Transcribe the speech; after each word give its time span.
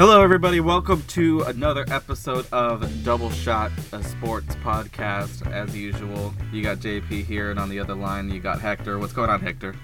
Hello, 0.00 0.22
everybody. 0.22 0.60
Welcome 0.60 1.02
to 1.08 1.42
another 1.42 1.84
episode 1.88 2.46
of 2.52 3.04
Double 3.04 3.30
Shot, 3.30 3.70
a 3.92 4.02
sports 4.02 4.54
podcast. 4.64 5.46
As 5.52 5.76
usual, 5.76 6.32
you 6.50 6.62
got 6.62 6.78
JP 6.78 7.26
here, 7.26 7.50
and 7.50 7.60
on 7.60 7.68
the 7.68 7.78
other 7.78 7.94
line, 7.94 8.30
you 8.30 8.40
got 8.40 8.62
Hector. 8.62 8.98
What's 8.98 9.12
going 9.12 9.28
on, 9.28 9.42
Hector? 9.42 9.74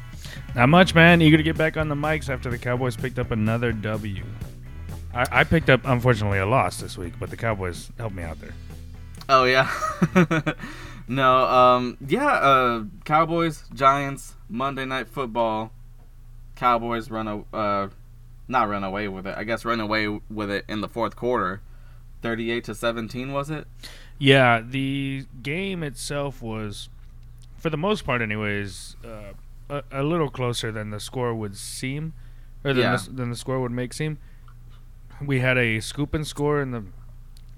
Not 0.55 0.71
much, 0.71 0.95
man. 0.95 1.21
Eager 1.21 1.37
to 1.37 1.43
get 1.43 1.59
back 1.59 1.77
on 1.77 1.91
the 1.91 1.95
mics 1.95 2.31
after 2.31 2.49
the 2.49 2.57
Cowboys 2.57 2.97
picked 2.97 3.19
up 3.19 3.31
another 3.31 3.73
W. 3.73 4.25
I, 5.13 5.27
I 5.31 5.45
picked 5.45 5.69
up, 5.69 5.83
unfortunately, 5.85 6.39
a 6.39 6.47
loss 6.47 6.81
this 6.81 6.97
week, 6.97 7.13
but 7.21 7.29
the 7.29 7.37
Cowboys 7.37 7.93
helped 7.99 8.15
me 8.15 8.23
out 8.23 8.41
there. 8.41 8.55
Oh 9.29 9.45
yeah, 9.45 9.71
no, 11.09 11.45
um, 11.45 11.99
yeah, 12.01 12.27
uh, 12.27 12.85
Cowboys, 13.05 13.65
Giants, 13.75 14.35
Monday 14.49 14.87
Night 14.87 15.09
Football. 15.09 15.73
Cowboys 16.55 17.11
run 17.11 17.29
a, 17.29 17.55
uh, 17.55 17.89
not 18.49 18.69
run 18.69 18.85
away 18.85 19.09
with 19.09 19.27
it. 19.27 19.35
I 19.37 19.45
guess 19.45 19.65
run 19.65 19.81
away 19.81 20.09
with 20.31 20.51
it 20.51 20.65
in 20.69 20.81
the 20.81 20.89
fourth 20.89 21.17
quarter, 21.17 21.61
thirty-eight 22.23 22.65
to 22.65 22.75
seventeen, 22.75 23.33
was 23.33 23.51
it? 23.51 23.67
Yeah, 24.19 24.61
the 24.67 25.27
game 25.43 25.83
itself 25.83 26.41
was, 26.41 26.89
for 27.59 27.69
the 27.71 27.77
most 27.77 28.05
part, 28.07 28.23
anyways, 28.23 28.97
uh, 29.05 29.33
a, 29.69 30.01
a 30.01 30.03
little 30.03 30.31
closer 30.31 30.73
than 30.73 30.91
the 30.91 31.01
score 31.01 31.35
would 31.35 31.57
seem, 31.57 32.15
or 32.65 32.73
than, 32.73 32.83
Yeah. 32.83 32.97
the, 32.97 33.11
than 33.11 33.31
the 33.31 33.37
score 33.37 33.61
would 33.61 33.73
make 33.73 33.93
seem. 33.93 34.19
We 35.25 35.41
had 35.41 35.59
a 35.59 35.81
scoop 35.81 36.15
and 36.15 36.27
score 36.27 36.61
in 36.63 36.71
the, 36.71 36.85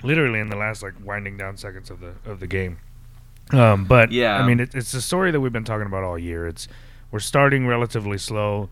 literally 0.03 0.41
in 0.41 0.49
the 0.49 0.57
last 0.57 0.83
like 0.83 0.95
winding 1.05 1.37
down 1.37 1.57
seconds 1.57 1.91
of 1.91 2.01
the 2.01 2.15
of 2.25 2.41
the 2.41 2.47
game. 2.47 2.79
Um, 3.53 3.85
but 3.85 4.11
Yeah. 4.13 4.37
I 4.37 4.47
mean, 4.47 4.61
it, 4.61 4.75
it's 4.75 4.95
a 4.95 5.01
story 5.03 5.31
that 5.31 5.41
we've 5.41 5.53
been 5.53 5.65
talking 5.65 5.87
about 5.87 6.03
all 6.05 6.19
year. 6.19 6.47
It's 6.47 6.67
we're 7.11 7.19
starting 7.21 7.67
relatively 7.67 8.19
slow, 8.19 8.69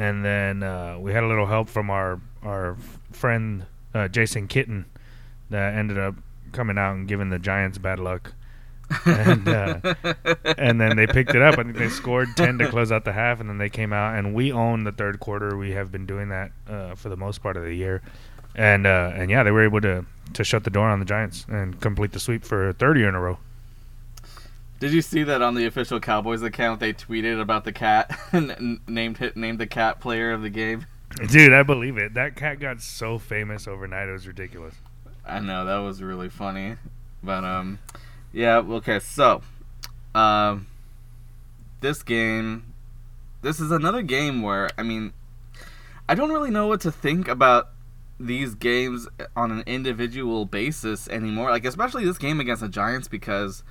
and 0.00 0.24
then 0.24 0.62
uh, 0.62 0.96
we 0.98 1.12
had 1.12 1.22
a 1.22 1.26
little 1.26 1.46
help 1.46 1.68
from 1.68 1.90
our 1.90 2.20
our 2.42 2.76
friend 3.12 3.66
uh, 3.92 4.08
Jason 4.08 4.48
Kitten 4.48 4.86
that 5.50 5.74
ended 5.74 5.98
up 5.98 6.14
coming 6.52 6.78
out 6.78 6.94
and 6.94 7.06
giving 7.06 7.28
the 7.28 7.38
Giants 7.38 7.76
bad 7.76 7.98
luck. 7.98 8.32
and 9.04 9.46
uh, 9.46 9.78
and 10.56 10.80
then 10.80 10.96
they 10.96 11.06
picked 11.06 11.34
it 11.34 11.42
up. 11.42 11.58
I 11.58 11.64
think 11.64 11.76
they 11.76 11.90
scored 11.90 12.28
ten 12.34 12.56
to 12.58 12.68
close 12.68 12.90
out 12.90 13.04
the 13.04 13.12
half, 13.12 13.40
and 13.40 13.48
then 13.48 13.58
they 13.58 13.68
came 13.68 13.92
out 13.92 14.18
and 14.18 14.34
we 14.34 14.50
owned 14.50 14.86
the 14.86 14.92
third 14.92 15.20
quarter. 15.20 15.56
We 15.56 15.72
have 15.72 15.92
been 15.92 16.06
doing 16.06 16.30
that 16.30 16.50
uh, 16.66 16.94
for 16.94 17.10
the 17.10 17.16
most 17.16 17.42
part 17.42 17.58
of 17.58 17.64
the 17.64 17.74
year, 17.74 18.00
and 18.54 18.86
uh, 18.86 19.12
and 19.14 19.30
yeah, 19.30 19.42
they 19.42 19.50
were 19.50 19.64
able 19.64 19.82
to 19.82 20.06
to 20.32 20.44
shut 20.44 20.64
the 20.64 20.70
door 20.70 20.88
on 20.88 20.98
the 20.98 21.04
Giants 21.04 21.44
and 21.48 21.78
complete 21.78 22.12
the 22.12 22.20
sweep 22.20 22.42
for 22.42 22.70
a 22.70 22.72
third 22.72 22.96
year 22.96 23.08
in 23.08 23.14
a 23.14 23.20
row. 23.20 23.38
Did 24.80 24.94
you 24.94 25.02
see 25.02 25.24
that 25.24 25.42
on 25.42 25.54
the 25.54 25.66
official 25.66 26.00
Cowboys 26.00 26.40
account? 26.42 26.80
They 26.80 26.94
tweeted 26.94 27.38
about 27.38 27.64
the 27.64 27.72
cat 27.72 28.18
and 28.32 28.80
named 28.88 29.20
it 29.20 29.36
named 29.36 29.58
the 29.58 29.66
cat 29.66 30.00
player 30.00 30.32
of 30.32 30.40
the 30.40 30.48
game. 30.48 30.86
Dude, 31.28 31.52
I 31.52 31.62
believe 31.62 31.98
it. 31.98 32.14
That 32.14 32.34
cat 32.34 32.60
got 32.60 32.80
so 32.80 33.18
famous 33.18 33.68
overnight; 33.68 34.08
it 34.08 34.12
was 34.12 34.26
ridiculous. 34.26 34.74
I 35.26 35.38
know 35.40 35.66
that 35.66 35.76
was 35.78 36.02
really 36.02 36.30
funny, 36.30 36.76
but 37.22 37.44
um, 37.44 37.78
yeah. 38.32 38.56
Okay, 38.56 39.00
so 39.00 39.42
um, 40.14 40.66
this 41.82 42.02
game, 42.02 42.72
this 43.42 43.60
is 43.60 43.70
another 43.70 44.00
game 44.00 44.40
where 44.40 44.70
I 44.78 44.82
mean, 44.82 45.12
I 46.08 46.14
don't 46.14 46.32
really 46.32 46.50
know 46.50 46.68
what 46.68 46.80
to 46.82 46.90
think 46.90 47.28
about 47.28 47.68
these 48.18 48.54
games 48.54 49.08
on 49.36 49.50
an 49.50 49.62
individual 49.66 50.46
basis 50.46 51.06
anymore. 51.08 51.50
Like 51.50 51.66
especially 51.66 52.06
this 52.06 52.16
game 52.16 52.40
against 52.40 52.62
the 52.62 52.68
Giants 52.70 53.08
because 53.08 53.62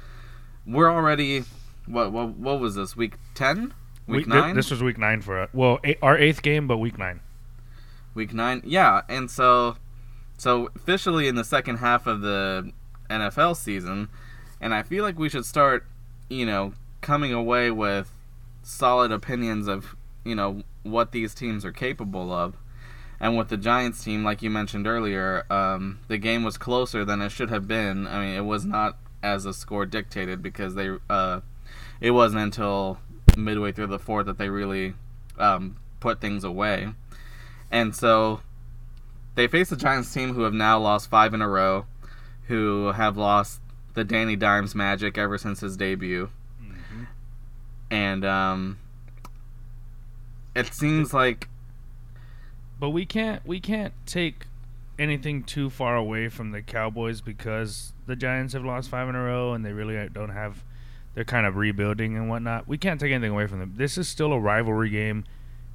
we're 0.70 0.92
already 0.92 1.44
what 1.86 2.12
what 2.12 2.30
what 2.36 2.60
was 2.60 2.76
this 2.76 2.96
week 2.96 3.14
ten 3.34 3.74
week 4.08 4.26
We- 4.28 4.34
nine 4.34 4.56
This 4.56 4.72
was 4.72 4.82
week 4.84 4.98
nine 4.98 5.22
for 5.22 5.40
us. 5.42 5.50
Well, 5.54 5.80
eight, 5.84 5.98
our 6.02 6.18
eighth 6.18 6.42
game, 6.42 6.68
but 6.68 6.78
week 6.78 6.98
nine. 6.98 7.22
Week 8.16 8.34
nine, 8.34 8.62
yeah, 8.66 9.02
and 9.08 9.30
so, 9.30 9.78
so 10.38 10.70
officially 10.76 11.28
in 11.28 11.36
the 11.36 11.44
second 11.44 11.78
half 11.78 12.08
of 12.08 12.22
the 12.22 12.72
NFL 13.10 13.56
season, 13.56 14.10
and 14.60 14.74
I 14.74 14.82
feel 14.84 15.04
like 15.04 15.18
we 15.18 15.30
should 15.30 15.46
start, 15.46 15.86
you 16.28 16.46
know, 16.46 16.74
coming 17.02 17.32
away 17.34 17.70
with 17.72 18.12
solid 18.64 19.12
opinions 19.12 19.68
of, 19.68 19.96
you 20.26 20.34
know, 20.36 20.64
what 20.84 21.12
these 21.12 21.34
teams 21.36 21.64
are 21.64 21.72
capable 21.72 22.34
of. 22.34 22.56
And 23.20 23.38
with 23.38 23.50
the 23.50 23.58
Giants 23.58 24.04
team, 24.04 24.24
like 24.24 24.42
you 24.42 24.50
mentioned 24.50 24.88
earlier, 24.88 25.46
um, 25.52 26.00
the 26.08 26.18
game 26.18 26.44
was 26.44 26.58
closer 26.58 27.06
than 27.06 27.22
it 27.22 27.30
should 27.30 27.50
have 27.52 27.68
been. 27.68 28.08
I 28.08 28.26
mean, 28.26 28.36
it 28.36 28.46
was 28.46 28.66
not 28.66 28.98
as 29.22 29.44
the 29.44 29.54
score 29.54 29.86
dictated 29.86 30.42
because 30.42 30.76
they, 30.76 30.90
uh, 31.10 31.42
it 32.02 32.12
wasn't 32.12 32.42
until 32.42 33.00
midway 33.38 33.72
through 33.72 33.88
the 33.88 34.00
fourth 34.00 34.26
that 34.26 34.38
they 34.38 34.50
really 34.50 34.94
um, 35.38 35.78
put 36.00 36.22
things 36.22 36.44
away. 36.44 36.90
And 37.72 37.96
so 37.96 38.42
they 39.36 39.48
face 39.48 39.70
the 39.70 39.76
Giants 39.76 40.14
team 40.14 40.34
who 40.34 40.42
have 40.42 40.54
now 40.54 40.80
lost 40.80 41.10
five 41.10 41.34
in 41.34 41.42
a 41.42 41.48
row, 41.48 41.86
who 42.48 42.88
have 42.88 43.18
lost 43.18 43.62
the 43.94 44.04
Danny 44.04 44.36
Dimes 44.36 44.76
magic 44.76 45.18
ever 45.18 45.38
since 45.38 45.60
his 45.60 45.78
debut. 45.78 46.30
And 47.92 48.24
um, 48.24 48.78
it 50.56 50.74
seems 50.74 51.14
like 51.14 51.48
But 52.80 52.92
we 52.92 53.06
can't 53.06 53.46
we 53.46 53.60
can't 53.60 53.94
take 54.06 54.46
anything 55.00 55.44
too 55.44 55.70
far 55.70 55.96
away 55.96 56.30
from 56.30 56.52
the 56.52 56.62
Cowboys 56.62 57.22
because 57.22 57.94
the 58.06 58.16
Giants 58.16 58.54
have 58.54 58.66
lost 58.66 58.90
five 58.90 59.08
in 59.08 59.16
a 59.16 59.24
row 59.24 59.54
and 59.54 59.66
they 59.66 59.72
really 59.72 60.10
don't 60.10 60.30
have 60.30 60.64
they're 61.16 61.24
kind 61.24 61.48
of 61.48 61.56
rebuilding 61.56 62.16
and 62.16 62.30
whatnot. 62.30 62.68
We 62.68 62.78
can't 62.78 63.00
take 63.00 63.12
anything 63.12 63.32
away 63.32 63.48
from 63.48 63.60
them. 63.60 63.74
This 63.76 63.98
is 63.98 64.08
still 64.08 64.32
a 64.32 64.40
rivalry 64.40 64.90
game 64.90 65.26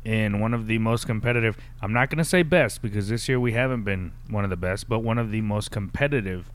in 0.04 0.38
one 0.38 0.54
of 0.54 0.66
the 0.66 0.78
most 0.78 1.06
competitive 1.06 1.56
I'm 1.80 1.92
not 1.92 2.10
gonna 2.10 2.24
say 2.24 2.42
best 2.42 2.82
because 2.82 3.08
this 3.08 3.28
year 3.28 3.40
we 3.40 3.52
haven't 3.52 3.84
been 3.84 4.12
one 4.28 4.44
of 4.44 4.50
the 4.50 4.56
best, 4.56 4.88
but 4.88 5.00
one 5.00 5.18
of 5.18 5.30
the 5.30 5.40
most 5.40 5.70
competitive 5.70 6.50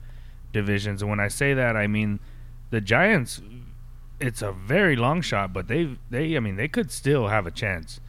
divisions. 0.53 1.02
And 1.02 1.09
when 1.09 1.19
I 1.19 1.28
say 1.28 1.53
that 1.56 1.75
I 1.75 1.88
mean 1.88 2.19
the 2.69 2.79
Giants 2.79 3.41
it's 4.19 4.41
a 4.41 4.52
very 4.52 4.96
long 4.96 5.22
shot, 5.22 5.53
but 5.53 5.68
they 5.68 5.97
they 6.09 6.38
I 6.38 6.40
mean 6.40 6.56
they 6.56 6.68
could 6.68 6.91
still 6.91 7.28
have 7.28 7.47
a 7.47 7.52
chance. 7.52 8.00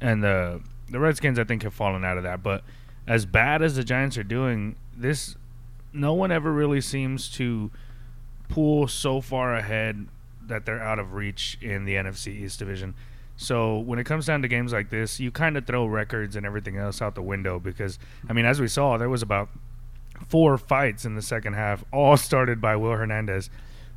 And 0.00 0.22
the 0.22 0.60
the 0.90 0.98
Redskins 0.98 1.38
I 1.38 1.44
think 1.44 1.62
have 1.62 1.74
fallen 1.74 2.04
out 2.04 2.16
of 2.16 2.24
that, 2.24 2.42
but 2.42 2.64
as 3.08 3.24
bad 3.24 3.62
as 3.62 3.74
the 3.74 3.82
Giants 3.82 4.18
are 4.18 4.22
doing, 4.22 4.76
this 4.96 5.34
no 5.92 6.12
one 6.12 6.30
ever 6.30 6.52
really 6.52 6.82
seems 6.82 7.30
to 7.30 7.70
pull 8.48 8.86
so 8.86 9.20
far 9.20 9.54
ahead 9.54 10.06
that 10.46 10.66
they're 10.66 10.82
out 10.82 10.98
of 10.98 11.14
reach 11.14 11.58
in 11.60 11.86
the 11.86 11.94
NFC 11.94 12.28
East 12.28 12.58
division. 12.58 12.94
So 13.36 13.78
when 13.78 13.98
it 13.98 14.04
comes 14.04 14.26
down 14.26 14.42
to 14.42 14.48
games 14.48 14.72
like 14.72 14.90
this, 14.90 15.18
you 15.18 15.30
kind 15.30 15.56
of 15.56 15.66
throw 15.66 15.86
records 15.86 16.36
and 16.36 16.44
everything 16.44 16.76
else 16.76 17.00
out 17.00 17.14
the 17.14 17.22
window 17.22 17.58
because 17.58 17.98
I 18.28 18.34
mean, 18.34 18.44
as 18.44 18.60
we 18.60 18.68
saw, 18.68 18.98
there 18.98 19.08
was 19.08 19.22
about 19.22 19.48
four 20.28 20.58
fights 20.58 21.04
in 21.04 21.14
the 21.14 21.22
second 21.22 21.54
half, 21.54 21.84
all 21.92 22.16
started 22.18 22.60
by 22.60 22.76
Will 22.76 22.92
Hernandez. 22.92 23.48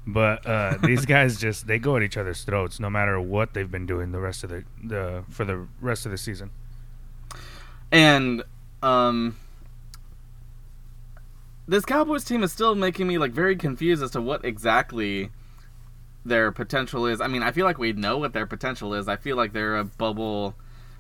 But 0.08 0.46
uh, 0.48 0.78
these 0.84 1.06
guys 1.06 1.38
just 1.38 1.68
they 1.68 1.80
go 1.80 1.98
at 1.98 2.04
each 2.04 2.18
other's 2.18 2.44
throats 2.44 2.80
no 2.80 2.90
matter 2.90 3.20
what 3.20 3.54
they've 3.54 3.70
been 3.70 3.86
doing 3.86 4.12
the 4.14 4.20
rest 4.20 4.44
of 4.46 4.52
the, 4.52 4.64
the 4.82 5.24
for 5.30 5.44
the 5.44 5.68
rest 5.82 6.06
of 6.06 6.12
the 6.12 6.18
season. 6.18 6.52
And 7.92 8.44
um 8.84 9.36
this 11.68 11.86
Cowboys 11.86 12.24
team 12.24 12.44
is 12.44 12.52
still 12.52 12.76
making 12.76 13.08
me 13.08 13.18
like 13.18 13.32
very 13.32 13.56
confused 13.56 14.04
as 14.04 14.12
to 14.12 14.22
what 14.22 14.44
exactly 14.44 15.30
their 16.26 16.52
potential 16.52 17.06
is. 17.06 17.22
I 17.22 17.28
mean, 17.28 17.44
I 17.44 17.52
feel 17.52 17.66
like 17.66 17.78
we 17.78 17.94
know 17.94 18.18
what 18.18 18.34
their 18.34 18.46
potential 18.46 18.94
is. 18.94 19.08
I 19.08 19.16
feel 19.16 19.36
like 19.38 19.54
they're 19.54 19.78
a 19.78 19.86
bubble 19.86 20.56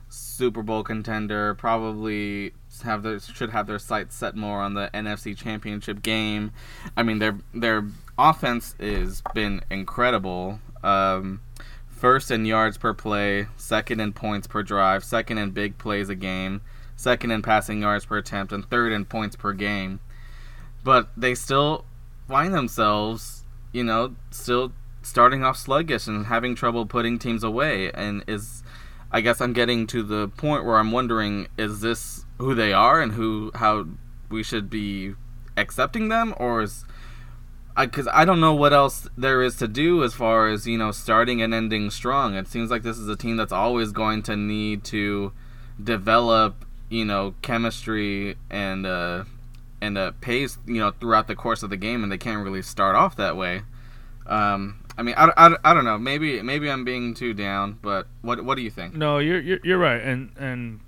Super 0.09 0.61
Bowl 0.61 0.83
contender, 0.83 1.53
probably 1.55 2.53
have 2.83 3.03
their 3.03 3.19
should 3.19 3.51
have 3.51 3.67
their 3.67 3.79
sights 3.79 4.15
set 4.15 4.35
more 4.35 4.61
on 4.61 4.73
the 4.73 4.89
NFC 4.93 5.37
Championship 5.37 6.01
game. 6.01 6.51
I 6.97 7.03
mean, 7.03 7.19
their 7.19 7.37
their 7.53 7.85
offense 8.17 8.75
has 8.79 9.21
been 9.33 9.61
incredible. 9.69 10.59
Um 10.83 11.41
first 11.87 12.31
in 12.31 12.45
yards 12.45 12.77
per 12.77 12.93
play, 12.93 13.47
second 13.57 13.99
in 13.99 14.11
points 14.11 14.47
per 14.47 14.63
drive, 14.63 15.03
second 15.03 15.37
in 15.37 15.51
big 15.51 15.77
plays 15.77 16.09
a 16.09 16.15
game, 16.15 16.61
second 17.01 17.31
in 17.31 17.41
passing 17.41 17.81
yards 17.81 18.05
per 18.05 18.17
attempt, 18.17 18.53
and 18.53 18.69
third 18.69 18.91
in 18.91 19.05
points 19.05 19.35
per 19.35 19.53
game. 19.53 19.99
But 20.83 21.09
they 21.17 21.35
still 21.35 21.85
find 22.27 22.53
themselves, 22.53 23.43
you 23.71 23.83
know, 23.83 24.15
still 24.31 24.73
starting 25.01 25.43
off 25.43 25.57
sluggish 25.57 26.07
and 26.07 26.27
having 26.27 26.55
trouble 26.55 26.85
putting 26.85 27.19
teams 27.19 27.43
away. 27.43 27.91
And 27.91 28.23
is, 28.27 28.63
I 29.11 29.21
guess 29.21 29.41
I'm 29.41 29.53
getting 29.53 29.87
to 29.87 30.03
the 30.03 30.27
point 30.29 30.65
where 30.65 30.77
I'm 30.77 30.91
wondering, 30.91 31.47
is 31.57 31.81
this 31.81 32.25
who 32.37 32.55
they 32.55 32.73
are 32.73 33.01
and 33.01 33.13
who 33.13 33.51
how 33.55 33.87
we 34.29 34.43
should 34.43 34.69
be 34.69 35.15
accepting 35.57 36.09
them, 36.09 36.33
or 36.37 36.61
is 36.61 36.85
because 37.77 38.07
I, 38.11 38.25
don't 38.25 38.41
know 38.41 38.53
what 38.53 38.73
else 38.73 39.07
there 39.17 39.41
is 39.41 39.55
to 39.57 39.67
do 39.67 40.03
as 40.03 40.13
far 40.13 40.49
as 40.49 40.67
you 40.67 40.77
know 40.77 40.91
starting 40.91 41.41
and 41.41 41.53
ending 41.53 41.89
strong. 41.89 42.35
It 42.35 42.47
seems 42.47 42.69
like 42.69 42.83
this 42.83 42.97
is 42.97 43.07
a 43.07 43.15
team 43.15 43.37
that's 43.37 43.51
always 43.51 43.91
going 43.91 44.23
to 44.23 44.35
need 44.35 44.83
to 44.85 45.31
develop 45.81 46.65
you 46.91 47.05
know 47.05 47.33
chemistry 47.41 48.35
and 48.51 48.85
uh, 48.85 49.23
and 49.81 49.97
uh, 49.97 50.11
pace 50.21 50.57
you 50.67 50.79
know 50.79 50.91
throughout 50.91 51.27
the 51.27 51.35
course 51.35 51.63
of 51.63 51.71
the 51.71 51.77
game, 51.77 52.03
and 52.03 52.11
they 52.11 52.17
can't 52.17 52.43
really 52.43 52.61
start 52.61 52.95
off 52.95 53.15
that 53.15 53.35
way. 53.35 53.63
Um, 54.27 54.83
I 54.97 55.03
mean, 55.03 55.15
I, 55.17 55.31
I, 55.35 55.55
I 55.63 55.73
don't 55.73 55.85
know. 55.85 55.97
Maybe 55.97 56.41
maybe 56.41 56.69
I'm 56.69 56.83
being 56.83 57.13
too 57.13 57.33
down, 57.33 57.79
but 57.81 58.07
what 58.21 58.43
what 58.43 58.55
do 58.55 58.61
you 58.61 58.69
think? 58.69 58.93
No, 58.93 59.17
you're 59.17 59.39
you're, 59.39 59.59
you're 59.63 59.77
right, 59.79 60.01
and 60.01 60.31
and 60.37 60.81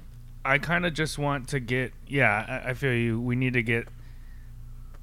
I 0.46 0.58
kind 0.58 0.86
of 0.86 0.94
just 0.94 1.18
want 1.18 1.48
to 1.50 1.60
get. 1.60 1.94
Yeah, 2.06 2.62
I, 2.66 2.72
I, 2.72 2.74
feel 2.74 2.94
you. 2.94 3.20
We 3.20 3.36
need 3.36 3.54
to 3.54 3.64
get. 3.64 3.88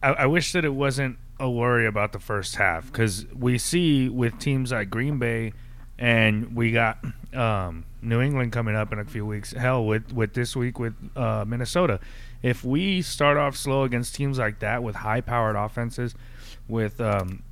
I, 0.03 0.11
I 0.11 0.27
wish 0.27 0.53
that 0.53 0.65
it 0.65 0.75
wasn't 0.75 1.19
a 1.39 1.51
worry 1.51 1.87
about 1.87 2.13
the 2.13 2.19
first 2.19 2.57
half 2.57 2.93
because 2.93 3.27
we 3.35 3.57
see 3.57 4.11
with 4.11 4.39
teams 4.39 4.71
like 4.71 4.91
Green 4.91 5.19
Bay, 5.19 5.55
and 5.99 6.55
we 6.55 6.73
got 6.73 7.03
um, 7.35 7.85
New 8.03 8.21
England 8.21 8.53
coming 8.53 8.75
up 8.75 8.93
in 8.93 8.99
a 8.99 9.05
few 9.05 9.25
weeks. 9.27 9.53
Hell, 9.53 9.85
with 9.85 10.13
with 10.13 10.35
this 10.35 10.57
week 10.57 10.79
with 10.79 10.95
uh, 11.17 11.45
Minnesota, 11.47 12.01
if 12.43 12.65
we 12.65 13.03
start 13.03 13.37
off 13.37 13.57
slow 13.57 13.85
against 13.85 14.15
teams 14.15 14.39
like 14.39 14.59
that 14.61 14.83
with 14.83 14.97
high-powered 14.97 15.57
offenses, 15.57 16.15
with 16.69 17.01
um, 17.01 17.43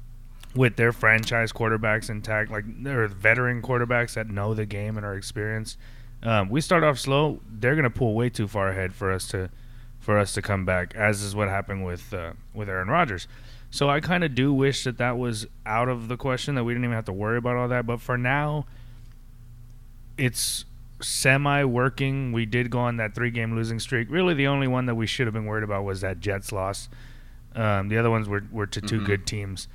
with 0.54 0.76
their 0.76 0.92
franchise 0.92 1.52
quarterbacks 1.52 2.10
intact, 2.10 2.50
like 2.50 2.64
they're 2.82 3.06
veteran 3.08 3.62
quarterbacks 3.62 4.14
that 4.14 4.28
know 4.28 4.54
the 4.54 4.66
game 4.66 4.96
and 4.96 5.04
are 5.04 5.14
experienced. 5.14 5.78
Um, 6.22 6.48
we 6.48 6.60
start 6.60 6.82
off 6.82 6.98
slow, 6.98 7.40
they're 7.48 7.76
gonna 7.76 7.90
pull 7.90 8.14
way 8.14 8.28
too 8.30 8.48
far 8.48 8.70
ahead 8.70 8.92
for 8.92 9.12
us 9.12 9.28
to 9.28 9.50
for 10.00 10.18
us 10.18 10.32
to 10.34 10.42
come 10.42 10.64
back, 10.64 10.94
as 10.94 11.22
is 11.22 11.34
what 11.34 11.48
happened 11.48 11.84
with 11.84 12.12
uh, 12.14 12.32
with 12.54 12.68
Aaron 12.68 12.88
Rodgers. 12.88 13.28
So 13.70 13.90
I 13.90 14.00
kind 14.00 14.24
of 14.24 14.34
do 14.34 14.52
wish 14.52 14.84
that 14.84 14.96
that 14.98 15.18
was 15.18 15.46
out 15.66 15.88
of 15.88 16.08
the 16.08 16.16
question, 16.16 16.54
that 16.54 16.64
we 16.64 16.72
didn't 16.72 16.84
even 16.84 16.94
have 16.94 17.04
to 17.04 17.12
worry 17.12 17.36
about 17.36 17.56
all 17.56 17.68
that. 17.68 17.86
But 17.86 18.00
for 18.00 18.16
now, 18.16 18.64
it's 20.18 20.64
semi 21.00 21.64
working. 21.64 22.32
We 22.32 22.46
did 22.46 22.70
go 22.70 22.80
on 22.80 22.96
that 22.98 23.14
three 23.14 23.30
game 23.30 23.54
losing 23.54 23.78
streak. 23.78 24.10
Really, 24.10 24.34
the 24.34 24.48
only 24.48 24.68
one 24.68 24.86
that 24.86 24.94
we 24.94 25.06
should 25.06 25.26
have 25.26 25.34
been 25.34 25.46
worried 25.46 25.64
about 25.64 25.84
was 25.84 26.00
that 26.00 26.20
Jets 26.20 26.52
loss. 26.52 26.88
Um, 27.54 27.88
the 27.88 27.96
other 27.98 28.10
ones 28.10 28.28
were, 28.28 28.44
were 28.52 28.66
to 28.66 28.80
2 28.80 28.96
mm-hmm. 28.96 29.06
good 29.06 29.26
teams. 29.26 29.68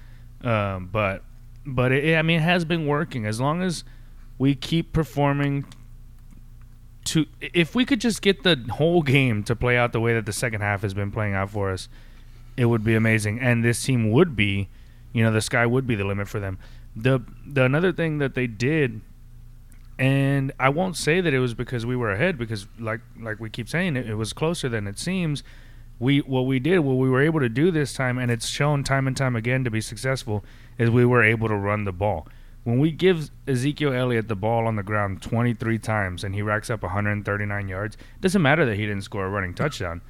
Um, 0.43 0.89
but 0.91 1.23
but 1.65 1.91
it, 1.91 2.17
I 2.17 2.21
mean, 2.21 2.37
it 2.39 2.43
has 2.43 2.65
been 2.65 2.85
working 2.85 3.25
as 3.25 3.39
long 3.39 3.61
as 3.61 3.83
we 4.37 4.55
keep 4.55 4.93
performing. 4.93 5.65
To 7.05 7.25
if 7.41 7.75
we 7.75 7.83
could 7.85 7.99
just 7.99 8.21
get 8.21 8.43
the 8.43 8.55
whole 8.71 9.01
game 9.01 9.43
to 9.43 9.55
play 9.55 9.77
out 9.77 9.91
the 9.91 9.99
way 9.99 10.13
that 10.13 10.25
the 10.25 10.33
second 10.33 10.61
half 10.61 10.81
has 10.83 10.93
been 10.93 11.11
playing 11.11 11.33
out 11.33 11.49
for 11.49 11.71
us, 11.71 11.89
it 12.55 12.65
would 12.65 12.83
be 12.83 12.95
amazing. 12.95 13.39
And 13.39 13.63
this 13.63 13.83
team 13.83 14.11
would 14.11 14.35
be, 14.35 14.69
you 15.11 15.23
know, 15.23 15.31
the 15.31 15.41
sky 15.41 15.65
would 15.65 15.85
be 15.85 15.95
the 15.95 16.05
limit 16.05 16.29
for 16.29 16.39
them. 16.39 16.59
The 16.95 17.21
the 17.45 17.63
another 17.63 17.91
thing 17.91 18.19
that 18.19 18.35
they 18.35 18.47
did, 18.47 19.01
and 19.99 20.51
I 20.59 20.69
won't 20.69 20.97
say 20.97 21.21
that 21.21 21.33
it 21.33 21.39
was 21.39 21.53
because 21.53 21.85
we 21.85 21.95
were 21.95 22.11
ahead, 22.11 22.37
because 22.37 22.67
like 22.79 23.01
like 23.19 23.39
we 23.39 23.49
keep 23.49 23.69
saying, 23.69 23.95
it, 23.95 24.09
it 24.09 24.15
was 24.15 24.33
closer 24.33 24.69
than 24.69 24.87
it 24.87 24.99
seems 24.99 25.43
we 25.99 26.19
what 26.19 26.41
we 26.41 26.59
did, 26.59 26.79
what 26.79 26.95
we 26.95 27.09
were 27.09 27.21
able 27.21 27.39
to 27.39 27.49
do 27.49 27.71
this 27.71 27.93
time, 27.93 28.17
and 28.17 28.31
it's 28.31 28.47
shown 28.47 28.83
time 28.83 29.07
and 29.07 29.15
time 29.15 29.35
again 29.35 29.63
to 29.63 29.71
be 29.71 29.81
successful, 29.81 30.43
is 30.77 30.89
we 30.89 31.05
were 31.05 31.23
able 31.23 31.47
to 31.47 31.55
run 31.55 31.85
the 31.85 31.91
ball. 31.91 32.27
When 32.63 32.79
we 32.79 32.91
give 32.91 33.29
Ezekiel 33.47 33.93
Elliott 33.93 34.27
the 34.27 34.35
ball 34.35 34.67
on 34.67 34.77
the 34.77 34.83
ground 34.83 35.21
23 35.21 35.77
times 35.79 36.23
and 36.23 36.33
he 36.33 36.41
racks 36.41 36.69
up 36.69 36.81
139 36.81 37.67
yards, 37.67 37.95
it 37.95 38.21
doesn't 38.21 38.41
matter 38.41 38.65
that 38.65 38.75
he 38.75 38.85
didn't 38.85 39.03
score 39.03 39.25
a 39.25 39.29
running 39.29 39.53
touchdown. 39.53 40.01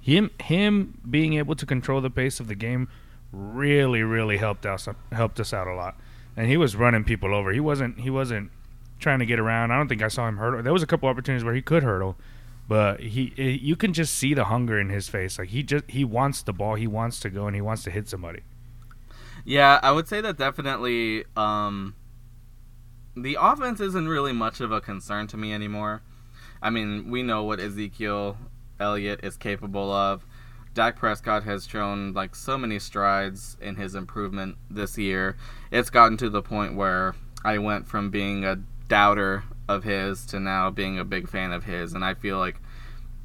Him 0.00 0.30
him 0.40 0.98
being 1.08 1.34
able 1.34 1.54
to 1.56 1.66
control 1.66 2.00
the 2.00 2.10
pace 2.10 2.40
of 2.40 2.48
the 2.48 2.54
game 2.54 2.88
really 3.32 4.02
really 4.02 4.38
helped 4.38 4.66
us 4.66 4.88
helped 5.12 5.38
us 5.40 5.52
out 5.52 5.66
a 5.66 5.74
lot. 5.74 5.96
And 6.36 6.48
he 6.48 6.56
was 6.56 6.74
running 6.74 7.04
people 7.04 7.34
over. 7.34 7.52
He 7.52 7.60
wasn't 7.60 8.00
he 8.00 8.10
wasn't 8.10 8.50
trying 9.00 9.18
to 9.18 9.26
get 9.26 9.40
around. 9.40 9.72
I 9.72 9.76
don't 9.76 9.88
think 9.88 10.02
I 10.02 10.08
saw 10.08 10.28
him 10.28 10.36
hurdle. 10.36 10.62
There 10.62 10.72
was 10.72 10.82
a 10.82 10.86
couple 10.86 11.08
opportunities 11.08 11.44
where 11.44 11.54
he 11.54 11.62
could 11.62 11.82
hurdle, 11.82 12.16
but 12.70 13.00
he 13.00 13.34
it, 13.36 13.60
you 13.60 13.74
can 13.74 13.92
just 13.92 14.14
see 14.14 14.32
the 14.32 14.44
hunger 14.44 14.78
in 14.78 14.90
his 14.90 15.08
face 15.08 15.40
like 15.40 15.48
he 15.48 15.62
just 15.62 15.84
he 15.90 16.04
wants 16.04 16.40
the 16.42 16.52
ball 16.52 16.76
he 16.76 16.86
wants 16.86 17.18
to 17.18 17.28
go 17.28 17.48
and 17.48 17.56
he 17.56 17.60
wants 17.60 17.82
to 17.82 17.90
hit 17.90 18.08
somebody 18.08 18.42
yeah 19.44 19.80
i 19.82 19.90
would 19.90 20.06
say 20.06 20.20
that 20.20 20.38
definitely 20.38 21.24
um 21.36 21.96
the 23.16 23.36
offense 23.40 23.80
isn't 23.80 24.06
really 24.06 24.32
much 24.32 24.60
of 24.60 24.70
a 24.70 24.80
concern 24.80 25.26
to 25.26 25.36
me 25.36 25.52
anymore 25.52 26.00
i 26.62 26.70
mean 26.70 27.10
we 27.10 27.24
know 27.24 27.42
what 27.42 27.58
ezekiel 27.58 28.38
elliott 28.78 29.18
is 29.24 29.36
capable 29.36 29.92
of 29.92 30.24
Dak 30.72 30.96
Prescott 30.96 31.42
has 31.42 31.66
shown 31.66 32.12
like 32.12 32.36
so 32.36 32.56
many 32.56 32.78
strides 32.78 33.56
in 33.60 33.74
his 33.74 33.96
improvement 33.96 34.56
this 34.70 34.96
year. 34.96 35.36
It's 35.72 35.90
gotten 35.90 36.16
to 36.18 36.30
the 36.30 36.42
point 36.42 36.76
where 36.76 37.16
I 37.44 37.58
went 37.58 37.88
from 37.88 38.10
being 38.10 38.44
a 38.44 38.62
doubter 38.90 39.44
of 39.68 39.84
his 39.84 40.26
to 40.26 40.40
now 40.40 40.68
being 40.68 40.98
a 40.98 41.04
big 41.04 41.28
fan 41.28 41.52
of 41.52 41.64
his, 41.64 41.94
and 41.94 42.04
I 42.04 42.12
feel 42.12 42.38
like 42.38 42.60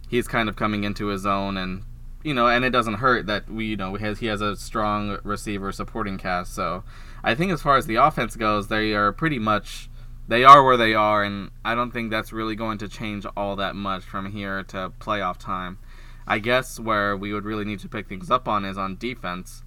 he's 0.07 0.27
kind 0.27 0.47
of 0.47 0.55
coming 0.55 0.85
into 0.85 1.07
his 1.07 1.25
own, 1.25 1.57
and 1.57 1.83
you 2.23 2.33
know, 2.33 2.47
and 2.47 2.63
it 2.63 2.69
doesn't 2.69 2.95
hurt 2.95 3.25
that 3.25 3.49
we, 3.49 3.65
you 3.65 3.75
know, 3.75 3.95
has, 3.95 4.19
he 4.19 4.27
has 4.27 4.41
a 4.41 4.55
strong 4.55 5.17
receiver 5.23 5.71
supporting 5.71 6.17
cast. 6.17 6.55
So 6.55 6.83
I 7.23 7.35
think 7.35 7.51
as 7.51 7.61
far 7.61 7.77
as 7.77 7.85
the 7.85 7.95
offense 7.95 8.35
goes, 8.35 8.67
they 8.67 8.93
are 8.93 9.11
pretty 9.11 9.39
much 9.39 9.89
they 10.27 10.43
are 10.43 10.63
where 10.63 10.77
they 10.77 10.93
are, 10.93 11.23
and 11.23 11.51
I 11.63 11.75
don't 11.75 11.91
think 11.91 12.09
that's 12.09 12.31
really 12.31 12.55
going 12.55 12.77
to 12.79 12.87
change 12.87 13.25
all 13.35 13.55
that 13.57 13.75
much 13.75 14.03
from 14.03 14.31
here 14.31 14.63
to 14.63 14.91
playoff 14.99 15.37
time. 15.37 15.79
I 16.27 16.39
guess 16.39 16.79
where 16.79 17.15
we 17.17 17.33
would 17.33 17.45
really 17.45 17.65
need 17.65 17.79
to 17.79 17.89
pick 17.89 18.07
things 18.07 18.31
up 18.31 18.47
on 18.47 18.65
is 18.65 18.77
on 18.77 18.97
defense. 18.97 19.63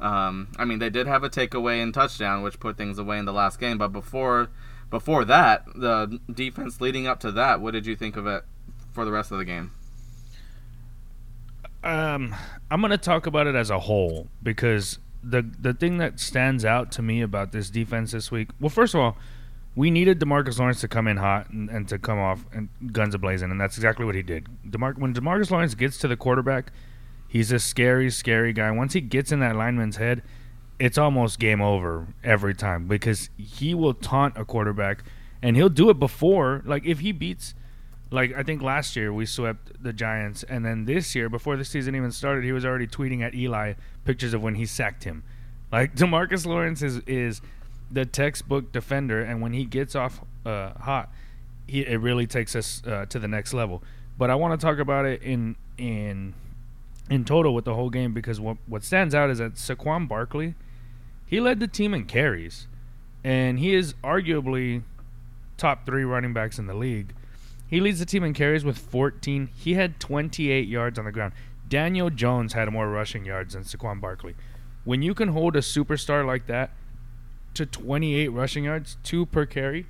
Um, 0.00 0.48
I 0.58 0.64
mean, 0.64 0.80
they 0.80 0.90
did 0.90 1.06
have 1.06 1.22
a 1.22 1.30
takeaway 1.30 1.82
and 1.82 1.94
touchdown, 1.94 2.42
which 2.42 2.58
put 2.58 2.76
things 2.76 2.98
away 2.98 3.18
in 3.18 3.24
the 3.24 3.32
last 3.32 3.60
game. 3.60 3.78
But 3.78 3.92
before 3.92 4.50
before 4.92 5.24
that, 5.24 5.64
the 5.74 6.20
defense 6.32 6.80
leading 6.80 7.08
up 7.08 7.18
to 7.20 7.32
that, 7.32 7.60
what 7.60 7.72
did 7.72 7.86
you 7.86 7.96
think 7.96 8.14
of 8.14 8.26
it 8.26 8.44
for 8.92 9.04
the 9.04 9.10
rest 9.10 9.32
of 9.32 9.38
the 9.38 9.44
game? 9.44 9.72
Um, 11.82 12.34
I'm 12.70 12.80
going 12.80 12.90
to 12.90 12.98
talk 12.98 13.26
about 13.26 13.48
it 13.48 13.56
as 13.56 13.70
a 13.70 13.80
whole 13.80 14.28
because 14.40 15.00
the 15.24 15.42
the 15.42 15.72
thing 15.72 15.96
that 15.98 16.20
stands 16.20 16.64
out 16.64 16.92
to 16.92 17.02
me 17.02 17.22
about 17.22 17.50
this 17.50 17.70
defense 17.70 18.12
this 18.12 18.30
week. 18.30 18.50
Well, 18.60 18.68
first 18.68 18.94
of 18.94 19.00
all, 19.00 19.16
we 19.74 19.90
needed 19.90 20.20
Demarcus 20.20 20.58
Lawrence 20.58 20.80
to 20.82 20.88
come 20.88 21.08
in 21.08 21.16
hot 21.16 21.48
and, 21.48 21.70
and 21.70 21.88
to 21.88 21.98
come 21.98 22.18
off 22.18 22.44
and 22.52 22.68
guns 22.92 23.14
a 23.14 23.18
blazing, 23.18 23.50
and 23.50 23.60
that's 23.60 23.76
exactly 23.76 24.04
what 24.04 24.14
he 24.14 24.22
did. 24.22 24.46
DeMar- 24.70 24.98
when 24.98 25.14
Demarcus 25.14 25.50
Lawrence 25.50 25.74
gets 25.74 25.96
to 25.98 26.06
the 26.06 26.16
quarterback, 26.16 26.70
he's 27.26 27.50
a 27.50 27.58
scary, 27.58 28.10
scary 28.10 28.52
guy. 28.52 28.70
Once 28.70 28.92
he 28.92 29.00
gets 29.00 29.32
in 29.32 29.40
that 29.40 29.56
lineman's 29.56 29.96
head, 29.96 30.22
it's 30.78 30.98
almost 30.98 31.38
game 31.38 31.60
over 31.60 32.08
every 32.24 32.54
time 32.54 32.86
because 32.86 33.30
he 33.36 33.74
will 33.74 33.94
taunt 33.94 34.36
a 34.36 34.44
quarterback 34.44 35.04
and 35.42 35.56
he'll 35.56 35.68
do 35.68 35.90
it 35.90 35.98
before. 35.98 36.62
Like 36.64 36.84
if 36.84 37.00
he 37.00 37.12
beats, 37.12 37.54
like 38.10 38.32
I 38.34 38.42
think 38.42 38.62
last 38.62 38.94
year 38.96 39.12
we 39.12 39.26
swept 39.26 39.82
the 39.82 39.92
Giants, 39.92 40.42
and 40.44 40.64
then 40.64 40.84
this 40.84 41.14
year 41.14 41.28
before 41.28 41.56
the 41.56 41.64
season 41.64 41.96
even 41.96 42.12
started, 42.12 42.44
he 42.44 42.52
was 42.52 42.64
already 42.64 42.86
tweeting 42.86 43.22
at 43.22 43.34
Eli 43.34 43.74
pictures 44.04 44.34
of 44.34 44.42
when 44.42 44.54
he 44.54 44.66
sacked 44.66 45.04
him. 45.04 45.24
Like 45.70 45.94
Demarcus 45.96 46.46
Lawrence 46.46 46.82
is 46.82 46.98
is 47.06 47.40
the 47.90 48.04
textbook 48.06 48.72
defender, 48.72 49.22
and 49.22 49.40
when 49.40 49.52
he 49.52 49.64
gets 49.64 49.94
off 49.94 50.20
uh, 50.46 50.72
hot, 50.74 51.10
he 51.66 51.80
it 51.80 52.00
really 52.00 52.26
takes 52.26 52.54
us 52.54 52.82
uh, 52.86 53.06
to 53.06 53.18
the 53.18 53.28
next 53.28 53.52
level. 53.52 53.82
But 54.18 54.30
I 54.30 54.34
want 54.34 54.58
to 54.58 54.64
talk 54.64 54.78
about 54.78 55.06
it 55.06 55.22
in 55.22 55.56
in 55.78 56.34
in 57.12 57.24
total 57.24 57.54
with 57.54 57.64
the 57.64 57.74
whole 57.74 57.90
game 57.90 58.12
because 58.12 58.40
what 58.40 58.56
what 58.66 58.82
stands 58.82 59.14
out 59.14 59.30
is 59.30 59.38
that 59.38 59.54
Saquon 59.54 60.08
Barkley 60.08 60.54
he 61.32 61.40
led 61.40 61.60
the 61.60 61.66
team 61.66 61.94
in 61.94 62.04
carries, 62.04 62.66
and 63.24 63.58
he 63.58 63.74
is 63.74 63.94
arguably 64.04 64.82
top 65.56 65.86
three 65.86 66.04
running 66.04 66.34
backs 66.34 66.58
in 66.58 66.66
the 66.66 66.74
league. 66.74 67.14
He 67.66 67.80
leads 67.80 68.00
the 68.00 68.04
team 68.04 68.22
in 68.22 68.34
carries 68.34 68.66
with 68.66 68.76
14. 68.76 69.48
He 69.56 69.72
had 69.72 69.98
28 69.98 70.68
yards 70.68 70.98
on 70.98 71.06
the 71.06 71.10
ground. 71.10 71.32
Daniel 71.66 72.10
Jones 72.10 72.52
had 72.52 72.70
more 72.70 72.86
rushing 72.90 73.24
yards 73.24 73.54
than 73.54 73.62
Saquon 73.62 73.98
Barkley. 73.98 74.34
When 74.84 75.00
you 75.00 75.14
can 75.14 75.28
hold 75.28 75.56
a 75.56 75.60
superstar 75.60 76.26
like 76.26 76.48
that 76.48 76.72
to 77.54 77.64
28 77.64 78.28
rushing 78.28 78.64
yards, 78.64 78.98
two 79.02 79.24
per 79.24 79.46
carry, 79.46 79.86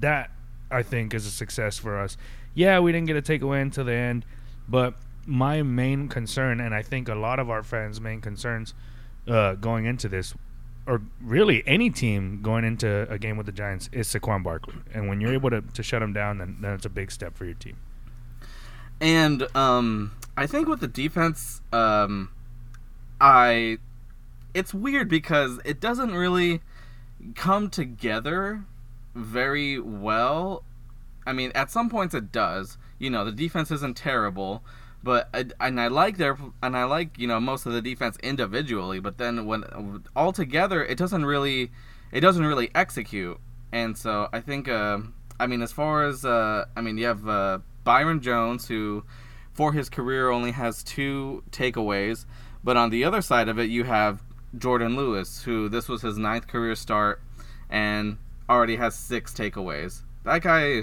that 0.00 0.30
I 0.70 0.82
think 0.82 1.12
is 1.12 1.26
a 1.26 1.30
success 1.30 1.76
for 1.76 2.00
us. 2.00 2.16
Yeah, 2.54 2.78
we 2.80 2.90
didn't 2.90 3.08
get 3.08 3.16
a 3.16 3.20
takeaway 3.20 3.60
until 3.60 3.84
the 3.84 3.92
end, 3.92 4.24
but 4.66 4.94
my 5.26 5.62
main 5.62 6.08
concern, 6.08 6.60
and 6.60 6.74
I 6.74 6.82
think 6.82 7.08
a 7.08 7.14
lot 7.14 7.38
of 7.38 7.50
our 7.50 7.62
fans' 7.62 8.00
main 8.00 8.20
concerns, 8.20 8.74
uh, 9.28 9.54
going 9.54 9.84
into 9.84 10.08
this, 10.08 10.34
or 10.86 11.02
really 11.20 11.62
any 11.66 11.90
team 11.90 12.40
going 12.42 12.64
into 12.64 13.06
a 13.10 13.18
game 13.18 13.36
with 13.36 13.46
the 13.46 13.52
Giants, 13.52 13.88
is 13.92 14.08
Saquon 14.08 14.42
Barkley. 14.42 14.74
And 14.92 15.08
when 15.08 15.20
you're 15.20 15.32
able 15.32 15.50
to, 15.50 15.60
to 15.60 15.82
shut 15.82 16.02
him 16.02 16.12
down, 16.12 16.38
then, 16.38 16.58
then 16.60 16.72
it's 16.72 16.86
a 16.86 16.90
big 16.90 17.10
step 17.10 17.36
for 17.36 17.44
your 17.44 17.54
team. 17.54 17.76
And 19.00 19.46
um, 19.56 20.12
I 20.36 20.46
think 20.46 20.68
with 20.68 20.80
the 20.80 20.88
defense, 20.88 21.60
um, 21.72 22.30
I 23.20 23.78
it's 24.54 24.74
weird 24.74 25.08
because 25.08 25.58
it 25.64 25.80
doesn't 25.80 26.12
really 26.12 26.60
come 27.34 27.70
together 27.70 28.64
very 29.14 29.78
well. 29.78 30.64
I 31.26 31.32
mean, 31.32 31.52
at 31.54 31.70
some 31.70 31.88
points 31.88 32.14
it 32.14 32.32
does. 32.32 32.78
You 32.98 33.10
know, 33.10 33.24
the 33.24 33.32
defense 33.32 33.70
isn't 33.70 33.96
terrible, 33.96 34.62
but 35.02 35.28
and 35.60 35.80
I 35.80 35.88
like 35.88 36.16
their 36.16 36.38
and 36.62 36.76
I 36.76 36.84
like 36.84 37.18
you 37.18 37.26
know 37.26 37.40
most 37.40 37.66
of 37.66 37.72
the 37.72 37.82
defense 37.82 38.16
individually, 38.22 39.00
but 39.00 39.18
then 39.18 39.46
when 39.46 40.04
all 40.14 40.32
together, 40.32 40.84
it 40.84 40.96
doesn't 40.98 41.24
really 41.24 41.72
it 42.12 42.20
doesn't 42.20 42.44
really 42.44 42.70
execute. 42.74 43.38
And 43.72 43.96
so 43.96 44.28
I 44.32 44.40
think 44.40 44.68
uh, 44.68 44.98
I 45.40 45.46
mean 45.46 45.62
as 45.62 45.72
far 45.72 46.04
as 46.04 46.24
uh, 46.24 46.66
I 46.76 46.80
mean 46.80 46.98
you 46.98 47.06
have 47.06 47.26
uh, 47.28 47.58
Byron 47.84 48.20
Jones 48.20 48.68
who 48.68 49.04
for 49.52 49.72
his 49.72 49.88
career 49.88 50.30
only 50.30 50.52
has 50.52 50.82
two 50.82 51.42
takeaways, 51.50 52.24
but 52.62 52.76
on 52.76 52.90
the 52.90 53.04
other 53.04 53.22
side 53.22 53.48
of 53.48 53.58
it 53.58 53.70
you 53.70 53.84
have 53.84 54.22
Jourdan 54.56 54.96
Lewis 54.96 55.42
who 55.42 55.68
this 55.68 55.88
was 55.88 56.02
his 56.02 56.16
ninth 56.16 56.46
career 56.46 56.76
start 56.76 57.22
and 57.70 58.18
already 58.48 58.76
has 58.76 58.94
six 58.94 59.32
takeaways. 59.32 60.02
That 60.24 60.42
guy, 60.42 60.82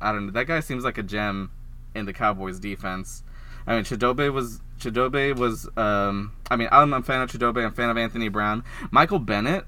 I 0.00 0.12
don't 0.12 0.26
know. 0.26 0.32
That 0.32 0.46
guy 0.46 0.60
seems 0.60 0.84
like 0.84 0.98
a 0.98 1.02
gem 1.02 1.50
in 1.94 2.06
the 2.06 2.12
Cowboys 2.12 2.60
defense. 2.60 3.24
I 3.68 3.74
mean, 3.74 3.84
Chidobe 3.84 4.32
was 4.32 4.60
Chidobe 4.80 5.36
was. 5.36 5.68
Um, 5.76 6.32
I 6.50 6.56
mean, 6.56 6.68
I'm 6.72 6.94
a 6.94 7.02
fan 7.02 7.20
of 7.20 7.30
Chidobe. 7.30 7.58
I'm 7.58 7.66
a 7.66 7.70
fan 7.70 7.90
of 7.90 7.98
Anthony 7.98 8.30
Brown. 8.30 8.64
Michael 8.90 9.18
Bennett 9.18 9.66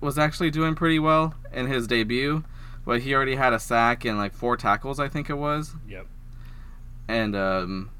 was 0.00 0.18
actually 0.18 0.50
doing 0.50 0.74
pretty 0.74 0.98
well 0.98 1.34
in 1.50 1.66
his 1.66 1.86
debut, 1.86 2.44
but 2.84 3.00
he 3.00 3.14
already 3.14 3.36
had 3.36 3.54
a 3.54 3.58
sack 3.58 4.04
and 4.04 4.18
like 4.18 4.34
four 4.34 4.58
tackles, 4.58 5.00
I 5.00 5.08
think 5.08 5.30
it 5.30 5.34
was. 5.34 5.74
Yep. 5.88 6.06
And 7.08 7.34
um, 7.34 7.90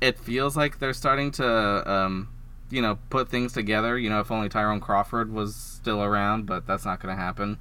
it 0.00 0.18
feels 0.18 0.56
like 0.56 0.78
they're 0.78 0.94
starting 0.94 1.32
to, 1.32 1.90
um, 1.90 2.28
you 2.70 2.80
know, 2.80 2.98
put 3.10 3.28
things 3.28 3.52
together. 3.52 3.98
You 3.98 4.08
know, 4.08 4.20
if 4.20 4.30
only 4.30 4.48
Tyrone 4.48 4.80
Crawford 4.80 5.30
was 5.30 5.54
still 5.54 6.02
around, 6.02 6.46
but 6.46 6.66
that's 6.66 6.86
not 6.86 7.00
going 7.00 7.14
to 7.14 7.20
happen. 7.20 7.58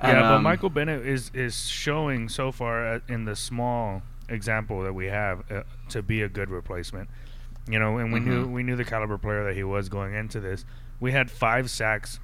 Yeah, 0.00 0.20
but 0.20 0.34
um, 0.34 0.42
Michael 0.44 0.70
Bennett 0.70 1.04
is 1.04 1.32
is 1.34 1.66
showing 1.66 2.28
so 2.28 2.52
far 2.52 3.02
in 3.08 3.24
the 3.24 3.34
small 3.34 4.02
example 4.28 4.82
that 4.82 4.92
we 4.92 5.06
have 5.06 5.50
uh, 5.50 5.62
to 5.90 6.02
be 6.02 6.22
a 6.22 6.28
good 6.28 6.50
replacement. 6.50 7.08
You 7.68 7.78
know, 7.78 7.98
and 7.98 8.12
we 8.12 8.20
knew 8.20 8.46
Mhm. 8.46 8.52
we 8.52 8.62
knew 8.62 8.76
the 8.76 8.84
caliber 8.84 9.18
player 9.18 9.44
that 9.44 9.54
he 9.54 9.62
was 9.64 9.88
going 9.88 10.14
into 10.14 10.40
this. 10.40 10.64
We 11.00 11.12
had 11.12 11.30
five 11.30 11.68
sacks. 11.70 12.18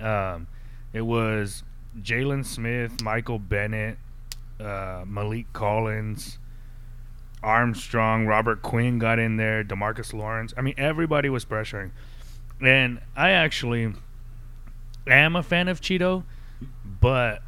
Um, 0.00 0.46
it 0.92 1.02
was 1.02 1.64
Jaylon 2.00 2.44
Smith, 2.44 3.02
Michael 3.02 3.38
Bennett, 3.40 3.98
uh, 4.60 5.04
Maliek 5.04 5.46
Collins, 5.52 6.38
Armstrong, 7.42 8.26
Robert 8.26 8.62
Quinn 8.62 8.98
got 8.98 9.18
in 9.18 9.36
there, 9.36 9.64
Demarcus 9.64 10.12
Lawrence. 10.12 10.54
I 10.56 10.60
mean, 10.60 10.74
everybody 10.76 11.28
was 11.28 11.44
pressuring, 11.44 11.90
and 12.60 13.00
I 13.16 13.30
actually 13.30 13.92
am 15.08 15.34
a 15.34 15.42
fan 15.42 15.66
of 15.66 15.80
Cheeto, 15.80 16.22
but 16.84 17.42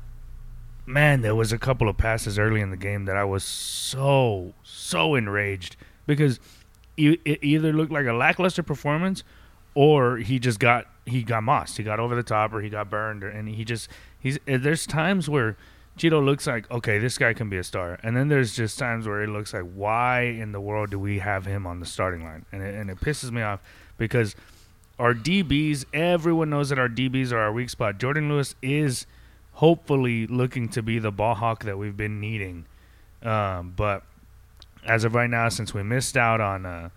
man, 0.86 1.22
there 1.22 1.34
was 1.34 1.52
a 1.52 1.58
couple 1.58 1.88
of 1.88 1.96
passes 1.96 2.38
early 2.38 2.60
in 2.60 2.70
the 2.70 2.76
game 2.76 3.04
that 3.06 3.16
I 3.16 3.24
was 3.24 3.44
so 3.44 4.54
so 4.62 5.14
enraged 5.14 5.76
because 6.06 6.40
it 6.96 7.42
either 7.42 7.72
looked 7.72 7.90
like 7.90 8.06
a 8.06 8.12
lackluster 8.12 8.62
performance 8.62 9.24
or 9.74 10.18
he 10.18 10.38
just 10.38 10.60
got 10.60 10.86
he 11.06 11.22
got 11.22 11.42
mossed. 11.42 11.76
He 11.76 11.82
got 11.82 12.00
over 12.00 12.14
the 12.14 12.22
top 12.22 12.52
or 12.52 12.60
he 12.60 12.68
got 12.68 12.88
burned 12.90 13.24
or, 13.24 13.28
and 13.28 13.48
he 13.48 13.64
just 13.64 13.88
he's 14.18 14.38
eh, 14.46 14.56
there's 14.56 14.86
times 14.86 15.28
where 15.28 15.56
Cheeto 15.98 16.24
looks 16.24 16.46
like 16.46 16.70
okay, 16.70 16.98
this 16.98 17.18
guy 17.18 17.32
can 17.34 17.48
be 17.48 17.56
a 17.56 17.64
star, 17.64 17.98
and 18.02 18.16
then 18.16 18.28
there's 18.28 18.54
just 18.54 18.78
times 18.78 19.06
where 19.06 19.22
it 19.22 19.28
looks 19.28 19.52
like 19.52 19.64
why 19.74 20.22
in 20.22 20.52
the 20.52 20.60
world 20.60 20.90
do 20.90 20.98
we 20.98 21.18
have 21.18 21.46
him 21.46 21.66
on 21.66 21.80
the 21.80 21.86
starting 21.86 22.24
line? 22.24 22.46
And 22.52 22.62
it, 22.62 22.74
and 22.74 22.90
it 22.90 23.00
pisses 23.00 23.30
me 23.30 23.42
off 23.42 23.60
because 23.96 24.34
our 24.98 25.14
DBs, 25.14 25.86
everyone 25.92 26.50
knows 26.50 26.68
that 26.68 26.78
our 26.78 26.88
DBs 26.88 27.32
are 27.32 27.38
our 27.38 27.52
weak 27.52 27.70
spot. 27.70 27.98
Jourdan 27.98 28.28
Lewis 28.28 28.54
is 28.62 29.06
hopefully 29.54 30.26
looking 30.26 30.68
to 30.70 30.82
be 30.82 30.98
the 30.98 31.10
ball 31.12 31.34
hawk 31.34 31.64
that 31.64 31.78
we've 31.78 31.96
been 31.96 32.20
needing. 32.20 32.66
Um, 33.22 33.72
but 33.76 34.02
as 34.84 35.04
of 35.04 35.14
right 35.14 35.30
now, 35.30 35.48
since 35.48 35.72
we 35.72 35.82
missed 35.82 36.16
out 36.16 36.40
on 36.40 36.66
uh, 36.66 36.90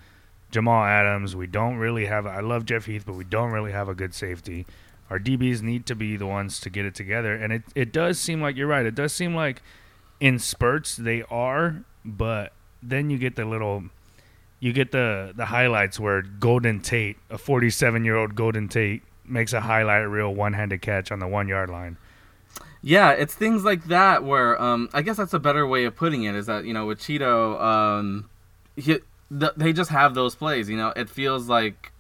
Jamal 0.52 0.84
Adams, 0.84 1.36
we 1.36 1.48
don't 1.48 1.78
really 1.78 2.06
have. 2.06 2.26
I 2.26 2.42
love 2.42 2.66
Jeff 2.66 2.86
Heath, 2.86 3.04
but 3.06 3.14
we 3.14 3.24
don't 3.24 3.52
really 3.52 3.72
have 3.72 3.88
a 3.90 3.96
good 3.96 4.14
safety. 4.14 4.66
Our 5.10 5.20
DBs 5.20 5.62
need 5.62 5.86
to 5.86 5.96
be 5.96 6.18
the 6.18 6.28
ones 6.28 6.60
to 6.62 6.70
get 6.70 6.86
it 6.86 6.96
together, 6.96 7.34
and 7.34 7.54
it 7.54 7.64
it 7.76 7.94
does 7.94 8.20
seem 8.20 8.42
like 8.42 8.58
you're 8.58 8.68
right. 8.68 8.86
It 8.86 8.96
does 8.96 9.14
seem 9.14 9.34
like 9.34 9.62
in 10.20 10.40
spurts 10.40 10.98
they 10.98 11.24
are, 11.30 11.84
but 12.04 12.52
then 12.84 13.10
you 13.10 13.18
get 13.18 13.36
the 13.36 13.46
little 13.46 13.86
you 14.60 14.74
get 14.74 14.92
the 14.92 15.34
the 15.36 15.46
highlights 15.46 16.00
where 16.00 16.22
Golden 16.22 16.82
Tate, 16.82 17.18
a 17.30 17.38
47 17.38 18.04
year 18.04 18.16
old 18.16 18.36
Golden 18.36 18.68
Tate, 18.68 19.04
makes 19.26 19.54
a 19.54 19.62
highlight 19.62 20.10
reel 20.10 20.34
one 20.34 20.54
handed 20.54 20.82
catch 20.82 21.12
on 21.12 21.20
the 21.20 21.28
one 21.28 21.48
yard 21.48 21.70
line. 21.70 21.98
Yeah, 22.82 23.12
it's 23.12 23.34
things 23.34 23.64
like 23.64 23.86
that 23.86 24.24
where 24.24 24.62
um, 24.62 24.90
I 24.94 25.02
guess 25.02 25.18
that's 25.18 25.34
a 25.34 25.40
better 25.40 25.66
way 25.68 25.86
of 25.86 25.96
putting 25.96 26.24
it. 26.24 26.36
Is 26.36 26.46
that 26.46 26.66
you 26.66 26.74
know 26.74 26.86
with 26.86 27.00
Cheeto, 27.00 27.60
um, 27.62 28.30
he, 28.76 29.00
th- 29.38 29.52
they 29.58 29.74
just 29.74 29.90
have 29.90 30.14
those 30.14 30.36
plays. 30.36 30.70
You 30.70 30.78
know, 30.78 30.94
it 30.96 31.10
feels 31.10 31.50
like, 31.50 31.92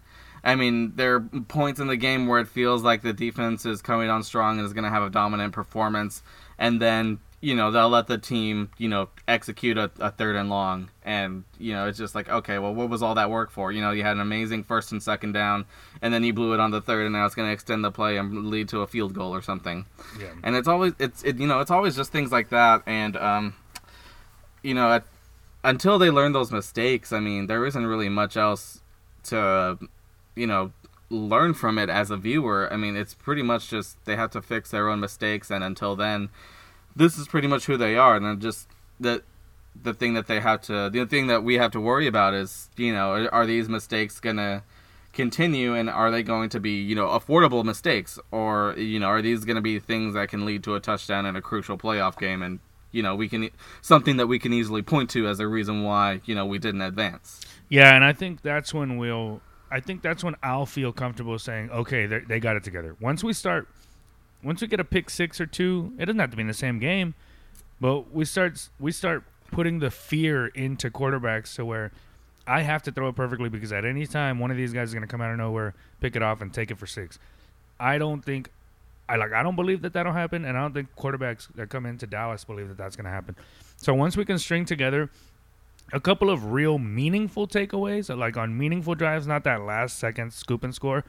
I 0.43 0.55
mean, 0.55 0.93
there 0.95 1.15
are 1.15 1.19
points 1.47 1.79
in 1.79 1.87
the 1.87 1.97
game 1.97 2.27
where 2.27 2.39
it 2.39 2.47
feels 2.47 2.83
like 2.83 3.01
the 3.01 3.13
defense 3.13 3.65
is 3.65 3.81
coming 3.81 4.09
on 4.09 4.23
strong 4.23 4.57
and 4.57 4.65
is 4.65 4.73
going 4.73 4.83
to 4.83 4.89
have 4.89 5.03
a 5.03 5.09
dominant 5.09 5.53
performance, 5.53 6.21
and 6.57 6.81
then 6.81 7.19
you 7.47 7.55
know 7.55 7.71
they'll 7.71 7.89
let 7.89 8.07
the 8.07 8.17
team 8.17 8.69
you 8.77 8.89
know 8.89 9.07
execute 9.27 9.77
a, 9.77 9.89
a 9.99 10.11
third 10.11 10.35
and 10.35 10.49
long, 10.49 10.89
and 11.05 11.43
you 11.57 11.71
know 11.73 11.87
it's 11.87 11.97
just 11.97 12.13
like 12.13 12.27
okay, 12.29 12.57
well, 12.59 12.73
what 12.75 12.89
was 12.89 13.01
all 13.01 13.15
that 13.15 13.29
work 13.29 13.49
for? 13.51 13.71
You 13.71 13.81
know, 13.81 13.91
you 13.91 14.03
had 14.03 14.15
an 14.17 14.21
amazing 14.21 14.63
first 14.63 14.91
and 14.91 15.01
second 15.01 15.31
down, 15.31 15.65
and 16.01 16.13
then 16.13 16.23
you 16.25 16.33
blew 16.33 16.53
it 16.53 16.59
on 16.59 16.71
the 16.71 16.81
third, 16.81 17.05
and 17.05 17.13
now 17.13 17.25
it's 17.25 17.35
going 17.35 17.47
to 17.47 17.53
extend 17.53 17.85
the 17.85 17.91
play 17.91 18.17
and 18.17 18.47
lead 18.47 18.67
to 18.69 18.81
a 18.81 18.87
field 18.87 19.13
goal 19.13 19.33
or 19.33 19.41
something 19.41 19.85
Yeah. 20.19 20.27
and 20.43 20.55
it's 20.57 20.67
always 20.67 20.93
it's 20.99 21.23
it, 21.23 21.37
you 21.39 21.47
know 21.47 21.59
it's 21.61 21.71
always 21.71 21.95
just 21.95 22.11
things 22.11 22.31
like 22.33 22.49
that 22.49 22.81
and 22.85 23.15
um 23.15 23.53
you 24.63 24.73
know 24.73 24.91
at, 24.91 25.03
until 25.63 25.97
they 25.99 26.09
learn 26.09 26.33
those 26.33 26.51
mistakes 26.51 27.13
i 27.13 27.19
mean 27.19 27.47
there 27.47 27.65
isn't 27.65 27.85
really 27.85 28.09
much 28.09 28.35
else 28.37 28.81
to 29.23 29.77
you 30.35 30.47
know 30.47 30.71
learn 31.09 31.53
from 31.53 31.77
it 31.77 31.89
as 31.89 32.11
a 32.11 32.17
viewer 32.17 32.67
i 32.71 32.75
mean 32.75 32.95
it's 32.97 33.13
pretty 33.13 33.41
much 33.41 33.69
just 33.69 34.03
they 34.05 34.15
have 34.15 34.31
to 34.31 34.41
fix 34.41 34.71
their 34.71 34.89
own 34.89 34.99
mistakes 34.99 35.49
and 35.49 35.63
until 35.63 35.95
then 35.95 36.29
this 36.97 37.17
is 37.17 37.27
pretty 37.27 37.47
much 37.47 37.65
who 37.65 37.77
they 37.77 37.95
are 37.95 38.15
and 38.15 38.25
then 38.25 38.39
just 38.39 38.67
the 38.99 39.21
the 39.83 39.93
thing 39.93 40.13
that 40.15 40.27
they 40.27 40.39
have 40.39 40.61
to 40.61 40.89
the 40.89 41.05
thing 41.05 41.27
that 41.27 41.43
we 41.43 41.55
have 41.55 41.71
to 41.71 41.79
worry 41.79 42.07
about 42.07 42.33
is 42.33 42.69
you 42.75 42.93
know 42.93 43.27
are, 43.31 43.45
these 43.45 43.69
mistakes 43.69 44.19
gonna 44.19 44.63
continue 45.13 45.75
and 45.75 45.89
are 45.89 46.11
they 46.11 46.23
going 46.23 46.49
to 46.49 46.59
be 46.59 46.81
you 46.81 46.95
know 46.95 47.07
affordable 47.07 47.63
mistakes 47.63 48.19
or 48.31 48.73
you 48.77 48.99
know 48.99 49.07
are 49.07 49.21
these 49.21 49.45
going 49.45 49.55
to 49.55 49.61
be 49.61 49.79
things 49.79 50.13
that 50.13 50.29
can 50.29 50.45
lead 50.45 50.63
to 50.63 50.75
a 50.75 50.79
touchdown 50.79 51.25
in 51.25 51.35
a 51.35 51.41
crucial 51.41 51.77
playoff 51.77 52.17
game 52.17 52.41
and 52.41 52.59
you 52.91 53.03
know 53.03 53.15
we 53.15 53.29
can 53.29 53.49
something 53.81 54.17
that 54.17 54.27
we 54.27 54.39
can 54.39 54.53
easily 54.53 54.81
point 54.81 55.09
to 55.09 55.27
as 55.27 55.39
a 55.39 55.47
reason 55.47 55.83
why 55.83 56.19
you 56.25 56.33
know 56.33 56.45
we 56.45 56.57
didn't 56.59 56.81
advance 56.81 57.41
Yeah, 57.69 57.95
and 57.95 58.03
I 58.03 58.13
think 58.13 58.41
that's 58.41 58.73
when 58.73 58.97
we'll. 58.97 59.41
I 59.69 59.81
think 59.81 60.01
that's 60.01 60.23
when 60.23 60.35
I'll 60.41 60.65
feel 60.65 60.93
comfortable 60.93 61.37
saying, 61.37 61.69
okay, 61.71 62.05
they 62.05 62.39
got 62.39 62.55
it 62.55 62.63
together. 62.63 62.95
Once 63.01 63.21
we 63.21 63.33
start, 63.33 63.67
once 64.43 64.61
we 64.61 64.67
get 64.67 64.79
a 64.79 64.83
pick 64.83 65.09
six 65.09 65.41
or 65.41 65.45
two, 65.45 65.93
it 65.97 66.05
doesn't 66.05 66.19
have 66.19 66.31
to 66.31 66.37
be 66.37 66.41
in 66.41 66.47
the 66.47 66.53
same 66.53 66.79
game, 66.79 67.15
but 67.79 68.13
we 68.13 68.25
start 68.25 68.69
we 68.79 68.91
start 68.91 69.23
putting 69.51 69.79
the 69.79 69.91
fear 69.91 70.47
into 70.47 70.89
quarterbacks 70.89 71.55
to 71.55 71.65
where 71.65 71.91
I 72.45 72.61
have 72.61 72.83
to 72.83 72.91
throw 72.91 73.09
it 73.09 73.15
perfectly 73.15 73.49
because 73.49 73.73
at 73.73 73.85
any 73.85 74.05
time 74.05 74.39
one 74.39 74.51
of 74.51 74.57
these 74.57 74.73
guys 74.73 74.89
is 74.89 74.93
going 74.93 75.05
to 75.05 75.07
come 75.07 75.21
out 75.21 75.31
of 75.31 75.37
nowhere, 75.37 75.73
pick 75.99 76.15
it 76.15 76.21
off, 76.21 76.41
and 76.41 76.53
take 76.53 76.71
it 76.71 76.77
for 76.77 76.87
six. 76.87 77.19
I 77.79 77.97
don't 77.97 78.23
think. 78.23 78.49
I 79.09 79.15
like. 79.15 79.33
I 79.33 79.43
don't 79.43 79.55
believe 79.55 79.81
that 79.83 79.93
that'll 79.93 80.13
happen, 80.13 80.45
and 80.45 80.57
I 80.57 80.61
don't 80.61 80.73
think 80.73 80.95
quarterbacks 80.95 81.47
that 81.55 81.69
come 81.69 81.85
into 81.85 82.07
Dallas 82.07 82.43
believe 82.43 82.67
that 82.69 82.77
that's 82.77 82.95
going 82.95 83.05
to 83.05 83.11
happen. 83.11 83.35
So 83.77 83.93
once 83.93 84.17
we 84.17 84.25
can 84.25 84.37
string 84.37 84.65
together 84.65 85.09
a 85.93 85.99
couple 85.99 86.29
of 86.29 86.51
real 86.51 86.77
meaningful 86.77 87.47
takeaways, 87.47 88.15
like 88.15 88.35
on 88.37 88.57
meaningful 88.57 88.95
drives, 88.95 89.27
not 89.27 89.43
that 89.45 89.61
last 89.61 89.97
second 89.97 90.33
scoop 90.33 90.63
and 90.63 90.75
score, 90.75 91.05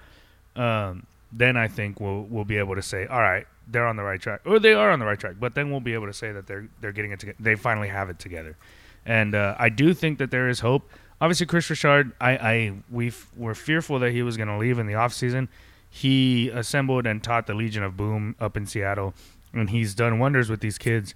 um, 0.55 1.07
then 1.33 1.57
I 1.57 1.69
think 1.69 2.01
we'll 2.01 2.23
we'll 2.23 2.45
be 2.45 2.57
able 2.57 2.75
to 2.75 2.83
say, 2.83 3.07
all 3.07 3.21
right, 3.21 3.47
they're 3.67 3.87
on 3.87 3.97
the 3.97 4.03
right 4.03 4.21
track, 4.21 4.41
or 4.47 4.59
they 4.59 4.73
are 4.73 4.91
on 4.91 4.99
the 4.99 5.05
right 5.05 5.19
track. 5.19 5.37
But 5.39 5.55
then 5.55 5.71
we'll 5.71 5.81
be 5.81 5.95
able 5.95 6.07
to 6.07 6.13
say 6.13 6.33
that 6.33 6.47
they're 6.47 6.69
they're 6.81 6.93
getting 6.93 7.13
it 7.13 7.21
together. 7.21 7.39
They 7.41 7.55
finally 7.55 7.89
have 7.89 8.09
it 8.11 8.19
together, 8.19 8.57
and 9.05 9.35
uh, 9.35 9.55
I 9.59 9.69
do 9.69 9.95
think 9.95 10.19
that 10.19 10.31
there 10.31 10.49
is 10.49 10.61
hope. 10.61 10.91
Obviously, 11.21 11.47
Kris 11.47 11.69
Richard, 11.69 12.13
I, 12.21 12.31
I 12.37 12.73
we 12.91 13.13
were 13.37 13.55
fearful 13.55 13.99
that 13.99 14.13
he 14.13 14.23
was 14.23 14.37
going 14.37 14.49
to 14.49 14.57
leave 14.57 14.79
in 14.79 14.87
the 14.87 14.93
offseason. 14.95 15.49
He 15.91 16.49
assembled 16.51 17.07
and 17.07 17.23
taught 17.23 17.47
the 17.47 17.55
Legion 17.55 17.83
of 17.83 17.97
Boom 17.97 18.37
up 18.41 18.57
in 18.57 18.67
Seattle, 18.67 19.15
and 19.53 19.71
he's 19.71 19.95
done 19.95 20.19
wonders 20.19 20.49
with 20.49 20.61
these 20.61 20.79
kids. 20.79 21.15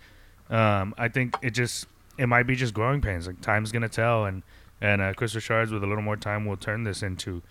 Um, 0.50 0.94
I 0.98 1.08
think 1.08 1.36
it 1.40 1.50
just 1.50 1.86
it 2.18 2.26
might 2.26 2.46
be 2.46 2.56
just 2.56 2.74
growing 2.74 3.00
pains. 3.00 3.26
Like 3.26 3.40
time's 3.40 3.72
gonna 3.72 3.88
tell, 3.88 4.26
and 4.26 4.42
and 4.80 5.00
uh, 5.00 5.14
Kris 5.14 5.34
Richards 5.34 5.72
with 5.72 5.82
a 5.84 5.86
little 5.86 6.02
more 6.02 6.16
time 6.16 6.44
will 6.44 6.56
turn 6.56 6.84
this 6.84 7.02
into 7.02 7.42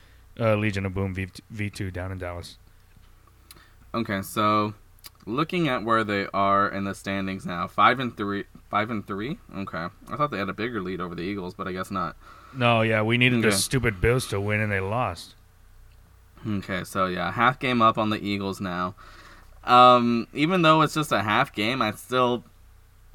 uh, 0.41 0.55
Legion 0.55 0.85
of 0.85 0.93
Boom 0.93 1.13
V 1.49 1.69
two 1.69 1.91
down 1.91 2.11
in 2.11 2.17
Dallas. 2.17 2.57
okay 3.93 4.21
so 4.21 4.73
looking 5.25 5.67
at 5.67 5.83
where 5.83 6.03
they 6.03 6.25
are 6.33 6.67
in 6.67 6.83
the 6.85 6.95
standings 6.95 7.45
now 7.45 7.67
five 7.67 7.99
and 7.99 8.15
three 8.17 8.45
five 8.69 8.89
and 8.89 9.05
three 9.05 9.37
okay 9.55 9.87
i 10.09 10.15
thought 10.15 10.31
they 10.31 10.37
had 10.39 10.49
a 10.49 10.53
bigger 10.53 10.81
lead 10.81 10.99
over 10.99 11.13
the 11.13 11.21
eagles 11.21 11.53
but 11.53 11.67
i 11.67 11.71
guess 11.71 11.91
not 11.91 12.15
No, 12.53 12.81
yeah, 12.81 13.01
we 13.01 13.17
needed 13.17 13.41
the 13.43 13.51
stupid 13.53 14.01
Bills 14.01 14.27
to 14.27 14.41
win, 14.41 14.59
and 14.59 14.69
they 14.69 14.81
lost. 14.81 15.35
Okay, 16.45 16.83
so 16.83 17.05
yeah, 17.05 17.31
half 17.31 17.59
game 17.59 17.81
up 17.81 17.97
on 17.97 18.09
the 18.09 18.19
Eagles 18.19 18.59
now. 18.59 18.93
Um, 19.63 20.27
even 20.33 20.61
though 20.61 20.81
it's 20.81 20.93
just 20.95 21.13
a 21.13 21.21
half 21.21 21.53
game, 21.53 21.81
I 21.81 21.91
still 21.91 22.43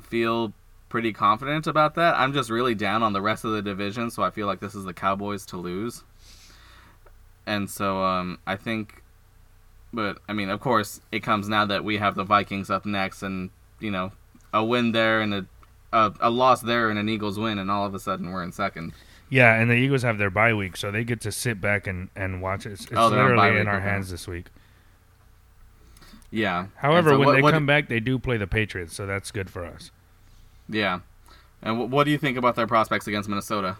feel 0.00 0.54
pretty 0.88 1.12
confident 1.12 1.66
about 1.66 1.96
that. 1.96 2.14
I'm 2.16 2.32
just 2.32 2.48
really 2.48 2.74
down 2.74 3.02
on 3.02 3.12
the 3.12 3.20
rest 3.20 3.44
of 3.44 3.50
the 3.52 3.60
division, 3.60 4.10
so 4.10 4.22
I 4.22 4.30
feel 4.30 4.46
like 4.46 4.60
this 4.60 4.74
is 4.74 4.84
the 4.84 4.94
Cowboys 4.94 5.44
to 5.46 5.58
lose. 5.58 6.02
And 7.46 7.70
so 7.70 8.02
um, 8.02 8.38
I 8.46 8.56
think, 8.56 9.02
but 9.92 10.18
I 10.28 10.32
mean, 10.32 10.50
of 10.50 10.60
course, 10.60 11.00
it 11.12 11.20
comes 11.22 11.48
now 11.48 11.64
that 11.66 11.84
we 11.84 11.98
have 11.98 12.14
the 12.16 12.24
Vikings 12.24 12.70
up 12.70 12.84
next, 12.84 13.22
and 13.22 13.50
you 13.80 13.90
know, 13.90 14.12
a 14.52 14.64
win 14.64 14.92
there 14.92 15.20
and 15.20 15.32
a 15.34 15.46
a, 15.92 16.12
a 16.20 16.30
loss 16.30 16.60
there 16.62 16.90
and 16.90 16.98
an 16.98 17.08
Eagles 17.08 17.38
win, 17.38 17.58
and 17.58 17.70
all 17.70 17.86
of 17.86 17.94
a 17.94 18.00
sudden 18.00 18.30
we're 18.32 18.42
in 18.42 18.50
second. 18.52 18.92
Yeah, 19.30 19.54
and 19.54 19.70
the 19.70 19.74
Eagles 19.74 20.02
have 20.02 20.18
their 20.18 20.30
bye 20.30 20.54
week, 20.54 20.76
so 20.76 20.90
they 20.90 21.02
get 21.04 21.20
to 21.22 21.32
sit 21.32 21.60
back 21.60 21.86
and, 21.86 22.08
and 22.14 22.40
watch 22.42 22.64
it. 22.66 22.72
It's, 22.72 22.82
it's 22.84 22.92
Oh, 22.96 23.08
literally 23.08 23.58
in 23.60 23.66
our 23.66 23.80
hands 23.80 24.10
this 24.10 24.28
week. 24.28 24.46
Yeah. 26.30 26.66
However, 26.76 27.10
so 27.10 27.18
when 27.18 27.26
what- 27.28 27.34
they 27.34 27.42
what- 27.42 27.52
come 27.52 27.66
back, 27.66 27.88
they 27.88 28.00
do 28.00 28.18
play 28.18 28.36
the 28.36 28.46
Patriots, 28.46 28.94
so 28.94 29.06
that's 29.06 29.30
good 29.30 29.48
for 29.50 29.64
us. 29.64 29.90
Yeah. 30.68 31.00
And 31.62 31.76
wh- 31.76 31.90
what 31.90 32.04
do 32.04 32.10
you 32.10 32.18
think 32.18 32.36
about 32.36 32.56
their 32.56 32.66
prospects 32.66 33.06
against 33.06 33.28
Minnesota? 33.28 33.78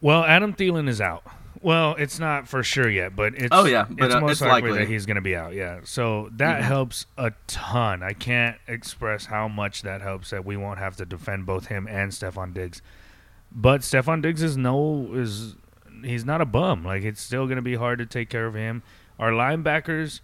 Well, 0.00 0.24
Adam 0.24 0.52
Thielen 0.52 0.88
is 0.88 1.00
out. 1.00 1.24
Well, 1.60 1.94
it's 1.98 2.18
not 2.18 2.46
for 2.46 2.62
sure 2.62 2.88
yet, 2.88 3.16
but 3.16 3.34
it's 3.34 3.48
Oh, 3.50 3.64
yeah, 3.64 3.86
but, 3.90 4.06
it's 4.06 4.14
uh, 4.14 4.20
most 4.20 4.30
it's 4.32 4.40
likely, 4.42 4.70
likely. 4.70 4.84
that 4.86 4.90
he's 4.92 5.06
going 5.06 5.16
to 5.16 5.20
be 5.20 5.34
out. 5.34 5.54
Yeah, 5.54 5.80
so 5.84 6.28
that 6.36 6.60
Mhm. 6.60 6.64
helps 6.64 7.06
a 7.16 7.32
ton. 7.46 8.02
I 8.02 8.12
can't 8.12 8.56
express 8.68 9.26
how 9.26 9.48
much 9.48 9.82
that 9.82 10.00
helps 10.00 10.30
that 10.30 10.44
we 10.44 10.56
won't 10.56 10.78
have 10.78 10.96
to 10.96 11.04
defend 11.04 11.46
both 11.46 11.66
him 11.66 11.86
and 11.88 12.12
Stefon 12.12 12.54
Diggs. 12.54 12.80
But 13.50 13.80
Stefon 13.80 14.22
Diggs 14.22 14.42
is 14.42 14.56
no 14.56 15.08
is 15.14 15.56
he's 16.04 16.24
not 16.24 16.40
a 16.40 16.44
bum. 16.44 16.84
Like 16.84 17.02
it's 17.02 17.20
still 17.20 17.46
going 17.46 17.56
to 17.56 17.62
be 17.62 17.74
hard 17.74 17.98
to 17.98 18.06
take 18.06 18.28
care 18.28 18.46
of 18.46 18.54
him. 18.54 18.82
Our 19.18 19.32
linebackers, 19.32 20.20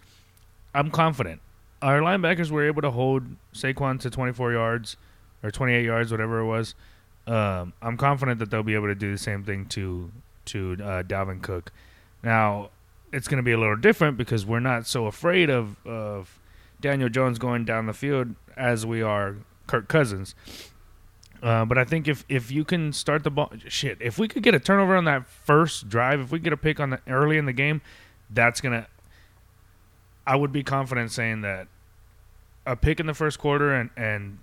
I'm 0.73 0.89
confident. 0.91 1.41
Our 1.81 1.99
linebackers 1.99 2.49
were 2.49 2.65
able 2.65 2.81
to 2.81 2.91
hold 2.91 3.23
Saquon 3.53 3.99
to 3.99 4.09
24 4.09 4.53
yards 4.53 4.95
or 5.43 5.51
28 5.51 5.83
yards, 5.83 6.11
whatever 6.11 6.39
it 6.39 6.45
was. 6.45 6.75
Um, 7.27 7.73
I'm 7.81 7.97
confident 7.97 8.39
that 8.39 8.51
they'll 8.51 8.63
be 8.63 8.75
able 8.75 8.87
to 8.87 8.95
do 8.95 9.11
the 9.11 9.17
same 9.17 9.43
thing 9.43 9.65
to 9.67 10.11
to 10.45 10.73
uh, 10.73 11.03
Dalvin 11.03 11.41
Cook. 11.41 11.71
Now, 12.23 12.69
it's 13.11 13.27
going 13.27 13.37
to 13.37 13.43
be 13.43 13.51
a 13.51 13.57
little 13.57 13.75
different 13.75 14.17
because 14.17 14.45
we're 14.45 14.59
not 14.59 14.85
so 14.87 15.05
afraid 15.05 15.49
of 15.49 15.85
of 15.85 16.39
Daniel 16.81 17.09
Jones 17.09 17.39
going 17.39 17.65
down 17.65 17.85
the 17.85 17.93
field 17.93 18.35
as 18.57 18.85
we 18.85 19.01
are 19.01 19.37
Kirk 19.67 19.87
Cousins. 19.87 20.35
Uh, 21.41 21.65
but 21.65 21.77
I 21.77 21.83
think 21.83 22.07
if 22.07 22.25
if 22.27 22.51
you 22.51 22.63
can 22.63 22.91
start 22.93 23.23
the 23.23 23.29
ball, 23.29 23.51
shit, 23.67 23.97
if 24.01 24.17
we 24.17 24.27
could 24.27 24.43
get 24.43 24.55
a 24.55 24.59
turnover 24.59 24.95
on 24.95 25.05
that 25.05 25.27
first 25.27 25.89
drive, 25.89 26.19
if 26.19 26.31
we 26.31 26.39
get 26.39 26.53
a 26.53 26.57
pick 26.57 26.79
on 26.79 26.91
the 26.91 27.01
early 27.07 27.37
in 27.37 27.45
the 27.45 27.53
game, 27.53 27.81
that's 28.29 28.61
gonna. 28.61 28.87
I 30.27 30.35
would 30.35 30.51
be 30.51 30.63
confident 30.63 31.11
saying 31.11 31.41
that 31.41 31.67
a 32.65 32.75
pick 32.75 32.99
in 32.99 33.05
the 33.05 33.13
first 33.13 33.37
quarter 33.37 33.73
and 33.73 33.89
and 33.95 34.39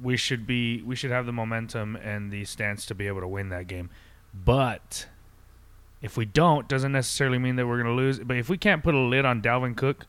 we 0.00 0.16
should 0.16 0.46
be 0.46 0.82
we 0.82 0.96
should 0.96 1.10
have 1.10 1.26
the 1.26 1.32
momentum 1.32 1.96
and 1.96 2.30
the 2.30 2.44
stance 2.44 2.84
to 2.86 2.94
be 2.94 3.06
able 3.06 3.20
to 3.20 3.28
win 3.28 3.48
that 3.48 3.66
game. 3.66 3.90
But 4.34 5.06
if 6.02 6.16
we 6.16 6.24
don't, 6.24 6.68
doesn't 6.68 6.92
necessarily 6.92 7.38
mean 7.38 7.56
that 7.56 7.66
we're 7.66 7.80
going 7.82 7.96
to 7.96 8.02
lose. 8.02 8.18
But 8.18 8.36
if 8.36 8.48
we 8.48 8.58
can't 8.58 8.82
put 8.82 8.94
a 8.94 8.98
lid 8.98 9.24
on 9.24 9.40
Dalvin 9.40 9.76
Cook, 9.76 10.06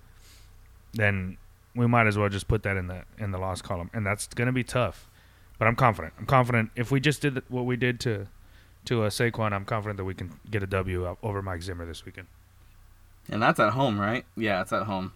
then 0.94 1.38
we 1.75 1.88
might 1.88 2.08
as 2.08 2.17
well 2.17 2.29
just 2.29 2.48
put 2.48 2.63
that 2.63 2.77
in 2.77 2.88
the 2.88 3.03
in 3.17 3.32
the 3.32 3.38
loss 3.38 3.62
column, 3.62 3.89
and 3.94 4.05
that's 4.05 4.27
going 4.27 4.48
to 4.48 4.53
be 4.53 4.63
tough. 4.63 5.10
But 5.60 5.67
I'm 5.67 5.75
confident. 5.75 6.13
I'm 6.17 6.25
confident 6.25 6.72
if 6.75 6.91
we 6.91 7.00
just 7.00 7.22
did 7.22 7.44
what 7.50 7.65
we 7.65 7.75
did 7.75 8.00
to 8.01 8.27
to 8.86 9.03
uh, 9.03 9.10
Saquon, 9.10 9.51
I'm 9.51 9.65
confident 9.65 9.98
that 9.98 10.05
we 10.05 10.13
can 10.13 10.32
get 10.50 10.63
a 10.63 10.67
W 10.67 11.15
over 11.22 11.41
Mike 11.41 11.62
Zimmer 11.62 11.86
this 11.86 12.05
weekend. 12.05 12.27
And 13.29 13.41
that's 13.41 13.60
at 13.60 13.74
home, 13.74 14.00
right? 14.00 14.25
Yeah, 14.38 14.62
it's 14.62 14.72
at 14.72 14.84
home. 14.84 15.13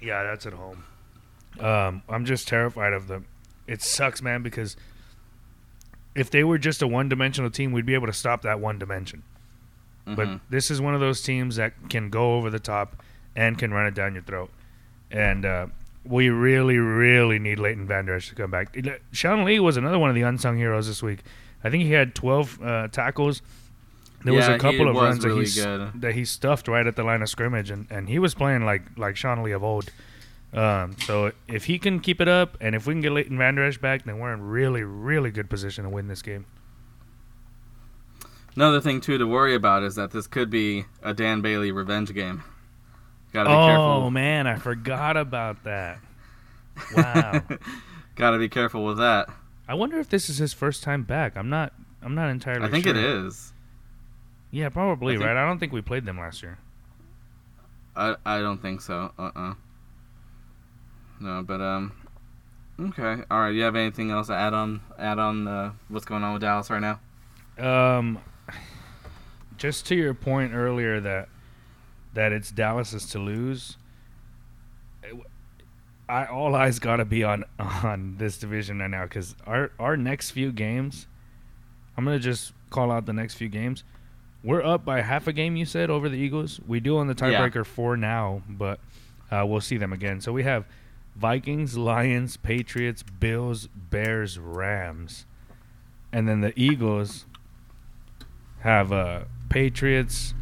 Yeah, 0.00 0.22
that's 0.22 0.46
at 0.46 0.52
home. 0.52 0.84
Um, 1.58 2.02
I'm 2.08 2.24
just 2.24 2.46
terrified 2.46 2.92
of 2.92 3.08
them. 3.08 3.26
It 3.66 3.82
sucks, 3.82 4.22
man, 4.22 4.42
because 4.42 4.76
if 6.14 6.30
they 6.30 6.44
were 6.44 6.58
just 6.58 6.82
a 6.82 6.86
one-dimensional 6.86 7.50
team, 7.50 7.72
we'd 7.72 7.86
be 7.86 7.94
able 7.94 8.06
to 8.06 8.12
stop 8.12 8.42
that 8.42 8.60
one 8.60 8.78
dimension. 8.78 9.22
But 10.06 10.26
Mhm. 10.28 10.40
this 10.48 10.70
is 10.70 10.80
one 10.80 10.94
of 10.94 11.00
those 11.00 11.22
teams 11.22 11.56
that 11.56 11.74
can 11.90 12.08
go 12.08 12.36
over 12.36 12.48
the 12.50 12.58
top 12.58 13.02
and 13.36 13.58
can 13.58 13.72
run 13.72 13.86
it 13.86 13.94
down 13.94 14.14
your 14.14 14.22
throat. 14.22 14.50
And 15.10 15.44
uh, 15.44 15.66
we 16.04 16.30
really, 16.30 16.78
really 16.78 17.38
need 17.38 17.58
Leighton 17.58 17.86
Vander 17.86 18.14
Esch 18.16 18.30
to 18.30 18.34
come 18.34 18.50
back. 18.50 18.74
Sean 19.12 19.44
Lee 19.44 19.60
was 19.60 19.76
another 19.76 19.98
one 19.98 20.08
of 20.08 20.14
the 20.14 20.22
unsung 20.22 20.56
heroes 20.56 20.86
this 20.86 21.02
week. 21.02 21.20
I 21.62 21.68
think 21.70 21.82
he 21.84 21.92
had 21.92 22.14
12 22.14 22.58
uh, 22.62 22.88
tackles. 22.88 23.42
There 24.24 24.32
was 24.34 24.46
a 24.48 24.58
couple 24.58 24.88
of 24.88 24.96
runs 24.96 25.24
really 25.24 25.44
that, 25.44 25.90
he, 25.94 25.98
that 26.00 26.14
he 26.14 26.24
stuffed 26.24 26.66
right 26.68 26.86
at 26.86 26.96
the 26.96 27.04
line 27.04 27.22
of 27.22 27.28
scrimmage, 27.28 27.70
and, 27.70 27.86
and 27.90 28.08
he 28.08 28.18
was 28.18 28.34
playing 28.34 28.64
like 28.64 28.82
like 28.96 29.16
Sean 29.16 29.42
Lee 29.42 29.52
of 29.52 29.62
old. 29.62 29.90
Um, 30.52 30.96
so 31.04 31.32
if 31.46 31.66
he 31.66 31.78
can 31.78 32.00
keep 32.00 32.20
it 32.20 32.28
up, 32.28 32.56
and 32.60 32.74
if 32.74 32.86
we 32.86 32.94
can 32.94 33.00
get 33.00 33.12
Leighton 33.12 33.36
Vander 33.36 33.64
Esch 33.64 33.78
back, 33.78 34.04
then 34.04 34.18
we're 34.18 34.32
in 34.32 34.42
really, 34.42 34.82
really 34.82 35.30
good 35.30 35.50
position 35.50 35.84
to 35.84 35.90
win 35.90 36.08
this 36.08 36.22
game. 36.22 36.46
Another 38.56 38.80
thing 38.80 39.00
too 39.00 39.18
to 39.18 39.26
worry 39.26 39.54
about 39.54 39.82
is 39.82 39.94
that 39.96 40.10
this 40.10 40.26
could 40.26 40.50
be 40.50 40.84
a 41.02 41.14
Dan 41.14 41.42
Bailey 41.42 41.70
revenge 41.70 42.12
game. 42.12 42.42
Got 43.32 43.44
to 43.44 43.50
be 43.50 43.54
oh 43.54 43.66
careful. 43.66 43.84
Oh 43.84 44.10
man, 44.10 44.46
I 44.46 44.56
forgot 44.56 45.16
about 45.16 45.64
that. 45.64 46.00
Wow. 46.96 47.42
Got 48.16 48.30
to 48.32 48.38
be 48.38 48.48
careful 48.48 48.84
with 48.84 48.98
that. 48.98 49.28
I 49.68 49.74
wonder 49.74 49.98
if 50.00 50.08
this 50.08 50.30
is 50.30 50.38
his 50.38 50.52
first 50.52 50.82
time 50.82 51.04
back. 51.04 51.36
I'm 51.36 51.50
not. 51.50 51.72
I'm 52.02 52.14
not 52.14 52.30
entirely. 52.30 52.60
Sure. 52.60 52.68
I 52.68 52.70
think 52.70 52.84
sure. 52.84 52.96
it 52.96 53.04
is. 53.04 53.52
Yeah, 54.50 54.70
probably 54.70 55.16
I 55.16 55.18
right. 55.18 55.36
I 55.36 55.46
don't 55.46 55.58
think 55.58 55.72
we 55.72 55.82
played 55.82 56.06
them 56.06 56.18
last 56.18 56.42
year. 56.42 56.58
I 57.94 58.16
I 58.24 58.40
don't 58.40 58.62
think 58.62 58.80
so. 58.80 59.12
Uh 59.18 59.30
uh 59.36 59.54
No, 61.20 61.42
but 61.42 61.60
um. 61.60 61.92
Okay. 62.80 63.22
All 63.30 63.40
right. 63.40 63.50
Do 63.50 63.56
You 63.56 63.64
have 63.64 63.74
anything 63.76 64.10
else 64.12 64.28
to 64.28 64.34
add 64.34 64.54
on? 64.54 64.80
Add 64.98 65.18
on 65.18 65.48
uh, 65.48 65.72
what's 65.88 66.04
going 66.04 66.22
on 66.22 66.32
with 66.34 66.42
Dallas 66.42 66.70
right 66.70 66.80
now? 66.80 67.00
Um, 67.58 68.18
just 69.56 69.84
to 69.86 69.96
your 69.96 70.14
point 70.14 70.52
earlier 70.54 71.00
that 71.00 71.28
that 72.14 72.32
it's 72.32 72.50
Dallas's 72.52 73.06
to 73.10 73.18
lose. 73.18 73.76
I 76.08 76.24
all 76.26 76.54
eyes 76.54 76.78
got 76.78 76.96
to 76.96 77.04
be 77.04 77.22
on 77.24 77.44
on 77.58 78.16
this 78.18 78.38
division 78.38 78.78
right 78.78 78.90
now 78.90 79.02
because 79.04 79.34
our 79.46 79.72
our 79.78 79.96
next 79.96 80.30
few 80.30 80.52
games. 80.52 81.06
I'm 81.96 82.04
gonna 82.04 82.18
just 82.20 82.52
call 82.70 82.92
out 82.92 83.06
the 83.06 83.12
next 83.12 83.34
few 83.34 83.48
games. 83.48 83.82
We're 84.44 84.62
up 84.62 84.84
by 84.84 85.00
half 85.02 85.26
a 85.26 85.32
game. 85.32 85.56
You 85.56 85.64
said 85.66 85.90
over 85.90 86.08
the 86.08 86.16
Eagles. 86.16 86.60
We 86.66 86.78
do 86.80 86.96
on 86.98 87.08
the 87.08 87.14
Yeah. 87.18 87.40
tiebreaker 87.48 87.66
for 87.66 87.96
now, 87.96 88.42
but 88.48 88.78
uh, 89.32 89.44
we'll 89.44 89.60
see 89.60 89.76
them 89.78 89.92
again. 89.92 90.20
So 90.20 90.32
we 90.32 90.44
have 90.44 90.64
Vikings, 91.18 91.76
Lions, 91.76 92.36
Patriots, 92.36 93.02
Bills, 93.02 93.68
Bears, 93.74 94.38
Rams, 94.38 95.26
and 96.12 96.28
then 96.28 96.40
the 96.40 96.52
Eagles 96.58 97.26
have 98.60 98.92
uh, 98.92 99.20
Patriots, 99.48 100.34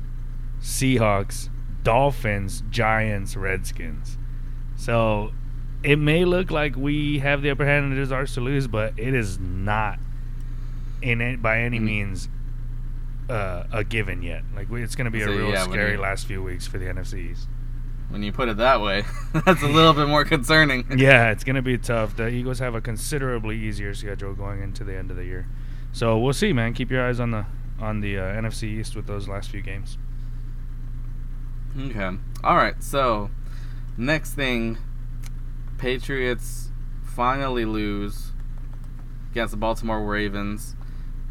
Seahawks, 0.61 1.49
Dolphins, 1.83 2.63
Giants, 2.71 3.37
Redskins. 3.37 4.19
So 4.77 5.33
it 5.83 5.97
may 5.99 6.25
look 6.25 6.51
like 6.51 6.77
we 6.77 7.21
have 7.21 7.43
the 7.43 7.51
upper 7.51 7.65
hand 7.65 7.87
and 7.87 7.93
it 7.95 8.01
is 8.01 8.13
ours 8.13 8.35
to 8.35 8.41
lose, 8.41 8.67
but 8.67 8.93
it 8.99 9.15
is 9.15 9.39
not 9.39 9.99
in 11.03 11.21
it 11.21 11.41
by 11.43 11.61
any 11.61 11.79
Mm. 11.79 11.83
means 11.85 12.29
uh, 13.29 13.65
a 13.73 13.83
given 13.85 14.23
yet. 14.23 14.43
Like 14.55 14.71
it's 14.71 14.95
going 14.95 15.07
to 15.07 15.11
be 15.11 15.23
a 15.23 15.27
So, 15.27 15.33
real 15.33 15.51
yeah, 15.51 15.65
scary 15.65 15.97
last 15.97 16.27
few 16.27 16.43
weeks 16.43 16.67
for 16.67 16.79
the 16.79 16.87
NFC 16.87 17.33
East. 17.33 17.49
When 18.09 18.23
you 18.23 18.33
put 18.33 18.49
it 18.49 18.57
that 18.59 18.81
way, 18.81 19.05
that's 19.33 19.63
a 19.63 19.69
little 19.69 19.93
bit 19.93 20.09
more 20.09 20.25
concerning. 20.25 20.85
Yeah, 20.97 21.31
it's 21.31 21.45
going 21.45 21.57
to 21.57 21.63
be 21.63 21.77
tough. 21.77 22.17
The 22.17 22.29
Eagles 22.29 22.61
have 22.61 22.75
a 22.75 22.81
considerably 22.81 23.59
easier 23.59 23.95
schedule 23.95 24.35
going 24.35 24.63
into 24.63 24.85
the 24.85 24.97
end 24.97 25.11
of 25.11 25.17
the 25.17 25.25
year. 25.25 25.47
So 25.93 26.19
we'll 26.19 26.33
see, 26.33 26.53
man. 26.53 26.73
Keep 26.75 26.91
your 26.91 27.07
eyes 27.07 27.21
on 27.21 27.33
the 27.33 27.47
on 27.79 28.01
the 28.01 28.19
uh, 28.19 28.23
NFC 28.23 28.65
East 28.65 28.97
with 28.97 29.07
those 29.07 29.29
last 29.29 29.51
few 29.51 29.61
games. 29.61 29.99
Okay. 31.79 32.11
All 32.43 32.57
right. 32.57 32.83
So, 32.83 33.31
next 33.97 34.35
thing, 34.35 34.79
Patriots 35.79 36.71
finally 37.05 37.65
lose 37.65 38.33
against 39.31 39.51
the 39.51 39.59
Baltimore 39.59 40.03
Ravens. 40.05 40.75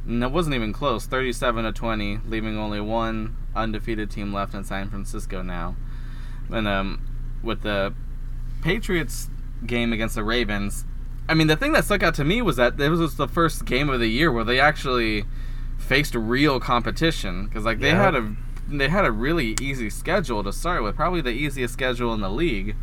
And 0.06 0.24
it 0.24 0.32
wasn't 0.32 0.56
even 0.56 0.72
close, 0.72 1.08
37 1.08 1.64
to 1.64 1.72
20, 1.72 2.20
leaving 2.28 2.58
only 2.58 2.80
one 2.80 3.36
undefeated 3.56 4.12
team 4.12 4.32
left 4.32 4.54
in 4.54 4.64
San 4.64 4.90
Francisco 4.90 5.42
now. 5.42 5.76
And 6.52 6.68
um, 6.68 7.08
with 7.44 7.62
the 7.62 7.94
Patriots 8.62 9.30
game 9.66 9.94
against 9.94 10.16
the 10.16 10.24
Ravens, 10.24 10.86
I 11.28 11.34
mean, 11.34 11.48
the 11.48 11.56
thing 11.56 11.72
that 11.74 11.86
stuck 11.86 12.04
out 12.04 12.14
to 12.16 12.24
me 12.24 12.42
was 12.42 12.56
that 12.58 12.78
this 12.78 12.90
was 12.90 13.16
the 13.16 13.28
first 13.28 13.66
game 13.66 13.90
of 13.90 14.00
the 14.00 14.08
year 14.08 14.32
where 14.32 14.44
they 14.44 14.60
actually 14.60 15.26
faced 15.78 16.16
real 16.16 16.60
competition 16.60 17.46
because 17.46 17.66
like 17.66 17.80
they 17.80 17.90
Yeah. 17.90 18.04
had 18.04 18.16
a 18.16 18.36
they 18.68 18.90
had 18.90 19.06
a 19.06 19.12
really 19.12 19.56
easy 19.62 19.90
schedule 19.92 20.44
to 20.44 20.52
start 20.52 20.82
with, 20.82 20.96
probably 20.96 21.22
the 21.22 21.30
easiest 21.32 21.74
schedule 21.74 22.14
in 22.16 22.22
the 22.22 22.30
league, 22.30 22.76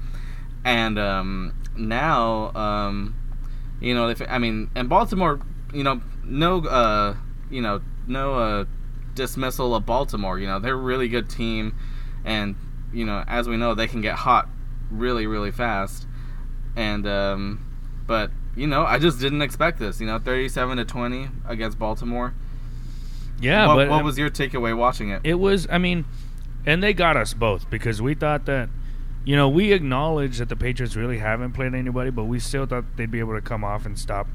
and 0.64 0.96
um, 0.98 1.54
now 1.76 2.52
um, 2.54 3.16
you 3.80 3.92
know 3.94 4.08
if 4.08 4.22
I 4.28 4.38
mean 4.38 4.70
and 4.76 4.88
Baltimore, 4.88 5.40
you 5.72 5.82
know 5.82 6.00
no 6.24 6.58
uh, 6.64 7.16
you 7.50 7.60
know 7.62 7.80
no 8.06 8.34
uh, 8.34 8.64
dismissal 9.14 9.74
of 9.74 9.84
Baltimore, 9.86 10.38
you 10.38 10.46
know 10.46 10.58
they're 10.60 10.74
a 10.74 10.76
really 10.76 11.08
good 11.08 11.28
team, 11.28 11.74
and 12.24 12.54
you 12.92 13.04
know 13.04 13.24
as 13.26 13.48
we 13.48 13.56
know 13.56 13.74
they 13.74 13.88
can 13.88 14.00
get 14.00 14.16
hot 14.16 14.48
really 14.90 15.26
really 15.26 15.50
fast, 15.50 16.06
and 16.76 17.06
um, 17.06 17.64
but 18.06 18.30
you 18.56 18.66
know 18.66 18.84
I 18.84 18.98
just 18.98 19.20
didn't 19.20 19.42
expect 19.42 19.78
this, 19.78 20.00
you 20.00 20.06
know 20.06 20.18
37 20.18 20.76
to 20.76 20.84
20 20.84 21.28
against 21.46 21.78
Baltimore. 21.78 22.34
Yeah, 23.42 23.66
what, 23.66 23.74
but 23.74 23.90
what 23.90 24.00
um, 24.00 24.04
was 24.06 24.16
your 24.16 24.30
takeaway 24.30 24.76
watching 24.76 25.10
it? 25.10 25.20
It 25.24 25.34
was, 25.34 25.66
I 25.68 25.78
mean, 25.78 26.04
and 26.64 26.80
they 26.80 26.92
got 26.92 27.16
us 27.16 27.34
both 27.34 27.68
because 27.68 28.00
we 28.00 28.14
thought 28.14 28.46
that, 28.46 28.68
you 29.24 29.34
know, 29.34 29.48
we 29.48 29.72
acknowledge 29.72 30.38
that 30.38 30.48
the 30.48 30.54
Patriots 30.54 30.94
really 30.94 31.18
haven't 31.18 31.52
played 31.52 31.74
anybody, 31.74 32.10
but 32.10 32.24
we 32.24 32.38
still 32.38 32.66
thought 32.66 32.84
they'd 32.96 33.10
be 33.10 33.18
able 33.18 33.34
to 33.34 33.40
come 33.40 33.64
off 33.64 33.84
and 33.84 33.98
stop, 33.98 34.28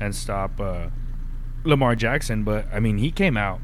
and 0.00 0.14
stop 0.14 0.58
uh, 0.58 0.86
Lamar 1.64 1.94
Jackson. 1.94 2.44
But 2.44 2.66
I 2.72 2.80
mean, 2.80 2.96
he 2.96 3.10
came 3.10 3.36
out. 3.36 3.60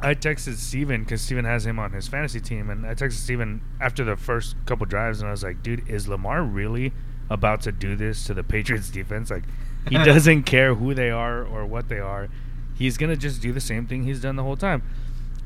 I 0.00 0.14
texted 0.14 0.56
Steven 0.56 1.04
because 1.04 1.22
Steven 1.22 1.44
has 1.44 1.64
him 1.64 1.78
on 1.78 1.92
his 1.92 2.06
fantasy 2.06 2.40
team, 2.40 2.68
and 2.70 2.86
I 2.86 2.94
texted 2.94 3.12
Steven 3.12 3.62
after 3.80 4.04
the 4.04 4.16
first 4.16 4.56
couple 4.66 4.86
drives, 4.86 5.20
and 5.20 5.28
I 5.28 5.30
was 5.30 5.42
like, 5.42 5.62
"Dude, 5.62 5.88
is 5.88 6.06
Lamar 6.06 6.42
really 6.42 6.92
about 7.28 7.60
to 7.62 7.72
do 7.72 7.96
this 7.96 8.24
to 8.24 8.34
the 8.34 8.44
Patriots 8.44 8.90
defense. 8.90 9.30
Like 9.30 9.44
he 9.88 9.94
doesn't 10.04 10.44
care 10.44 10.74
who 10.74 10.94
they 10.94 11.10
are 11.10 11.44
or 11.44 11.66
what 11.66 11.88
they 11.88 11.98
are. 11.98 12.28
He's 12.74 12.96
gonna 12.96 13.16
just 13.16 13.40
do 13.40 13.52
the 13.52 13.60
same 13.60 13.86
thing 13.86 14.04
he's 14.04 14.20
done 14.20 14.36
the 14.36 14.42
whole 14.42 14.56
time. 14.56 14.82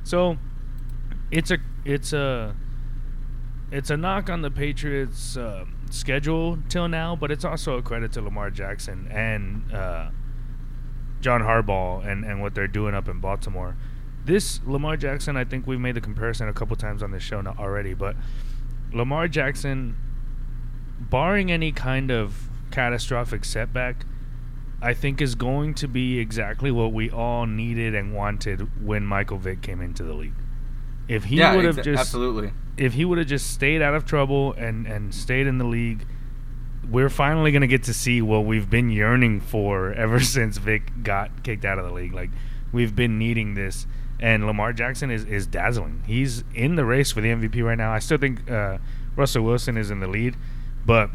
So 0.05 0.37
it's 1.31 1.51
a 1.51 1.59
it's 1.85 2.13
a 2.13 2.55
it's 3.71 3.91
a 3.91 3.97
knock 3.97 4.29
on 4.29 4.43
the 4.43 4.51
Patriots' 4.51 5.37
uh, 5.37 5.65
schedule 5.91 6.59
till 6.69 6.89
now, 6.89 7.15
but 7.15 7.31
it's 7.31 7.45
also 7.45 7.79
a 7.79 7.83
credit 7.83 8.13
to 8.13 8.23
Lamar 8.23 8.51
Jackson 8.51 9.07
and 9.11 9.73
uh, 9.73 10.11
John 11.21 11.43
Harbaugh 11.43 12.05
and, 12.05 12.25
and 12.25 12.43
what 12.43 12.55
they're 12.55 12.67
doing 12.67 12.95
up 12.95 13.09
in 13.09 13.21
Baltimore. 13.21 13.77
This 14.31 14.61
Lamar 14.65 14.97
Jackson, 14.97 15.37
I 15.37 15.43
think 15.43 15.67
we've 15.67 15.81
made 15.81 15.97
the 15.97 16.01
comparison 16.01 16.49
a 16.49 16.53
couple 16.53 16.77
times 16.77 17.03
on 17.03 17.11
this 17.11 17.21
show 17.21 17.41
now 17.41 17.57
already, 17.59 17.95
but 17.95 18.15
Lamar 18.93 19.27
Jackson, 19.27 19.97
barring 21.01 21.51
any 21.51 21.73
kind 21.73 22.13
of 22.13 22.49
catastrophic 22.71 23.45
setback, 23.45 24.07
I 24.81 24.95
think 24.95 25.21
is 25.21 25.35
going 25.35 25.75
to 25.75 25.89
be 25.89 26.21
exactly 26.21 26.71
what 26.71 26.93
we 26.93 27.11
all 27.11 27.45
needed 27.45 27.97
and 27.97 28.15
wanted 28.15 28.87
when 28.87 29.05
Michael 29.05 29.37
Vick 29.37 29.63
came 29.63 29.81
into 29.81 30.05
the 30.05 30.15
league. 30.15 30.35
If 31.09 31.25
he 31.25 31.39
yeah, 31.39 31.57
would 31.57 31.65
have 31.65 31.79
exa- 31.79 31.83
just 31.83 32.01
absolutely. 32.01 32.53
if 32.77 32.93
he 32.93 33.05
would 33.05 33.19
have 33.19 33.27
just 33.27 33.51
stayed 33.51 33.83
out 33.83 33.97
of 33.97 34.05
trouble 34.05 34.53
and 34.53 34.87
and 34.87 35.13
stayed 35.13 35.49
in 35.49 35.59
the 35.59 35.65
league, 35.65 36.07
we're 36.89 37.11
finally 37.11 37.51
gonna 37.51 37.67
get 37.67 37.83
to 37.83 37.93
see 37.93 38.23
what 38.23 38.45
we've 38.45 38.71
been 38.71 38.91
yearning 38.91 39.41
for 39.41 39.93
ever 39.93 40.21
since 40.37 40.59
Vick 40.59 41.03
got 41.03 41.43
kicked 41.43 41.65
out 41.65 41.81
of 41.81 41.85
the 41.85 41.93
league. 41.93 42.15
Like 42.15 42.31
we've 42.71 42.95
been 42.95 43.19
needing 43.19 43.55
this, 43.55 43.89
and 44.21 44.47
Lamar 44.47 44.73
Jackson 44.73 45.11
is 45.11 45.25
is 45.25 45.47
dazzling. 45.47 46.03
He's 46.07 46.45
in 46.55 46.77
the 46.77 46.85
race 46.85 47.11
for 47.11 47.21
the 47.21 47.29
MVP 47.29 47.65
right 47.65 47.79
now. 47.79 47.93
I 47.93 47.99
still 47.99 48.19
think 48.19 48.49
uh, 48.51 48.79
Russell 49.17 49.45
Wilson 49.45 49.77
is 49.77 49.91
in 49.91 50.01
the 50.01 50.07
lead, 50.07 50.37
but 50.85 51.11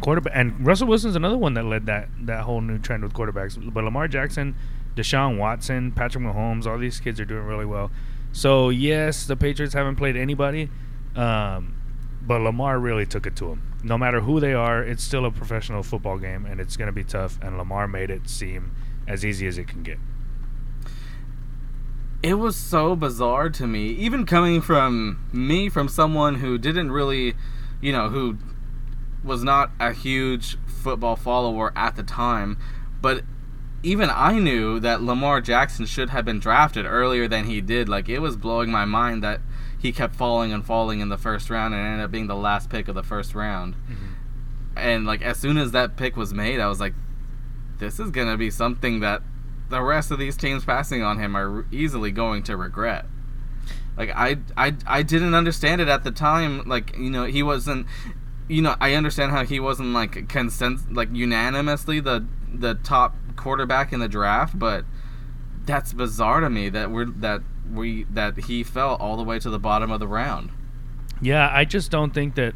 quarterback 0.00 0.32
and 0.34 0.66
Russell 0.66 0.88
Wilson's 0.88 1.16
another 1.16 1.38
one 1.38 1.54
that 1.54 1.64
led 1.64 1.86
that 1.86 2.08
that 2.22 2.42
whole 2.42 2.60
new 2.60 2.78
trend 2.78 3.04
with 3.04 3.14
quarterbacks. 3.14 3.72
But 3.72 3.84
Lamar 3.84 4.08
Jackson, 4.08 4.56
Deshaun 4.96 5.38
Watson, 5.38 5.92
Patrick 5.92 6.24
Mahomes, 6.24 6.66
all 6.66 6.76
these 6.76 7.00
kids 7.00 7.20
are 7.20 7.24
doing 7.24 7.44
really 7.44 7.66
well. 7.66 7.90
So 8.32 8.68
yes, 8.68 9.26
the 9.26 9.36
Patriots 9.36 9.74
haven't 9.74 9.96
played 9.96 10.16
anybody, 10.16 10.68
um, 11.14 11.76
but 12.20 12.40
Lamar 12.40 12.80
really 12.80 13.06
took 13.06 13.26
it 13.26 13.36
to 13.36 13.46
them. 13.46 13.62
No 13.84 13.96
matter 13.96 14.20
who 14.20 14.40
they 14.40 14.54
are, 14.54 14.82
it's 14.82 15.04
still 15.04 15.24
a 15.24 15.30
professional 15.30 15.84
football 15.84 16.18
game, 16.18 16.46
and 16.46 16.60
it's 16.60 16.76
going 16.76 16.86
to 16.86 16.92
be 16.92 17.04
tough. 17.04 17.38
And 17.40 17.56
Lamar 17.58 17.86
made 17.86 18.10
it 18.10 18.28
seem 18.28 18.74
as 19.06 19.24
easy 19.24 19.46
as 19.46 19.56
it 19.56 19.68
can 19.68 19.84
get. 19.84 19.98
It 22.24 22.38
was 22.38 22.56
so 22.56 22.96
bizarre 22.96 23.50
to 23.50 23.66
me, 23.66 23.88
even 23.88 24.24
coming 24.24 24.62
from 24.62 25.28
me, 25.30 25.68
from 25.68 25.88
someone 25.88 26.36
who 26.36 26.56
didn't 26.56 26.90
really, 26.90 27.34
you 27.82 27.92
know, 27.92 28.08
who 28.08 28.38
was 29.22 29.44
not 29.44 29.72
a 29.78 29.92
huge 29.92 30.56
football 30.66 31.16
follower 31.16 31.70
at 31.76 31.96
the 31.96 32.02
time, 32.02 32.56
but 33.02 33.24
even 33.82 34.08
I 34.08 34.38
knew 34.38 34.80
that 34.80 35.02
Lamar 35.02 35.42
Jackson 35.42 35.84
should 35.84 36.08
have 36.08 36.24
been 36.24 36.40
drafted 36.40 36.86
earlier 36.86 37.28
than 37.28 37.44
he 37.44 37.60
did. 37.60 37.90
Like 37.90 38.08
it 38.08 38.20
was 38.20 38.38
blowing 38.38 38.70
my 38.70 38.86
mind 38.86 39.22
that 39.22 39.42
he 39.78 39.92
kept 39.92 40.16
falling 40.16 40.50
and 40.50 40.64
falling 40.64 41.00
in 41.00 41.10
the 41.10 41.18
first 41.18 41.50
round 41.50 41.74
and 41.74 41.86
ended 41.86 42.06
up 42.06 42.10
being 42.10 42.26
the 42.26 42.34
last 42.34 42.70
pick 42.70 42.88
of 42.88 42.94
the 42.94 43.02
first 43.02 43.34
round. 43.34 43.74
Mm-hmm. 43.74 44.78
And 44.78 45.06
like 45.06 45.20
as 45.20 45.38
soon 45.38 45.58
as 45.58 45.72
that 45.72 45.98
pick 45.98 46.16
was 46.16 46.32
made, 46.32 46.58
I 46.58 46.68
was 46.68 46.80
like, 46.80 46.94
this 47.76 48.00
is 48.00 48.10
gonna 48.10 48.38
be 48.38 48.50
something 48.50 49.00
that 49.00 49.20
the 49.68 49.82
rest 49.82 50.10
of 50.10 50.18
these 50.18 50.36
teams 50.36 50.64
passing 50.64 51.02
on 51.02 51.18
him 51.18 51.36
are 51.36 51.66
easily 51.70 52.10
going 52.10 52.42
to 52.44 52.56
regret. 52.56 53.06
Like 53.96 54.10
I, 54.10 54.38
I, 54.56 54.74
I 54.86 55.02
didn't 55.02 55.34
understand 55.34 55.80
it 55.80 55.88
at 55.88 56.04
the 56.04 56.10
time. 56.10 56.68
Like 56.68 56.96
you 56.96 57.10
know, 57.10 57.24
he 57.24 57.42
wasn't. 57.42 57.86
You 58.46 58.60
know, 58.60 58.76
I 58.78 58.92
understand 58.92 59.32
how 59.32 59.44
he 59.44 59.58
wasn't 59.58 59.94
like 59.94 60.28
consent, 60.28 60.92
like 60.92 61.08
unanimously 61.12 62.00
the 62.00 62.26
the 62.52 62.74
top 62.74 63.16
quarterback 63.36 63.92
in 63.92 64.00
the 64.00 64.08
draft, 64.08 64.58
but 64.58 64.84
that's 65.64 65.92
bizarre 65.92 66.40
to 66.40 66.50
me 66.50 66.68
that 66.68 66.90
we're 66.90 67.06
that 67.06 67.40
we 67.72 68.04
that 68.04 68.36
he 68.36 68.62
fell 68.62 68.96
all 68.96 69.16
the 69.16 69.22
way 69.22 69.38
to 69.38 69.48
the 69.48 69.58
bottom 69.58 69.90
of 69.90 70.00
the 70.00 70.08
round. 70.08 70.50
Yeah, 71.20 71.48
I 71.52 71.64
just 71.64 71.90
don't 71.90 72.12
think 72.12 72.34
that 72.34 72.54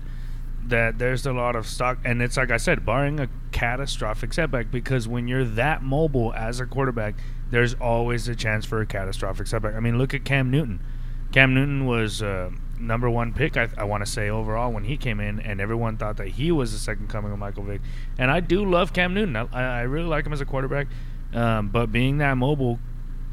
that 0.67 0.99
there's 0.99 1.25
a 1.25 1.33
lot 1.33 1.57
of 1.57 1.67
stock 1.67 1.99
and 2.05 2.21
it's 2.21 2.37
like 2.37 2.51
I 2.51 2.57
said, 2.57 2.85
barring 2.85 3.21
a 3.21 3.29
catastrophic 3.53 4.33
setback 4.33 4.71
because 4.71 5.09
when 5.09 5.29
you're 5.29 5.45
that 5.45 5.83
mobile 5.83 6.33
as 6.35 6.61
a 6.61 6.67
quarterback, 6.67 7.15
there's 7.51 7.75
always 7.75 8.29
a 8.29 8.37
chance 8.37 8.67
for 8.67 8.81
a 8.81 8.87
catastrophic 8.87 9.47
setback. 9.47 9.75
I 9.75 9.81
mean, 9.81 9.99
look 9.99 10.13
at 10.15 10.25
Cam 10.25 10.51
Newton. 10.51 10.81
Cam 11.33 11.55
Newton 11.55 11.87
was 11.87 12.23
uh, 12.23 12.51
number 12.79 13.09
one 13.09 13.33
pick, 13.33 13.57
I, 13.57 13.69
I 13.77 13.85
want 13.85 14.05
to 14.05 14.11
say 14.11 14.29
overall 14.29 14.73
when 14.73 14.85
he 14.85 14.97
came 14.97 15.21
in, 15.21 15.41
and 15.41 15.61
everyone 15.61 15.97
thought 15.97 16.17
that 16.19 16.29
he 16.29 16.51
was 16.53 16.73
the 16.73 16.79
second 16.79 17.09
coming 17.09 17.33
of 17.33 17.39
Michael 17.39 17.65
Vick. 17.65 17.81
And 18.19 18.31
I 18.31 18.41
do 18.41 18.65
love 18.65 18.93
Cam 18.93 19.15
Newton. 19.15 19.37
I, 19.37 19.47
I 19.53 19.81
really 19.83 20.09
like 20.09 20.27
him 20.27 20.33
as 20.33 20.41
a 20.41 20.47
quarterback, 20.47 20.89
um, 21.35 21.69
but 21.69 21.93
being 21.93 22.19
that 22.19 22.35
mobile 22.37 22.79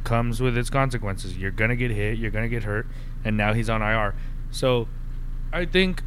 comes 0.03 0.41
with 0.41 0.57
its 0.57 0.69
consequences. 0.69 1.37
You're 1.37 1.51
gonna 1.51 1.75
get 1.75 1.91
hit, 1.91 2.17
you're 2.17 2.31
gonna 2.31 2.49
get 2.49 2.63
hurt, 2.63 2.87
and 3.23 3.37
now 3.37 3.53
he's 3.53 3.69
on 3.69 3.81
IR. 3.81 4.15
So 4.51 4.87
I 5.51 5.65
think 5.65 6.03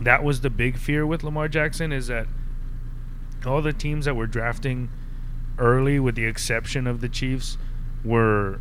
that 0.00 0.22
was 0.22 0.40
the 0.40 0.50
big 0.50 0.76
fear 0.76 1.06
with 1.06 1.22
Lamar 1.24 1.48
Jackson 1.48 1.92
is 1.92 2.06
that 2.08 2.26
all 3.46 3.62
the 3.62 3.72
teams 3.72 4.04
that 4.04 4.14
were 4.14 4.26
drafting 4.26 4.90
early, 5.58 5.98
with 5.98 6.14
the 6.14 6.24
exception 6.24 6.86
of 6.86 7.00
the 7.00 7.08
Chiefs, 7.08 7.58
were 8.04 8.60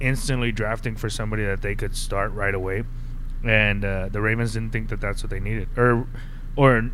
instantly 0.00 0.50
drafting 0.50 0.96
for 0.96 1.08
somebody 1.08 1.44
that 1.44 1.62
they 1.62 1.74
could 1.74 1.96
start 1.96 2.32
right 2.32 2.54
away, 2.54 2.84
and 3.44 3.84
uh, 3.84 4.08
the 4.10 4.20
Ravens 4.20 4.52
didn't 4.52 4.70
think 4.70 4.88
that 4.88 5.00
that's 5.00 5.22
what 5.22 5.30
they 5.30 5.40
needed, 5.40 5.68
or 5.76 6.06
or 6.56 6.90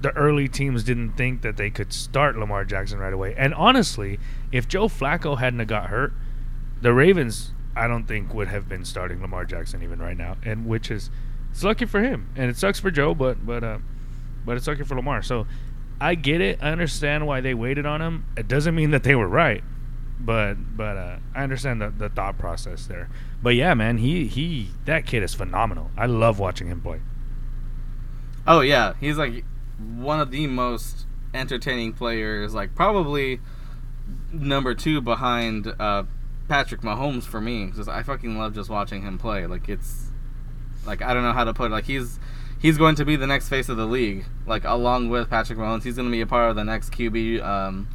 the 0.00 0.10
early 0.16 0.48
teams 0.48 0.82
didn't 0.82 1.12
think 1.12 1.42
that 1.42 1.58
they 1.58 1.68
could 1.68 1.92
start 1.92 2.38
Lamar 2.38 2.64
Jackson 2.64 2.98
right 2.98 3.12
away. 3.12 3.34
And 3.36 3.52
honestly, 3.52 4.18
if 4.50 4.66
Joe 4.66 4.88
Flacco 4.88 5.38
hadn't 5.38 5.66
got 5.66 5.90
hurt, 5.90 6.14
the 6.80 6.94
Ravens 6.94 7.52
I 7.76 7.86
don't 7.86 8.06
think 8.06 8.34
would 8.34 8.48
have 8.48 8.68
been 8.68 8.84
starting 8.84 9.20
Lamar 9.20 9.44
Jackson 9.44 9.82
even 9.82 10.00
right 10.00 10.16
now, 10.16 10.36
and 10.42 10.66
which 10.66 10.90
is 10.90 11.10
it's 11.50 11.64
lucky 11.64 11.86
for 11.86 12.00
him, 12.00 12.30
and 12.36 12.50
it 12.50 12.56
sucks 12.56 12.80
for 12.80 12.90
Joe, 12.90 13.14
but 13.14 13.44
but 13.44 13.64
uh, 13.64 13.78
but 14.44 14.56
it's 14.56 14.66
lucky 14.66 14.84
for 14.84 14.94
Lamar. 14.96 15.22
So 15.22 15.46
I 16.00 16.14
get 16.14 16.40
it. 16.40 16.58
I 16.62 16.70
understand 16.70 17.26
why 17.26 17.40
they 17.40 17.54
waited 17.54 17.86
on 17.86 18.00
him. 18.00 18.24
It 18.36 18.48
doesn't 18.48 18.74
mean 18.74 18.90
that 18.90 19.02
they 19.02 19.14
were 19.14 19.28
right, 19.28 19.62
but 20.18 20.54
but 20.76 20.96
uh, 20.96 21.16
I 21.34 21.42
understand 21.42 21.80
the, 21.80 21.90
the 21.90 22.08
thought 22.08 22.38
process 22.38 22.86
there. 22.86 23.08
But 23.42 23.54
yeah, 23.54 23.74
man, 23.74 23.98
he 23.98 24.26
he 24.26 24.70
that 24.86 25.06
kid 25.06 25.22
is 25.22 25.34
phenomenal. 25.34 25.90
I 25.96 26.06
love 26.06 26.38
watching 26.38 26.68
him 26.68 26.80
play. 26.80 27.00
Oh 28.46 28.60
yeah, 28.60 28.94
he's 29.00 29.18
like 29.18 29.44
one 29.78 30.20
of 30.20 30.30
the 30.30 30.46
most 30.46 31.06
entertaining 31.34 31.92
players. 31.92 32.54
Like 32.54 32.74
probably 32.74 33.40
number 34.32 34.74
two 34.74 35.00
behind 35.00 35.66
uh, 35.78 36.04
Patrick 36.48 36.80
Mahomes 36.80 37.24
for 37.24 37.40
me. 37.40 37.66
because 37.66 37.88
I 37.88 38.02
fucking 38.02 38.38
love 38.38 38.54
just 38.54 38.70
watching 38.70 39.02
him 39.02 39.18
play. 39.18 39.46
Like 39.46 39.68
it's 39.68 40.09
like 40.86 41.02
I 41.02 41.14
don't 41.14 41.22
know 41.22 41.32
how 41.32 41.44
to 41.44 41.54
put 41.54 41.66
it. 41.66 41.70
Like 41.70 41.84
he's 41.84 42.18
he's 42.58 42.76
going 42.78 42.94
to 42.96 43.04
be 43.04 43.16
the 43.16 43.26
next 43.26 43.48
face 43.48 43.68
of 43.68 43.76
the 43.76 43.86
league. 43.86 44.24
Like 44.46 44.64
along 44.64 45.08
with 45.10 45.30
Patrick 45.30 45.58
Mahomes, 45.58 45.82
he's 45.82 45.96
going 45.96 46.08
to 46.08 46.12
be 46.12 46.20
a 46.20 46.26
part 46.26 46.50
of 46.50 46.56
the 46.56 46.64
next 46.64 46.90
QB. 46.92 47.42
Um, 47.42 47.88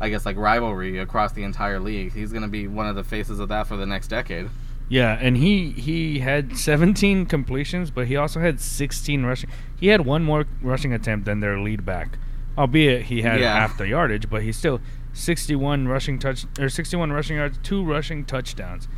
I 0.00 0.08
guess 0.08 0.26
like 0.26 0.36
rivalry 0.36 0.98
across 0.98 1.32
the 1.32 1.44
entire 1.44 1.78
league. 1.78 2.12
He's 2.12 2.30
going 2.32 2.42
to 2.42 2.48
be 2.48 2.66
one 2.66 2.86
of 2.86 2.96
the 2.96 3.04
faces 3.04 3.38
of 3.38 3.48
that 3.50 3.66
for 3.68 3.76
the 3.76 3.86
next 3.86 4.08
decade. 4.08 4.48
Yeah, 4.88 5.16
and 5.20 5.36
he 5.36 5.70
he 5.70 6.18
had 6.18 6.56
17 6.58 7.26
completions, 7.34 7.90
but 7.90 8.08
he 8.08 8.16
also 8.16 8.40
had 8.40 8.60
16 8.60 9.24
rushing. 9.24 9.48
He 9.78 9.86
had 9.88 10.04
one 10.04 10.22
more 10.24 10.44
rushing 10.60 10.92
attempt 10.92 11.24
than 11.26 11.40
their 11.40 11.58
lead 11.60 11.84
back, 11.86 12.18
albeit 12.58 13.04
he 13.04 13.22
had 13.22 13.40
Yeah. 13.40 13.54
half 13.54 13.78
the 13.78 13.88
yardage, 13.88 14.28
but 14.28 14.42
he 14.42 14.50
still 14.52 14.80
61 15.14 15.88
rushing 15.88 16.18
touch 16.18 16.44
or 16.58 16.68
61 16.68 17.12
rushing 17.12 17.36
yards, 17.36 17.58
two 17.62 17.84
rushing 17.84 18.24
touchdowns. 18.24 18.88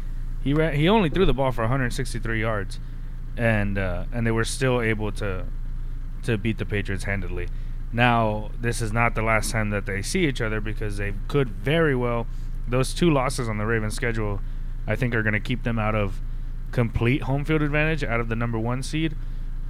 He 0.43 0.53
ra- 0.55 0.71
he 0.71 0.89
only 0.89 1.11
threw 1.11 1.27
the 1.27 1.35
ball 1.35 1.53
for 1.53 1.63
163 1.63 2.41
yards, 2.41 2.81
and 3.37 3.79
uh, 3.79 4.05
and 4.13 4.27
they 4.27 4.31
were 4.31 4.45
still 4.45 4.81
able 4.81 5.13
to 5.13 5.47
to 6.23 6.39
beat 6.39 6.59
the 6.59 6.67
Patriots 6.67 7.05
handedly. 7.05 7.49
Now, 7.93 8.51
this 8.61 8.81
is 8.81 8.93
not 8.93 9.15
the 9.15 9.23
last 9.23 9.53
time 9.53 9.71
that 9.71 9.87
they 9.87 10.03
see 10.03 10.27
each 10.27 10.41
other 10.41 10.61
because 10.61 10.97
they 10.97 11.15
could 11.29 11.49
very 11.51 11.95
well. 11.95 12.27
Those 12.67 12.93
two 12.93 13.11
losses 13.11 13.49
on 13.49 13.59
the 13.59 13.67
Ravens 13.67 13.95
schedule, 13.95 14.41
I 14.87 14.97
think, 14.97 15.15
are 15.15 15.23
going 15.23 15.35
to 15.35 15.41
keep 15.41 15.63
them 15.63 15.79
out 15.79 15.95
of 15.95 16.21
complete 16.73 17.23
home 17.23 17.45
field 17.45 17.63
advantage, 17.63 18.03
out 18.03 18.19
of 18.19 18.29
the 18.29 18.35
number 18.35 18.59
one 18.59 18.83
seed. 18.83 19.15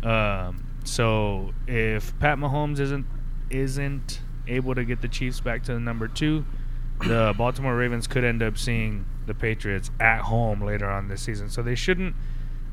Um, 0.02 0.64
so 0.84 1.52
if 1.66 2.18
Pat 2.18 2.38
Mahomes 2.38 2.78
isn't 2.78 3.06
isn't 3.50 4.20
able 4.46 4.74
to 4.74 4.84
get 4.84 5.02
the 5.02 5.08
Chiefs 5.08 5.40
back 5.40 5.62
to 5.64 5.74
the 5.74 5.80
number 5.80 6.08
two, 6.08 6.46
the 7.00 7.34
Baltimore 7.36 7.76
Ravens 7.76 8.06
could 8.06 8.24
end 8.24 8.42
up 8.42 8.56
seeing 8.56 9.04
the 9.26 9.34
Patriots 9.34 9.90
at 10.00 10.20
home 10.20 10.62
later 10.62 10.88
on 10.88 11.08
this 11.08 11.22
season. 11.22 11.50
So 11.50 11.62
they 11.62 11.74
shouldn't 11.74 12.14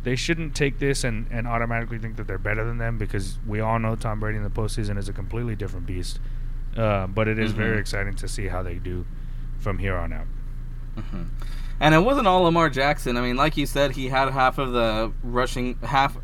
they 0.03 0.15
shouldn't 0.15 0.55
take 0.55 0.79
this 0.79 1.03
and, 1.03 1.27
and 1.31 1.47
automatically 1.47 1.97
think 1.99 2.17
that 2.17 2.27
they're 2.27 2.37
better 2.37 2.63
than 2.65 2.77
them 2.77 2.97
because 2.97 3.37
we 3.45 3.59
all 3.59 3.77
know 3.79 3.95
Tom 3.95 4.19
Brady 4.19 4.37
in 4.37 4.43
the 4.43 4.49
postseason 4.49 4.97
is 4.97 5.07
a 5.09 5.13
completely 5.13 5.55
different 5.55 5.85
beast. 5.85 6.19
Uh, 6.75 7.05
but 7.07 7.27
it 7.27 7.37
is 7.37 7.51
very 7.51 7.75
Mhm. 7.77 7.81
exciting 7.81 8.15
to 8.15 8.27
see 8.27 8.47
how 8.47 8.63
they 8.63 8.75
do 8.75 9.05
from 9.59 9.77
here 9.77 9.95
on 9.97 10.13
out. 10.13 10.25
hmm 10.95 11.23
And 11.79 11.93
it 11.95 11.99
wasn't 11.99 12.27
all 12.27 12.43
Lamar 12.43 12.69
Jackson. 12.69 13.17
I 13.17 13.21
mean, 13.21 13.35
like 13.35 13.57
you 13.57 13.65
said, 13.65 13.91
he 13.91 14.07
had 14.09 14.29
half 14.29 14.57
of 14.57 14.71
the 14.71 15.11
rushing 15.23 15.77
half 15.83 16.17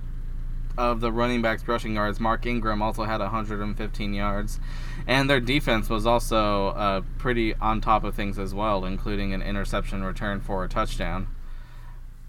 of 0.78 1.02
the 1.02 1.12
running 1.12 1.42
backs 1.42 1.68
rushing 1.68 1.96
yards, 1.96 2.20
Mark 2.20 2.46
Ingram 2.46 2.84
also 2.84 3.04
had 3.04 3.20
115 3.20 4.14
yards, 4.14 4.60
and 5.08 5.28
their 5.28 5.40
defense 5.40 5.90
was 5.90 6.06
also 6.06 6.68
uh, 6.68 7.02
pretty 7.18 7.56
on 7.56 7.82
top 7.82 8.04
of 8.04 8.14
things 8.14 8.38
as 8.38 8.54
well, 8.54 8.86
including 8.86 9.34
an 9.34 9.42
interception 9.42 10.04
return 10.04 10.40
for 10.40 10.64
a 10.64 10.70
touchdown. 10.70 11.28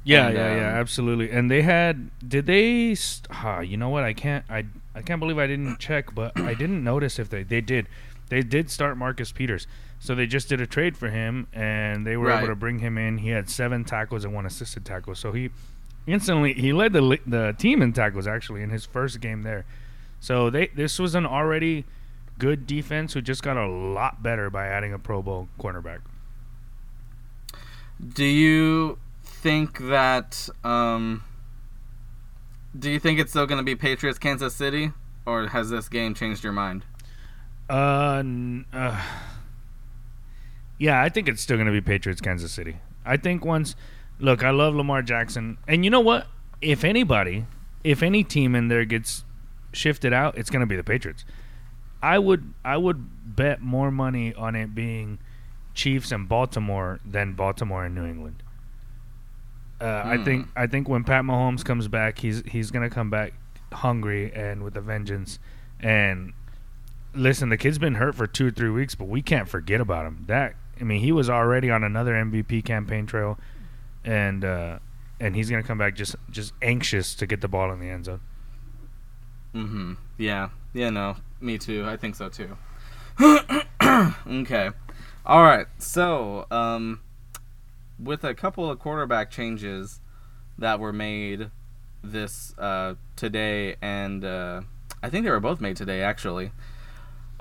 Yeah, 0.09 0.29
And, 0.29 0.37
yeah, 0.37 0.57
yeah, 0.57 0.69
um, 0.69 0.75
absolutely. 0.77 1.31
And 1.31 1.51
they 1.51 1.61
had 1.63 2.11
did 2.27 2.47
they 2.47 2.95
st- 2.95 3.27
ah, 3.31 3.61
you 3.61 3.77
know 3.77 3.91
what? 3.91 4.05
I 4.05 4.15
can't 4.15 4.45
I 4.49 4.65
I 4.95 5.03
can't 5.03 5.21
believe 5.21 5.39
I 5.39 5.47
didn't 5.47 5.79
check, 5.79 6.15
but 6.15 6.39
I 6.41 6.55
didn't 6.55 6.83
notice 6.83 7.19
if 7.19 7.29
they 7.29 7.43
they 7.43 7.61
did. 7.61 7.89
They 8.31 8.43
did 8.43 8.71
start 8.71 8.97
Marcus 8.97 9.33
Peters. 9.33 9.67
So 10.01 10.15
they 10.15 10.27
just 10.27 10.49
did 10.49 10.61
a 10.61 10.67
trade 10.67 10.97
for 10.97 11.11
him 11.11 11.47
and 11.53 12.07
they 12.07 12.17
were 12.17 12.31
able 12.31 12.47
to 12.47 12.55
bring 12.55 12.79
him 12.79 12.97
in. 12.97 13.19
He 13.19 13.31
had 13.31 13.51
7 13.51 13.85
tackles 13.85 14.25
and 14.25 14.33
one 14.33 14.47
assisted 14.47 14.85
tackle. 14.85 15.15
So 15.15 15.33
he 15.33 15.51
instantly 16.07 16.55
he 16.55 16.73
led 16.73 16.95
the 16.95 17.19
the 17.27 17.55
team 17.59 17.83
in 17.83 17.93
tackles 17.93 18.27
actually 18.27 18.63
in 18.63 18.71
his 18.71 18.87
first 18.87 19.21
game 19.21 19.43
there. 19.43 19.67
So 20.21 20.49
they 20.49 20.69
this 20.69 20.99
was 20.99 21.15
an 21.15 21.27
already 21.27 21.85
good 22.39 22.67
defense 22.67 23.13
who 23.13 23.21
just 23.21 23.43
got 23.43 23.59
a 23.59 23.67
lot 23.69 24.23
better 24.23 24.49
by 24.49 24.69
adding 24.69 24.95
a 24.95 24.99
Pro 24.99 25.21
Bowl 25.21 25.49
cornerback. 25.61 26.01
Do 28.15 28.25
you 28.25 28.99
think 29.39 29.79
that? 29.89 30.49
Um, 30.65 31.25
do 32.79 32.91
you 32.91 32.99
think 32.99 33.19
it's 33.19 33.31
still 33.31 33.47
going 33.47 33.59
to 33.59 33.65
be 33.65 33.77
Patriots 33.77 34.19
Kansas 34.19 34.55
City, 34.55 34.93
or 35.27 35.49
has 35.49 35.71
this 35.71 35.89
game 35.89 36.15
changed 36.15 36.45
your 36.45 36.53
mind? 36.53 36.85
Uh, 37.71 38.23
uh, 38.73 39.03
yeah, 40.79 41.01
I 41.01 41.09
think 41.09 41.29
it's 41.29 41.41
still 41.41 41.57
going 41.57 41.67
to 41.67 41.73
be 41.73 41.81
Patriots 41.81 42.21
Kansas 42.21 42.53
City. 42.53 42.79
I 43.05 43.17
think 43.17 43.45
once, 43.45 43.75
look, 44.19 44.43
I 44.43 44.51
love 44.51 44.75
Lamar 44.75 45.03
Jackson, 45.03 45.59
and 45.67 45.85
you 45.85 45.91
know 45.91 46.01
what? 46.01 46.27
If 46.61 46.85
anybody, 46.85 47.47
if 47.85 48.03
any 48.03 48.25
team 48.25 48.55
in 48.55 48.69
there 48.69 48.85
gets 48.85 49.25
shifted 49.73 50.13
out, 50.13 50.37
it's 50.37 50.51
going 50.51 50.61
to 50.61 50.67
be 50.67 50.77
the 50.77 50.85
Patriots. 50.85 51.25
I 52.03 52.19
would, 52.19 52.55
I 52.65 52.77
would 52.77 53.37
bet 53.37 53.61
more 53.61 53.91
money 53.91 54.35
on 54.35 54.55
it 54.57 54.75
being 54.75 55.19
Chiefs 55.75 56.11
and 56.11 56.29
Baltimore 56.29 57.01
than 57.05 57.35
Baltimore 57.35 57.85
and 57.85 57.95
New 57.95 58.05
England. 58.05 58.43
Uh, 59.81 60.03
I 60.05 60.17
Hmm. 60.17 60.25
think, 60.25 60.49
I 60.57 60.67
think 60.67 60.89
when 60.89 61.05
Pat 61.05 61.25
Mahomes 61.25 61.65
comes 61.65 61.87
back, 61.89 62.19
he's 62.19 62.43
he's 62.47 62.71
going 62.71 62.89
to 62.89 62.95
come 62.95 63.11
back 63.11 63.33
hungry 63.73 64.33
and 64.35 64.63
with 64.63 64.77
a 64.77 64.81
vengeance, 64.81 65.39
and 65.79 66.33
listen, 67.15 67.49
the 67.49 67.57
kid's 67.57 67.79
been 67.79 67.95
hurt 67.97 68.15
for 68.15 68.27
two 68.27 68.47
or 68.49 68.51
three 68.51 68.71
weeks, 68.71 68.95
but 68.95 69.07
we 69.09 69.23
can't 69.23 69.49
forget 69.49 69.81
about 69.81 70.07
him. 70.07 70.25
That 70.27 70.55
I 70.81 70.85
mean, 70.85 71.01
he 71.01 71.13
was 71.13 71.29
already 71.31 71.71
on 71.71 71.85
another 71.85 72.15
MVP 72.15 72.65
campaign 72.65 73.07
trail, 73.07 73.39
and 74.05 74.45
uh, 74.45 74.79
and 75.21 75.37
he's 75.37 75.49
gonna 75.51 75.63
come 75.63 75.79
back 75.79 75.95
just 75.95 76.17
just 76.31 76.53
anxious 76.63 77.15
to 77.17 77.27
get 77.27 77.41
the 77.41 77.49
ball 77.49 77.71
in 77.73 77.79
the 77.79 77.89
end 77.91 78.07
zone. 78.07 78.21
Mm-hmm. 79.55 79.93
Yeah. 80.19 80.49
Yeah. 80.73 80.91
No. 80.91 81.17
Me 81.41 81.57
too. 81.59 81.85
I 81.87 81.97
think 81.97 82.15
so 82.17 82.29
too. 82.29 82.57
okay. 84.27 84.71
All 85.27 85.43
right. 85.43 85.67
So, 85.79 86.47
um, 86.51 87.01
with 87.99 88.25
a 88.25 88.35
couple 88.35 88.71
of 88.71 88.79
quarterback 88.79 89.31
changes 89.31 90.01
that 90.57 90.81
were 90.81 90.93
made 90.93 91.51
this 92.03 92.57
uh, 92.59 92.95
today, 93.17 93.77
and 93.83 94.25
uh, 94.25 94.63
I 95.03 95.11
think 95.11 95.25
they 95.25 95.31
were 95.31 95.41
both 95.41 95.61
made 95.61 95.77
today 95.77 96.03
actually. 96.03 96.53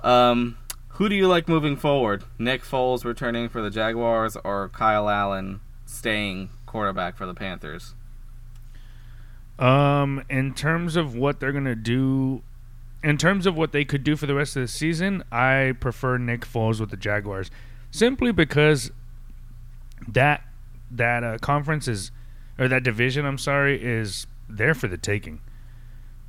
Um, 0.04 0.58
who 0.90 1.10
do 1.10 1.16
you 1.16 1.28
like 1.28 1.48
moving 1.48 1.76
forward? 1.76 2.24
Nick 2.40 2.64
Foles 2.64 3.06
returning 3.06 3.50
for 3.50 3.62
the 3.62 3.70
Jaguars, 3.70 4.36
or 4.44 4.70
Kyle 4.70 5.10
Allen 5.10 5.60
staying 5.86 6.50
quarterback 6.66 7.18
for 7.18 7.26
the 7.26 7.34
Panthers? 7.34 7.94
Um, 9.60 10.24
in 10.30 10.54
terms 10.54 10.96
of 10.96 11.16
what 11.16 11.40
they're 11.40 11.52
gonna 11.52 11.76
do, 11.76 12.44
in 13.04 13.18
terms 13.18 13.46
of 13.46 13.56
what 13.56 13.72
they 13.72 13.86
could 13.86 14.04
do 14.04 14.16
for 14.16 14.26
the 14.26 14.36
rest 14.36 14.56
of 14.56 14.62
the 14.62 14.68
season, 14.68 15.24
I 15.32 15.76
prefer 15.80 16.18
Nick 16.18 16.42
Foles 16.42 16.80
with 16.80 16.92
the 16.92 16.98
Jaguars, 16.98 17.50
simply 17.92 18.32
because 18.32 18.92
that 20.08 20.44
that 20.92 21.24
uh, 21.24 21.38
conference 21.40 21.88
is 21.88 22.12
or 22.60 22.68
that 22.68 22.84
division, 22.84 23.26
I'm 23.26 23.38
sorry, 23.38 23.82
is 23.84 24.26
there 24.50 24.74
for 24.74 24.88
the 24.88 24.98
taking. 24.98 25.42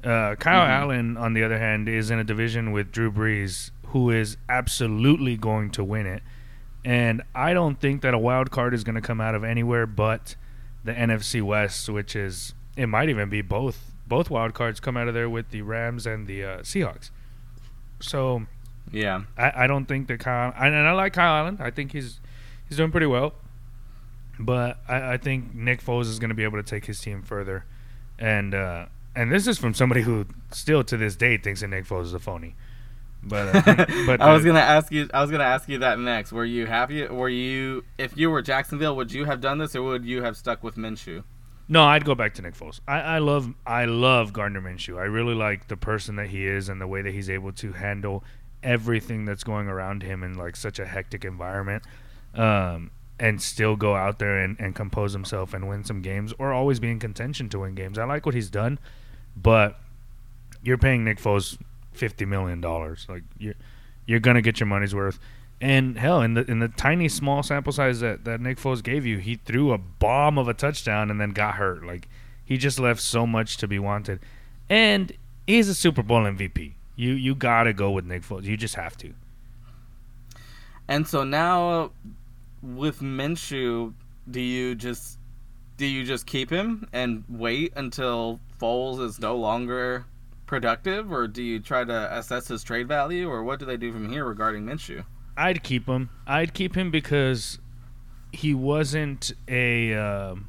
Uh, 0.04 0.34
Kyle 0.36 0.64
Mhm. 0.66 0.70
Allen, 0.70 1.16
on 1.16 1.32
the 1.32 1.42
other 1.42 1.58
hand, 1.58 1.88
is 1.88 2.10
in 2.10 2.18
a 2.18 2.24
division 2.24 2.70
with 2.72 2.92
Drew 2.92 3.10
Brees, 3.10 3.70
who 3.88 4.10
is 4.10 4.36
absolutely 4.48 5.36
going 5.36 5.70
to 5.70 5.82
win 5.82 6.06
it. 6.06 6.22
And 6.84 7.22
I 7.34 7.52
don't 7.54 7.80
think 7.80 8.02
that 8.02 8.14
a 8.14 8.18
wild 8.18 8.50
card 8.50 8.74
is 8.74 8.84
going 8.84 8.94
to 8.94 9.00
come 9.00 9.20
out 9.20 9.34
of 9.34 9.42
anywhere 9.42 9.86
but 9.86 10.36
the 10.84 10.92
NFC 10.92 11.42
West, 11.42 11.88
which 11.88 12.14
is 12.14 12.54
it 12.76 12.86
might 12.86 13.08
even 13.08 13.28
be 13.28 13.42
both. 13.42 13.92
Both 14.06 14.30
wild 14.30 14.54
cards 14.54 14.80
come 14.80 14.96
out 14.96 15.08
of 15.08 15.14
there 15.14 15.28
with 15.28 15.50
the 15.50 15.62
Rams 15.62 16.06
and 16.06 16.26
the 16.26 16.44
uh, 16.44 16.58
Seahawks. 16.60 17.10
So 18.00 18.46
Yeah. 18.92 19.22
I, 19.36 19.64
I 19.64 19.66
don't 19.66 19.86
think 19.86 20.06
that 20.08 20.20
Kyle 20.20 20.52
and 20.56 20.74
I 20.76 20.92
like 20.92 21.12
Kyle 21.14 21.42
Allen. 21.44 21.58
I 21.60 21.70
think 21.70 21.92
he's 21.92 22.20
he's 22.68 22.76
doing 22.76 22.90
pretty 22.90 23.06
well. 23.06 23.34
But 24.38 24.78
I, 24.88 25.14
I 25.14 25.16
think 25.16 25.54
Nick 25.54 25.82
Foles 25.82 26.02
is 26.02 26.18
going 26.18 26.28
to 26.28 26.34
be 26.34 26.44
able 26.44 26.58
to 26.58 26.62
take 26.62 26.86
his 26.86 27.00
team 27.00 27.22
further, 27.22 27.64
and 28.18 28.54
uh, 28.54 28.86
and 29.16 29.32
this 29.32 29.46
is 29.46 29.58
from 29.58 29.74
somebody 29.74 30.02
who 30.02 30.26
still 30.52 30.84
to 30.84 30.96
this 30.96 31.16
day 31.16 31.36
thinks 31.36 31.60
that 31.60 31.68
Nick 31.68 31.86
Foles 31.86 32.04
is 32.04 32.14
a 32.14 32.18
phony. 32.18 32.54
But 33.22 33.68
uh, 33.68 33.86
but 34.06 34.20
I 34.20 34.32
was 34.32 34.44
gonna 34.44 34.60
ask 34.60 34.92
you. 34.92 35.08
I 35.12 35.22
was 35.22 35.30
gonna 35.30 35.44
ask 35.44 35.68
you 35.68 35.78
that 35.78 35.98
next. 35.98 36.32
Were 36.32 36.44
you 36.44 36.66
happy? 36.66 37.06
Were 37.06 37.28
you, 37.28 37.84
if 37.98 38.16
you 38.16 38.30
were 38.30 38.42
Jacksonville, 38.42 38.94
would 38.96 39.12
you 39.12 39.24
have 39.24 39.40
done 39.40 39.58
this, 39.58 39.74
or 39.74 39.82
would 39.82 40.04
you 40.04 40.22
have 40.22 40.36
stuck 40.36 40.62
with 40.62 40.76
Minshew? 40.76 41.24
No, 41.70 41.84
I'd 41.84 42.04
go 42.04 42.14
back 42.14 42.32
to 42.34 42.42
Nick 42.42 42.54
Foles. 42.54 42.80
I, 42.88 43.00
I 43.00 43.18
love 43.18 43.52
I 43.66 43.84
love 43.84 44.32
Gardner 44.32 44.60
Minshew. 44.60 44.98
I 44.98 45.04
really 45.04 45.34
like 45.34 45.68
the 45.68 45.76
person 45.76 46.16
that 46.16 46.28
he 46.28 46.46
is 46.46 46.68
and 46.68 46.80
the 46.80 46.86
way 46.86 47.02
that 47.02 47.12
he's 47.12 47.28
able 47.28 47.52
to 47.52 47.72
handle 47.72 48.24
everything 48.62 49.24
that's 49.24 49.44
going 49.44 49.68
around 49.68 50.02
him 50.02 50.22
in 50.22 50.34
like 50.34 50.56
such 50.56 50.78
a 50.78 50.86
hectic 50.86 51.24
environment. 51.24 51.82
Um, 52.34 52.90
and 53.20 53.42
still 53.42 53.76
go 53.76 53.94
out 53.94 54.18
there 54.18 54.38
and, 54.38 54.58
and 54.60 54.74
compose 54.74 55.12
himself 55.12 55.52
and 55.54 55.68
win 55.68 55.84
some 55.84 56.02
games 56.02 56.32
or 56.38 56.52
always 56.52 56.78
be 56.80 56.90
in 56.90 56.98
contention 56.98 57.48
to 57.48 57.60
win 57.60 57.74
games. 57.74 57.98
I 57.98 58.04
like 58.04 58.24
what 58.26 58.34
he's 58.34 58.50
done, 58.50 58.78
but 59.36 59.78
you're 60.62 60.78
paying 60.78 61.04
Nick 61.04 61.18
Foles 61.18 61.58
fifty 61.92 62.24
million 62.24 62.60
dollars. 62.60 63.06
Like 63.08 63.22
you're 63.38 63.54
you're 64.06 64.20
gonna 64.20 64.42
get 64.42 64.60
your 64.60 64.66
money's 64.66 64.94
worth. 64.94 65.18
And 65.60 65.98
hell, 65.98 66.22
in 66.22 66.34
the 66.34 66.48
in 66.48 66.60
the 66.60 66.68
tiny 66.68 67.08
small 67.08 67.42
sample 67.42 67.72
size 67.72 68.00
that, 68.00 68.24
that 68.24 68.40
Nick 68.40 68.58
Foles 68.58 68.82
gave 68.82 69.04
you, 69.04 69.18
he 69.18 69.36
threw 69.36 69.72
a 69.72 69.78
bomb 69.78 70.38
of 70.38 70.46
a 70.46 70.54
touchdown 70.54 71.10
and 71.10 71.20
then 71.20 71.30
got 71.30 71.56
hurt. 71.56 71.84
Like 71.84 72.08
he 72.44 72.56
just 72.56 72.78
left 72.78 73.00
so 73.00 73.26
much 73.26 73.56
to 73.58 73.66
be 73.66 73.78
wanted. 73.78 74.20
And 74.68 75.12
he's 75.46 75.68
a 75.68 75.74
Super 75.74 76.02
Bowl 76.02 76.22
MVP. 76.22 76.72
You 76.94 77.12
you 77.12 77.34
gotta 77.34 77.72
go 77.72 77.90
with 77.90 78.04
Nick 78.04 78.22
Foles. 78.22 78.44
You 78.44 78.56
just 78.56 78.76
have 78.76 78.96
to. 78.98 79.12
And 80.88 81.06
so 81.06 81.22
now, 81.22 81.90
with 82.62 83.00
Minshew, 83.00 83.94
do 84.30 84.40
you 84.40 84.74
just 84.74 85.18
do 85.76 85.86
you 85.86 86.04
just 86.04 86.26
keep 86.26 86.50
him 86.50 86.88
and 86.92 87.24
wait 87.28 87.72
until 87.76 88.40
Foles 88.60 89.00
is 89.00 89.20
no 89.20 89.36
longer 89.36 90.04
productive, 90.46 91.12
or 91.12 91.28
do 91.28 91.42
you 91.42 91.60
try 91.60 91.84
to 91.84 92.18
assess 92.18 92.48
his 92.48 92.64
trade 92.64 92.88
value, 92.88 93.28
or 93.28 93.44
what 93.44 93.60
do 93.60 93.64
they 93.64 93.76
do 93.76 93.92
from 93.92 94.10
here 94.10 94.24
regarding 94.24 94.64
Minshew? 94.64 95.04
I'd 95.36 95.62
keep 95.62 95.86
him. 95.86 96.10
I'd 96.26 96.52
keep 96.52 96.76
him 96.76 96.90
because 96.90 97.60
he 98.32 98.54
wasn't 98.54 99.32
a. 99.46 99.94
Um, 99.94 100.48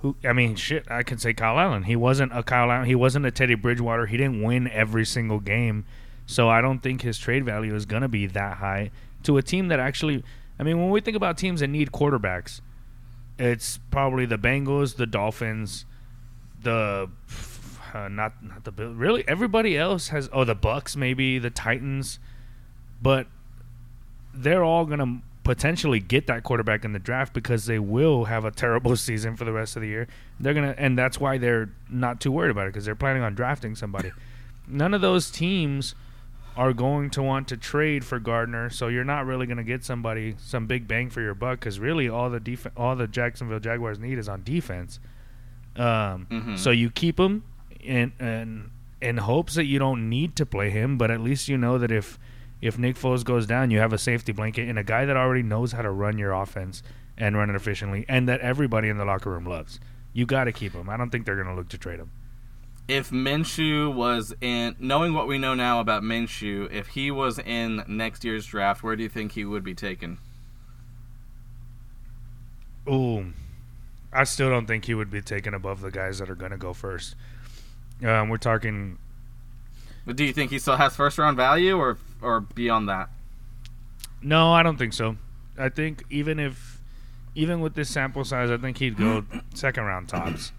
who 0.00 0.14
I 0.22 0.34
mean, 0.34 0.56
shit. 0.56 0.84
I 0.90 1.02
can 1.02 1.16
say 1.16 1.32
Kyle 1.32 1.58
Allen. 1.58 1.84
He 1.84 1.96
wasn't 1.96 2.36
a 2.36 2.42
Kyle 2.42 2.70
Allen. 2.70 2.86
He 2.86 2.94
wasn't 2.94 3.24
a 3.24 3.30
Teddy 3.30 3.54
Bridgewater. 3.54 4.04
He 4.06 4.18
didn't 4.18 4.42
win 4.42 4.68
every 4.68 5.06
single 5.06 5.40
game, 5.40 5.86
so 6.26 6.50
I 6.50 6.60
don't 6.60 6.80
think 6.80 7.00
his 7.00 7.18
trade 7.18 7.46
value 7.46 7.74
is 7.74 7.86
gonna 7.86 8.08
be 8.08 8.26
that 8.26 8.58
high 8.58 8.90
to 9.22 9.38
a 9.38 9.42
team 9.42 9.68
that 9.68 9.80
actually. 9.80 10.22
I 10.58 10.62
mean, 10.62 10.80
when 10.80 10.90
we 10.90 11.00
think 11.00 11.16
about 11.16 11.36
teams 11.36 11.60
that 11.60 11.68
need 11.68 11.92
quarterbacks, 11.92 12.60
it's 13.38 13.78
probably 13.90 14.26
the 14.26 14.38
Bengals, 14.38 14.96
the 14.96 15.06
Dolphins, 15.06 15.84
the 16.62 17.10
uh, 17.94 18.08
not 18.08 18.42
not 18.42 18.64
the. 18.64 18.72
Really, 18.72 19.24
everybody 19.28 19.76
else 19.76 20.08
has. 20.08 20.28
Oh, 20.32 20.44
the 20.44 20.54
Bucks, 20.54 20.96
maybe 20.96 21.38
the 21.38 21.50
Titans, 21.50 22.18
but 23.00 23.26
they're 24.34 24.64
all 24.64 24.86
to 24.98 25.18
potentially 25.44 26.00
get 26.00 26.26
that 26.26 26.42
quarterback 26.42 26.84
in 26.84 26.92
the 26.92 26.98
draft 26.98 27.32
because 27.32 27.66
they 27.66 27.78
will 27.78 28.24
have 28.24 28.44
a 28.44 28.50
terrible 28.50 28.96
season 29.08 29.36
for 29.36 29.44
the 29.44 29.52
rest 29.52 29.76
of 29.76 29.82
the 29.82 29.88
year. 29.88 30.08
They're 30.40 30.54
to 30.54 30.74
and 30.78 30.98
that's 30.98 31.20
why 31.20 31.38
they're 31.38 31.70
not 31.88 32.20
too 32.20 32.32
worried 32.32 32.50
about 32.50 32.66
it 32.66 32.70
because 32.70 32.84
they're 32.84 32.94
planning 32.94 33.22
on 33.22 33.34
drafting 33.34 33.76
somebody. 33.76 34.12
None 34.66 34.94
of 34.94 35.00
those 35.00 35.30
teams 35.30 35.94
are 36.56 36.72
going 36.72 37.10
to 37.10 37.22
want 37.22 37.48
to 37.48 37.56
trade 37.56 38.04
for 38.04 38.18
Gardner, 38.18 38.70
so 38.70 38.88
you're 38.88 39.04
not 39.04 39.26
really 39.26 39.46
going 39.46 39.58
to 39.58 39.62
get 39.64 39.84
somebody 39.84 40.34
some 40.38 40.66
big 40.66 40.88
bang 40.88 41.10
for 41.10 41.20
your 41.20 41.34
buck 41.34 41.60
cuz 41.60 41.78
really 41.78 42.08
all 42.08 42.30
the 42.30 42.40
def- 42.40 42.66
all 42.76 42.96
the 42.96 43.06
Jacksonville 43.06 43.60
Jaguars 43.60 43.98
need 43.98 44.18
is 44.18 44.28
on 44.28 44.42
defense. 44.42 44.98
Um, 45.76 46.26
Mhm. 46.30 46.58
so 46.58 46.70
you 46.70 46.90
keep 46.90 47.20
him 47.20 47.42
in 47.80 48.12
in 48.18 48.70
in 49.02 49.18
hopes 49.18 49.54
that 49.56 49.66
you 49.66 49.78
don't 49.78 50.08
need 50.08 50.34
to 50.36 50.46
play 50.46 50.70
him, 50.70 50.96
but 50.96 51.10
at 51.10 51.20
least 51.20 51.48
you 51.48 51.58
know 51.58 51.76
that 51.78 51.90
if 51.90 52.18
if 52.62 52.78
Nick 52.78 52.96
Foles 52.96 53.22
goes 53.22 53.46
down, 53.46 53.70
you 53.70 53.78
have 53.78 53.92
a 53.92 53.98
safety 53.98 54.32
blanket 54.32 54.66
and 54.68 54.78
a 54.78 54.82
guy 54.84 55.04
that 55.04 55.16
already 55.16 55.42
knows 55.42 55.72
how 55.72 55.82
to 55.82 55.90
run 55.90 56.16
your 56.16 56.32
offense 56.32 56.82
and 57.18 57.36
run 57.36 57.50
it 57.50 57.56
efficiently, 57.56 58.06
and 58.08 58.26
that 58.28 58.40
everybody 58.40 58.88
in 58.88 58.96
the 58.96 59.04
locker 59.04 59.30
room 59.30 59.44
loves. 59.44 59.78
You 60.14 60.24
got 60.24 60.44
to 60.44 60.52
keep 60.52 60.72
him. 60.72 60.88
I 60.88 60.96
don't 60.96 61.10
think 61.10 61.26
they're 61.26 61.34
going 61.36 61.48
to 61.48 61.54
look 61.54 61.68
to 61.68 61.78
trade 61.78 61.98
him. 62.00 62.10
If 62.88 63.10
Minshew 63.10 63.92
was 63.92 64.32
in, 64.40 64.76
knowing 64.78 65.12
what 65.12 65.26
we 65.26 65.38
know 65.38 65.54
now 65.54 65.80
about 65.80 66.02
Minshew, 66.02 66.70
if 66.72 66.88
he 66.88 67.10
was 67.10 67.38
in 67.38 67.82
next 67.88 68.24
year's 68.24 68.46
draft, 68.46 68.82
where 68.82 68.94
do 68.96 69.02
you 69.02 69.08
think 69.08 69.32
he 69.32 69.44
would 69.44 69.64
be 69.64 69.74
taken? 69.74 70.18
Ooh, 72.88 73.32
I 74.12 74.24
still 74.24 74.48
don't 74.50 74.66
think 74.66 74.84
he 74.84 74.94
would 74.94 75.10
be 75.10 75.20
taken 75.20 75.54
above 75.54 75.80
the 75.80 75.90
guys 75.90 76.18
that 76.18 76.30
are 76.30 76.36
going 76.36 76.52
to 76.52 76.56
go 76.56 76.72
first. 76.72 77.16
Um, 78.04 78.28
we're 78.28 78.36
talking. 78.36 78.98
Do 80.12 80.24
you 80.24 80.32
think 80.32 80.52
he 80.52 80.58
still 80.60 80.76
has 80.76 80.94
first 80.94 81.18
round 81.18 81.36
value, 81.36 81.76
or 81.76 81.98
or 82.22 82.40
beyond 82.40 82.88
that? 82.88 83.08
No, 84.22 84.52
I 84.52 84.62
don't 84.62 84.76
think 84.76 84.92
so. 84.92 85.16
I 85.58 85.68
think 85.68 86.04
even 86.10 86.38
if, 86.38 86.80
even 87.34 87.60
with 87.60 87.74
this 87.74 87.88
sample 87.90 88.24
size, 88.24 88.50
I 88.50 88.56
think 88.56 88.78
he'd 88.78 88.96
go 88.96 89.24
second 89.54 89.84
round 89.84 90.08
tops. 90.08 90.52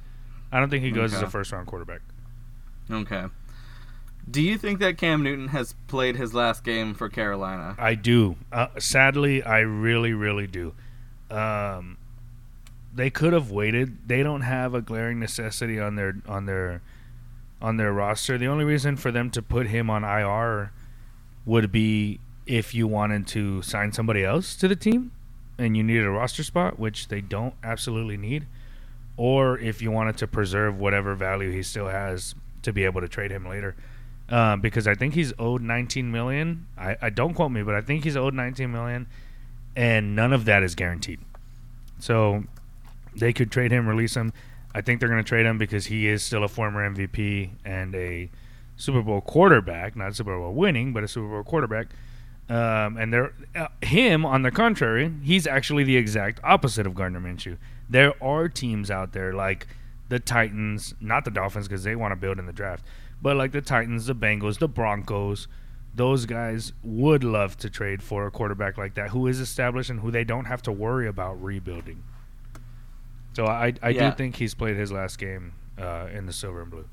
I 0.51 0.59
don't 0.59 0.69
think 0.69 0.83
he 0.83 0.91
goes 0.91 1.13
Okay. 1.13 1.17
as 1.23 1.27
a 1.27 1.31
first 1.31 1.51
round 1.51 1.67
quarterback. 1.67 2.01
Okay. 2.89 3.26
Do 4.30 4.41
you 4.41 4.58
think 4.58 4.80
that 4.80 4.97
Cam 4.97 5.23
Newton 5.23 5.50
has 5.50 5.73
played 5.88 6.17
his 6.17 6.34
last 6.34 6.63
game 6.63 6.93
for 6.93 7.08
Carolina? 7.08 7.76
I 7.80 7.95
do. 7.95 8.36
Uh, 8.52 8.67
sadly, 8.78 9.41
I 9.41 9.60
really, 9.60 10.12
really 10.12 10.47
do. 10.47 10.73
Um, 11.32 11.97
they 12.93 13.10
could 13.10 13.32
have 13.32 13.52
waited. 13.52 14.08
They 14.08 14.23
don't 14.23 14.41
have 14.41 14.73
a 14.73 14.82
glaring 14.82 15.19
necessity 15.19 15.80
on 15.80 15.95
their 15.95 16.15
on 16.28 16.45
their 16.45 16.82
on 17.62 17.78
their 17.78 17.93
roster. 17.93 18.38
The 18.38 18.47
only 18.47 18.65
reason 18.65 18.97
for 18.97 19.12
them 19.12 19.30
to 19.32 19.41
put 19.41 19.67
him 19.67 19.89
on 19.89 20.04
IR 20.04 20.71
would 21.45 21.71
be 21.71 22.19
if 22.45 22.73
you 22.73 22.88
wanted 22.88 23.28
to 23.28 23.62
sign 23.62 23.91
somebody 23.93 24.23
else 24.23 24.56
to 24.58 24.67
the 24.67 24.76
team 24.76 25.12
and 25.58 25.76
you 25.76 25.84
needed 25.84 26.06
a 26.06 26.10
roster 26.10 26.43
spot, 26.43 26.78
which 26.78 27.08
they 27.08 27.21
don't 27.21 27.54
absolutely 27.63 28.17
need, 28.17 28.45
or 29.15 29.58
if 29.58 29.82
you 29.82 29.89
wanted 29.89 30.17
to 30.17 30.28
preserve 30.28 30.78
whatever 30.78 31.15
value 31.15 31.52
he 31.52 31.63
still 31.63 31.88
has 31.88 32.36
to 32.67 32.73
be 32.73 32.84
able 32.84 33.01
to 33.01 33.08
trade 33.08 33.32
him 33.32 33.47
later. 33.47 33.75
Uh, 34.30 34.58
because 34.58 34.88
I 34.88 34.93
think 34.93 35.13
he's 35.13 35.34
owed 35.39 35.62
19 35.62 36.12
million. 36.12 36.67
I, 36.77 36.97
I 37.01 37.10
don't 37.10 37.34
quote 37.34 37.51
me, 37.51 37.63
but 37.63 37.75
I 37.75 37.82
think 37.82 38.03
he's 38.03 38.17
owed 38.17 38.34
19 38.34 38.69
million, 38.69 39.08
and 39.75 40.15
none 40.17 40.34
of 40.34 40.43
that 40.45 40.63
is 40.63 40.75
guaranteed. 40.75 41.21
So 41.99 42.43
they 43.15 43.32
could 43.32 43.51
trade 43.51 43.71
him, 43.71 43.88
release 43.88 44.15
him. 44.15 44.34
I 44.75 44.82
think 44.82 44.99
they're 44.99 45.10
going 45.10 45.23
to 45.23 45.27
trade 45.27 45.45
him 45.45 45.58
because 45.58 45.86
he 45.86 46.08
is 46.08 46.23
still 46.23 46.43
a 46.43 46.49
former 46.49 46.88
MVP 46.89 47.51
and 47.63 47.95
a 47.95 48.30
Super 48.75 49.01
Bowl 49.01 49.21
quarterback, 49.21 49.95
not 49.95 50.13
Super 50.13 50.38
Bowl 50.38 50.53
winning, 50.53 50.91
but 50.91 51.06
a 51.06 51.08
Super 51.08 51.30
Bowl 51.30 51.43
quarterback. 51.43 51.88
Um, 52.49 52.97
and 52.97 53.13
they're 53.13 53.34
uh, 53.56 53.67
him, 53.82 54.25
on 54.25 54.41
the 54.41 54.51
contrary, 54.51 55.12
he's 55.23 55.47
actually 55.47 55.86
the 55.86 55.95
exact 55.95 56.41
opposite 56.43 56.86
of 56.86 56.95
Gardner 56.95 57.21
Minshew. 57.21 57.58
There 57.89 58.21
are 58.21 58.49
teams 58.49 58.91
out 58.91 59.13
there 59.13 59.34
like 59.34 59.67
the 60.09 60.19
Titans, 60.19 60.93
not 61.01 61.25
the 61.25 61.31
Dolphins 61.31 61.67
because 61.67 61.83
they 61.83 61.95
want 61.95 62.11
to 62.11 62.15
build 62.15 62.39
in 62.39 62.45
the 62.45 62.53
draft, 62.53 62.83
but 63.21 63.35
like 63.35 63.51
the 63.51 63.61
Titans, 63.61 64.05
the 64.05 64.15
Bengals, 64.15 64.59
the 64.59 64.67
Broncos. 64.67 65.47
Those 65.95 66.27
guys 66.27 66.73
would 66.83 67.23
love 67.23 67.57
to 67.57 67.69
trade 67.71 68.03
for 68.03 68.27
a 68.27 68.31
quarterback 68.31 68.77
like 68.77 68.93
that 68.95 69.09
who 69.09 69.25
is 69.25 69.39
established 69.39 69.89
and 69.89 70.01
who 70.01 70.11
they 70.11 70.23
don't 70.23 70.45
have 70.45 70.61
to 70.63 70.71
worry 70.71 71.07
about 71.07 71.41
rebuilding. 71.43 72.03
So 73.33 73.45
I 73.47 73.73
I 73.81 73.89
Yeah. 73.89 74.09
do 74.11 74.15
think 74.15 74.35
he's 74.35 74.53
played 74.53 74.77
his 74.77 74.91
last 74.91 75.17
game 75.17 75.53
uh, 75.79 76.07
in 76.13 76.25
the 76.27 76.33
silver 76.33 76.61
and 76.61 76.69
blue. 76.69 76.85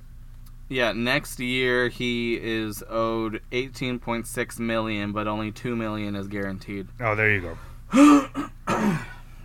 Yeah, 0.70 0.92
next 0.92 1.38
year 1.38 1.88
he 1.88 2.38
is 2.42 2.83
owed 2.88 3.42
18.6 3.53 4.59
million, 4.59 5.12
but 5.12 5.27
only 5.29 5.53
2 5.53 5.77
million 5.77 6.16
is 6.16 6.27
guaranteed. 6.27 6.88
Oh, 7.00 7.14
there 7.14 7.31
you 7.31 7.40
go. 7.42 7.59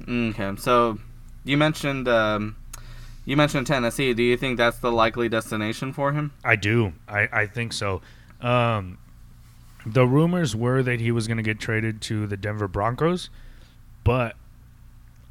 Okay, 0.08 0.56
so 0.58 0.98
you 1.44 1.58
mentioned 1.58 2.08
um, 2.08 2.56
you 3.30 3.38
mentioned 3.38 3.68
Tennessee. 3.68 4.16
Do 4.16 4.24
you 4.24 4.36
think 4.36 4.58
that's 4.58 4.80
the 4.80 4.92
likely 4.92 5.30
destination 5.30 5.94
for 5.94 6.14
him? 6.14 6.34
I 6.44 6.56
do. 6.56 6.94
I, 7.08 7.30
I 7.32 7.46
think 7.46 7.74
so. 7.74 8.02
Um, 8.42 8.98
the 9.86 10.08
rumors 10.08 10.56
were 10.56 10.82
that 10.82 11.00
he 11.00 11.12
was 11.12 11.28
going 11.28 11.38
to 11.38 11.44
get 11.44 11.60
traded 11.60 12.02
to 12.02 12.26
the 12.26 12.36
Denver 12.36 12.68
Broncos, 12.68 13.30
but 14.04 14.36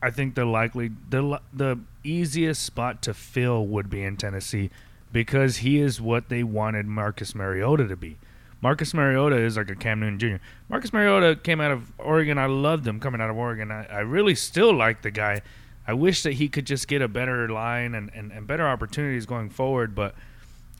I 0.00 0.10
think 0.12 0.36
the 0.36 0.44
likely 0.44 0.92
the 1.10 1.40
the 1.52 1.80
easiest 2.04 2.62
spot 2.62 3.02
to 3.02 3.14
fill 3.14 3.66
would 3.66 3.90
be 3.90 4.04
in 4.04 4.16
Tennessee 4.16 4.70
because 5.10 5.56
he 5.58 5.80
is 5.80 6.00
what 6.00 6.28
they 6.28 6.44
wanted 6.44 6.86
Marcus 6.86 7.34
Mariota 7.34 7.88
to 7.88 7.96
be. 7.96 8.16
Marcus 8.60 8.94
Mariota 8.94 9.38
is 9.38 9.56
like 9.56 9.70
a 9.70 9.74
Cam 9.74 9.98
Newton 9.98 10.20
Jr. 10.20 10.44
Marcus 10.68 10.92
Mariota 10.92 11.34
came 11.34 11.60
out 11.60 11.72
of 11.72 11.90
Oregon. 11.98 12.38
I 12.38 12.46
loved 12.46 12.86
him 12.86 13.00
coming 13.00 13.20
out 13.20 13.30
of 13.30 13.36
Oregon. 13.36 13.72
I, 13.72 13.86
I 13.86 13.98
really 14.00 14.36
still 14.36 14.72
like 14.72 15.02
the 15.02 15.10
guy. 15.10 15.42
I 15.88 15.94
wish 15.94 16.22
that 16.22 16.34
he 16.34 16.48
could 16.48 16.66
just 16.66 16.86
get 16.86 17.00
a 17.02 17.08
better 17.08 17.48
line 17.48 17.94
and, 17.94 18.10
and, 18.14 18.30
and 18.30 18.46
better 18.46 18.68
opportunities 18.68 19.24
going 19.26 19.48
forward, 19.48 19.94
but 19.94 20.14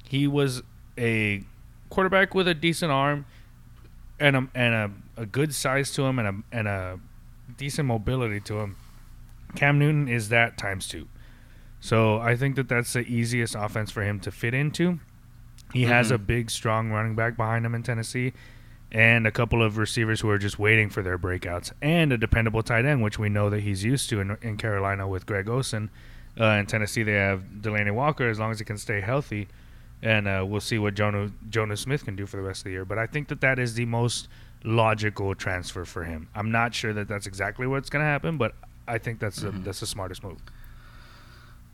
he 0.07 0.27
was 0.29 0.63
a 0.99 1.43
quarterback 1.89 2.35
with 2.35 2.47
a 2.47 2.55
decent 2.55 2.93
arm 2.93 3.25
and 4.21 4.37
a, 4.37 4.49
and 4.55 4.75
a, 5.17 5.23
a 5.23 5.27
good 5.27 5.55
size 5.55 5.91
to 5.93 6.03
him 6.05 6.19
and 6.19 6.29
a, 6.29 6.35
and 6.57 6.69
a 6.69 7.01
decent 7.57 7.89
mobility 7.89 8.39
to 8.41 8.59
him. 8.61 8.77
Cam 9.57 9.79
Newton 9.79 10.09
is 10.09 10.29
that 10.29 10.59
times 10.59 10.87
two. 10.87 11.09
So 11.81 12.19
I 12.19 12.37
think 12.37 12.57
that 12.57 12.69
that's 12.69 12.93
the 12.93 13.01
easiest 13.01 13.55
offense 13.55 13.91
for 13.91 14.03
him 14.03 14.21
to 14.21 14.31
fit 14.31 14.53
into. 14.53 15.01
He 15.73 15.85
has 15.85 16.11
Mhm. 16.11 16.15
a 16.17 16.19
big, 16.19 16.51
strong 16.51 16.91
running 16.91 17.15
back 17.15 17.37
behind 17.37 17.65
him 17.65 17.75
in 17.75 17.83
Tennessee, 17.83 18.35
and 18.91 19.27
a 19.27 19.31
couple 19.31 19.63
of 19.63 19.77
receivers 19.77 20.21
who 20.21 20.31
are 20.31 20.39
just 20.39 20.59
waiting 20.59 20.89
for 20.89 21.03
their 21.03 21.19
breakouts, 21.19 21.73
and 21.83 22.13
a 22.13 22.19
dependable 22.19 22.63
tight 22.63 22.85
end, 22.85 23.03
which 23.03 23.19
we 23.19 23.29
know 23.29 23.51
that 23.51 23.61
he's 23.61 23.85
used 23.85 24.09
to 24.11 24.21
in, 24.21 24.37
in 24.43 24.57
Carolina 24.57 25.07
with 25.07 25.27
Greg 25.27 25.49
Olsen. 25.49 25.91
Uh, 26.41 26.45
in 26.53 26.67
Tennessee, 26.67 27.03
they 27.03 27.13
have 27.13 27.43
Delanie 27.61 27.93
Walker 27.93 28.29
as 28.29 28.39
long 28.39 28.51
as 28.51 28.59
he 28.59 28.65
can 28.65 28.79
stay 28.79 29.01
healthy, 29.01 29.49
and 30.03 30.29
uh, 30.29 30.45
we'll 30.47 30.61
see 30.61 30.79
what 30.79 30.95
Jonah, 30.95 31.31
Jonah 31.51 31.77
Smith 31.77 32.05
can 32.05 32.17
do 32.17 32.27
for 32.27 32.37
the 32.37 32.43
rest 32.43 32.61
of 32.61 32.65
the 32.65 32.71
year. 32.71 32.85
But 32.85 32.99
I 32.99 33.07
think 33.07 33.29
that 33.29 33.41
that 33.41 33.59
is 33.59 33.75
the 33.75 33.85
most 33.85 34.29
logical 34.65 35.35
transfer 35.35 35.85
for 35.85 36.05
him. 36.05 36.29
I'm 36.35 36.51
not 36.51 36.75
sure 36.75 36.93
that 36.93 37.09
that's 37.09 37.27
exactly 37.27 37.67
what's 37.67 37.91
going 37.91 38.03
to 38.03 38.07
happen, 38.07 38.39
but 38.39 38.55
I 38.87 38.99
think 38.99 39.19
that's 39.19 39.41
the, 39.41 39.51
that's 39.51 39.81
the 39.81 39.87
smartest 39.87 40.23
move. 40.23 40.39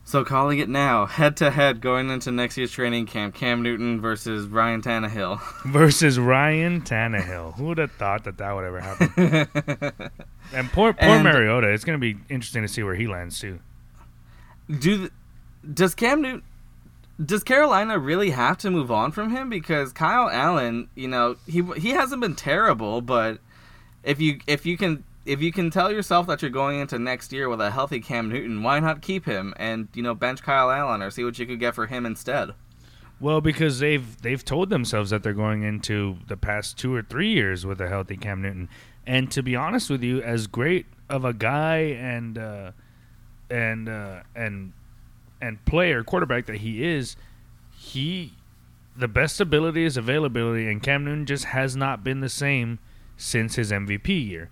So 0.06 0.22
calling 0.22 0.58
it 0.58 0.68
now, 0.68 1.06
head 1.06 1.36
to 1.38 1.50
head 1.50 1.80
going 1.80 2.10
into 2.10 2.30
next 2.30 2.58
year's 2.58 2.70
training 2.70 3.06
camp, 3.06 3.34
Cam 3.34 3.62
Newton 3.62 4.00
versus 4.02 4.46
Ryan 4.46 4.82
Tannehill. 4.82 5.40
versus 5.72 6.18
Ryan 6.18 6.82
Tannehill. 6.82 7.54
Who 7.56 7.64
would 7.64 7.78
have 7.78 7.92
thought 7.92 8.24
that 8.24 8.36
that 8.38 8.52
would 8.52 8.64
ever 8.64 8.80
happen? 8.80 10.10
And 10.52 10.70
poor 10.70 10.92
poor 10.92 11.08
And- 11.08 11.24
Mariota. 11.24 11.68
It's 11.72 11.84
going 11.84 11.98
to 11.98 12.00
be 12.14 12.20
interesting 12.28 12.60
to 12.62 12.68
see 12.68 12.82
where 12.82 12.94
he 12.94 13.06
lands 13.08 13.38
too. 13.40 13.60
Do 14.78 15.08
does 15.72 15.94
Cam 15.94 16.20
Newton 16.20 16.42
does 17.24 17.42
Carolina 17.42 17.98
really 17.98 18.30
have 18.30 18.58
to 18.58 18.70
move 18.70 18.90
on 18.90 19.10
from 19.10 19.30
him 19.30 19.48
because 19.48 19.92
Kyle 19.92 20.28
Allen, 20.28 20.88
you 20.94 21.08
know, 21.08 21.36
he 21.46 21.62
he 21.78 21.90
hasn't 21.90 22.20
been 22.20 22.34
terrible, 22.34 23.00
but 23.00 23.38
if 24.02 24.20
you 24.20 24.40
if 24.46 24.66
you 24.66 24.76
can 24.76 25.02
if 25.24 25.40
you 25.40 25.52
can 25.52 25.70
tell 25.70 25.90
yourself 25.90 26.26
that 26.26 26.42
you're 26.42 26.50
going 26.50 26.80
into 26.80 26.98
next 26.98 27.32
year 27.32 27.48
with 27.48 27.60
a 27.60 27.70
healthy 27.70 28.00
Cam 28.00 28.28
Newton, 28.28 28.62
why 28.62 28.80
not 28.80 29.02
keep 29.02 29.24
him 29.24 29.54
and 29.56 29.88
you 29.94 30.02
know 30.02 30.14
bench 30.14 30.42
Kyle 30.42 30.70
Allen 30.70 31.02
or 31.02 31.10
see 31.10 31.24
what 31.24 31.38
you 31.38 31.46
could 31.46 31.60
get 31.60 31.74
for 31.74 31.87
him 31.87 32.04
instead? 32.04 32.50
Well, 33.20 33.40
because 33.40 33.78
they've 33.78 34.20
they've 34.22 34.44
told 34.44 34.70
themselves 34.70 35.10
that 35.10 35.22
they're 35.22 35.32
going 35.32 35.62
into 35.62 36.18
the 36.26 36.37
past 36.37 36.76
two 36.76 36.94
or 36.94 37.02
three 37.02 37.30
years 37.30 37.64
with 37.64 37.80
a 37.80 37.88
healthy 37.88 38.16
Cam 38.16 38.42
Newton, 38.42 38.68
and 39.06 39.30
to 39.30 39.42
be 39.42 39.56
honest 39.56 39.88
with 39.88 40.02
you, 40.02 40.20
as 40.20 40.46
great 40.46 40.87
of 41.08 41.24
a 41.24 41.32
guy 41.32 41.76
and 41.78 42.37
uh, 42.37 42.72
and 43.48 43.88
uh, 43.88 44.20
and 44.34 44.72
and 45.40 45.64
player 45.64 46.02
quarterback 46.02 46.46
that 46.46 46.56
he 46.56 46.84
is, 46.84 47.16
he 47.76 48.32
the 48.96 49.08
best 49.08 49.40
ability 49.40 49.84
is 49.84 49.96
availability, 49.96 50.68
and 50.68 50.82
Cam 50.82 51.04
Newton 51.04 51.26
just 51.26 51.46
has 51.46 51.74
not 51.74 52.04
been 52.04 52.20
the 52.20 52.29
same 52.29 52.79
since 53.16 53.54
his 53.54 53.70
MVP 53.70 54.29
year. 54.29 54.50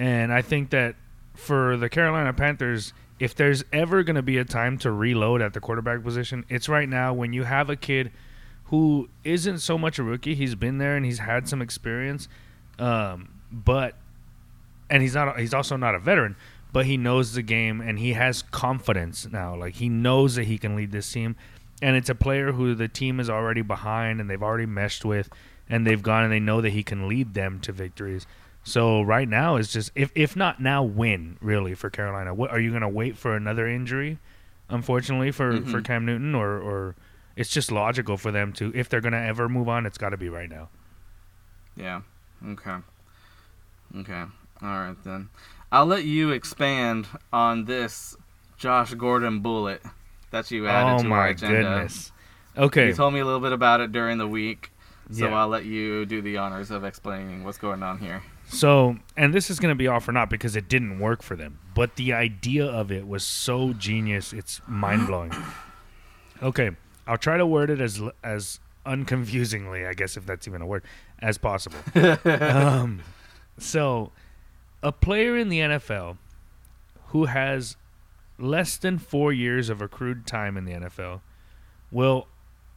And 0.00 0.32
I 0.32 0.40
think 0.40 0.70
that 0.70 0.96
for 1.34 1.76
the 1.76 1.90
Carolina 1.90 2.32
Panthers, 2.32 2.94
if 3.18 3.34
there's 3.34 3.64
ever 3.70 4.02
going 4.02 4.16
to 4.16 4.22
be 4.22 4.38
a 4.38 4.46
time 4.46 4.78
to 4.78 4.90
reload 4.90 5.42
at 5.42 5.52
the 5.52 5.60
quarterback 5.60 6.02
position, 6.02 6.46
it's 6.48 6.70
right 6.70 6.88
now 6.88 7.12
when 7.12 7.34
you 7.34 7.44
have 7.44 7.68
a 7.68 7.76
kid 7.76 8.10
who 8.64 9.10
isn't 9.24 9.58
so 9.58 9.76
much 9.76 9.98
a 9.98 10.02
rookie. 10.02 10.34
He's 10.34 10.54
been 10.54 10.78
there 10.78 10.96
and 10.96 11.04
he's 11.04 11.18
had 11.18 11.50
some 11.50 11.60
experience, 11.60 12.28
um, 12.78 13.28
but 13.52 13.94
and 14.88 15.02
he's 15.02 15.14
not. 15.14 15.38
He's 15.38 15.52
also 15.52 15.76
not 15.76 15.94
a 15.94 15.98
veteran, 15.98 16.34
but 16.72 16.86
he 16.86 16.96
knows 16.96 17.34
the 17.34 17.42
game 17.42 17.82
and 17.82 17.98
he 17.98 18.14
has 18.14 18.40
confidence 18.40 19.28
now. 19.30 19.54
Like 19.54 19.74
he 19.74 19.90
knows 19.90 20.36
that 20.36 20.44
he 20.44 20.56
can 20.56 20.76
lead 20.76 20.92
this 20.92 21.12
team, 21.12 21.36
and 21.82 21.94
it's 21.94 22.08
a 22.08 22.14
player 22.14 22.52
who 22.52 22.74
the 22.74 22.88
team 22.88 23.20
is 23.20 23.28
already 23.28 23.60
behind 23.60 24.18
and 24.18 24.30
they've 24.30 24.42
already 24.42 24.64
meshed 24.64 25.04
with, 25.04 25.28
and 25.68 25.86
they've 25.86 26.02
gone 26.02 26.24
and 26.24 26.32
they 26.32 26.40
know 26.40 26.62
that 26.62 26.70
he 26.70 26.82
can 26.82 27.06
lead 27.06 27.34
them 27.34 27.60
to 27.60 27.72
victories. 27.72 28.26
So 28.62 29.00
right 29.02 29.28
now 29.28 29.56
it's 29.56 29.72
just 29.72 29.90
if 29.94 30.12
if 30.14 30.36
not 30.36 30.60
now, 30.60 30.82
when 30.82 31.38
really 31.40 31.74
for 31.74 31.90
Carolina? 31.90 32.34
What 32.34 32.50
are 32.50 32.60
you 32.60 32.70
going 32.70 32.82
to 32.82 32.88
wait 32.88 33.16
for 33.16 33.34
another 33.34 33.66
injury? 33.66 34.18
Unfortunately 34.68 35.30
for 35.32 35.52
for 35.62 35.80
Mhm. 35.80 35.84
Cam 35.84 36.04
Newton, 36.06 36.34
or 36.34 36.58
or 36.58 36.94
it's 37.36 37.50
just 37.50 37.72
logical 37.72 38.16
for 38.16 38.30
them 38.30 38.52
to 38.54 38.70
if 38.74 38.88
they're 38.88 39.00
going 39.00 39.12
to 39.12 39.18
ever 39.18 39.48
move 39.48 39.68
on, 39.68 39.86
it's 39.86 39.98
got 39.98 40.10
to 40.10 40.16
be 40.16 40.28
right 40.28 40.48
now. 40.50 40.68
Yeah. 41.76 42.02
Okay. 42.46 42.76
Okay. 43.98 44.24
All 44.62 44.68
right 44.68 44.96
then. 45.04 45.28
I'll 45.72 45.86
let 45.86 46.04
you 46.04 46.30
expand 46.30 47.06
on 47.32 47.64
this 47.64 48.16
Josh 48.58 48.92
Gordon 48.94 49.40
bullet 49.40 49.82
that 50.32 50.50
you 50.50 50.68
added 50.68 51.00
Oh 51.00 51.02
to 51.02 51.04
our 51.04 51.08
my 51.08 51.28
agenda. 51.28 51.56
goodness! 51.62 52.12
Okay. 52.56 52.88
You 52.88 52.94
told 52.94 53.14
me 53.14 53.20
a 53.20 53.24
little 53.24 53.40
bit 53.40 53.52
about 53.52 53.80
it 53.80 53.90
during 53.90 54.18
the 54.18 54.26
week, 54.28 54.70
so 55.10 55.28
Yeah. 55.28 55.34
I'll 55.40 55.48
let 55.48 55.64
you 55.64 56.04
do 56.06 56.20
the 56.20 56.36
honors 56.36 56.70
of 56.70 56.84
explaining 56.84 57.42
what's 57.44 57.58
going 57.58 57.82
on 57.82 57.98
here. 57.98 58.22
So, 58.50 58.96
and 59.16 59.32
this 59.32 59.48
is 59.48 59.60
going 59.60 59.70
to 59.70 59.76
be 59.76 59.86
all 59.86 60.00
for 60.00 60.10
naught 60.10 60.28
because 60.28 60.56
it 60.56 60.68
didn't 60.68 60.98
work 60.98 61.22
for 61.22 61.36
them. 61.36 61.60
But 61.74 61.94
the 61.94 62.12
idea 62.12 62.66
of 62.66 62.90
it 62.90 63.06
was 63.06 63.22
so 63.22 63.72
genius, 63.72 64.32
it's 64.32 64.60
mind 64.66 65.06
blowing. 65.06 65.32
Okay, 66.42 66.70
I'll 67.06 67.18
try 67.18 67.36
to 67.36 67.44
word 67.44 67.68
it 67.68 67.82
as 67.82 68.00
as 68.24 68.60
unconfusingly, 68.86 69.84
I 69.84 69.92
guess 69.92 70.16
if 70.16 70.24
that's 70.24 70.48
even 70.48 70.62
a 70.62 70.66
word, 70.66 70.84
as 71.18 71.36
possible. 71.36 71.76
um, 72.24 73.02
so, 73.58 74.10
a 74.82 74.90
player 74.90 75.36
in 75.36 75.50
the 75.50 75.58
NFL 75.58 76.16
who 77.08 77.26
has 77.26 77.76
less 78.38 78.78
than 78.78 78.96
four 78.96 79.34
years 79.34 79.68
of 79.68 79.82
accrued 79.82 80.26
time 80.26 80.56
in 80.56 80.64
the 80.64 80.72
NFL 80.72 81.20
will 81.90 82.26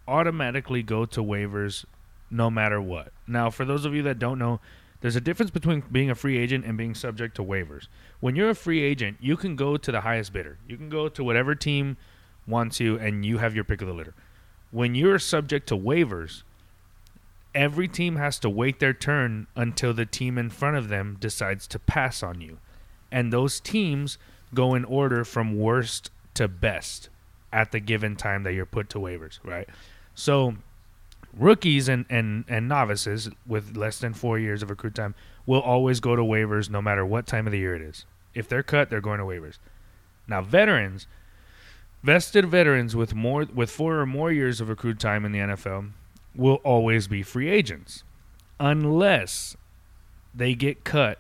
automatically 0.10 0.84
go 0.84 1.06
to 1.06 1.24
waivers 1.24 1.86
no 2.30 2.50
matter 2.50 2.82
what. 2.82 3.14
Now, 3.28 3.50
for 3.50 3.64
those 3.64 3.86
of 3.86 3.96
you 3.96 4.02
that 4.04 4.20
don't 4.20 4.40
know, 4.40 4.60
there's 5.04 5.18
a 5.18 5.22
difference 5.22 5.52
between 5.52 5.84
being 5.92 6.10
a 6.10 6.16
free 6.16 6.38
agent 6.38 6.64
and 6.64 6.78
being 6.78 6.96
subject 6.96 7.36
to 7.36 7.44
waivers. 7.44 7.88
When 8.22 8.38
you're 8.38 8.52
a 8.52 8.56
free 8.56 8.82
agent, 8.82 9.18
you 9.20 9.36
can 9.36 9.58
go 9.58 9.76
to 9.76 9.92
the 9.92 10.00
highest 10.00 10.32
bidder. 10.32 10.60
You 10.66 10.78
can 10.78 10.88
go 10.88 11.10
to 11.10 11.24
whatever 11.26 11.56
team 11.56 11.98
wants 12.48 12.80
you, 12.80 12.98
and 12.98 13.26
you 13.26 13.40
have 13.40 13.54
your 13.54 13.66
pick 13.66 13.82
of 13.82 13.90
the 13.90 13.94
litter. 13.94 14.14
When 14.72 14.96
you're 14.96 15.20
subject 15.20 15.68
to 15.68 15.78
waivers, 15.78 16.44
every 17.54 17.90
team 17.90 18.16
has 18.16 18.40
to 18.40 18.50
wait 18.50 18.80
their 18.80 18.94
turn 18.94 19.48
until 19.58 19.94
the 19.94 20.06
team 20.06 20.38
in 20.38 20.50
front 20.50 20.78
of 20.78 20.88
them 20.88 21.18
decides 21.20 21.68
to 21.68 21.80
pass 21.80 22.24
on 22.24 22.40
you. 22.40 22.60
And 23.12 23.34
those 23.34 23.60
teams 23.60 24.18
go 24.54 24.74
in 24.74 24.86
order 24.86 25.26
from 25.26 25.60
worst 25.60 26.12
to 26.36 26.48
best 26.48 27.10
at 27.52 27.74
the 27.74 27.82
given 27.82 28.16
time 28.16 28.44
that 28.44 28.54
you're 28.54 28.66
put 28.66 28.90
to 28.92 29.00
waivers, 29.00 29.40
right? 29.44 29.68
So 30.16 30.56
rookies 31.38 31.90
and, 31.90 32.06
and, 32.10 32.46
and 32.48 32.68
novices 32.68 33.30
with 33.46 33.76
less 33.76 34.00
than 34.00 34.14
four 34.14 34.38
years 34.38 34.62
of 34.62 34.70
accrued 34.70 34.96
time 34.96 35.16
will 35.46 35.62
always 35.62 36.00
go 36.00 36.16
to 36.16 36.22
waivers 36.22 36.70
no 36.70 36.82
matter 36.82 37.06
what 37.06 37.28
time 37.28 37.48
of 37.48 37.52
the 37.52 37.60
year 37.60 37.76
it 37.76 37.82
is. 37.82 38.06
If 38.34 38.48
they're 38.48 38.64
cut, 38.64 38.90
they're 38.90 39.02
going 39.02 39.20
to 39.20 39.26
waivers. 39.26 39.58
Now 40.28 40.42
veterans, 40.42 41.08
vested 42.02 42.46
veterans 42.46 42.96
with 42.96 43.14
more 43.14 43.46
with 43.54 43.70
four 43.70 44.00
or 44.00 44.06
more 44.06 44.32
years 44.32 44.62
of 44.62 44.70
accrued 44.70 45.00
time 45.00 45.26
in 45.26 45.32
the 45.32 45.40
NFL 45.40 45.92
will 46.36 46.56
always 46.64 47.08
be 47.08 47.22
free 47.22 47.50
agents 47.50 48.04
unless 48.60 49.56
they 50.34 50.56
get 50.56 50.84
cut 50.84 51.20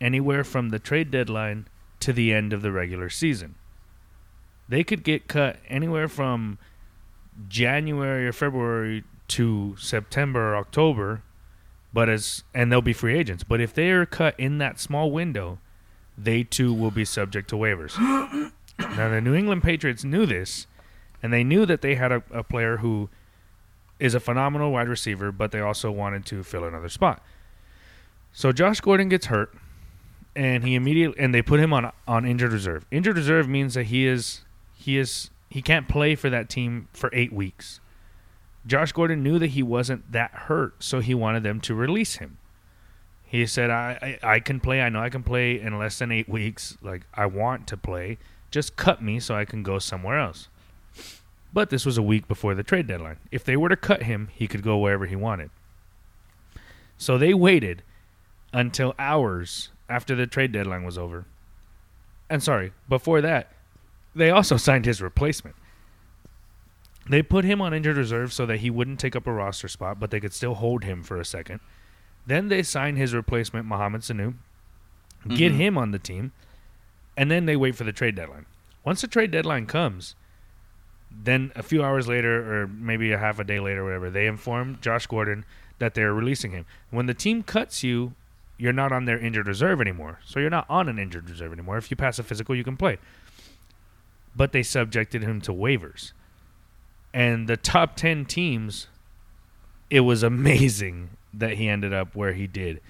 anywhere 0.00 0.44
from 0.44 0.70
the 0.70 0.78
trade 0.78 1.10
deadline 1.10 1.66
to 2.00 2.12
the 2.12 2.32
end 2.32 2.52
of 2.52 2.62
the 2.62 2.72
regular 2.72 3.08
season. 3.08 3.54
They 4.68 4.84
could 4.84 5.04
get 5.04 5.28
cut 5.28 5.58
anywhere 5.68 6.08
from 6.08 6.58
January 7.48 8.26
or 8.26 8.32
February 8.32 9.04
to 9.32 9.74
September 9.78 10.52
or 10.52 10.56
October, 10.56 11.22
but 11.92 12.08
as 12.08 12.44
and 12.54 12.70
they'll 12.70 12.82
be 12.82 12.92
free 12.92 13.18
agents. 13.18 13.44
But 13.44 13.60
if 13.60 13.72
they 13.72 13.90
are 13.90 14.06
cut 14.06 14.38
in 14.38 14.58
that 14.58 14.78
small 14.78 15.10
window, 15.10 15.58
they 16.16 16.44
too 16.44 16.72
will 16.72 16.90
be 16.90 17.04
subject 17.04 17.48
to 17.50 17.56
waivers. 17.56 17.98
now 18.78 19.08
the 19.08 19.20
New 19.20 19.34
England 19.34 19.62
Patriots 19.62 20.04
knew 20.04 20.26
this, 20.26 20.66
and 21.22 21.32
they 21.32 21.44
knew 21.44 21.64
that 21.66 21.80
they 21.80 21.94
had 21.94 22.12
a, 22.12 22.22
a 22.30 22.42
player 22.42 22.78
who 22.78 23.08
is 23.98 24.14
a 24.14 24.20
phenomenal 24.20 24.72
wide 24.72 24.88
receiver, 24.88 25.32
but 25.32 25.52
they 25.52 25.60
also 25.60 25.90
wanted 25.90 26.26
to 26.26 26.42
fill 26.42 26.64
another 26.64 26.88
spot. 26.88 27.22
So 28.32 28.52
Josh 28.52 28.80
Gordon 28.80 29.08
gets 29.08 29.26
hurt, 29.26 29.54
and 30.34 30.64
he 30.64 30.74
immediately 30.74 31.18
and 31.22 31.34
they 31.34 31.42
put 31.42 31.60
him 31.60 31.72
on 31.72 31.90
on 32.06 32.26
injured 32.26 32.52
reserve. 32.52 32.84
Injured 32.90 33.16
reserve 33.16 33.48
means 33.48 33.74
that 33.74 33.84
he 33.84 34.06
is 34.06 34.42
he 34.74 34.98
is 34.98 35.30
he 35.48 35.62
can't 35.62 35.88
play 35.88 36.14
for 36.14 36.30
that 36.30 36.48
team 36.48 36.88
for 36.92 37.10
eight 37.12 37.32
weeks. 37.32 37.80
Josh 38.66 38.92
Gordon 38.92 39.22
knew 39.22 39.38
that 39.38 39.48
he 39.48 39.62
wasn't 39.62 40.12
that 40.12 40.30
hurt, 40.32 40.82
so 40.82 41.00
he 41.00 41.14
wanted 41.14 41.42
them 41.42 41.60
to 41.62 41.74
release 41.74 42.16
him. 42.16 42.38
He 43.24 43.46
said, 43.46 43.70
I, 43.70 44.18
I, 44.22 44.34
I 44.34 44.40
can 44.40 44.60
play. 44.60 44.82
I 44.82 44.88
know 44.88 45.00
I 45.00 45.08
can 45.08 45.22
play 45.22 45.58
in 45.58 45.78
less 45.78 45.98
than 45.98 46.12
eight 46.12 46.28
weeks. 46.28 46.76
Like, 46.82 47.06
I 47.14 47.26
want 47.26 47.66
to 47.68 47.76
play. 47.76 48.18
Just 48.50 48.76
cut 48.76 49.02
me 49.02 49.18
so 49.18 49.34
I 49.34 49.46
can 49.46 49.62
go 49.62 49.78
somewhere 49.78 50.18
else. 50.18 50.48
But 51.52 51.70
this 51.70 51.86
was 51.86 51.98
a 51.98 52.02
week 52.02 52.28
before 52.28 52.54
the 52.54 52.62
trade 52.62 52.86
deadline. 52.86 53.16
If 53.30 53.44
they 53.44 53.56
were 53.56 53.68
to 53.68 53.76
cut 53.76 54.02
him, 54.02 54.28
he 54.32 54.46
could 54.46 54.62
go 54.62 54.78
wherever 54.78 55.06
he 55.06 55.16
wanted. 55.16 55.50
So 56.98 57.18
they 57.18 57.34
waited 57.34 57.82
until 58.52 58.94
hours 58.98 59.70
after 59.88 60.14
the 60.14 60.26
trade 60.26 60.52
deadline 60.52 60.84
was 60.84 60.98
over. 60.98 61.24
And 62.30 62.42
sorry, 62.42 62.72
before 62.88 63.20
that, 63.22 63.52
they 64.14 64.30
also 64.30 64.56
signed 64.56 64.84
his 64.84 65.02
replacement. 65.02 65.56
They 67.08 67.22
put 67.22 67.44
him 67.44 67.60
on 67.60 67.74
injured 67.74 67.96
reserve 67.96 68.32
so 68.32 68.46
that 68.46 68.58
he 68.58 68.70
wouldn't 68.70 69.00
take 69.00 69.16
up 69.16 69.26
a 69.26 69.32
roster 69.32 69.68
spot, 69.68 69.98
but 69.98 70.10
they 70.10 70.20
could 70.20 70.32
still 70.32 70.54
hold 70.54 70.84
him 70.84 71.02
for 71.02 71.18
a 71.18 71.24
second. 71.24 71.60
Then 72.26 72.48
they 72.48 72.62
sign 72.62 72.96
his 72.96 73.12
replacement, 73.14 73.66
Mohamed 73.66 74.02
Sanu, 74.02 74.34
get 75.28 75.52
Mhm. 75.52 75.56
him 75.56 75.78
on 75.78 75.90
the 75.90 75.98
team, 75.98 76.32
and 77.16 77.30
then 77.30 77.46
they 77.46 77.56
wait 77.56 77.74
for 77.74 77.84
the 77.84 77.92
trade 77.92 78.14
deadline. 78.14 78.46
Once 78.84 79.00
the 79.00 79.08
trade 79.08 79.30
deadline 79.32 79.66
comes, 79.66 80.14
then 81.10 81.52
a 81.56 81.62
few 81.62 81.82
hours 81.82 82.06
later, 82.08 82.62
or 82.62 82.66
maybe 82.68 83.12
a 83.12 83.18
half 83.18 83.38
a 83.38 83.44
day 83.44 83.58
later, 83.60 83.84
whatever, 83.84 84.08
they 84.08 84.26
inform 84.26 84.78
Josh 84.80 85.06
Gordon 85.06 85.44
that 85.78 85.94
they're 85.94 86.14
releasing 86.14 86.52
him. 86.52 86.64
When 86.90 87.06
the 87.06 87.14
team 87.14 87.42
cuts 87.42 87.82
you, 87.82 88.14
you're 88.56 88.72
not 88.72 88.92
on 88.92 89.04
their 89.06 89.18
injured 89.18 89.48
reserve 89.48 89.80
anymore. 89.80 90.20
So 90.24 90.38
you're 90.38 90.50
not 90.50 90.66
on 90.70 90.88
an 90.88 90.98
injured 90.98 91.28
reserve 91.28 91.52
anymore. 91.52 91.78
If 91.78 91.90
you 91.90 91.96
pass 91.96 92.18
a 92.20 92.22
physical, 92.22 92.54
you 92.54 92.62
can 92.64 92.76
play. 92.76 92.98
But 94.36 94.52
they 94.52 94.62
subjected 94.62 95.22
him 95.22 95.40
to 95.42 95.52
waivers. 95.52 96.12
And 97.14 97.48
the 97.48 97.56
top 97.56 97.96
10 97.96 98.24
teams, 98.24 98.88
it 99.90 100.00
was 100.00 100.22
amazing 100.22 101.10
that 101.34 101.52
he 101.52 101.68
ended 101.68 101.92
up 101.92 102.14
where 102.14 102.32
he 102.32 102.46
did. 102.46 102.80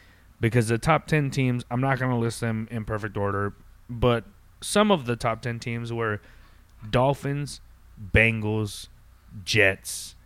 Because 0.41 0.69
the 0.69 0.79
top 0.79 1.07
10 1.07 1.31
teams, 1.31 1.65
I'm 1.71 1.81
not 1.81 1.99
going 1.99 2.11
to 2.11 2.17
list 2.17 2.41
them 2.41 2.67
in 2.71 2.85
perfect 2.85 3.17
order, 3.17 3.55
but 3.89 4.25
some 4.61 4.91
of 4.91 5.07
the 5.07 5.15
top 5.17 5.43
10 5.43 5.61
teams 5.61 5.93
were 5.93 6.21
Dolphins, 6.89 7.61
Bengals, 8.13 8.89
Jets, 9.45 10.17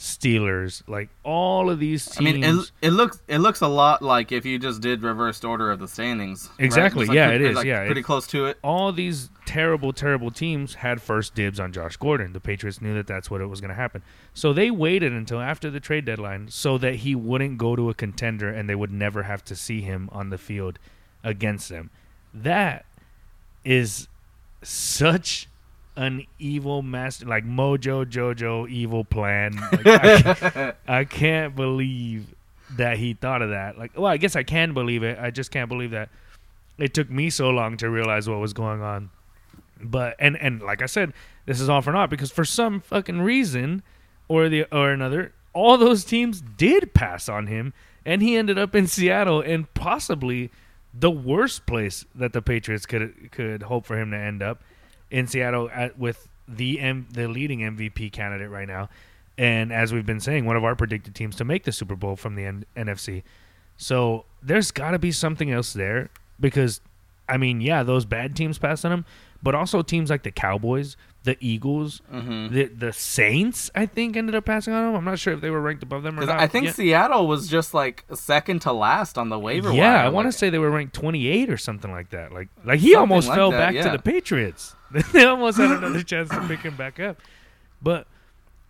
Steelers, 0.00 0.82
like 0.88 1.10
all 1.24 1.68
of 1.68 1.78
these 1.78 2.06
teams. 2.06 2.16
I 2.16 2.22
mean, 2.32 2.42
it, 2.42 2.72
it 2.80 2.90
looks 2.92 3.20
it 3.28 3.36
looks 3.36 3.60
a 3.60 3.68
lot 3.68 4.00
like 4.00 4.32
if 4.32 4.46
you 4.46 4.58
just 4.58 4.80
did 4.80 5.02
reversed 5.02 5.44
order 5.44 5.70
of 5.70 5.78
the 5.78 5.86
standings. 5.86 6.48
right? 6.58 6.64
Exactly, 6.64 7.04
yeah, 7.14 7.26
pretty, 7.28 7.44
it 7.44 7.50
is, 7.50 7.56
Like 7.56 7.66
yeah, 7.66 7.84
pretty 7.84 8.00
it- 8.00 8.04
close 8.04 8.26
to 8.28 8.46
it. 8.46 8.58
all 8.64 8.92
these 8.92 9.28
terrible, 9.44 9.92
terrible 9.92 10.30
teams 10.30 10.76
had 10.76 11.02
first 11.02 11.34
dibs 11.34 11.60
on 11.60 11.70
Josh 11.70 11.98
Gordon. 11.98 12.32
The 12.32 12.40
Patriots 12.40 12.80
knew 12.80 12.94
that 12.94 13.06
that's 13.06 13.30
what 13.30 13.42
it 13.42 13.46
was 13.48 13.60
going 13.60 13.68
to 13.68 13.74
happen. 13.74 14.02
So 14.32 14.54
they 14.54 14.70
waited 14.70 15.12
until 15.12 15.38
after 15.38 15.70
the 15.70 15.80
trade 15.80 16.06
deadline 16.06 16.48
so 16.48 16.78
that 16.78 16.94
he 16.96 17.14
wouldn't 17.14 17.58
go 17.58 17.76
to 17.76 17.90
a 17.90 17.94
contender 17.94 18.48
and 18.48 18.70
they 18.70 18.74
would 18.74 18.92
never 18.92 19.24
have 19.24 19.44
to 19.44 19.54
see 19.54 19.82
him 19.82 20.08
on 20.12 20.30
the 20.30 20.38
field 20.38 20.78
against 21.22 21.68
them. 21.68 21.90
That 22.32 22.86
is 23.66 24.08
such 24.62 25.46
an 26.00 26.24
evil 26.38 26.80
master, 26.80 27.26
like 27.26 27.44
Mojo 27.44 28.06
Jojo 28.06 28.68
evil 28.68 29.04
plan. 29.04 29.52
Like, 29.84 29.86
I, 29.86 30.72
I 30.88 31.04
can't 31.04 31.54
believe 31.54 32.34
that 32.76 32.96
he 32.96 33.12
thought 33.12 33.42
of 33.42 33.50
that. 33.50 33.76
Like, 33.78 33.92
well, 33.94 34.06
I 34.06 34.16
guess 34.16 34.34
I 34.34 34.42
can 34.42 34.72
believe 34.72 35.02
it. 35.02 35.18
I 35.18 35.30
just 35.30 35.50
can't 35.50 35.68
believe 35.68 35.90
that 35.90 36.08
it 36.78 36.94
took 36.94 37.10
me 37.10 37.28
so 37.28 37.50
long 37.50 37.76
to 37.76 37.90
realize 37.90 38.28
what 38.30 38.38
was 38.38 38.54
going 38.54 38.80
on. 38.80 39.10
But 39.82 40.16
and 40.18 40.38
and 40.38 40.62
like 40.62 40.80
I 40.80 40.86
said, 40.86 41.12
this 41.44 41.60
is 41.60 41.68
all 41.68 41.82
for 41.82 41.92
naught 41.92 42.08
because 42.08 42.30
for 42.30 42.46
some 42.46 42.80
fucking 42.80 43.20
reason 43.20 43.82
or 44.26 44.48
the 44.48 44.64
or 44.72 44.92
another, 44.92 45.32
all 45.52 45.76
those 45.76 46.04
teams 46.04 46.40
did 46.40 46.94
pass 46.94 47.28
on 47.28 47.46
him, 47.46 47.74
and 48.06 48.22
he 48.22 48.36
ended 48.36 48.58
up 48.58 48.74
in 48.74 48.86
Seattle 48.86 49.42
and 49.42 49.72
possibly 49.74 50.50
the 50.94 51.10
worst 51.10 51.66
place 51.66 52.06
that 52.14 52.32
the 52.32 52.40
Patriots 52.40 52.86
could 52.86 53.30
could 53.32 53.64
hope 53.64 53.84
for 53.84 53.98
him 53.98 54.10
to 54.12 54.16
end 54.16 54.42
up 54.42 54.62
in 55.10 55.26
Seattle 55.26 55.70
at, 55.72 55.98
with 55.98 56.28
the 56.48 56.80
M, 56.80 57.06
the 57.12 57.28
leading 57.28 57.60
MVP 57.60 58.12
candidate 58.12 58.50
right 58.50 58.68
now, 58.68 58.88
and 59.38 59.72
as 59.72 59.92
we've 59.92 60.06
been 60.06 60.20
saying, 60.20 60.44
one 60.44 60.56
of 60.56 60.64
our 60.64 60.74
predicted 60.76 61.14
teams 61.14 61.36
to 61.36 61.44
make 61.44 61.64
the 61.64 61.72
Super 61.72 61.96
Bowl 61.96 62.16
from 62.16 62.34
the 62.34 62.44
N- 62.44 62.64
NFC. 62.76 63.22
So 63.76 64.24
there's 64.42 64.70
got 64.70 64.90
to 64.92 64.98
be 64.98 65.12
something 65.12 65.50
else 65.50 65.72
there 65.72 66.10
because, 66.38 66.80
I 67.28 67.36
mean, 67.36 67.60
yeah, 67.60 67.82
those 67.82 68.04
bad 68.04 68.36
teams 68.36 68.58
passed 68.58 68.84
on 68.84 68.92
him, 68.92 69.04
but 69.42 69.54
also 69.54 69.80
teams 69.82 70.10
like 70.10 70.22
the 70.22 70.30
Cowboys, 70.30 70.96
the 71.22 71.36
Eagles, 71.40 72.00
Mhm. 72.12 72.50
the 72.50 72.64
the 72.66 72.92
Saints, 72.92 73.70
I 73.74 73.86
think 73.86 74.16
ended 74.16 74.34
up 74.34 74.44
passing 74.44 74.72
on 74.74 74.84
them. 74.86 74.94
I'm 74.96 75.04
not 75.04 75.18
sure 75.18 75.32
if 75.34 75.40
they 75.40 75.50
were 75.50 75.60
ranked 75.60 75.82
above 75.82 76.02
them 76.02 76.18
or 76.18 76.26
not. 76.26 76.38
I 76.40 76.46
think 76.46 76.66
Yeah. 76.66 76.72
Seattle 76.72 77.26
was 77.26 77.48
just 77.48 77.72
like 77.74 78.04
second 78.14 78.60
to 78.62 78.72
last 78.72 79.16
on 79.18 79.28
the 79.30 79.38
waiver 79.38 79.72
Yeah, 79.72 79.94
wire. 79.96 80.06
I 80.06 80.08
want 80.08 80.24
to 80.24 80.28
like- 80.28 80.34
say 80.34 80.50
they 80.50 80.58
were 80.58 80.70
ranked 80.70 80.94
28 80.94 81.48
or 81.50 81.56
something 81.56 81.90
like 81.90 82.10
that. 82.10 82.32
Like, 82.32 82.48
like 82.64 82.80
he 82.80 82.94
almost 82.94 83.28
like 83.28 83.36
fell 83.36 83.50
that, 83.50 83.72
back 83.74 83.82
to 83.84 83.90
the 83.90 83.98
Patriots. 84.02 84.74
they 85.12 85.24
almost 85.24 85.58
had 85.58 85.70
another 85.70 86.02
chance 86.02 86.30
to 86.30 86.40
pick 86.48 86.60
him 86.60 86.76
back 86.76 86.98
up, 86.98 87.18
but 87.80 88.06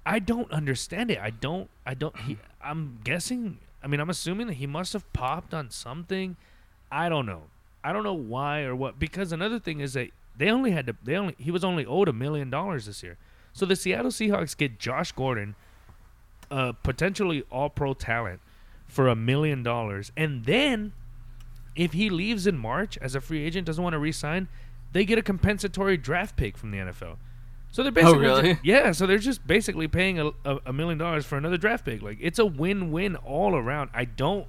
I 0.05 0.19
don't 0.19 0.51
understand 0.51 1.11
it. 1.11 1.19
I 1.19 1.31
don't. 1.31 1.69
I 1.87 1.95
don't. 1.95 2.17
He, 2.21 2.39
I'm 2.63 3.01
guessing. 3.05 3.59
I 3.83 3.87
mean, 3.87 4.01
I'm 4.01 4.11
assuming 4.11 4.47
that 4.49 4.55
he 4.55 4.67
must 4.67 4.93
have 4.93 5.11
popped 5.13 5.55
on 5.55 5.71
something. 5.71 6.37
I 6.91 7.09
don't 7.09 7.27
know. 7.27 7.45
I 7.83 7.93
don't 7.93 8.05
know 8.05 8.15
why 8.15 8.63
or 8.63 8.75
what. 8.75 8.99
Because 8.99 9.33
another 9.33 9.59
thing 9.59 9.81
is 9.81 9.95
that 9.95 10.11
they 10.37 10.51
only 10.51 10.73
had 10.73 10.87
to. 10.87 10.97
They 11.03 11.17
only. 11.17 11.35
He 11.39 11.51
was 11.51 11.65
only 11.65 11.87
owed 11.87 12.09
a 12.09 12.13
million 12.13 12.51
dollars 12.51 12.87
this 12.87 13.03
year. 13.03 13.17
So 13.53 13.67
the 13.67 13.77
Seattle 13.77 14.11
Seahawks 14.11 14.57
get 14.57 14.79
Josh 14.79 15.13
Gordon, 15.13 15.55
a 16.51 16.73
potentially 16.73 17.45
all 17.51 17.71
pro 17.71 17.95
talent, 17.95 18.41
for 18.87 19.09
a 19.09 19.17
million 19.17 19.63
dollars. 19.63 20.13
And 20.17 20.45
then 20.45 20.93
if 21.77 21.93
he 21.93 22.11
leaves 22.11 22.47
in 22.47 22.59
March 22.59 22.99
as 22.99 23.15
a 23.15 23.21
free 23.21 23.45
agent, 23.45 23.67
doesn't 23.67 23.83
want 23.83 23.95
to 23.95 23.99
re 23.99 24.13
sign, 24.13 24.49
they 24.93 25.05
get 25.05 25.19
a 25.19 25.23
compensatory 25.23 25.97
draft 25.97 26.37
pick 26.37 26.57
from 26.57 26.71
the 26.71 26.79
NFL. 26.79 27.17
So 27.73 27.83
they're 27.85 27.91
oh, 27.91 27.95
basically 27.95 28.27
Oh, 28.27 28.37
really? 28.43 28.59
yeah. 28.65 28.93
So 28.93 29.07
they're 29.07 29.19
just 29.19 29.47
basically 29.47 29.87
paying 29.89 30.19
a, 30.19 30.31
a, 30.45 30.59
a 30.67 30.73
million 30.73 30.99
dollars 30.99 31.25
for 31.25 31.37
another 31.39 31.57
draft 31.57 31.85
pick. 31.85 32.03
Like 32.03 32.19
it's 32.21 32.39
a 32.39 32.47
win-win 32.47 33.17
all 33.17 33.55
around. 33.55 33.91
I 33.95 34.05
don't. 34.05 34.47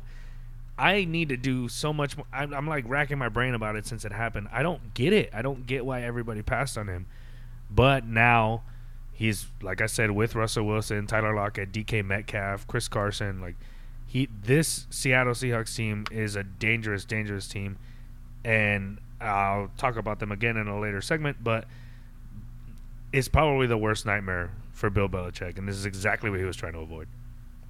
I 0.78 1.06
need 1.06 1.30
to 1.30 1.38
do 1.38 1.68
so 1.68 1.94
much 1.94 2.18
more. 2.18 2.26
I'm, 2.34 2.54
I'm 2.54 2.66
like 2.68 2.86
racking 2.88 3.20
my 3.20 3.30
brain 3.30 3.54
about 3.54 3.76
it 3.76 3.86
since 3.86 4.04
it 4.06 4.12
happened. 4.12 4.48
I 4.52 4.64
don't 4.64 4.96
get 4.96 5.14
it. 5.14 5.30
I 5.34 5.44
don't 5.44 5.68
get 5.68 5.86
why 5.86 6.02
everybody 6.02 6.42
passed 6.42 6.78
on 6.78 6.88
him. 6.88 7.06
But 7.70 8.08
now 8.08 8.64
he's 9.14 9.46
like 9.62 9.82
I 9.82 9.86
said 9.86 10.10
with 10.12 10.34
Russell 10.34 10.66
Wilson, 10.66 11.06
Tyler 11.06 11.36
Lockett, 11.36 11.72
DK 11.72 12.04
Metcalf, 12.04 12.66
Chris 12.66 12.88
Carson. 12.88 13.40
Like 13.40 13.56
he, 14.08 14.28
this 14.44 14.88
Seattle 14.90 15.34
Seahawks 15.34 15.76
team 15.76 16.06
is 16.10 16.36
a 16.36 16.44
dangerous, 16.44 17.06
dangerous 17.06 17.48
team, 17.48 17.78
and 18.44 18.98
I'll 19.22 19.70
talk 19.78 19.96
about 19.98 20.20
them 20.20 20.32
again 20.32 20.58
in 20.58 20.68
a 20.68 20.80
later 20.80 21.02
segment. 21.02 21.38
But 21.44 21.66
it's 23.14 23.28
probably 23.28 23.68
the 23.68 23.78
worst 23.78 24.06
nightmare 24.06 24.52
for 24.74 24.90
Bill 24.90 25.10
Belichick, 25.10 25.58
and 25.58 25.68
this 25.68 25.76
is 25.76 25.86
exactly 25.86 26.30
what 26.30 26.40
he 26.40 26.46
was 26.46 26.56
trying 26.56 26.74
to 26.74 26.80
avoid. 26.80 27.08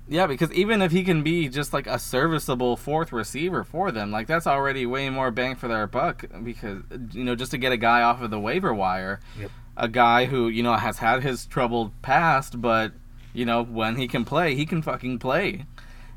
Yeah, 0.07 0.27
because 0.27 0.51
even 0.51 0.81
if 0.81 0.91
he 0.91 1.03
can 1.03 1.23
be 1.23 1.47
just 1.47 1.73
like 1.73 1.87
a 1.87 1.97
serviceable 1.97 2.75
fourth 2.75 3.11
receiver 3.11 3.63
for 3.63 3.91
them, 3.91 4.11
like 4.11 4.27
that's 4.27 4.47
already 4.47 4.85
way 4.85 5.09
more 5.09 5.31
bang 5.31 5.55
for 5.55 5.67
their 5.67 5.87
buck. 5.87 6.25
Because 6.43 6.81
you 7.13 7.23
know, 7.23 7.35
just 7.35 7.51
to 7.51 7.57
get 7.57 7.71
a 7.71 7.77
guy 7.77 8.01
off 8.01 8.21
of 8.21 8.29
the 8.29 8.39
waiver 8.39 8.73
wire, 8.73 9.19
Yep. 9.39 9.51
a 9.77 9.87
guy 9.87 10.25
who 10.25 10.47
you 10.49 10.63
know 10.63 10.73
has 10.73 10.97
had 10.97 11.23
his 11.23 11.45
troubled 11.45 11.91
past, 12.01 12.61
but 12.61 12.91
you 13.33 13.45
know 13.45 13.63
when 13.63 13.95
he 13.95 14.07
can 14.07 14.25
play, 14.25 14.55
he 14.55 14.65
can 14.65 14.81
fucking 14.81 15.19
play. 15.19 15.65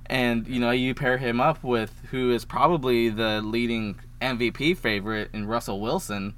And 0.06 0.46
you 0.48 0.60
know, 0.60 0.70
you 0.70 0.94
pair 0.94 1.16
him 1.18 1.40
up 1.40 1.62
with 1.62 1.92
who 2.10 2.30
is 2.32 2.44
probably 2.44 3.08
the 3.10 3.40
leading 3.42 4.00
MVP 4.20 4.76
favorite 4.76 5.30
in 5.32 5.46
Russell 5.46 5.80
Wilson, 5.80 6.34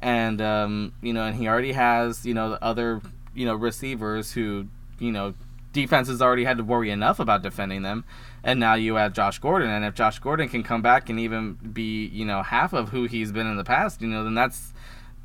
and 0.00 0.40
um, 0.40 0.92
you 1.00 1.12
know, 1.12 1.24
and 1.24 1.36
he 1.36 1.48
already 1.48 1.72
has 1.72 2.24
you 2.26 2.34
know 2.34 2.50
the 2.50 2.64
other 2.64 3.00
you 3.34 3.46
know 3.46 3.54
receivers 3.54 4.32
who 4.32 4.66
you 4.98 5.12
know 5.12 5.34
defenses 5.72 6.20
already 6.20 6.44
had 6.44 6.58
to 6.58 6.64
worry 6.64 6.90
enough 6.90 7.18
about 7.18 7.42
defending 7.42 7.82
them, 7.82 8.04
and 8.44 8.60
now 8.60 8.74
you 8.74 8.98
add 8.98 9.14
Josh 9.14 9.38
Gordon, 9.38 9.70
and 9.70 9.84
if 9.84 9.94
Josh 9.94 10.18
Gordon 10.18 10.48
can 10.48 10.62
come 10.62 10.82
back 10.82 11.08
and 11.08 11.18
even 11.18 11.54
be 11.54 12.06
you 12.06 12.24
know 12.24 12.42
half 12.42 12.72
of 12.72 12.90
who 12.90 13.04
he's 13.04 13.32
been 13.32 13.46
in 13.46 13.56
the 13.56 13.64
past, 13.64 14.02
you 14.02 14.08
know, 14.08 14.24
then 14.24 14.34
that's 14.34 14.72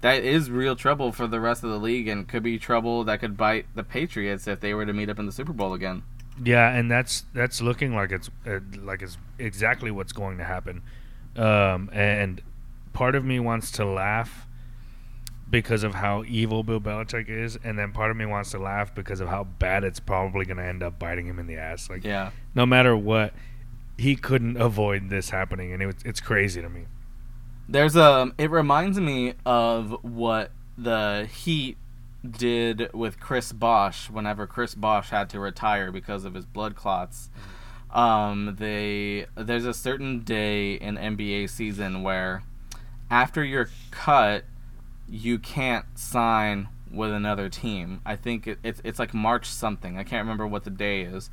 that 0.02 0.24
is 0.24 0.52
real 0.52 0.76
trouble 0.76 1.12
for 1.12 1.28
the 1.28 1.40
rest 1.40 1.64
of 1.64 1.70
the 1.70 1.80
league, 1.80 2.08
and 2.08 2.28
could 2.28 2.44
be 2.44 2.60
trouble 2.60 3.04
that 3.06 3.20
could 3.20 3.36
bite 3.36 3.66
the 3.76 3.84
Patriots 3.84 4.48
if 4.48 4.60
they 4.60 4.74
were 4.74 4.86
to 4.86 4.94
meet 4.94 5.10
up 5.10 5.20
in 5.20 5.26
the 5.26 5.32
Super 5.32 5.54
Bowl 5.54 5.74
again. 5.74 6.04
Yeah, 6.44 6.72
and 6.72 6.90
that's 6.90 7.26
that's 7.34 7.62
looking 7.62 7.96
like 7.96 8.12
it's 8.12 8.30
uh, 8.46 8.60
like 8.82 9.02
it's 9.02 9.18
exactly 9.40 9.92
what's 9.92 10.14
going 10.14 10.38
to 10.38 10.44
happen. 10.44 10.84
Um, 11.38 11.90
and 11.94 12.42
part 12.94 13.16
of 13.16 13.24
me 13.24 13.40
wants 13.40 13.72
to 13.74 13.86
laugh 13.86 14.48
because 15.50 15.84
of 15.84 15.96
how 15.96 16.24
evil 16.28 16.64
Bill 16.64 16.80
Belichick 16.82 17.30
is, 17.30 17.58
and 17.64 17.78
then 17.80 17.92
part 17.94 18.12
of 18.12 18.18
me 18.18 18.26
wants 18.26 18.52
to 18.52 18.60
laugh 18.60 18.94
because 18.94 19.22
of 19.22 19.30
how 19.30 19.46
bad 19.46 19.84
it's 19.84 20.00
probably 20.00 20.46
going 20.46 20.58
to 20.58 20.66
end 20.66 20.84
up 20.84 21.00
biting 21.00 21.26
him 21.26 21.40
in 21.40 21.48
the 21.48 21.56
ass. 21.56 21.90
Like, 21.90 22.04
Yeah. 22.04 22.32
no 22.54 22.66
matter 22.66 22.98
what, 22.98 23.34
he 23.98 24.16
couldn't 24.16 24.58
avoid 24.58 25.10
this 25.10 25.30
happening, 25.30 25.72
and 25.74 25.82
it, 25.82 25.96
it's 26.04 26.20
crazy 26.20 26.62
to 26.62 26.70
me. 26.70 26.86
There's 27.70 27.96
a. 27.96 28.32
It 28.38 28.50
reminds 28.52 29.00
me 29.00 29.34
of 29.46 30.04
what 30.04 30.52
the 30.78 31.28
Heat 31.32 31.78
did 32.30 32.92
with 32.94 33.20
Chris 33.20 33.52
Bosh 33.52 34.10
whenever 34.10 34.48
Chris 34.48 34.74
Bosh 34.76 35.10
had 35.10 35.30
to 35.32 35.40
retire 35.40 35.92
because 35.92 36.26
of 36.26 36.34
his 36.34 36.46
blood 36.46 36.76
clots. 36.76 37.30
Um, 37.92 38.58
they 38.60 39.28
there's 39.36 39.66
a 39.66 39.74
certain 39.74 40.20
day 40.20 40.74
in 40.74 40.96
NBA 40.96 41.50
season 41.50 42.04
where 42.04 42.44
after 43.10 43.44
you're 43.44 43.70
cut, 43.92 44.44
you 45.08 45.40
can't 45.40 45.86
sign 45.96 46.68
with 46.92 47.12
another 47.12 47.50
team. 47.50 48.02
I 48.06 48.16
think 48.16 48.48
it, 48.48 48.60
it's 48.64 48.82
it's 48.84 49.00
like 49.00 49.14
March 49.14 49.46
something. 49.46 49.98
I 49.98 50.04
can't 50.04 50.24
remember 50.24 50.46
what 50.46 50.64
the 50.64 50.70
day 50.70 51.02
is, 51.02 51.30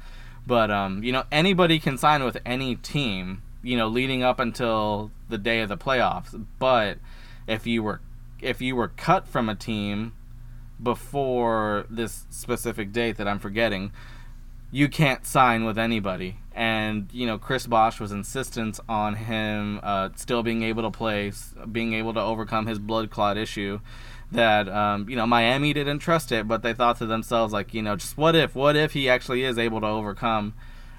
but 0.46 0.70
um, 0.70 1.02
you 1.02 1.12
know 1.12 1.24
anybody 1.32 1.78
can 1.78 1.98
sign 1.98 2.24
with 2.24 2.38
any 2.44 2.76
team. 2.76 3.42
You 3.62 3.78
know, 3.78 3.88
leading 3.88 4.22
up 4.22 4.40
until 4.40 5.10
the 5.30 5.38
day 5.38 5.60
of 5.60 5.70
the 5.70 5.78
playoffs. 5.78 6.46
But 6.58 6.98
if 7.46 7.66
you 7.66 7.82
were 7.82 8.00
if 8.40 8.60
you 8.60 8.76
were 8.76 8.88
cut 8.88 9.26
from 9.26 9.48
a 9.48 9.54
team 9.54 10.12
before 10.82 11.86
this 11.88 12.26
specific 12.30 12.92
date 12.92 13.16
that 13.16 13.26
I'm 13.26 13.38
forgetting, 13.38 13.92
you 14.74 14.88
can't 14.88 15.24
sign 15.24 15.64
with 15.64 15.78
anybody. 15.78 16.36
And 16.52 17.08
you 17.12 17.26
know, 17.26 17.38
Chris 17.38 17.64
Bosh 17.64 18.00
was 18.00 18.10
insistent 18.10 18.80
on 18.88 19.14
him 19.14 19.78
uh, 19.84 20.08
still 20.16 20.42
being 20.42 20.64
able 20.64 20.82
to 20.82 20.90
play, 20.90 21.32
being 21.70 21.94
able 21.94 22.12
to 22.14 22.20
overcome 22.20 22.66
his 22.66 22.80
blood 22.80 23.08
clot 23.08 23.38
issue. 23.38 23.78
That 24.32 24.68
um, 24.68 25.08
you 25.08 25.14
know, 25.14 25.28
Miami 25.28 25.72
didn't 25.72 26.00
trust 26.00 26.32
it, 26.32 26.48
but 26.48 26.64
they 26.64 26.74
thought 26.74 26.98
to 26.98 27.06
themselves 27.06 27.52
like, 27.52 27.72
you 27.72 27.82
know, 27.82 27.94
just 27.94 28.18
what 28.18 28.34
if, 28.34 28.56
what 28.56 28.74
if 28.74 28.94
he 28.94 29.08
actually 29.08 29.44
is 29.44 29.58
able 29.58 29.80
to 29.80 29.86
overcome? 29.86 30.54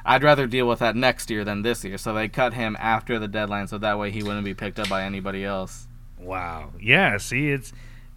I'd 0.05 0.23
rather 0.23 0.47
deal 0.47 0.69
with 0.69 0.79
that 0.79 0.95
next 0.95 1.29
year 1.29 1.43
than 1.43 1.63
this 1.63 1.83
year. 1.83 1.97
So 1.97 2.13
they 2.13 2.29
cut 2.29 2.53
him 2.53 2.77
after 2.79 3.19
the 3.19 3.27
deadline, 3.27 3.67
so 3.67 3.77
that 3.79 3.99
way 3.99 4.09
he 4.09 4.23
wouldn't 4.23 4.45
be 4.45 4.53
picked 4.53 4.79
up 4.79 4.87
by 4.87 5.03
anybody 5.03 5.43
else. 5.43 5.87
Wow. 6.17 6.71
Yeah. 6.79 7.17
See, 7.17 7.49
it's 7.49 7.73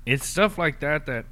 it's 0.07 0.25
stuff 0.25 0.57
like 0.57 0.79
that 0.81 1.07
that 1.07 1.25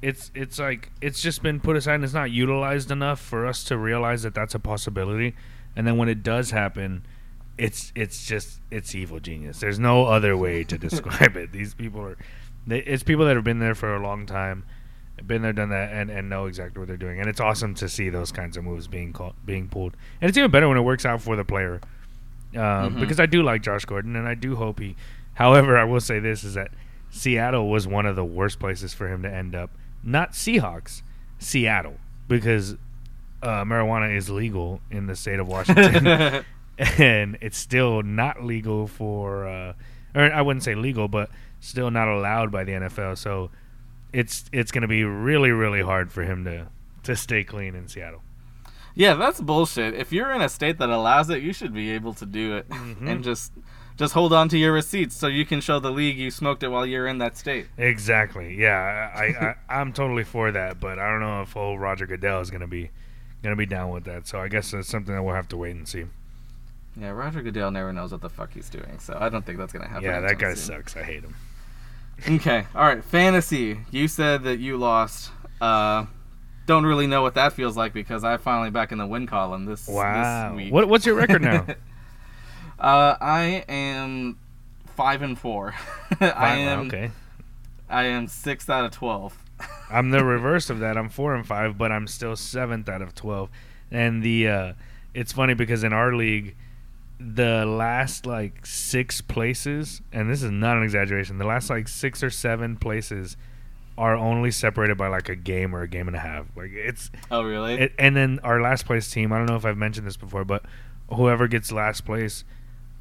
it's 0.00 0.30
it's 0.34 0.58
like 0.58 0.90
it's 1.00 1.20
just 1.20 1.42
been 1.42 1.60
put 1.60 1.76
aside 1.76 1.94
and 1.96 2.04
it's 2.04 2.12
not 2.14 2.30
utilized 2.30 2.90
enough 2.90 3.20
for 3.20 3.46
us 3.46 3.64
to 3.64 3.76
realize 3.76 4.22
that 4.22 4.34
that's 4.34 4.54
a 4.54 4.58
possibility. 4.60 5.34
And 5.76 5.86
then 5.86 5.96
when 5.96 6.08
it 6.08 6.22
does 6.22 6.50
happen, 6.50 7.04
it's 7.56 7.92
it's 7.96 8.24
just 8.26 8.60
it's 8.70 8.94
evil 8.94 9.18
genius. 9.20 9.60
There's 9.60 9.78
no 9.78 10.04
other 10.06 10.36
way 10.36 10.64
to 10.64 10.78
describe 10.86 11.36
it. 11.36 11.52
These 11.52 11.74
people 11.74 12.00
are 12.02 12.16
they, 12.66 12.78
it's 12.80 13.02
people 13.02 13.24
that 13.26 13.34
have 13.36 13.44
been 13.44 13.58
there 13.58 13.74
for 13.74 13.94
a 13.96 14.00
long 14.00 14.26
time, 14.26 14.64
been 15.26 15.42
there, 15.42 15.52
done 15.52 15.70
that, 15.70 15.90
and, 15.92 16.10
and 16.10 16.28
know 16.28 16.46
exactly 16.46 16.78
what 16.80 16.86
they're 16.88 16.96
doing. 16.96 17.18
And 17.18 17.28
it's 17.28 17.40
awesome 17.40 17.74
to 17.76 17.88
see 17.88 18.08
those 18.10 18.30
kinds 18.30 18.56
of 18.56 18.64
moves 18.64 18.86
being 18.86 19.12
called, 19.12 19.34
being 19.46 19.68
pulled. 19.68 19.96
And 20.20 20.28
it's 20.28 20.36
even 20.38 20.50
better 20.50 20.68
when 20.68 20.76
it 20.76 20.82
works 20.82 21.06
out 21.06 21.22
for 21.22 21.34
the 21.34 21.44
player, 21.44 21.80
um, 22.54 22.60
Mhm. 22.60 23.00
because 23.00 23.18
I 23.18 23.26
do 23.26 23.42
like 23.42 23.62
Josh 23.62 23.84
Gordon, 23.84 24.14
and 24.16 24.28
I 24.28 24.34
do 24.34 24.54
hope 24.56 24.78
he. 24.80 24.96
However, 25.34 25.76
I 25.78 25.84
will 25.84 26.00
say 26.00 26.18
this 26.18 26.44
is 26.44 26.54
that 26.54 26.70
Seattle 27.10 27.70
was 27.70 27.86
one 27.86 28.04
of 28.06 28.16
the 28.16 28.24
worst 28.24 28.58
places 28.60 28.92
for 28.94 29.08
him 29.08 29.22
to 29.22 29.32
end 29.34 29.54
up. 29.54 29.70
Not 30.08 30.32
Seahawks, 30.32 31.02
Seattle, 31.38 31.98
because 32.28 32.74
uh, 33.42 33.64
marijuana 33.64 34.16
is 34.16 34.30
legal 34.30 34.80
in 34.90 35.06
the 35.06 35.14
state 35.14 35.38
of 35.38 35.46
Washington, 35.48 36.06
and 36.78 37.36
it's 37.40 37.58
still 37.58 38.02
not 38.02 38.42
legal 38.44 38.86
for, 38.86 39.46
uh, 39.46 39.72
or 40.14 40.32
I 40.32 40.42
wouldn't 40.42 40.62
say 40.64 40.74
legal, 40.74 41.08
but 41.08 41.30
still 41.60 41.90
not 41.90 42.08
allowed 42.08 42.50
by 42.50 42.64
the 42.64 42.72
NFL. 42.72 43.18
So 43.18 43.50
it's 44.12 44.44
it's 44.52 44.70
going 44.72 44.82
to 44.82 44.88
be 44.88 45.04
really 45.04 45.50
really 45.50 45.82
hard 45.82 46.10
for 46.10 46.22
him 46.22 46.44
to 46.44 46.68
to 47.02 47.14
stay 47.14 47.44
clean 47.44 47.74
in 47.74 47.88
Seattle. 47.88 48.22
Yeah, 48.94 49.14
that's 49.14 49.40
bullshit. 49.40 49.94
If 49.94 50.12
you're 50.12 50.32
in 50.32 50.40
a 50.40 50.48
state 50.48 50.78
that 50.78 50.88
allows 50.90 51.30
it, 51.30 51.42
you 51.42 51.52
should 51.52 51.72
be 51.72 51.90
able 51.90 52.14
to 52.14 52.26
do 52.26 52.56
it 52.56 52.68
Mhm. 52.68 53.06
and 53.08 53.22
just 53.22 53.52
just 53.98 54.14
hold 54.14 54.32
on 54.32 54.48
to 54.48 54.56
your 54.56 54.72
receipts 54.72 55.14
so 55.16 55.26
you 55.26 55.44
can 55.44 55.60
show 55.60 55.78
the 55.80 55.90
league 55.90 56.16
you 56.16 56.30
smoked 56.30 56.62
it 56.62 56.68
while 56.68 56.86
you're 56.86 57.06
in 57.06 57.18
that 57.18 57.36
state. 57.36 57.66
Exactly. 57.76 58.54
Yeah, 58.56 59.10
I, 59.14 59.24
I 59.24 59.54
I'm 59.80 59.92
totally 59.92 60.24
for 60.24 60.50
that, 60.52 60.80
but 60.80 60.98
I 60.98 61.10
don't 61.10 61.20
know 61.20 61.42
if 61.42 61.54
old 61.56 61.80
Roger 61.80 62.06
Goodell 62.06 62.40
is 62.40 62.50
going 62.50 62.62
to 62.62 62.66
be 62.66 62.90
to 63.42 63.54
be 63.56 63.66
down 63.66 63.90
with 63.90 64.04
that. 64.04 64.26
So 64.26 64.40
I 64.40 64.48
guess 64.48 64.70
that's 64.70 64.88
something 64.88 65.14
that 65.14 65.22
we'll 65.22 65.34
have 65.34 65.48
to 65.48 65.56
wait 65.56 65.72
and 65.76 65.86
see. 65.86 66.04
Yeah, 66.96 67.10
Roger 67.10 67.42
Goodell 67.42 67.70
never 67.70 67.92
knows 67.92 68.10
what 68.12 68.20
the 68.22 68.28
fuck 68.30 68.52
he's 68.54 68.68
doing, 68.70 68.98
so 68.98 69.16
I 69.20 69.28
don't 69.28 69.44
think 69.46 69.58
that's 69.58 69.72
gonna 69.72 69.86
happen. 69.88 70.04
yeah, 70.04 70.20
that 70.20 70.38
guy 70.38 70.54
soon. 70.54 70.76
sucks. 70.78 70.96
I 70.96 71.02
hate 71.02 71.22
him. 71.22 71.36
Okay, 72.28 72.66
all 72.74 72.82
right, 72.84 73.04
fantasy. 73.04 73.78
You 73.92 74.08
said 74.08 74.42
that 74.44 74.58
you 74.58 74.76
lost. 74.76 75.30
Uh, 75.60 76.06
don't 76.66 76.84
really 76.84 77.06
know 77.06 77.22
what 77.22 77.34
that 77.34 77.52
feels 77.52 77.76
like 77.76 77.92
because 77.92 78.24
I'm 78.24 78.38
finally 78.40 78.70
back 78.70 78.90
in 78.90 78.98
the 78.98 79.06
win 79.06 79.26
column 79.28 79.64
this, 79.64 79.86
Wow. 79.86 80.50
this 80.50 80.56
week. 80.56 80.72
What 80.72 80.88
what's 80.88 81.06
your 81.06 81.14
record 81.14 81.42
now? 81.42 81.64
uh, 82.78 83.16
I 83.20 83.64
am 83.68 84.38
five 84.96 85.22
and 85.22 85.38
four. 85.38 85.74
I 86.20 86.56
am. 86.56 86.86
okay. 86.88 87.10
I 87.88 88.04
am 88.06 88.26
six 88.26 88.68
out 88.68 88.84
of 88.84 88.92
twelve. 88.92 89.36
I'm 89.90 90.10
the 90.10 90.24
reverse 90.24 90.70
of 90.70 90.78
that. 90.80 90.96
I'm 90.96 91.08
four 91.08 91.34
and 91.34 91.46
five, 91.46 91.78
but 91.78 91.90
I'm 91.90 92.06
still 92.06 92.36
seventh 92.36 92.88
out 92.88 93.02
of 93.02 93.14
twelve. 93.14 93.48
And 93.90 94.22
the 94.22 94.48
uh, 94.48 94.72
it's 95.14 95.32
funny 95.32 95.54
because 95.54 95.82
in 95.84 95.92
our 95.92 96.14
league, 96.14 96.54
the 97.18 97.64
last 97.66 98.26
like 98.26 98.64
six 98.66 99.20
places, 99.20 100.02
and 100.12 100.30
this 100.30 100.42
is 100.42 100.50
not 100.50 100.76
an 100.76 100.82
exaggeration, 100.82 101.38
the 101.38 101.46
last 101.46 101.70
like 101.70 101.88
six 101.88 102.22
or 102.22 102.30
seven 102.30 102.76
places 102.76 103.36
are 103.96 104.14
only 104.14 104.52
separated 104.52 104.96
by 104.96 105.08
like 105.08 105.28
a 105.28 105.34
game 105.34 105.74
or 105.74 105.82
a 105.82 105.88
game 105.88 106.06
and 106.06 106.16
a 106.16 106.20
half. 106.20 106.46
Like 106.56 106.70
it's 106.72 107.10
Oh 107.30 107.42
really? 107.42 107.74
it, 107.74 107.92
and 107.98 108.14
then 108.14 108.38
our 108.44 108.60
last 108.60 108.86
place 108.86 109.10
team. 109.10 109.32
I 109.32 109.38
don't 109.38 109.46
know 109.46 109.56
if 109.56 109.64
I've 109.64 109.76
mentioned 109.78 110.06
this 110.06 110.16
before, 110.16 110.44
but 110.44 110.64
whoever 111.12 111.48
gets 111.48 111.72
last 111.72 112.04
place 112.04 112.44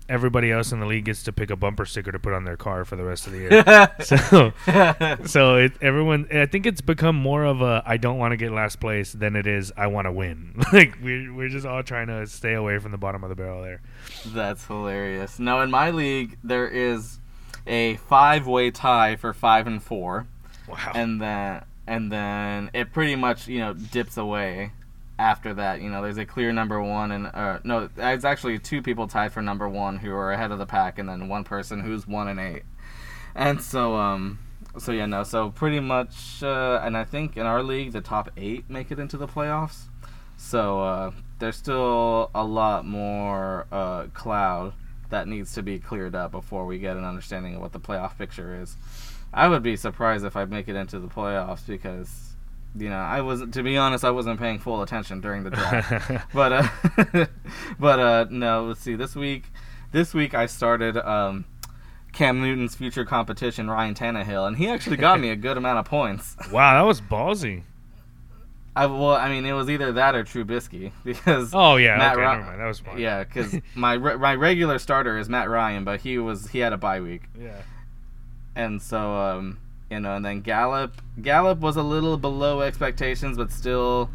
everybody 0.09 0.51
else 0.51 0.71
in 0.71 0.79
the 0.79 0.85
league 0.85 1.05
gets 1.05 1.23
to 1.23 1.33
pick 1.33 1.49
a 1.49 1.55
bumper 1.55 1.85
sticker 1.85 2.11
to 2.11 2.19
put 2.19 2.33
on 2.33 2.43
their 2.45 2.57
car 2.57 2.85
for 2.85 2.95
the 2.95 3.03
rest 3.03 3.27
of 3.27 3.33
the 3.33 3.39
year. 3.39 3.91
so, 5.19 5.25
so 5.25 5.55
it, 5.55 5.73
everyone, 5.81 6.27
I 6.31 6.45
think 6.45 6.65
it's 6.65 6.81
become 6.81 7.15
more 7.15 7.43
of 7.43 7.61
a 7.61 7.83
I 7.85 7.97
don't 7.97 8.17
want 8.17 8.31
to 8.31 8.37
get 8.37 8.51
last 8.51 8.79
place 8.79 9.11
than 9.13 9.35
it 9.35 9.47
is 9.47 9.71
I 9.77 9.87
want 9.87 10.05
to 10.05 10.11
win. 10.11 10.61
like 10.73 10.97
we're 11.01 11.33
we're 11.33 11.49
just 11.49 11.65
all 11.65 11.83
trying 11.83 12.07
to 12.07 12.25
stay 12.27 12.53
away 12.53 12.79
from 12.79 12.91
the 12.91 12.97
bottom 12.97 13.23
of 13.23 13.29
the 13.29 13.35
barrel 13.35 13.61
there. 13.61 13.81
That's 14.27 14.65
hilarious. 14.65 15.39
Now 15.39 15.61
in 15.61 15.71
my 15.71 15.91
league, 15.91 16.37
there 16.43 16.67
is 16.67 17.19
a 17.65 17.95
five-way 17.97 18.71
tie 18.71 19.17
for 19.17 19.33
five 19.33 19.67
and 19.67 19.83
four, 19.83 20.27
Wow. 20.67 20.91
and 20.95 21.21
then 21.21 21.63
and 21.85 22.11
then 22.11 22.69
it 22.73 22.91
pretty 22.93 23.15
much 23.15 23.47
you 23.47 23.59
know 23.59 23.73
dips 23.73 24.17
away. 24.17 24.71
After 25.19 25.53
that, 25.55 25.81
you 25.81 25.89
know, 25.89 26.01
there's 26.03 26.17
a 26.17 26.25
clear 26.25 26.53
number 26.53 26.81
one, 26.81 27.11
and 27.11 27.27
uh, 27.27 27.59
no, 27.63 27.89
it's 27.97 28.25
actually 28.25 28.59
two 28.59 28.81
people 28.81 29.07
tied 29.07 29.33
for 29.33 29.41
number 29.41 29.67
one 29.67 29.97
who 29.97 30.13
are 30.13 30.31
ahead 30.31 30.51
of 30.51 30.59
the 30.59 30.65
pack, 30.67 30.99
and 30.99 31.09
then 31.09 31.27
one 31.27 31.43
person 31.43 31.81
who's 31.81 32.07
one 32.07 32.27
and 32.27 32.39
eight. 32.39 32.63
And 33.33 33.61
so, 33.61 33.95
um, 33.95 34.39
so 34.77 34.91
yeah, 34.91 35.07
no, 35.07 35.23
so 35.23 35.49
pretty 35.49 35.79
much, 35.79 36.43
uh, 36.43 36.81
and 36.83 36.95
I 36.95 37.03
think 37.03 37.35
in 37.35 37.45
our 37.47 37.63
league, 37.63 37.93
the 37.93 38.01
top 38.01 38.29
eight 38.37 38.69
make 38.69 38.91
it 38.91 38.99
into 38.99 39.17
the 39.17 39.27
playoffs. 39.27 39.85
So 40.37 40.81
uh, 40.81 41.11
there's 41.39 41.55
still 41.55 42.29
a 42.35 42.43
lot 42.43 42.85
more 42.85 43.65
uh, 43.71 44.07
cloud 44.13 44.73
that 45.09 45.27
needs 45.27 45.53
to 45.53 45.63
be 45.63 45.79
cleared 45.79 46.15
up 46.15 46.31
before 46.31 46.65
we 46.65 46.77
get 46.77 46.95
an 46.95 47.05
understanding 47.05 47.55
of 47.55 47.61
what 47.61 47.73
the 47.73 47.79
playoff 47.79 48.17
picture 48.17 48.59
is. 48.61 48.75
I 49.33 49.47
would 49.47 49.63
be 49.63 49.75
surprised 49.75 50.25
if 50.25 50.35
I 50.35 50.45
make 50.45 50.67
it 50.67 50.75
into 50.75 50.99
the 50.99 51.07
playoffs 51.07 51.65
because, 51.65 52.26
you 52.77 52.89
know, 52.89 52.97
I 52.97 53.21
wasn't. 53.21 53.53
To 53.55 53.63
be 53.63 53.77
honest, 53.77 54.05
I 54.05 54.11
wasn't 54.11 54.39
paying 54.39 54.59
full 54.59 54.81
attention 54.81 55.21
during 55.21 55.43
the 55.43 55.49
draft. 55.49 56.27
but 56.33 56.51
uh, 56.51 57.25
but 57.79 57.99
uh, 57.99 58.25
no. 58.29 58.65
Let's 58.65 58.81
see. 58.81 58.95
This 58.95 59.15
week, 59.15 59.45
this 59.91 60.13
week 60.13 60.33
I 60.33 60.45
started 60.45 60.97
um, 60.97 61.45
Cam 62.17 62.41
Newton's 62.41 62.75
future 62.75 63.05
competition, 63.05 63.69
Ryan 63.69 63.93
Tannehill, 63.93 64.47
and 64.47 64.57
he 64.57 64.67
actually 64.67 64.97
got 64.97 65.19
me 65.19 65.29
a 65.29 65.35
good 65.35 65.57
amount 65.57 65.79
of 65.79 65.85
points. 65.85 66.35
wow, 66.51 66.73
that 66.73 66.87
was 66.87 67.01
ballsy. 67.01 67.63
I 68.75 68.85
well, 68.85 69.13
I 69.15 69.29
mean, 69.29 69.45
it 69.45 69.53
was 69.53 69.69
either 69.69 69.91
that 69.93 70.15
or 70.15 70.23
Trubisky 70.23 70.91
because 71.03 71.51
Oh 71.53 71.77
yeah, 71.77 71.97
Matt 71.97 72.13
okay, 72.13 72.21
never 72.21 72.41
mind. 72.43 72.59
That 72.59 72.67
was 72.67 72.79
fine. 72.79 72.97
yeah, 72.99 73.23
because 73.23 73.55
my 73.75 73.93
re- 73.93 74.17
my 74.17 74.35
regular 74.35 74.79
starter 74.79 75.17
is 75.17 75.29
Matt 75.29 75.49
Ryan, 75.49 75.83
but 75.83 76.01
he 76.01 76.17
was 76.17 76.49
he 76.49 76.59
had 76.59 76.73
a 76.73 76.77
bye 76.77 77.01
week, 77.01 77.23
yeah. 77.39 77.61
and 78.55 78.81
so 78.81 79.15
um, 79.15 79.59
you 79.89 79.99
know, 79.99 80.15
and 80.15 80.25
then 80.25 80.41
Gallup 80.41 81.01
Gallup 81.21 81.59
was 81.59 81.77
a 81.77 81.83
little 81.83 82.17
below 82.17 82.61
expectations, 82.61 83.37
but 83.37 83.51
still, 83.51 84.09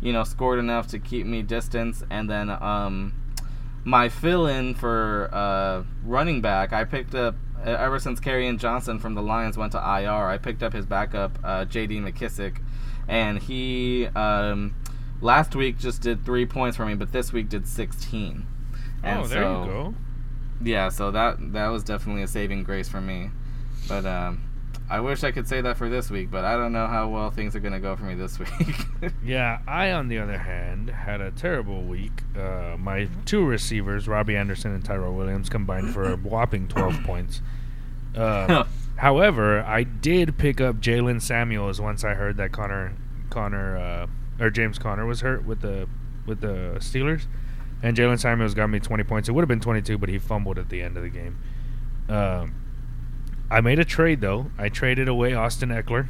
you 0.00 0.12
know, 0.12 0.24
scored 0.24 0.58
enough 0.58 0.86
to 0.88 0.98
keep 0.98 1.26
me 1.26 1.42
distance, 1.42 2.02
and 2.10 2.28
then 2.28 2.50
um, 2.50 3.14
my 3.84 4.08
fill-in 4.08 4.74
for 4.74 5.30
uh, 5.32 5.82
running 6.04 6.40
back, 6.40 6.72
I 6.72 6.84
picked 6.84 7.14
up 7.14 7.34
ever 7.64 7.98
since 7.98 8.20
Kerryon 8.20 8.58
Johnson 8.58 8.98
from 8.98 9.14
the 9.14 9.22
Lions 9.22 9.56
went 9.56 9.72
to 9.72 9.78
IR. 9.78 10.26
I 10.28 10.38
picked 10.38 10.62
up 10.62 10.72
his 10.72 10.86
backup, 10.86 11.38
uh, 11.42 11.64
J.D. 11.64 11.98
McKissic, 11.98 12.60
and 13.06 13.38
he 13.38 14.06
um, 14.14 14.74
last 15.20 15.54
week 15.54 15.78
just 15.78 16.02
did 16.02 16.24
three 16.24 16.46
points 16.46 16.76
for 16.76 16.86
me, 16.86 16.94
but 16.94 17.12
this 17.12 17.32
week 17.32 17.48
did 17.48 17.66
16. 17.66 18.46
And 19.02 19.20
oh, 19.20 19.26
there 19.26 19.42
so, 19.42 19.64
you 19.64 19.70
go. 19.70 19.94
Yeah, 20.60 20.88
so 20.88 21.10
that 21.12 21.52
that 21.52 21.68
was 21.68 21.84
definitely 21.84 22.22
a 22.22 22.28
saving 22.28 22.64
grace 22.64 22.88
for 22.88 23.00
me. 23.00 23.30
But 23.88 24.04
um, 24.04 24.47
I 24.90 25.00
wish 25.00 25.22
I 25.22 25.32
could 25.32 25.46
say 25.46 25.60
that 25.60 25.76
for 25.76 25.88
this 25.90 26.10
week, 26.10 26.30
but 26.30 26.44
I 26.44 26.56
don't 26.56 26.72
know 26.72 26.86
how 26.86 27.08
well 27.08 27.30
things 27.30 27.54
are 27.54 27.60
gonna 27.60 27.80
go 27.80 27.94
for 27.94 28.04
me 28.04 28.14
this 28.14 28.38
week. 28.38 28.48
Yeah, 29.22 29.58
I, 29.66 29.92
on 29.92 30.08
the 30.08 30.18
other 30.18 30.38
hand, 30.38 30.88
had 30.88 31.20
a 31.20 31.30
terrible 31.30 31.82
week. 31.82 32.22
Uh, 32.36 32.76
my 32.78 33.08
two 33.26 33.44
receivers, 33.44 34.08
Robbie 34.08 34.36
Anderson 34.36 34.72
and 34.72 34.84
Tyrell 34.84 35.14
Williams, 35.14 35.48
combined 35.50 35.92
for 35.92 36.10
a 36.12 36.16
whopping 36.16 36.68
12 36.68 37.02
points. 37.04 37.42
Uh, 38.16 38.64
however, 38.96 39.60
I 39.62 39.84
did 39.84 40.38
pick 40.38 40.60
up 40.60 40.76
Jaylen 40.76 41.20
Samuels 41.20 41.80
once 41.80 42.02
I 42.02 42.14
heard 42.14 42.38
that 42.38 42.52
Conner, 42.52 42.94
Conner, 43.28 43.76
uh, 43.76 44.06
or 44.42 44.50
James 44.50 44.78
Conner 44.78 45.04
was 45.04 45.20
hurt 45.20 45.44
with 45.44 45.60
the 45.60 45.86
with 46.26 46.40
the 46.40 46.76
Steelers, 46.78 47.26
and 47.82 47.96
Jaylen 47.96 48.18
Samuels 48.18 48.54
got 48.54 48.68
me 48.68 48.80
20 48.80 49.04
points. 49.04 49.28
It 49.28 49.32
would 49.32 49.42
have 49.42 49.48
been 49.48 49.60
22, 49.60 49.98
but 49.98 50.08
he 50.08 50.18
fumbled 50.18 50.58
at 50.58 50.68
the 50.70 50.80
end 50.82 50.96
of 50.96 51.02
the 51.02 51.08
game. 51.10 51.38
Um, 52.08 52.54
I 53.50 53.60
made 53.60 53.78
a 53.78 53.84
trade 53.84 54.20
though. 54.20 54.50
I 54.58 54.68
traded 54.68 55.08
away 55.08 55.34
Austin 55.34 55.70
Ekeler. 55.70 56.08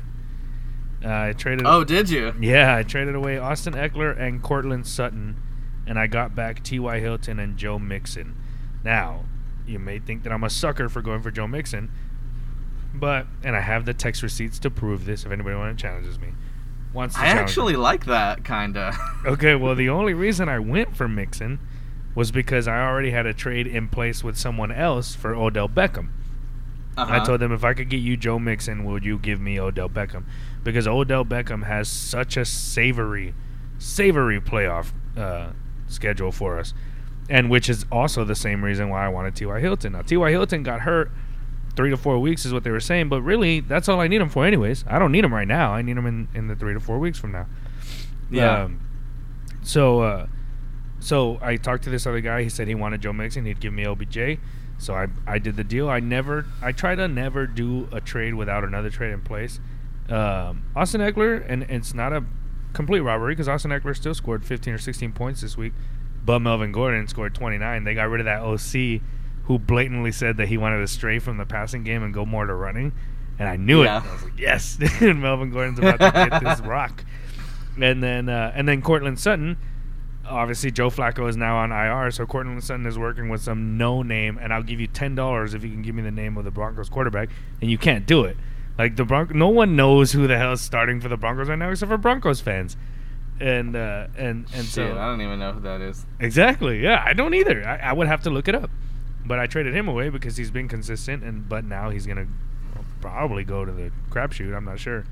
Uh, 1.04 1.08
I 1.28 1.32
traded. 1.32 1.64
oh, 1.66 1.84
did 1.84 2.10
you? 2.10 2.34
Yeah, 2.40 2.74
I 2.74 2.82
traded 2.82 3.14
away 3.14 3.38
Austin 3.38 3.74
Ekeler 3.74 4.18
and 4.18 4.42
Courtland 4.42 4.86
Sutton, 4.86 5.36
and 5.86 5.96
I 5.98 6.08
got 6.08 6.34
back 6.34 6.64
T.Y. 6.64 6.98
Hilton 6.98 7.38
and 7.38 7.56
Joe 7.56 7.78
Mixon. 7.78 8.36
Now, 8.82 9.24
you 9.66 9.78
may 9.78 10.00
think 10.00 10.24
that 10.24 10.32
I'm 10.32 10.42
a 10.42 10.50
sucker 10.50 10.88
for 10.88 11.00
going 11.00 11.22
for 11.22 11.30
Joe 11.30 11.46
Mixon, 11.46 11.90
but 12.92 13.26
and 13.44 13.54
I 13.54 13.60
have 13.60 13.84
the 13.84 13.94
text 13.94 14.22
receipts 14.24 14.58
to 14.60 14.70
prove 14.70 15.04
this. 15.04 15.24
If 15.24 15.30
anybody 15.30 15.54
wants 15.54 15.80
to 15.80 15.86
challenges 15.86 16.18
me, 16.18 16.32
wants 16.92 17.14
to 17.14 17.20
I 17.20 17.24
challenge 17.26 17.38
me. 17.38 17.42
actually 17.44 17.76
like 17.76 18.06
that 18.06 18.44
kinda. 18.44 18.96
Okay, 19.26 19.54
well, 19.54 19.74
the 19.76 19.88
only 19.88 20.14
reason 20.14 20.48
I 20.48 20.58
went 20.58 20.96
for 20.96 21.06
Mixon 21.08 21.60
was 22.14 22.32
because 22.32 22.66
I 22.66 22.80
already 22.80 23.10
had 23.10 23.26
a 23.26 23.34
trade 23.34 23.66
in 23.68 23.88
place 23.88 24.24
with 24.24 24.36
someone 24.36 24.72
else 24.72 25.14
for 25.14 25.34
Odell 25.34 25.68
Beckham. 25.68 26.08
Uh-huh. 26.98 27.14
I 27.14 27.24
told 27.24 27.38
them 27.40 27.52
if 27.52 27.62
I 27.62 27.74
could 27.74 27.88
get 27.88 27.98
you 27.98 28.16
Joe 28.16 28.40
Mixon, 28.40 28.84
would 28.84 29.04
you 29.04 29.18
give 29.18 29.40
me 29.40 29.60
Odell 29.60 29.88
Beckham? 29.88 30.24
Because 30.64 30.88
Odell 30.88 31.24
Beckham 31.24 31.64
has 31.64 31.88
such 31.88 32.36
a 32.36 32.44
savory, 32.44 33.34
savory 33.78 34.40
playoff 34.40 34.92
uh, 35.16 35.50
schedule 35.86 36.32
for 36.32 36.58
us, 36.58 36.74
and 37.30 37.50
which 37.50 37.68
is 37.68 37.86
also 37.92 38.24
the 38.24 38.34
same 38.34 38.64
reason 38.64 38.88
why 38.88 39.06
I 39.06 39.08
wanted 39.08 39.36
T.Y. 39.36 39.60
Hilton. 39.60 39.92
Now 39.92 40.02
T.Y. 40.02 40.30
Hilton 40.30 40.64
got 40.64 40.80
hurt 40.80 41.12
three 41.76 41.90
to 41.90 41.96
four 41.96 42.18
weeks 42.18 42.44
is 42.44 42.52
what 42.52 42.64
they 42.64 42.72
were 42.72 42.80
saying, 42.80 43.08
but 43.08 43.22
really 43.22 43.60
that's 43.60 43.88
all 43.88 44.00
I 44.00 44.08
need 44.08 44.20
him 44.20 44.28
for, 44.28 44.44
anyways. 44.44 44.84
I 44.88 44.98
don't 44.98 45.12
need 45.12 45.24
him 45.24 45.32
right 45.32 45.46
now. 45.46 45.72
I 45.72 45.82
need 45.82 45.96
him 45.96 46.06
in, 46.06 46.26
in 46.34 46.48
the 46.48 46.56
three 46.56 46.74
to 46.74 46.80
four 46.80 46.98
weeks 46.98 47.20
from 47.20 47.30
now. 47.30 47.46
Yeah. 48.28 48.64
Um, 48.64 48.80
so, 49.62 50.00
uh, 50.00 50.26
so 50.98 51.38
I 51.40 51.54
talked 51.54 51.84
to 51.84 51.90
this 51.90 52.04
other 52.04 52.20
guy. 52.20 52.42
He 52.42 52.48
said 52.48 52.66
he 52.66 52.74
wanted 52.74 53.02
Joe 53.02 53.12
Mixon. 53.12 53.44
He'd 53.44 53.60
give 53.60 53.72
me 53.72 53.86
OBJ. 53.86 54.40
So 54.78 54.94
I, 54.94 55.08
I 55.26 55.38
did 55.38 55.56
the 55.56 55.64
deal. 55.64 55.88
I 55.88 56.00
never, 56.00 56.46
I 56.62 56.72
try 56.72 56.94
to 56.94 57.08
never 57.08 57.46
do 57.46 57.88
a 57.92 58.00
trade 58.00 58.34
without 58.34 58.62
another 58.64 58.90
trade 58.90 59.12
in 59.12 59.20
place. 59.22 59.58
Um, 60.08 60.64
Austin 60.76 61.00
Ekeler, 61.00 61.44
and, 61.48 61.62
and 61.64 61.72
it's 61.72 61.92
not 61.94 62.12
a 62.12 62.24
complete 62.72 63.00
robbery 63.00 63.32
because 63.34 63.48
Austin 63.48 63.70
Ekeler 63.72 63.96
still 63.96 64.14
scored 64.14 64.44
15 64.44 64.74
or 64.74 64.78
16 64.78 65.12
points 65.12 65.40
this 65.40 65.56
week, 65.56 65.72
but 66.24 66.38
Melvin 66.40 66.70
Gordon 66.72 67.08
scored 67.08 67.34
29. 67.34 67.84
They 67.84 67.94
got 67.94 68.04
rid 68.08 68.20
of 68.20 68.24
that 68.26 68.40
OC 68.42 69.00
who 69.44 69.58
blatantly 69.58 70.12
said 70.12 70.36
that 70.36 70.48
he 70.48 70.56
wanted 70.56 70.78
to 70.78 70.86
stray 70.86 71.18
from 71.18 71.38
the 71.38 71.46
passing 71.46 71.82
game 71.82 72.02
and 72.02 72.14
go 72.14 72.24
more 72.24 72.46
to 72.46 72.54
running. 72.54 72.92
And 73.38 73.48
I 73.48 73.56
knew 73.56 73.82
Yeah. 73.82 73.98
it. 74.04 74.08
I 74.08 74.12
was 74.12 74.22
like, 74.24 74.38
yes, 74.38 74.78
Melvin 75.00 75.50
Gordon's 75.50 75.78
about 75.78 75.98
to 76.00 76.28
get 76.30 76.42
this 76.42 76.60
rock. 76.66 77.04
And 77.80 78.02
then, 78.02 78.28
uh, 78.28 78.52
and 78.54 78.68
then 78.68 78.82
Courtland 78.82 79.18
Sutton, 79.18 79.56
obviously 80.28 80.70
Joe 80.70 80.90
Flacco 80.90 81.28
is 81.28 81.36
now 81.36 81.56
on 81.58 81.72
IR, 81.72 82.10
so 82.10 82.26
Courtland 82.26 82.62
Sutton 82.62 82.86
is 82.86 82.98
working 82.98 83.28
with 83.28 83.42
some 83.42 83.76
no 83.76 84.02
name, 84.02 84.38
and 84.40 84.52
I'll 84.52 84.62
give 84.62 84.80
you 84.80 84.86
ten 84.86 85.14
dollars 85.14 85.54
if 85.54 85.64
you 85.64 85.70
can 85.70 85.82
give 85.82 85.94
me 85.94 86.02
the 86.02 86.10
name 86.10 86.36
of 86.36 86.44
the 86.44 86.50
Broncos 86.50 86.88
quarterback, 86.88 87.30
and 87.60 87.70
you 87.70 87.78
can't 87.78 88.06
do 88.06 88.24
it. 88.24 88.36
Like 88.78 88.96
the 88.96 89.04
Bron- 89.04 89.30
no 89.34 89.48
one 89.48 89.74
knows 89.74 90.12
who 90.12 90.26
the 90.26 90.38
hell 90.38 90.52
is 90.52 90.60
starting 90.60 91.00
for 91.00 91.08
the 91.08 91.16
Broncos 91.16 91.48
right 91.48 91.58
now 91.58 91.70
except 91.70 91.90
for 91.90 91.98
Broncos 91.98 92.40
fans, 92.40 92.76
and 93.40 93.74
uh, 93.74 94.06
and 94.16 94.46
and 94.54 94.64
so 94.64 94.96
I 94.96 95.06
don't 95.06 95.20
even 95.20 95.38
know 95.38 95.52
who 95.52 95.60
that 95.60 95.80
is. 95.80 96.06
Exactly. 96.20 96.80
Yeah, 96.80 97.02
I 97.04 97.12
don't 97.12 97.34
either. 97.34 97.66
I, 97.66 97.90
I 97.90 97.92
would 97.92 98.06
have 98.06 98.22
to 98.22 98.30
look 98.30 98.46
it 98.48 98.54
up, 98.54 98.70
but 99.26 99.38
I 99.38 99.46
traded 99.46 99.74
him 99.74 99.88
away 99.88 100.10
because 100.10 100.36
he's 100.36 100.50
been 100.50 100.68
consistent, 100.68 101.24
and 101.24 101.48
but 101.48 101.64
now 101.64 101.90
he's 101.90 102.06
gonna 102.06 102.28
probably 103.00 103.44
go 103.44 103.64
to 103.64 103.72
the 103.72 103.90
crapshoot. 104.10 104.54
I'm 104.56 104.64
not 104.64 104.78
sure. 104.78 105.04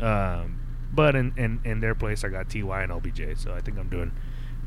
Um, 0.00 0.60
but 0.92 1.16
in, 1.16 1.32
in 1.36 1.60
in 1.64 1.80
their 1.80 1.94
place, 1.94 2.22
I 2.22 2.28
got 2.28 2.50
Ty 2.50 2.82
and 2.82 2.92
OBJ, 2.92 3.36
so 3.36 3.54
I 3.54 3.60
think 3.60 3.78
I'm 3.78 3.88
doing 3.88 4.12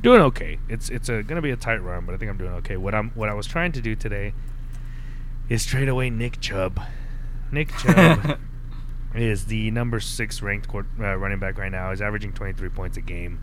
doing 0.05 0.21
okay. 0.21 0.59
It's 0.69 0.89
it's 0.89 1.09
a, 1.09 1.23
gonna 1.23 1.41
be 1.41 1.49
a 1.49 1.55
tight 1.55 1.81
run, 1.81 2.05
but 2.05 2.13
I 2.13 2.17
think 2.19 2.29
I'm 2.29 2.37
doing 2.37 2.53
okay. 2.53 2.77
What 2.77 2.93
I'm 2.93 3.09
what 3.11 3.27
I 3.27 3.33
was 3.33 3.47
trying 3.47 3.71
to 3.71 3.81
do 3.81 3.95
today 3.95 4.33
is 5.49 5.65
trade 5.65 5.89
away 5.89 6.11
Nick 6.11 6.39
Chubb. 6.39 6.79
Nick 7.51 7.69
Chubb 7.79 8.37
is 9.15 9.47
the 9.47 9.71
number 9.71 9.99
six 9.99 10.43
ranked 10.43 10.67
quar- 10.67 10.85
uh, 10.99 11.15
running 11.15 11.39
back 11.39 11.57
right 11.57 11.71
now. 11.71 11.89
He's 11.89 12.01
averaging 12.01 12.33
23 12.33 12.69
points 12.69 12.97
a 12.97 13.01
game. 13.01 13.41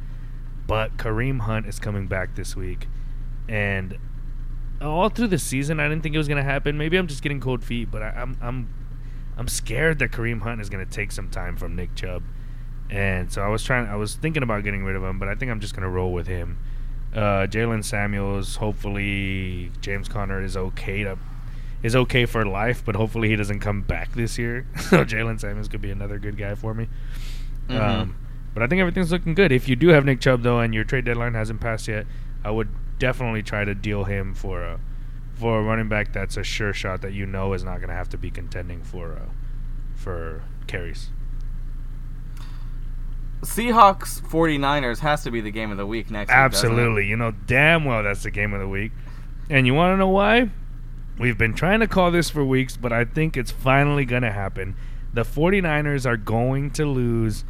But 0.69 0.97
Kareem 0.97 1.41
Hunt 1.41 1.67
is 1.67 1.81
coming 1.81 2.07
back 2.07 2.37
this 2.37 2.55
week, 2.55 2.87
and 3.49 3.99
all 4.81 5.09
through 5.09 5.29
the 5.29 5.41
season, 5.41 5.81
I 5.81 5.89
didn't 5.89 6.05
think 6.05 6.15
it 6.15 6.19
was 6.19 6.29
gonna 6.29 6.45
happen. 6.45 6.79
Maybe 6.79 6.97
I'm 6.97 7.09
just 7.09 7.25
getting 7.25 7.41
cold 7.41 7.65
feet, 7.65 7.91
but 7.91 8.03
I, 8.03 8.11
I'm 8.11 8.39
I'm 8.41 8.73
I'm 9.37 9.49
scared 9.49 9.99
that 9.99 10.13
Kareem 10.13 10.43
Hunt 10.43 10.61
is 10.61 10.71
gonna 10.71 10.87
take 10.87 11.11
some 11.11 11.29
time 11.29 11.57
from 11.57 11.75
Nick 11.75 11.97
Chubb, 11.97 12.23
and 12.93 13.32
so 13.32 13.40
I 13.40 13.49
was 13.49 13.64
trying. 13.64 13.88
I 13.88 13.97
was 13.97 14.14
thinking 14.16 14.43
about 14.43 14.64
getting 14.64 14.84
rid 14.84 14.97
of 14.97 15.03
him, 15.03 15.18
but 15.18 15.26
I 15.26 15.34
think 15.34 15.51
I'm 15.51 15.61
just 15.61 15.74
gonna 15.74 15.88
roll 15.88 16.12
with 16.12 16.26
him. 16.26 16.59
Uh, 17.14 17.47
Jaylen 17.47 17.82
Samuels, 17.82 18.57
hopefully 18.57 19.72
James 19.80 20.09
Conner 20.09 20.43
is 20.43 20.57
okay 20.57 21.03
to 21.05 21.18
is 21.82 21.97
okay 21.97 22.26
for 22.26 22.45
life, 22.45 22.82
but 22.84 22.95
hopefully 22.95 23.28
he 23.30 23.36
doesn't 23.36 23.61
come 23.61 23.80
back 23.80 24.12
this 24.12 24.38
year. 24.38 24.66
so 24.90 25.05
Jaylen 25.05 25.40
Samuels 25.40 25.68
could 25.68 25.80
be 25.80 25.90
another 25.90 26.18
good 26.18 26.36
guy 26.36 26.55
for 26.55 26.74
me. 26.74 26.88
Mhm. 27.68 27.80
Um, 27.80 28.16
but 28.53 28.62
I 28.62 28.66
think 28.66 28.80
everything's 28.80 29.11
looking 29.11 29.34
good. 29.34 29.51
If 29.53 29.68
you 29.68 29.74
do 29.76 29.88
have 29.88 30.05
Nick 30.05 30.20
Chubb 30.20 30.43
though, 30.43 30.61
and 30.61 30.74
your 30.74 30.84
trade 30.84 31.07
deadline 31.07 31.32
hasn't 31.32 31.61
passed 31.62 31.88
yet, 31.88 32.07
I 32.45 32.51
would 32.51 32.68
definitely 32.99 33.43
try 33.43 33.64
to 33.64 33.74
deal 33.74 34.05
him 34.05 34.34
for 34.34 34.62
a 34.62 34.80
for 35.32 35.59
a 35.61 35.62
running 35.62 35.88
back 35.88 36.12
that's 36.12 36.36
a 36.36 36.45
sure 36.45 36.74
shot 36.74 37.01
that 37.01 37.14
you 37.14 37.24
know 37.24 37.55
is 37.55 37.64
not 37.64 37.78
going 37.78 37.88
to 37.88 37.95
have 37.95 38.11
to 38.11 38.18
be 38.18 38.30
contending 38.30 38.82
for 38.82 39.14
uh, 39.14 39.30
for 39.97 40.43
carries. 40.66 41.09
Seahawks 43.43 44.20
49ers 44.22 45.01
has 45.01 45.24
to 45.24 45.30
be 45.30 45.40
the 45.40 45.51
game 45.51 45.72
of 45.72 45.76
the 45.76 45.86
week 45.86 46.11
next 46.11 46.28
week. 46.28 46.36
Absolutely. 46.36 47.07
You 47.07 47.16
know 47.16 47.32
damn 47.47 47.84
well 47.84 48.03
that's 48.03 48.22
the 48.22 48.30
game 48.30 48.55
of 48.55 48.61
the 48.61 48.68
week. 48.68 48.93
And 49.51 49.66
you 49.66 49.74
want 49.74 49.93
to 49.93 49.97
know 49.97 50.09
why? 50.09 50.51
We've 51.18 51.36
been 51.36 51.53
trying 51.53 51.80
to 51.80 51.88
call 51.88 52.11
this 52.11 52.30
for 52.30 52.45
weeks, 52.45 52.76
but 52.76 52.93
I 52.93 53.05
think 53.05 53.36
it's 53.36 53.51
finally 53.51 54.05
going 54.05 54.22
to 54.22 54.32
happen. 54.32 54.76
The 55.12 55.22
49ers 55.22 56.07
are 56.07 56.16
going 56.16 56.70
to 56.72 56.86
lose 56.86 57.45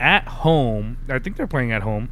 at 0.00 0.26
home. 0.26 0.98
I 1.08 1.18
think 1.18 1.36
they're 1.36 1.46
playing 1.46 1.72
at 1.72 1.82
home. 1.82 2.10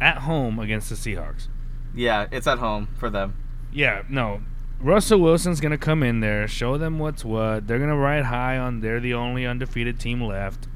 At 0.00 0.18
home 0.18 0.58
against 0.58 0.88
the 0.88 0.94
Seahawks. 0.94 1.48
Yeah, 1.94 2.26
it's 2.30 2.46
at 2.46 2.58
home 2.58 2.88
for 2.96 3.10
them. 3.10 3.36
Yeah, 3.72 4.02
no. 4.08 4.42
Russell 4.80 5.18
Wilson's 5.18 5.60
going 5.60 5.72
to 5.72 5.78
come 5.78 6.04
in 6.04 6.20
there, 6.20 6.46
show 6.46 6.78
them 6.78 7.00
what's 7.00 7.24
what. 7.24 7.66
They're 7.66 7.78
going 7.78 7.90
to 7.90 7.96
ride 7.96 8.26
high 8.26 8.56
on 8.56 8.80
they're 8.80 9.00
the 9.00 9.14
only 9.14 9.44
undefeated 9.44 9.98
team 9.98 10.22
left. 10.22 10.68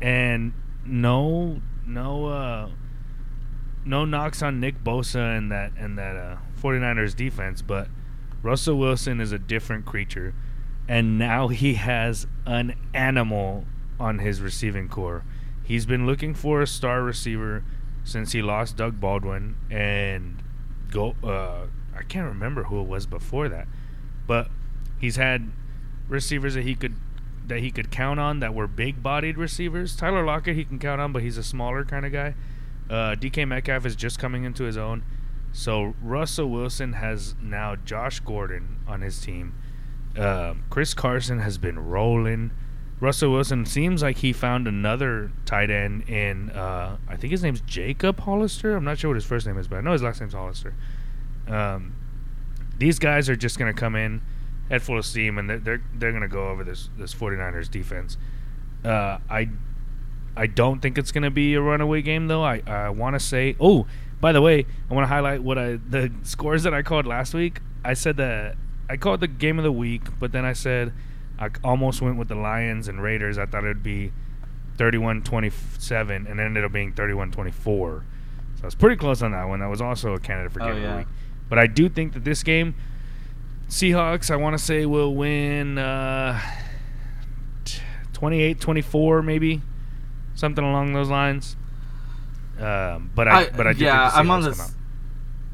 And 0.00 0.52
no 0.88 1.60
no 1.86 2.26
uh 2.26 2.68
no 3.84 4.04
knocks 4.04 4.42
on 4.42 4.60
Nick 4.60 4.82
Bosa 4.82 5.36
and 5.36 5.50
that 5.52 5.72
and 5.78 5.98
that 5.98 6.16
uh 6.16 6.36
49ers 6.60 7.14
defense, 7.14 7.62
but 7.62 7.88
Russell 8.42 8.78
Wilson 8.78 9.20
is 9.20 9.32
a 9.32 9.38
different 9.38 9.86
creature 9.86 10.34
and 10.88 11.18
now 11.18 11.48
he 11.62 11.74
has 11.74 12.26
an 12.44 12.74
animal 12.94 13.64
on 13.98 14.18
his 14.18 14.40
receiving 14.40 14.88
corps. 14.88 15.24
He's 15.62 15.86
been 15.86 16.06
looking 16.06 16.34
for 16.34 16.60
a 16.60 16.66
star 16.66 17.02
receiver 17.02 17.64
since 18.04 18.32
he 18.32 18.42
lost 18.42 18.76
Doug 18.76 19.00
Baldwin 19.00 19.56
and 19.70 20.42
go 20.90 21.16
uh 21.22 21.66
I 21.96 22.02
can't 22.02 22.26
remember 22.26 22.64
who 22.64 22.80
it 22.80 22.86
was 22.86 23.06
before 23.06 23.48
that. 23.48 23.66
But 24.26 24.50
he's 24.98 25.16
had 25.16 25.50
receivers 26.08 26.54
that 26.54 26.62
he 26.62 26.74
could 26.74 26.94
that 27.46 27.60
he 27.60 27.70
could 27.70 27.90
count 27.90 28.18
on 28.18 28.40
that 28.40 28.54
were 28.54 28.66
big 28.66 29.02
bodied 29.02 29.38
receivers. 29.38 29.96
Tyler 29.96 30.24
Lockett 30.24 30.56
he 30.56 30.64
can 30.64 30.78
count 30.78 31.00
on, 31.00 31.12
but 31.12 31.22
he's 31.22 31.38
a 31.38 31.42
smaller 31.42 31.84
kind 31.84 32.04
of 32.04 32.12
guy. 32.12 32.34
Uh, 32.88 33.14
DK 33.14 33.46
Metcalf 33.46 33.86
is 33.86 33.96
just 33.96 34.18
coming 34.18 34.44
into 34.44 34.64
his 34.64 34.76
own. 34.76 35.04
So 35.52 35.94
Russell 36.02 36.50
Wilson 36.50 36.94
has 36.94 37.34
now 37.40 37.76
Josh 37.76 38.20
Gordon 38.20 38.80
on 38.86 39.00
his 39.00 39.20
team. 39.20 39.54
Um, 40.16 40.64
Chris 40.70 40.94
Carson 40.94 41.40
has 41.40 41.58
been 41.58 41.78
rolling. 41.78 42.50
Russell 43.00 43.32
Wilson 43.32 43.66
seems 43.66 44.02
like 44.02 44.18
he 44.18 44.32
found 44.32 44.66
another 44.66 45.30
tight 45.44 45.70
end 45.70 46.08
in 46.08 46.50
uh, 46.50 46.96
I 47.08 47.16
think 47.16 47.30
his 47.30 47.42
name's 47.42 47.60
Jacob 47.60 48.20
Hollister. 48.20 48.74
I'm 48.74 48.84
not 48.84 48.98
sure 48.98 49.10
what 49.10 49.16
his 49.16 49.24
first 49.24 49.46
name 49.46 49.58
is, 49.58 49.68
but 49.68 49.76
I 49.76 49.80
know 49.82 49.92
his 49.92 50.02
last 50.02 50.20
name's 50.20 50.32
Hollister. 50.32 50.74
Um, 51.46 51.94
these 52.78 52.98
guys 52.98 53.28
are 53.28 53.36
just 53.36 53.58
going 53.58 53.72
to 53.72 53.78
come 53.78 53.94
in 53.94 54.22
head 54.68 54.82
full 54.82 54.98
of 54.98 55.04
steam, 55.06 55.38
and 55.38 55.48
they're 55.48 55.58
they're, 55.58 55.82
they're 55.94 56.10
going 56.12 56.22
to 56.22 56.28
go 56.28 56.48
over 56.48 56.64
this 56.64 56.90
this 56.96 57.14
49ers 57.14 57.70
defense. 57.70 58.16
Uh, 58.84 59.18
I 59.30 59.48
I 60.36 60.46
don't 60.46 60.80
think 60.80 60.98
it's 60.98 61.12
going 61.12 61.22
to 61.24 61.30
be 61.30 61.54
a 61.54 61.60
runaway 61.60 62.02
game 62.02 62.26
though. 62.28 62.44
I 62.44 62.62
I 62.66 62.90
want 62.90 63.14
to 63.14 63.20
say 63.20 63.56
oh 63.58 63.86
by 64.20 64.32
the 64.32 64.40
way 64.42 64.66
I 64.90 64.94
want 64.94 65.04
to 65.04 65.08
highlight 65.08 65.42
what 65.42 65.58
I 65.58 65.76
the 65.76 66.12
scores 66.22 66.62
that 66.64 66.74
I 66.74 66.82
called 66.82 67.06
last 67.06 67.34
week. 67.34 67.60
I 67.84 67.94
said 67.94 68.16
that 68.18 68.56
I 68.88 68.96
called 68.96 69.20
the 69.20 69.28
game 69.28 69.58
of 69.58 69.64
the 69.64 69.72
week, 69.72 70.02
but 70.18 70.32
then 70.32 70.44
I 70.44 70.52
said 70.52 70.92
I 71.38 71.50
almost 71.64 72.00
went 72.02 72.16
with 72.16 72.28
the 72.28 72.34
Lions 72.34 72.88
and 72.88 73.02
Raiders. 73.02 73.38
I 73.38 73.46
thought 73.46 73.64
it 73.64 73.68
would 73.68 73.82
be 73.82 74.12
31-27 74.78 76.30
and 76.30 76.40
it 76.40 76.42
ended 76.42 76.64
up 76.64 76.72
being 76.72 76.92
31-24. 76.92 77.54
So 77.54 78.02
I 78.62 78.66
was 78.66 78.74
pretty 78.74 78.96
close 78.96 79.22
on 79.22 79.32
that 79.32 79.44
one. 79.48 79.60
That 79.60 79.68
was 79.68 79.80
also 79.80 80.14
a 80.14 80.20
candidate 80.20 80.52
for 80.52 80.62
Oh, 80.62 80.66
game 80.72 80.84
of 80.84 80.90
the 80.90 80.96
week. 80.98 81.06
But 81.48 81.58
I 81.58 81.66
do 81.66 81.88
think 81.88 82.14
that 82.14 82.24
this 82.24 82.42
game 82.42 82.74
Seahawks, 83.68 84.30
I 84.30 84.36
want 84.36 84.56
to 84.56 84.62
say, 84.62 84.86
will 84.86 85.14
win 85.14 85.78
uh, 85.78 86.40
28 88.12 88.60
24, 88.60 89.22
maybe. 89.22 89.62
Something 90.34 90.64
along 90.64 90.92
those 90.92 91.08
lines. 91.08 91.56
Um, 92.58 93.10
but 93.14 93.28
I, 93.28 93.48
but 93.50 93.66
I 93.66 93.72
do 93.72 93.84
yeah, 93.84 94.10
think 94.10 94.20
I'm 94.20 94.30
on 94.30 94.42
this. 94.42 94.74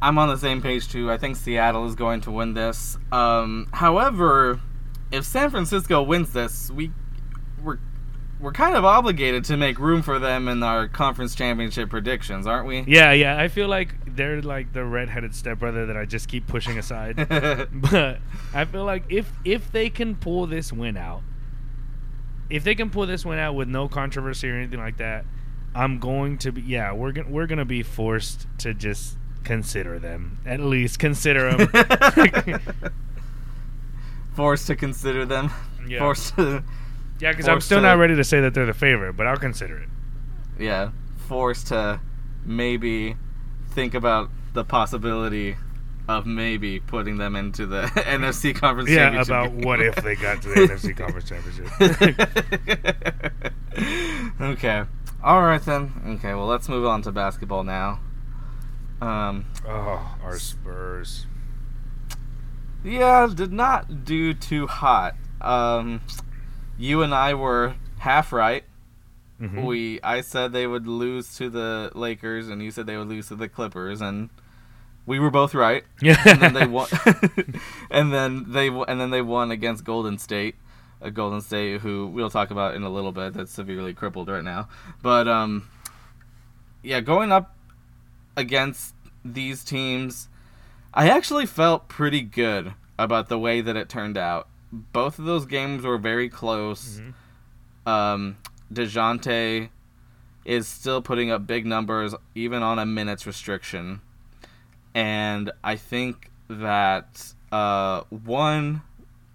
I'm 0.00 0.18
on 0.18 0.28
the 0.28 0.36
same 0.36 0.60
page 0.60 0.88
too. 0.88 1.10
I 1.10 1.16
think 1.16 1.36
Seattle 1.36 1.86
is 1.86 1.94
going 1.94 2.20
to 2.22 2.30
win 2.30 2.54
this. 2.54 2.96
Um, 3.12 3.68
however, 3.72 4.60
if 5.12 5.24
San 5.24 5.50
Francisco 5.50 6.02
wins 6.02 6.32
this, 6.32 6.70
we 6.70 6.90
we're 7.62 7.78
we're 8.42 8.52
kind 8.52 8.74
of 8.74 8.84
obligated 8.84 9.44
to 9.44 9.56
make 9.56 9.78
room 9.78 10.02
for 10.02 10.18
them 10.18 10.48
in 10.48 10.62
our 10.64 10.88
conference 10.88 11.36
championship 11.36 11.88
predictions, 11.88 12.44
aren't 12.44 12.66
we? 12.66 12.80
Yeah, 12.80 13.12
yeah. 13.12 13.38
I 13.38 13.46
feel 13.46 13.68
like 13.68 13.94
they're 14.16 14.42
like 14.42 14.72
the 14.72 14.84
redheaded 14.84 15.34
stepbrother 15.34 15.86
that 15.86 15.96
I 15.96 16.04
just 16.04 16.28
keep 16.28 16.48
pushing 16.48 16.76
aside. 16.76 17.16
but 17.72 18.18
I 18.52 18.64
feel 18.64 18.84
like 18.84 19.04
if 19.08 19.32
if 19.44 19.70
they 19.70 19.88
can 19.88 20.16
pull 20.16 20.48
this 20.48 20.72
win 20.72 20.96
out, 20.96 21.22
if 22.50 22.64
they 22.64 22.74
can 22.74 22.90
pull 22.90 23.06
this 23.06 23.24
win 23.24 23.38
out 23.38 23.54
with 23.54 23.68
no 23.68 23.88
controversy 23.88 24.50
or 24.50 24.56
anything 24.56 24.80
like 24.80 24.96
that, 24.96 25.24
I'm 25.72 26.00
going 26.00 26.38
to 26.38 26.50
be 26.50 26.62
yeah 26.62 26.92
we're 26.92 27.12
gonna 27.12 27.30
we're 27.30 27.46
gonna 27.46 27.64
be 27.64 27.84
forced 27.84 28.48
to 28.58 28.74
just 28.74 29.16
consider 29.44 29.98
them 30.00 30.38
at 30.44 30.58
least 30.58 30.98
consider 30.98 31.56
them. 31.56 32.60
Forced 34.34 34.66
to 34.68 34.76
consider 34.76 35.26
them. 35.26 35.50
Yeah. 35.86 35.98
Forced 35.98 36.36
to, 36.36 36.64
yeah, 37.22 37.30
because 37.32 37.48
I'm 37.48 37.60
still 37.60 37.78
to- 37.78 37.82
not 37.82 37.98
ready 37.98 38.16
to 38.16 38.24
say 38.24 38.40
that 38.40 38.52
they're 38.54 38.66
the 38.66 38.74
favorite, 38.74 39.14
but 39.14 39.26
I'll 39.26 39.36
consider 39.36 39.78
it. 39.78 39.88
yeah, 40.58 40.90
forced 41.28 41.68
to 41.68 42.00
maybe 42.44 43.16
think 43.70 43.94
about 43.94 44.28
the 44.52 44.64
possibility 44.64 45.56
of 46.08 46.26
maybe 46.26 46.80
putting 46.80 47.16
them 47.16 47.36
into 47.36 47.64
the 47.64 47.82
NFC 47.94 48.54
conference 48.54 48.90
Yeah, 48.90 49.22
about 49.22 49.52
what 49.52 49.80
if 49.80 49.94
they 49.96 50.16
got 50.16 50.42
to 50.42 50.48
the 50.48 50.54
NFC 50.66 50.96
Conference 50.96 51.28
Championship. 51.28 51.68
okay. 54.40 54.82
All 55.22 55.42
right 55.42 55.62
then. 55.62 55.92
Okay. 56.18 56.34
Well, 56.34 56.46
let's 56.46 56.68
move 56.68 56.84
on 56.86 57.02
to 57.02 57.12
basketball 57.12 57.62
now. 57.62 58.00
Um. 59.00 59.46
oh, 59.66 60.16
our 60.22 60.38
Spurs. 60.38 61.26
Yeah, 62.84 63.28
did 63.32 63.52
not 63.52 64.04
do 64.04 64.34
too 64.34 64.66
hot. 64.66 65.14
Um, 65.40 66.00
you 66.82 67.02
and 67.02 67.14
I 67.14 67.34
were 67.34 67.76
half 67.98 68.32
right. 68.32 68.64
Mhm. 69.40 69.64
We 69.64 70.00
I 70.02 70.20
said 70.20 70.52
they 70.52 70.66
would 70.66 70.86
lose 70.88 71.36
to 71.36 71.48
the 71.48 71.90
Lakers, 71.94 72.48
and 72.48 72.60
you 72.62 72.70
said 72.72 72.86
they 72.86 72.96
would 72.96 73.08
lose 73.08 73.28
to 73.28 73.36
the 73.36 73.48
Clippers, 73.48 74.00
and 74.00 74.30
we 75.06 75.18
were 75.20 75.30
both 75.30 75.54
right. 75.54 75.84
Yeah. 76.02 76.20
and 76.26 76.40
then 76.40 76.54
they 76.54 76.66
won. 76.66 76.88
and 77.90 78.12
then 78.12 78.46
they 78.52 78.68
and 78.68 79.00
then 79.00 79.10
they 79.10 79.22
won 79.22 79.50
against 79.52 79.84
Golden 79.84 80.18
State, 80.18 80.56
a 81.00 81.10
Golden 81.10 81.40
State 81.40 81.80
who 81.82 82.08
we'll 82.08 82.30
talk 82.30 82.50
about 82.50 82.74
in 82.74 82.82
a 82.82 82.90
little 82.90 83.12
bit. 83.12 83.32
That's 83.34 83.52
severely 83.52 83.94
crippled 83.94 84.28
right 84.28 84.44
now. 84.44 84.68
But 85.02 85.28
um, 85.28 85.68
yeah, 86.82 87.00
going 87.00 87.30
up 87.30 87.54
against 88.36 88.94
these 89.24 89.62
teams, 89.64 90.28
I 90.94 91.08
actually 91.08 91.46
felt 91.46 91.88
pretty 91.88 92.22
good 92.22 92.74
about 92.98 93.28
the 93.28 93.38
way 93.38 93.60
that 93.60 93.76
it 93.76 93.88
turned 93.88 94.18
out. 94.18 94.48
Both 94.72 95.18
of 95.18 95.26
those 95.26 95.44
games 95.44 95.84
were 95.84 95.98
very 95.98 96.28
close. 96.28 97.00
Mhm. 97.00 97.90
Um, 97.90 98.36
Dejounte 98.72 99.68
is 100.44 100.66
still 100.66 101.02
putting 101.02 101.30
up 101.30 101.46
big 101.46 101.66
numbers 101.66 102.14
even 102.34 102.62
on 102.62 102.78
a 102.78 102.86
minutes 102.86 103.26
restriction. 103.26 104.00
And 104.94 105.52
I 105.62 105.76
think 105.76 106.30
that 106.48 107.34
uh, 107.50 108.02
one, 108.08 108.82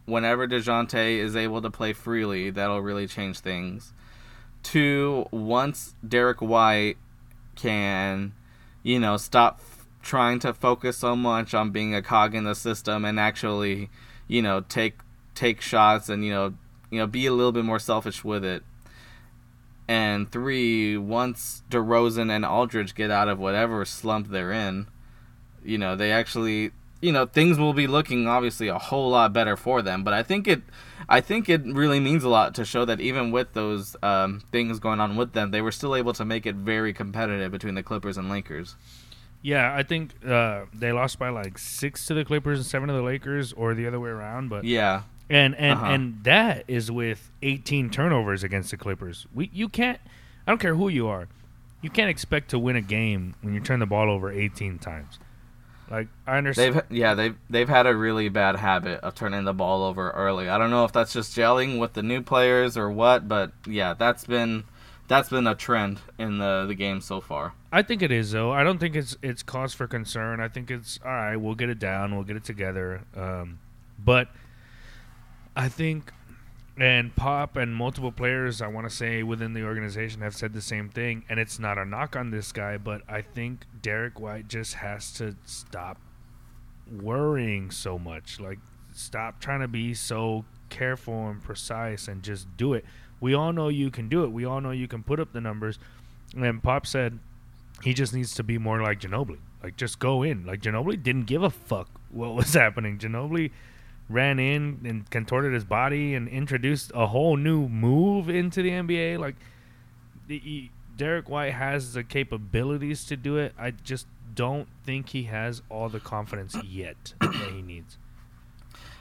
whenever 0.05 0.47
Dejounte 0.47 1.17
is 1.19 1.35
able 1.35 1.61
to 1.61 1.69
play 1.69 1.93
freely, 1.93 2.49
that'll 2.49 2.81
really 2.81 3.07
change 3.07 3.39
things. 3.39 3.93
Two, 4.63 5.27
once 5.31 5.93
Derrick 6.07 6.41
White 6.41 6.97
can, 7.55 8.33
you 8.83 8.99
know, 8.99 9.17
stop 9.17 9.59
f- 9.59 9.85
trying 10.01 10.39
to 10.39 10.53
focus 10.53 10.97
so 10.97 11.15
much 11.15 11.53
on 11.53 11.69
being 11.69 11.93
a 11.93 12.01
cog 12.01 12.33
in 12.33 12.43
the 12.43 12.55
system 12.55 13.05
and 13.05 13.19
actually, 13.19 13.89
you 14.27 14.41
know, 14.41 14.61
take 14.61 14.95
take 15.38 15.61
shots 15.61 16.09
and 16.09 16.25
you 16.25 16.31
know, 16.31 16.53
you 16.89 16.99
know, 16.99 17.07
be 17.07 17.25
a 17.25 17.31
little 17.31 17.51
bit 17.51 17.63
more 17.63 17.79
selfish 17.79 18.23
with 18.23 18.43
it. 18.43 18.63
And 19.88 20.29
three, 20.29 20.97
once 20.97 21.63
DeRozan 21.69 22.29
and 22.29 22.43
Aldridge 22.43 22.93
get 22.93 23.09
out 23.09 23.29
of 23.29 23.39
whatever 23.39 23.85
slump 23.85 24.29
they're 24.29 24.51
in, 24.51 24.88
you 25.63 25.77
know, 25.77 25.95
they 25.95 26.11
actually, 26.11 26.71
you 26.99 27.13
know, 27.13 27.25
things 27.25 27.57
will 27.57 27.73
be 27.73 27.88
looking 27.88 28.27
obviously 28.27 28.67
a 28.67 28.77
whole 28.77 29.11
lot 29.11 29.31
better 29.31 29.55
for 29.55 29.81
them. 29.81 30.03
But 30.03 30.13
I 30.13 30.23
think 30.23 30.45
it, 30.45 30.61
I 31.07 31.21
think 31.21 31.47
it 31.47 31.63
really 31.63 32.01
means 32.01 32.25
a 32.25 32.29
lot 32.29 32.53
to 32.55 32.65
show 32.65 32.83
that 32.83 32.99
even 32.99 33.31
with 33.31 33.53
those 33.53 33.95
um, 34.03 34.41
things 34.51 34.79
going 34.79 34.99
on 34.99 35.15
with 35.15 35.31
them, 35.31 35.51
they 35.51 35.61
were 35.61 35.71
still 35.71 35.95
able 35.95 36.11
to 36.13 36.25
make 36.25 36.45
it 36.45 36.55
very 36.55 36.91
competitive 36.91 37.51
between 37.51 37.75
the 37.75 37.83
Clippers 37.83 38.17
and 38.17 38.29
Lakers. 38.29 38.75
Yeah, 39.41 39.73
I 39.73 39.83
think 39.83 40.15
uh, 40.25 40.65
they 40.73 40.91
lost 40.91 41.19
by 41.19 41.29
like 41.29 41.57
six 41.57 42.05
to 42.07 42.13
the 42.13 42.25
Clippers 42.25 42.59
and 42.59 42.65
seven 42.65 42.89
to 42.89 42.93
the 42.93 43.03
Lakers, 43.03 43.53
or 43.53 43.73
the 43.73 43.88
other 43.88 43.99
way 43.99 44.09
around. 44.09 44.49
But 44.49 44.65
Yeah, 44.65 45.03
and 45.30 45.55
and 45.55 45.73
Uh-huh. 45.80 45.86
and 45.91 46.23
that 46.23 46.63
is 46.67 46.91
with 46.91 47.32
18 47.41 47.89
turnovers 47.89 48.43
against 48.43 48.71
the 48.71 48.78
Clippers. 48.78 49.25
We 49.34 49.49
you 49.53 49.67
can't. 49.69 49.99
I 50.45 50.51
don't 50.51 50.59
care 50.59 50.75
who 50.75 50.88
you 50.89 51.07
are. 51.07 51.28
You 51.82 51.89
can't 51.89 52.09
expect 52.09 52.49
to 52.51 52.59
win 52.59 52.75
a 52.75 52.82
game 52.82 53.36
when 53.41 53.53
you 53.53 53.59
turn 53.59 53.80
the 53.80 53.86
ball 53.86 54.09
over 54.09 54.32
18 54.32 54.80
times. 54.80 55.19
Like 55.89 56.07
I 56.25 56.38
understand. 56.38 56.75
They've 56.75 56.84
yeah 56.97 57.13
they've 57.13 57.36
they've 57.49 57.69
had 57.69 57.86
a 57.88 57.95
really 57.95 58.28
bad 58.30 58.57
habit 58.57 58.99
of 59.01 59.15
turning 59.15 59.45
the 59.45 59.53
ball 59.53 59.84
over 59.84 60.09
early. 60.11 60.49
I 60.49 60.57
don't 60.57 60.69
know 60.69 60.84
if 60.86 60.91
that's 60.91 61.13
just 61.13 61.36
gelling 61.36 61.80
with 61.80 61.93
the 61.93 62.03
new 62.03 62.21
players 62.21 62.75
or 62.78 62.89
what, 62.91 63.28
but 63.28 63.51
yeah, 63.65 63.93
that's 63.93 64.25
been 64.25 64.65
that's 65.07 65.30
been 65.30 65.47
a 65.47 65.55
trend 65.55 65.99
in 66.17 66.39
the 66.39 66.65
the 66.67 66.75
game 66.75 66.99
so 66.99 67.21
far. 67.21 67.53
I 67.71 67.84
think 67.84 68.01
it 68.01 68.11
is 68.11 68.32
though. 68.34 68.51
I 68.51 68.63
don't 68.63 68.80
think 68.80 68.95
it's 68.97 69.15
it's 69.21 69.43
cause 69.43 69.73
for 69.73 69.88
concern. 69.88 70.41
I 70.41 70.49
think 70.49 70.69
it's 70.71 70.99
all 71.05 71.11
right. 71.11 71.38
We'll 71.38 71.55
get 71.55 71.69
it 71.69 71.80
down. 71.80 72.13
We'll 72.15 72.25
get 72.25 72.36
it 72.36 72.43
together. 72.43 73.01
Um, 73.15 73.59
but 73.97 74.28
I 75.58 75.70
think, 75.70 76.14
and 76.80 77.16
Pop 77.16 77.58
and 77.58 77.76
multiple 77.76 78.12
players, 78.12 78.62
I 78.62 78.68
want 78.68 78.88
to 78.88 78.95
say 78.95 79.24
within 79.24 79.53
the 79.53 79.64
organization 79.64 80.22
have 80.22 80.36
said 80.36 80.53
the 80.53 80.62
same 80.62 80.88
thing. 80.88 81.26
And 81.28 81.39
it's 81.39 81.58
not 81.58 81.80
a 81.80 81.84
knock 81.84 82.16
on 82.16 82.30
this 82.30 82.51
guy, 82.51 82.78
but 82.78 83.01
I 83.10 83.24
think 83.24 83.66
Derrick 83.82 84.20
White 84.20 84.47
just 84.47 84.76
has 84.76 85.12
to 85.14 85.36
stop 85.45 85.97
worrying 87.01 87.72
so 87.72 87.97
much. 87.97 88.39
Like, 88.39 88.60
stop 88.93 89.41
trying 89.41 89.62
to 89.62 89.68
be 89.68 89.95
so 89.95 90.45
careful 90.70 91.28
and 91.28 91.41
precise 91.41 92.08
and 92.08 92.22
just 92.22 92.55
do 92.55 92.76
it. 92.76 92.86
We 93.20 93.34
all 93.34 93.51
know 93.51 93.70
you 93.70 93.89
can 93.89 94.10
do 94.10 94.24
it. 94.24 94.32
We 94.32 94.45
all 94.45 94.62
know 94.62 94.70
you 94.70 94.88
can 94.88 95.01
put 95.01 95.20
up 95.20 95.34
the 95.34 95.41
numbers. 95.41 95.80
And 96.36 96.62
Pop 96.62 96.86
said 96.86 97.18
he 97.82 97.95
just 97.95 98.14
needs 98.14 98.36
to 98.36 98.43
be 98.43 98.60
more 98.60 98.80
like 98.80 98.99
Ginobili. 98.99 99.39
Like 99.64 99.76
just 99.76 99.97
go 99.97 100.22
in. 100.22 100.45
Like 100.45 100.62
Ginobili 100.62 101.01
didn't 101.01 101.26
give 101.26 101.41
a 101.41 101.49
fuck 101.49 101.89
what 102.12 102.36
was 102.36 102.53
happening. 102.53 102.99
Ginobili 102.99 103.49
ran 104.10 104.39
in 104.39 104.80
and 104.86 105.10
contorted 105.10 105.53
his 105.53 105.66
body 105.66 106.16
and 106.16 106.28
introduced 106.28 106.91
a 106.95 107.08
whole 107.08 107.36
new 107.36 107.68
move 107.68 108.30
into 108.30 108.62
the 108.62 108.70
NBA. 108.70 109.20
Like 109.20 109.36
the, 110.28 110.39
he, 110.39 110.72
Derrick 110.95 111.30
White 111.30 111.53
has 111.53 111.93
the 111.93 112.03
capabilities 112.03 113.05
to 113.05 113.18
do 113.18 113.38
it. 113.38 113.53
I 113.58 113.72
just 113.72 114.08
don't 114.34 114.68
think 114.84 115.10
he 115.10 115.24
has 115.24 115.62
all 115.70 115.89
the 115.89 115.99
confidence 115.99 116.55
yet 116.66 117.14
that 117.20 117.51
he 117.53 117.62
needs. 117.62 117.97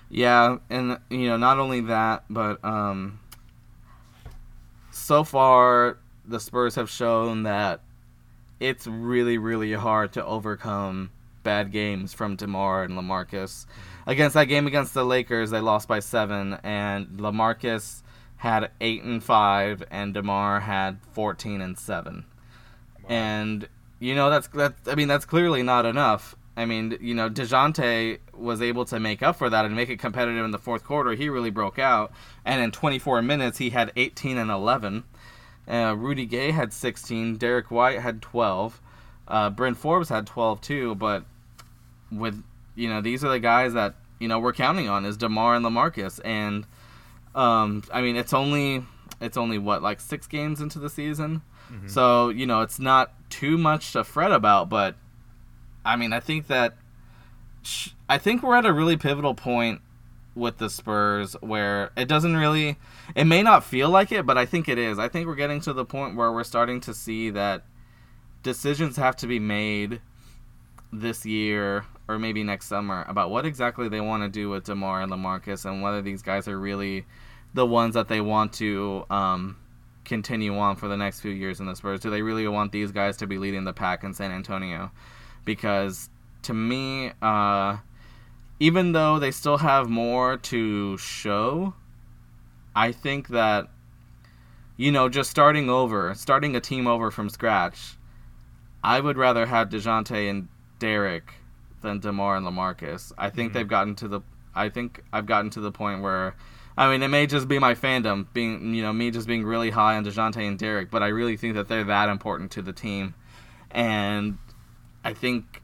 Yeah, 0.09 0.59
and 0.71 0.99
you 1.11 1.29
know, 1.29 1.37
not 1.37 1.59
only 1.59 1.81
that, 1.83 2.25
but 2.31 2.65
um 2.65 3.21
so 4.91 5.25
far 5.25 5.99
the 6.25 6.41
Spurs 6.41 6.75
have 6.75 6.91
shown 6.91 7.45
that 7.45 7.81
it's 8.59 8.87
really, 8.87 9.39
really 9.39 9.73
hard 9.73 10.13
to 10.15 10.25
overcome 10.25 11.11
bad 11.43 11.71
games 11.71 12.13
from 12.13 12.37
DeMar 12.37 12.83
and 12.85 12.95
LaMarcus. 12.95 13.67
Against 14.07 14.35
that 14.35 14.45
game 14.45 14.67
against 14.67 14.95
the 14.95 15.05
Lakers, 15.05 15.51
they 15.51 15.61
lost 15.61 15.89
by 15.89 15.99
seven, 15.99 16.55
and 16.63 17.09
LaMarcus 17.19 18.03
had 18.37 18.71
eight 18.81 19.03
and 19.03 19.23
five, 19.23 19.83
and 19.91 20.15
DeMar 20.15 20.61
had 20.61 21.01
fourteen 21.11 21.61
and 21.61 21.77
seven. 21.77 22.25
Wow. 23.03 23.09
And 23.09 23.69
you 23.99 24.15
know 24.15 24.31
that's 24.31 24.49
that's 24.49 24.89
I 24.89 24.95
mean 24.95 25.09
that's 25.09 25.25
clearly 25.25 25.63
not 25.63 25.87
enough. 25.87 26.37
I 26.59 26.65
mean, 26.65 26.97
you 27.03 27.15
know, 27.15 27.29
Dejounte 27.29 28.19
was 28.33 28.63
able 28.63 28.87
to 28.87 28.99
make 28.99 29.23
up 29.23 29.37
for 29.37 29.51
that 29.51 29.67
and 29.67 29.77
make 29.77 29.91
it 29.91 29.99
competitive 29.99 30.43
in 30.43 30.53
the 30.53 30.59
fourth 30.59 30.85
quarter. 30.85 31.13
He 31.13 31.29
really 31.29 31.51
broke 31.51 31.79
out, 31.79 32.13
and 32.47 32.63
in 32.63 32.71
24 32.71 33.21
minutes, 33.21 33.59
he 33.59 33.71
had 33.71 33.93
18 33.95 34.39
and 34.39 34.51
11. 34.51 35.05
Uh, 35.69 35.95
Rudy 35.99 36.25
Gay 36.25 36.53
had 36.53 36.73
16. 36.73 37.37
Derrick 37.37 37.71
White 37.71 38.01
had 38.01 38.23
12. 38.23 38.81
Uh, 39.29 39.51
Bryn 39.51 39.75
Forbes 39.75 40.09
had 40.09 40.27
12 40.27 40.61
too. 40.61 40.95
But 40.95 41.25
with 42.11 42.43
you 42.77 42.89
know, 42.89 43.01
these 43.01 43.25
are 43.25 43.29
the 43.29 43.41
guys 43.41 43.73
that 43.73 43.95
you 44.21 44.29
know 44.29 44.39
we're 44.39 44.53
counting 44.53 44.89
on 44.89 45.05
is 45.05 45.17
Demar 45.17 45.57
and 45.57 45.65
Lamarcus, 45.65 46.21
and 46.25 46.67
um, 47.35 47.83
I 47.93 48.03
mean, 48.03 48.17
it's 48.17 48.33
only 48.33 48.85
it's 49.21 49.37
only 49.37 49.59
what 49.59 49.83
like 49.83 49.99
six 49.99 50.27
games 50.27 50.61
into 50.61 50.79
the 50.79 50.91
season, 50.91 51.43
mm-hmm. 51.73 51.89
so 51.89 52.29
you 52.29 52.47
know, 52.47 52.61
it's 52.61 52.79
not 52.79 53.13
too 53.31 53.59
much 53.59 53.93
to 53.93 54.05
fret 54.05 54.31
about, 54.31 54.69
but 54.69 54.95
I 55.85 55.97
mean, 55.97 56.13
I 56.13 56.21
think 56.21 56.47
that 56.47 56.77
I 58.09 58.19
think 58.19 58.43
we're 58.43 58.57
at 58.57 58.67
a 58.67 58.73
really 58.73 58.97
pivotal 58.97 59.35
point 59.35 59.81
with 60.35 60.59
the 60.59 60.69
Spurs 60.69 61.35
where 61.41 61.91
it 61.97 62.07
doesn't 62.07 62.37
really 62.37 62.77
it 63.15 63.25
may 63.25 63.43
not 63.43 63.65
feel 63.65 63.89
like 63.89 64.13
it, 64.13 64.27
but 64.27 64.37
I 64.37 64.45
think 64.45 64.69
it 64.69 64.79
is. 64.79 64.99
I 64.99 65.09
think 65.09 65.27
we're 65.27 65.35
getting 65.35 65.61
to 65.63 65.73
the 65.73 65.85
point 65.85 66.15
where 66.15 66.31
we're 66.31 66.45
starting 66.45 66.81
to 66.83 66.93
see 66.93 67.31
that 67.31 67.65
decisions 68.43 68.97
have 68.97 69.17
to 69.17 69.27
be 69.27 69.39
made 69.39 70.01
this 70.93 71.25
year 71.25 71.85
or 72.09 72.19
maybe 72.19 72.45
next 72.45 72.67
summer 72.67 73.05
about 73.09 73.31
what 73.31 73.45
exactly 73.45 73.89
they 73.89 74.01
want 74.01 74.23
to 74.23 74.29
do 74.29 74.49
with 74.49 74.65
DeMar 74.65 75.03
and 75.03 75.13
LaMarcus 75.13 75.65
and 75.65 75.83
whether 75.83 76.03
these 76.03 76.23
guys 76.23 76.49
are 76.49 76.59
really 76.59 77.05
the 77.55 77.67
ones 77.67 77.95
that 77.95 78.09
they 78.09 78.21
want 78.21 78.53
to 78.55 79.05
um, 79.11 79.57
continue 80.05 80.57
on 80.57 80.77
for 80.77 80.89
the 80.89 80.97
next 80.97 81.21
few 81.21 81.31
years 81.31 81.61
in 81.61 81.67
the 81.67 81.75
Spurs. 81.75 82.01
Do 82.01 82.11
they 82.11 82.23
really 82.23 82.47
want 82.47 82.73
these 82.73 82.93
guys 82.93 83.17
to 83.19 83.27
be 83.27 83.39
leading 83.39 83.65
the 83.65 83.73
pack 83.73 84.05
in 84.05 84.15
San 84.15 84.31
Antonio? 84.31 84.91
because 85.47 86.11
to 86.43 86.53
me, 86.53 87.13
uh, 87.23 87.79
even 88.61 88.93
though 88.93 89.19
they 89.19 89.31
still 89.31 89.57
have 89.57 89.89
more 89.89 90.37
to 90.37 90.99
show, 90.99 91.73
I 92.75 92.93
think 92.93 93.29
that 93.29 93.69
you 94.77 94.93
know 94.93 95.09
just 95.09 95.31
starting 95.31 95.71
over, 95.71 96.15
starting 96.15 96.55
a 96.55 96.61
team 96.61 96.87
over 96.87 97.11
from 97.11 97.31
scratch, 97.31 97.97
I 98.85 99.01
would 99.01 99.17
rather 99.17 99.47
have 99.47 99.71
Dejounte 99.71 100.29
and 100.29 100.49
Derrick 100.79 101.33
than 101.83 102.01
Demar 102.01 102.37
and 102.37 102.47
Lamarcus. 102.47 103.13
I 103.17 103.31
think 103.31 103.51
mm-hmm. 103.51 103.59
they've 103.59 103.69
gotten 103.69 103.95
to 103.97 104.09
the. 104.09 104.21
I 104.55 104.69
think 104.69 105.03
I've 105.13 105.27
gotten 105.27 105.51
to 105.51 105.61
the 105.61 105.73
point 105.73 106.03
where. 106.03 106.35
I 106.79 106.91
mean, 106.91 107.03
it 107.03 107.09
may 107.09 107.27
just 107.27 107.49
be 107.49 107.59
my 107.59 107.75
fandom, 107.75 108.27
being 108.35 108.75
you 108.75 108.83
know 108.83 108.93
me 108.93 109.11
just 109.11 109.27
being 109.27 109.45
really 109.45 109.71
high 109.71 109.97
on 109.97 110.05
Dejounte 110.05 110.47
and 110.47 110.59
Derrick, 110.59 110.91
but 110.91 111.03
I 111.03 111.09
really 111.09 111.39
think 111.39 111.55
that 111.55 111.69
they're 111.69 111.85
that 111.85 112.11
important 112.11 112.51
to 112.53 112.63
the 112.63 112.75
team, 112.75 113.15
and 113.71 114.37
I 115.03 115.15
think 115.15 115.63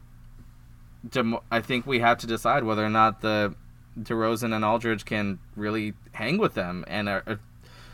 I 1.51 1.61
think 1.61 1.85
we 1.85 1.99
have 1.99 2.17
to 2.19 2.27
decide 2.27 2.63
whether 2.63 2.83
or 2.83 2.89
not 2.89 3.21
the 3.21 3.53
DeRozan 3.99 4.55
and 4.55 4.65
Aldridge 4.65 5.05
can 5.05 5.39
really 5.55 5.93
hang 6.13 6.37
with 6.37 6.53
them, 6.53 6.83
and 6.87 7.09
are, 7.09 7.39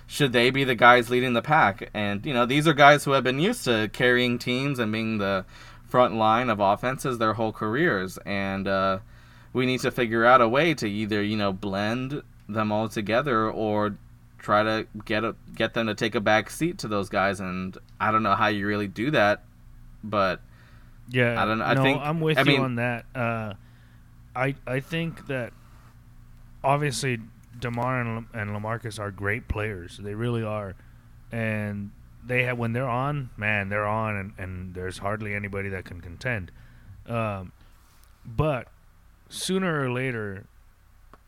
should 0.06 0.32
they 0.32 0.50
be 0.50 0.64
the 0.64 0.76
guys 0.76 1.10
leading 1.10 1.34
the 1.34 1.42
pack? 1.42 1.90
And 1.94 2.26
you 2.26 2.34
know, 2.34 2.46
these 2.46 2.68
are 2.68 2.74
guys 2.74 3.04
who 3.04 3.12
have 3.12 3.24
been 3.24 3.40
used 3.40 3.64
to 3.66 3.90
carrying 3.94 4.38
teams 4.40 4.80
and 4.80 4.92
being 4.92 5.18
the 5.18 5.46
front 5.90 6.16
line 6.16 6.50
of 6.50 6.60
offenses 6.60 7.18
their 7.18 7.34
whole 7.34 7.52
careers, 7.52 8.18
and 8.26 8.68
uh, 8.68 9.00
we 9.52 9.66
need 9.66 9.82
to 9.82 9.92
figure 9.92 10.26
out 10.26 10.42
a 10.42 10.48
way 10.48 10.74
to 10.76 10.90
either 10.90 11.22
you 11.22 11.36
know 11.36 11.52
blend 11.52 12.22
them 12.48 12.72
all 12.72 12.88
together 12.88 13.50
or 13.50 13.98
try 14.38 14.64
to 14.64 14.88
get 15.06 15.24
a, 15.24 15.36
get 15.56 15.74
them 15.74 15.88
to 15.88 15.96
take 15.96 16.16
a 16.16 16.22
back 16.22 16.50
seat 16.50 16.80
to 16.80 16.88
those 16.88 17.10
guys. 17.10 17.40
And 17.40 17.78
I 18.00 18.12
don't 18.12 18.24
know 18.24 18.36
how 18.36 18.48
you 18.48 18.66
really 18.66 18.88
do 18.88 19.12
that, 19.12 19.44
but 20.04 20.42
yeah, 21.10 21.42
I 21.42 21.46
don't 21.46 21.60
know. 21.60 21.66
I 21.66 21.74
no, 21.74 21.84
think 21.84 22.02
I'm 22.02 22.22
with 22.22 22.38
I 22.38 22.42
you 22.42 22.48
mean, 22.48 22.62
on 22.62 22.76
that. 22.76 23.06
Uh, 23.14 23.54
I 24.36 24.56
I 24.66 24.80
think 24.80 25.28
that 25.28 25.54
obviously 26.64 27.20
Demar 27.60 28.02
and, 28.02 28.26
and 28.34 28.52
Lamarcus 28.52 29.00
are 29.00 29.12
great 29.12 29.48
players. 29.48 29.98
They 29.98 30.14
really 30.14 30.44
are, 30.44 30.76
and 31.32 31.92
they 32.30 32.44
have 32.44 32.60
when 32.60 32.74
they're 32.74 32.88
on, 32.88 33.32
man, 33.36 33.70
they're 33.70 33.88
on, 33.88 34.16
and, 34.16 34.34
and 34.38 34.74
there's 34.76 35.00
hardly 35.00 35.34
anybody 35.34 35.70
that 35.70 35.84
can 35.84 36.00
contend. 36.00 36.52
Um, 37.08 37.52
but 38.24 38.68
sooner 39.30 39.82
or 39.82 39.92
later, 39.92 40.46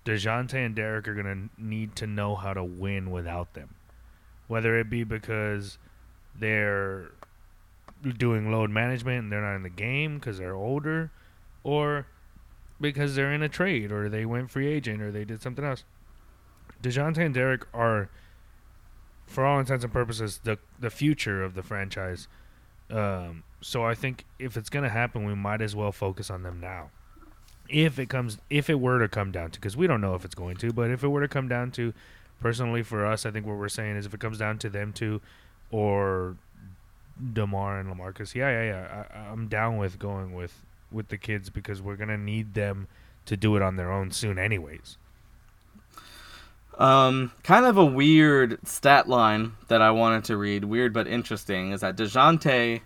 Dejounte 0.05 0.53
and 0.53 0.75
Derrick 0.75 1.07
are 1.07 1.15
gonna 1.15 1.49
need 1.57 1.95
to 1.97 2.07
know 2.07 2.35
how 2.35 2.53
to 2.53 2.63
win 2.63 3.09
without 3.09 3.55
them, 3.55 3.73
whether 4.47 4.79
it 4.79 4.91
be 4.91 5.03
because 5.03 5.79
they're 6.39 7.09
doing 8.17 8.51
load 8.51 8.69
management 8.69 9.23
and 9.23 9.31
they're 9.31 9.41
not 9.41 9.55
in 9.55 9.63
the 9.63 9.69
game 9.69 10.19
because 10.19 10.37
they're 10.37 10.55
older, 10.55 11.11
or 11.63 12.05
because 12.79 13.15
they're 13.15 13.33
in 13.33 13.41
a 13.41 13.49
trade 13.49 13.91
or 13.91 14.07
they 14.07 14.25
went 14.25 14.51
free 14.51 14.67
agent 14.67 15.01
or 15.01 15.11
they 15.11 15.25
did 15.25 15.41
something 15.41 15.65
else. 15.65 15.83
Dejounte 16.83 17.17
and 17.17 17.33
Derrick 17.33 17.65
are, 17.73 18.09
for 19.31 19.45
all 19.45 19.59
intents 19.59 19.83
and 19.83 19.93
purposes, 19.93 20.41
the 20.43 20.57
the 20.79 20.89
future 20.89 21.43
of 21.43 21.55
the 21.55 21.63
franchise. 21.63 22.27
Um, 22.89 23.43
so 23.61 23.85
I 23.85 23.95
think 23.95 24.25
if 24.37 24.57
it's 24.57 24.69
gonna 24.69 24.89
happen, 24.89 25.25
we 25.25 25.35
might 25.35 25.61
as 25.61 25.75
well 25.75 25.91
focus 25.91 26.29
on 26.29 26.43
them 26.43 26.59
now. 26.59 26.91
If 27.69 27.97
it 27.97 28.09
comes, 28.09 28.37
if 28.49 28.69
it 28.69 28.79
were 28.79 28.99
to 28.99 29.07
come 29.07 29.31
down 29.31 29.51
to, 29.51 29.59
because 29.59 29.77
we 29.77 29.87
don't 29.87 30.01
know 30.01 30.13
if 30.13 30.25
it's 30.25 30.35
going 30.35 30.57
to, 30.57 30.73
but 30.73 30.91
if 30.91 31.03
it 31.03 31.07
were 31.07 31.21
to 31.21 31.27
come 31.27 31.47
down 31.47 31.71
to, 31.71 31.93
personally 32.41 32.83
for 32.83 33.05
us, 33.05 33.25
I 33.25 33.31
think 33.31 33.45
what 33.45 33.57
we're 33.57 33.69
saying 33.69 33.95
is 33.95 34.05
if 34.05 34.13
it 34.13 34.19
comes 34.19 34.37
down 34.37 34.57
to 34.59 34.69
them 34.69 34.91
two, 34.91 35.21
or 35.71 36.35
Demar 37.33 37.79
and 37.79 37.89
Lamarcus. 37.89 38.35
Yeah, 38.35 38.49
yeah, 38.49 38.63
yeah. 38.63 39.05
I, 39.13 39.31
I'm 39.31 39.47
down 39.47 39.77
with 39.77 39.99
going 39.99 40.33
with 40.33 40.63
with 40.91 41.07
the 41.07 41.17
kids 41.17 41.49
because 41.49 41.81
we're 41.81 41.95
gonna 41.95 42.17
need 42.17 42.53
them 42.53 42.87
to 43.25 43.37
do 43.37 43.55
it 43.55 43.61
on 43.61 43.77
their 43.77 43.91
own 43.91 44.11
soon, 44.11 44.37
anyways. 44.37 44.97
Um, 46.77 47.31
kind 47.43 47.65
of 47.65 47.77
a 47.77 47.85
weird 47.85 48.59
stat 48.67 49.07
line 49.07 49.53
that 49.67 49.81
I 49.81 49.91
wanted 49.91 50.23
to 50.25 50.37
read, 50.37 50.65
weird 50.65 50.93
but 50.93 51.07
interesting, 51.07 51.71
is 51.71 51.81
that 51.81 51.95
Dejounte 51.95 52.81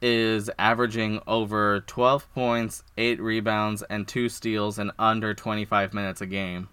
is 0.00 0.50
averaging 0.58 1.20
over 1.26 1.80
12 1.86 2.32
points, 2.32 2.82
8 2.96 3.20
rebounds, 3.20 3.82
and 3.82 4.06
2 4.06 4.28
steals 4.28 4.78
in 4.78 4.92
under 4.98 5.34
25 5.34 5.92
minutes 5.92 6.20
a 6.20 6.26
game. 6.26 6.68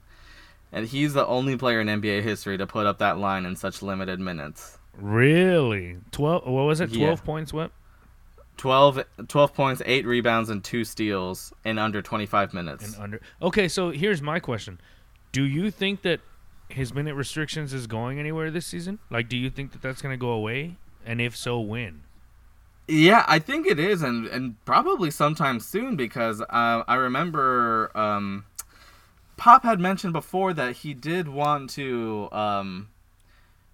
And 0.71 0.87
he's 0.87 1.13
the 1.13 1.25
only 1.25 1.57
player 1.57 1.81
in 1.81 1.87
NBA 1.87 2.21
history 2.23 2.57
to 2.57 2.67
put 2.67 2.85
up 2.85 2.99
that 2.99 3.17
line 3.17 3.45
in 3.45 3.55
such 3.55 3.81
limited 3.81 4.19
minutes. 4.19 4.77
Really? 4.97 5.97
Twelve? 6.11 6.45
What 6.45 6.63
was 6.63 6.79
it? 6.81 6.93
Twelve 6.93 7.19
yeah. 7.19 7.25
points? 7.25 7.53
What? 7.53 7.71
12, 8.57 9.03
12 9.27 9.53
points, 9.53 9.81
eight 9.85 10.05
rebounds, 10.05 10.49
and 10.49 10.63
two 10.63 10.85
steals 10.85 11.51
in 11.65 11.77
under 11.77 12.01
25 12.01 12.53
minutes. 12.53 12.85
And 12.85 13.03
under. 13.03 13.21
Okay, 13.41 13.67
so 13.67 13.91
here's 13.91 14.21
my 14.21 14.39
question: 14.39 14.79
Do 15.31 15.43
you 15.43 15.71
think 15.71 16.01
that 16.03 16.21
his 16.69 16.93
minute 16.93 17.15
restrictions 17.15 17.73
is 17.73 17.87
going 17.87 18.19
anywhere 18.19 18.51
this 18.51 18.65
season? 18.65 18.99
Like, 19.09 19.29
do 19.29 19.37
you 19.37 19.49
think 19.49 19.71
that 19.71 19.81
that's 19.81 20.01
going 20.01 20.13
to 20.13 20.17
go 20.17 20.29
away? 20.29 20.77
And 21.05 21.21
if 21.21 21.35
so, 21.35 21.59
when? 21.59 22.01
Yeah, 22.87 23.25
I 23.27 23.39
think 23.39 23.65
it 23.65 23.79
is, 23.79 24.03
and 24.03 24.27
and 24.27 24.63
probably 24.63 25.09
sometime 25.09 25.59
soon 25.59 25.95
because 25.95 26.41
uh, 26.41 26.83
I 26.87 26.95
remember 26.95 27.91
um, 27.97 28.45
Pop 29.37 29.63
had 29.63 29.79
mentioned 29.79 30.13
before 30.13 30.53
that 30.53 30.77
he 30.77 30.93
did 30.93 31.27
want 31.27 31.71
to 31.71 32.29
um, 32.31 32.89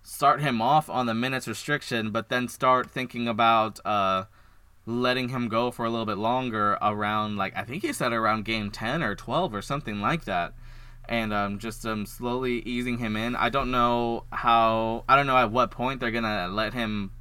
start 0.01 0.39
him 0.41 0.61
off 0.61 0.89
on 0.89 1.07
the 1.07 1.13
minutes 1.13 1.47
restriction, 1.47 2.11
but 2.11 2.29
then 2.29 2.47
start 2.47 2.89
thinking 2.89 3.27
about 3.27 3.79
uh, 3.85 4.25
letting 4.85 5.29
him 5.29 5.49
go 5.49 5.71
for 5.71 5.85
a 5.85 5.89
little 5.89 6.05
bit 6.05 6.17
longer 6.17 6.77
around 6.81 7.35
like 7.35 7.55
I 7.55 7.63
think 7.63 7.83
he 7.83 7.91
said 7.91 8.13
around 8.13 8.45
game 8.45 8.71
ten 8.71 9.03
or 9.03 9.13
twelve 9.13 9.53
or 9.53 9.61
something 9.61 9.99
like 9.99 10.23
that, 10.23 10.53
and 11.09 11.33
um, 11.33 11.59
just 11.59 11.85
um, 11.85 12.05
slowly 12.05 12.59
easing 12.59 12.97
him 12.97 13.15
in. 13.15 13.35
I 13.35 13.49
don't 13.49 13.71
know 13.71 14.25
how 14.31 15.03
I 15.07 15.15
don't 15.15 15.27
know 15.27 15.37
at 15.37 15.51
what 15.51 15.71
point 15.71 15.99
they're 15.99 16.11
gonna 16.11 16.47
let 16.47 16.73
him 16.73 17.11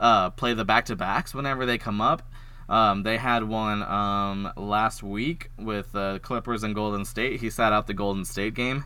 uh, 0.00 0.30
play 0.30 0.54
the 0.54 0.64
back 0.64 0.86
to 0.86 0.96
backs 0.96 1.34
whenever 1.34 1.66
they 1.66 1.78
come 1.78 2.00
up. 2.00 2.22
Um, 2.68 3.02
they 3.02 3.18
had 3.18 3.44
one 3.44 3.82
um, 3.82 4.52
last 4.56 5.02
week 5.02 5.50
with 5.58 5.94
uh, 5.94 6.18
Clippers 6.20 6.62
and 6.62 6.74
Golden 6.74 7.04
State. 7.04 7.40
He 7.40 7.50
sat 7.50 7.72
out 7.72 7.86
the 7.86 7.94
Golden 7.94 8.24
State 8.24 8.54
game, 8.54 8.84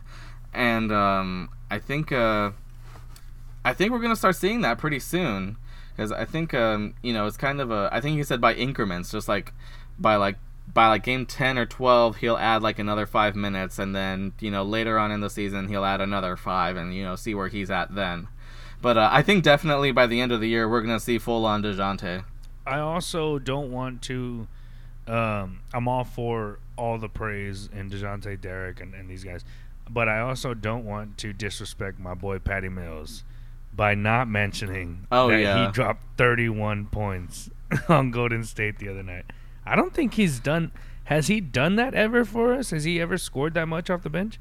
and 0.53 0.91
um, 0.91 1.49
I 1.71 1.79
think 1.79 2.11
uh, 2.11 2.51
I 3.63 3.73
think 3.73 3.91
we're 3.91 3.99
gonna 3.99 4.15
start 4.15 4.35
seeing 4.35 4.61
that 4.61 4.77
pretty 4.77 4.99
soon 4.99 5.57
because 5.95 6.11
I 6.11 6.25
think 6.25 6.53
um, 6.53 6.95
you 7.01 7.13
know 7.13 7.25
it's 7.25 7.37
kind 7.37 7.61
of 7.61 7.71
a 7.71 7.89
I 7.91 8.01
think 8.01 8.17
he 8.17 8.23
said 8.23 8.41
by 8.41 8.53
increments, 8.53 9.11
just 9.11 9.27
like 9.27 9.53
by 9.97 10.15
like 10.15 10.37
by 10.73 10.87
like 10.87 11.03
game 11.03 11.25
10 11.25 11.57
or 11.57 11.65
12 11.65 12.17
he'll 12.17 12.37
add 12.37 12.61
like 12.61 12.77
another 12.79 13.05
five 13.05 13.35
minutes 13.35 13.79
and 13.79 13.95
then 13.95 14.33
you 14.39 14.51
know 14.51 14.63
later 14.63 14.99
on 14.99 15.11
in 15.11 15.21
the 15.21 15.29
season 15.29 15.67
he'll 15.69 15.85
add 15.85 16.01
another 16.01 16.35
five 16.35 16.75
and 16.77 16.93
you 16.93 17.03
know 17.03 17.15
see 17.15 17.33
where 17.33 17.47
he's 17.47 17.71
at 17.71 17.93
then 17.95 18.27
but 18.81 18.97
uh, 18.97 19.09
i 19.11 19.21
think 19.21 19.43
definitely 19.43 19.91
by 19.91 20.05
the 20.05 20.19
end 20.21 20.31
of 20.31 20.39
the 20.41 20.47
year 20.49 20.67
we're 20.69 20.81
gonna 20.81 20.99
see 20.99 21.17
full 21.17 21.45
on 21.45 21.63
Dejounte. 21.63 22.23
I 22.65 22.79
also 22.79 23.39
don't 23.39 23.71
want 23.71 24.01
to. 24.03 24.45
Um, 25.07 25.61
I'm 25.73 25.87
all 25.87 26.03
for 26.03 26.59
all 26.75 26.97
the 26.97 27.07
praise 27.07 27.69
and 27.73 27.89
Dejounte, 27.89 28.41
Derrick, 28.41 28.81
and, 28.81 28.93
and 28.93 29.09
these 29.09 29.23
guys, 29.23 29.45
but 29.89 30.09
I 30.09 30.19
also 30.19 30.53
don't 30.53 30.83
want 30.83 31.17
to 31.19 31.31
disrespect 31.31 31.97
my 31.97 32.13
boy 32.13 32.39
Patty 32.39 32.67
Mills 32.67 33.23
by 33.73 33.95
not 33.95 34.27
mentioning 34.27 35.07
Oh, 35.13 35.29
that 35.29 35.39
yeah. 35.39 35.65
he 35.67 35.71
dropped 35.71 36.01
31 36.17 36.87
points 36.87 37.49
on 37.87 38.11
Golden 38.11 38.43
State 38.43 38.79
the 38.79 38.89
other 38.89 39.03
night. 39.03 39.23
I 39.67 39.75
don't 39.75 39.93
think 39.93 40.15
he's 40.15 40.39
done. 40.39 40.71
Has 41.05 41.27
he 41.27 41.39
done 41.39 41.75
that 41.75 41.93
ever 41.93 42.25
for 42.25 42.53
us? 42.53 42.71
Has 42.71 42.83
he 42.83 42.99
ever 42.99 43.17
scored 43.17 43.53
that 43.53 43.67
much 43.67 43.89
off 43.89 44.03
the 44.03 44.09
bench? 44.09 44.39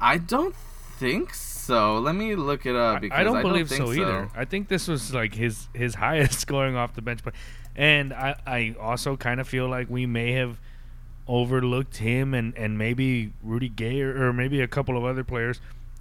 i 0.00 0.16
don't 0.16 0.54
think 0.98 1.34
so 1.34 1.98
let 1.98 2.14
me 2.14 2.34
look 2.34 2.66
it 2.66 2.76
up 2.76 3.00
because 3.00 3.18
I 3.18 3.24
don't 3.24 3.42
believe 3.42 3.68
think 3.68 3.86
so 3.86 3.92
either. 3.92 4.28
I 4.34 4.44
think 4.44 4.68
this 4.68 4.86
was 4.86 5.14
like 5.14 5.34
his 5.34 5.68
his 5.72 5.94
highest 5.94 6.38
scoring 6.46 6.76
off 6.76 6.94
the 6.94 7.00
bench, 7.00 7.20
but 7.24 7.34
and 7.74 8.12
I 8.12 8.36
I 8.46 8.74
also 8.78 9.16
kind 9.16 9.40
of 9.40 9.48
feel 9.48 9.68
like 9.68 9.88
we 9.88 10.04
may 10.04 10.32
have 10.32 10.60
overlooked 11.26 11.98
him 11.98 12.34
and 12.34 12.54
and 12.56 12.76
maybe 12.76 13.32
Rudy 13.42 13.68
Gay 13.68 14.02
or, 14.02 14.28
or 14.28 14.32
maybe 14.32 14.60
a 14.60 14.68
couple 14.68 14.98
of 14.98 15.04
other 15.04 15.24
players 15.24 15.60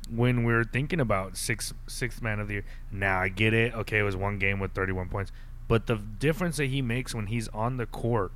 when 0.10 0.44
we're 0.44 0.64
thinking 0.64 1.00
about 1.00 1.38
six 1.38 1.74
sixth 1.88 2.22
man 2.22 2.40
of 2.40 2.48
the 2.48 2.56
year. 2.56 2.66
Now 2.92 3.20
I 3.20 3.30
get 3.30 3.54
it. 3.54 3.74
Okay, 3.74 4.00
it 4.00 4.04
was 4.04 4.18
one 4.18 4.40
game 4.40 4.60
with 4.60 4.74
31 4.74 5.08
points, 5.08 5.32
but 5.68 5.88
the 5.88 5.96
difference 5.96 6.58
that 6.58 6.66
he 6.66 6.82
makes 6.82 7.14
when 7.14 7.28
he's 7.28 7.48
on 7.50 7.78
the 7.78 7.86
court, 7.86 8.32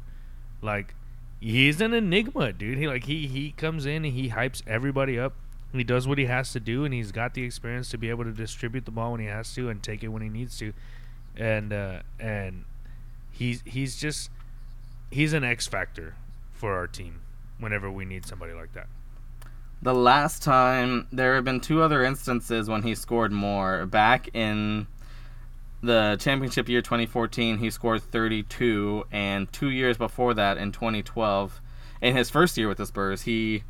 like 0.64 0.96
he's 1.40 1.82
an 1.82 1.94
enigma, 1.94 2.54
dude. 2.54 2.78
He 2.78 2.88
like 2.88 3.04
he 3.06 3.28
he 3.28 3.52
comes 3.52 3.86
in 3.86 4.06
and 4.06 4.14
he 4.14 4.30
hypes 4.30 4.62
everybody 4.66 5.20
up. 5.20 5.34
He 5.72 5.84
does 5.84 6.08
what 6.08 6.18
he 6.18 6.26
has 6.26 6.52
to 6.54 6.60
do, 6.60 6.86
and 6.86 6.94
he's 6.94 7.12
got 7.12 7.34
the 7.34 7.44
experience 7.44 7.90
to 7.90 7.98
be 7.98 8.10
able 8.10 8.24
to 8.26 8.32
distribute 8.32 8.86
the 8.86 8.92
ball 8.92 9.12
when 9.12 9.22
he 9.22 9.28
has 9.28 9.54
to 9.56 9.70
and 9.70 9.82
take 9.82 10.04
it 10.04 10.10
when 10.10 10.22
he 10.22 10.30
needs 10.30 10.58
to, 10.60 10.74
and 11.36 11.74
uh, 11.74 12.00
and 12.20 12.66
he's 13.32 13.62
he's 13.66 14.00
just 14.00 14.30
he's 15.12 15.34
an 15.34 15.44
X 15.44 15.68
factor 15.68 16.16
for 16.54 16.74
our 16.74 16.88
team 16.88 17.22
whenever 17.60 17.90
we 17.92 18.06
need 18.06 18.26
somebody 18.26 18.54
like 18.54 18.74
that. 18.74 18.88
The 19.82 19.94
last 19.94 20.42
time 20.44 21.08
there 21.12 21.36
have 21.36 21.44
been 21.44 21.60
two 21.60 21.82
other 21.82 22.04
instances 22.04 22.70
when 22.70 22.84
he 22.84 22.96
scored 22.96 23.34
more. 23.34 23.86
Back 23.86 24.30
in 24.34 24.88
the 25.84 26.18
championship 26.20 26.68
year 26.70 26.82
2014, 26.82 27.58
he 27.58 27.70
scored 27.70 28.02
32, 28.02 29.04
and 29.12 29.52
two 29.52 29.70
years 29.70 29.98
before 29.98 30.34
that, 30.34 30.58
in 30.58 30.72
2012, 30.72 31.62
in 32.02 32.16
his 32.16 32.30
first 32.30 32.58
year 32.58 32.68
with 32.68 32.78
the 32.78 32.86
Spurs, 32.86 33.24
he 33.24 33.64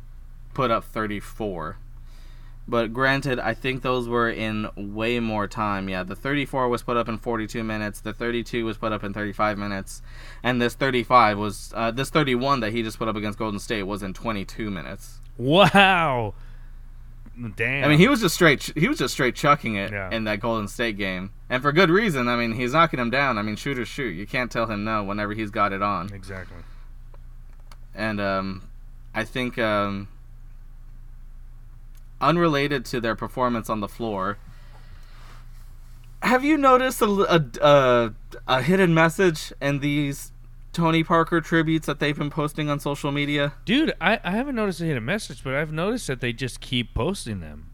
put 0.54 0.70
up 0.70 0.84
34. 0.84 1.76
But 2.66 2.94
granted, 2.94 3.38
I 3.38 3.52
think 3.52 3.82
those 3.82 4.08
were 4.08 4.30
in 4.30 4.68
way 4.74 5.20
more 5.20 5.46
time. 5.46 5.88
Yeah, 5.90 6.02
the 6.02 6.16
34 6.16 6.70
was 6.70 6.82
put 6.82 6.96
up 6.96 7.10
in 7.10 7.18
42 7.18 7.62
minutes. 7.62 8.00
The 8.00 8.14
32 8.14 8.64
was 8.64 8.78
put 8.78 8.90
up 8.90 9.04
in 9.04 9.12
35 9.12 9.58
minutes, 9.58 10.00
and 10.42 10.62
this 10.62 10.72
35 10.74 11.38
was 11.38 11.72
uh, 11.76 11.90
this 11.90 12.08
31 12.08 12.60
that 12.60 12.72
he 12.72 12.82
just 12.82 12.96
put 12.98 13.06
up 13.06 13.16
against 13.16 13.38
Golden 13.38 13.58
State 13.60 13.82
was 13.82 14.02
in 14.02 14.14
22 14.14 14.70
minutes. 14.70 15.18
Wow, 15.36 16.32
damn. 17.56 17.84
I 17.84 17.88
mean, 17.88 17.98
he 17.98 18.08
was 18.08 18.20
just 18.22 18.34
straight. 18.34 18.72
He 18.74 18.88
was 18.88 18.96
just 18.96 19.12
straight 19.12 19.34
chucking 19.34 19.74
it 19.74 19.92
Yeah. 19.92 20.08
in 20.10 20.24
that 20.24 20.40
Golden 20.40 20.66
State 20.68 20.96
game, 20.96 21.32
and 21.54 21.62
for 21.62 21.70
good 21.70 21.88
reason. 21.88 22.26
I 22.26 22.34
mean, 22.34 22.54
he's 22.54 22.72
knocking 22.72 22.98
him 22.98 23.10
down. 23.10 23.38
I 23.38 23.42
mean, 23.42 23.54
shooters 23.54 23.86
shoot. 23.86 24.10
You 24.10 24.26
can't 24.26 24.50
tell 24.50 24.66
him 24.66 24.82
no 24.82 25.04
whenever 25.04 25.34
he's 25.34 25.52
got 25.52 25.72
it 25.72 25.82
on. 25.82 26.12
exactly. 26.12 26.56
And 27.94 28.20
um, 28.20 28.68
I 29.14 29.22
think 29.22 29.56
um, 29.56 30.08
unrelated 32.20 32.84
to 32.86 33.00
their 33.00 33.14
performance 33.14 33.70
on 33.70 33.78
the 33.78 33.86
floor. 33.86 34.36
Have 36.22 36.44
you 36.44 36.56
noticed 36.56 37.00
a, 37.00 37.06
a, 37.06 37.44
a, 37.64 38.14
a 38.48 38.62
hidden 38.62 38.92
message 38.92 39.52
in 39.62 39.78
these 39.78 40.32
Tony 40.72 41.04
Parker 41.04 41.40
tributes 41.40 41.86
that 41.86 42.00
they've 42.00 42.18
been 42.18 42.30
posting 42.30 42.68
on 42.68 42.80
social 42.80 43.12
media? 43.12 43.52
Dude, 43.64 43.94
I, 44.00 44.18
I 44.24 44.32
haven't 44.32 44.56
noticed 44.56 44.80
a 44.80 45.00
message, 45.00 45.44
but 45.44 45.54
I've 45.54 45.70
noticed 45.70 46.08
that 46.08 46.20
they 46.20 46.32
just 46.32 46.60
keep 46.60 46.94
posting 46.94 47.38
them. 47.38 47.70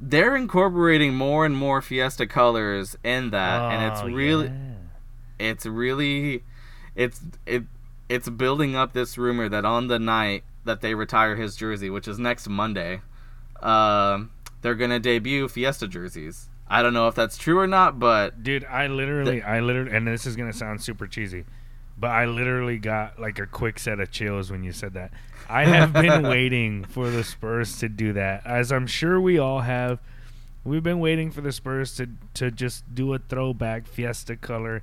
They're 0.00 0.34
incorporating 0.36 1.14
more 1.14 1.44
and 1.44 1.56
more 1.56 1.82
Fiesta 1.82 2.26
colors 2.26 2.96
in 3.04 3.30
that, 3.30 3.72
and 3.72 3.92
it's 3.92 4.00
Oh, 4.02 4.08
really 4.08 4.46
yeah. 4.46 4.74
it's 5.38 5.66
really 5.66 6.42
it's 6.96 7.20
it 7.46 7.64
it's 8.08 8.28
building 8.28 8.74
up 8.74 8.92
this 8.92 9.18
rumor 9.18 9.48
that 9.48 9.64
on 9.64 9.88
the 9.88 9.98
night 9.98 10.42
that 10.64 10.80
they 10.80 10.94
retire 10.94 11.36
his 11.36 11.54
jersey, 11.54 11.90
which 11.90 12.08
is 12.08 12.18
next 12.18 12.48
Monday, 12.48 13.00
um, 13.62 14.30
they're 14.62 14.74
gonna 14.74 14.98
debut 15.00 15.48
Fiesta 15.48 15.86
jerseys. 15.86 16.48
I 16.68 16.82
don't 16.82 16.94
know 16.94 17.08
if 17.08 17.14
that's 17.14 17.36
true 17.36 17.58
or 17.58 17.66
not, 17.66 17.98
but 17.98 18.42
Dude, 18.42 18.64
I 18.64 18.86
literally, 18.86 19.42
I 19.42 19.60
literally, 19.60 19.94
and 19.94 20.06
this 20.06 20.24
is 20.26 20.36
gonna 20.36 20.52
sound 20.52 20.82
super 20.82 21.06
cheesy, 21.06 21.44
but 21.98 22.10
I 22.10 22.24
literally 22.26 22.78
got 22.78 23.18
like 23.20 23.38
a 23.38 23.46
quick 23.46 23.78
set 23.78 24.00
of 24.00 24.10
chills 24.10 24.50
when 24.50 24.62
you 24.64 24.72
said 24.72 24.94
that. 24.94 25.12
I 25.50 25.64
have 25.66 25.92
been 25.92 26.22
waiting 26.22 26.84
for 26.84 27.10
the 27.10 27.24
Spurs 27.24 27.78
to 27.78 27.88
do 27.88 28.12
that, 28.14 28.46
as 28.46 28.70
I'm 28.72 28.86
sure 28.86 29.20
we 29.20 29.38
all 29.38 29.60
have. 29.60 29.98
We've 30.64 30.82
been 30.82 31.00
waiting 31.00 31.30
for 31.30 31.40
the 31.40 31.52
Spurs 31.52 31.96
to 31.96 32.08
to 32.34 32.50
just 32.50 32.94
do 32.94 33.12
a 33.14 33.18
throwback 33.18 33.86
Fiesta 33.86 34.36
color. 34.36 34.82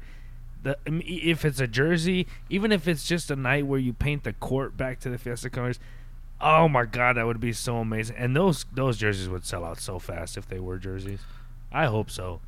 The 0.63 0.77
if 0.85 1.45
it's 1.45 1.59
a 1.59 1.67
jersey, 1.67 2.27
even 2.49 2.71
if 2.71 2.87
it's 2.87 3.07
just 3.07 3.31
a 3.31 3.35
night 3.35 3.65
where 3.67 3.79
you 3.79 3.93
paint 3.93 4.23
the 4.23 4.33
court 4.33 4.75
back 4.77 4.99
to 5.01 5.09
the 5.09 5.17
Fiesta 5.17 5.49
colors. 5.49 5.79
Oh 6.41 6.67
my 6.67 6.85
god, 6.85 7.17
that 7.17 7.25
would 7.25 7.39
be 7.39 7.53
so 7.53 7.77
amazing! 7.77 8.15
And 8.17 8.35
those 8.35 8.65
those 8.73 8.97
jerseys 8.97 9.29
would 9.29 9.45
sell 9.45 9.63
out 9.65 9.79
so 9.79 9.99
fast 9.99 10.37
if 10.37 10.47
they 10.47 10.59
were 10.59 10.77
jerseys. 10.77 11.21
I 11.71 11.85
hope 11.85 12.09
so. 12.11 12.41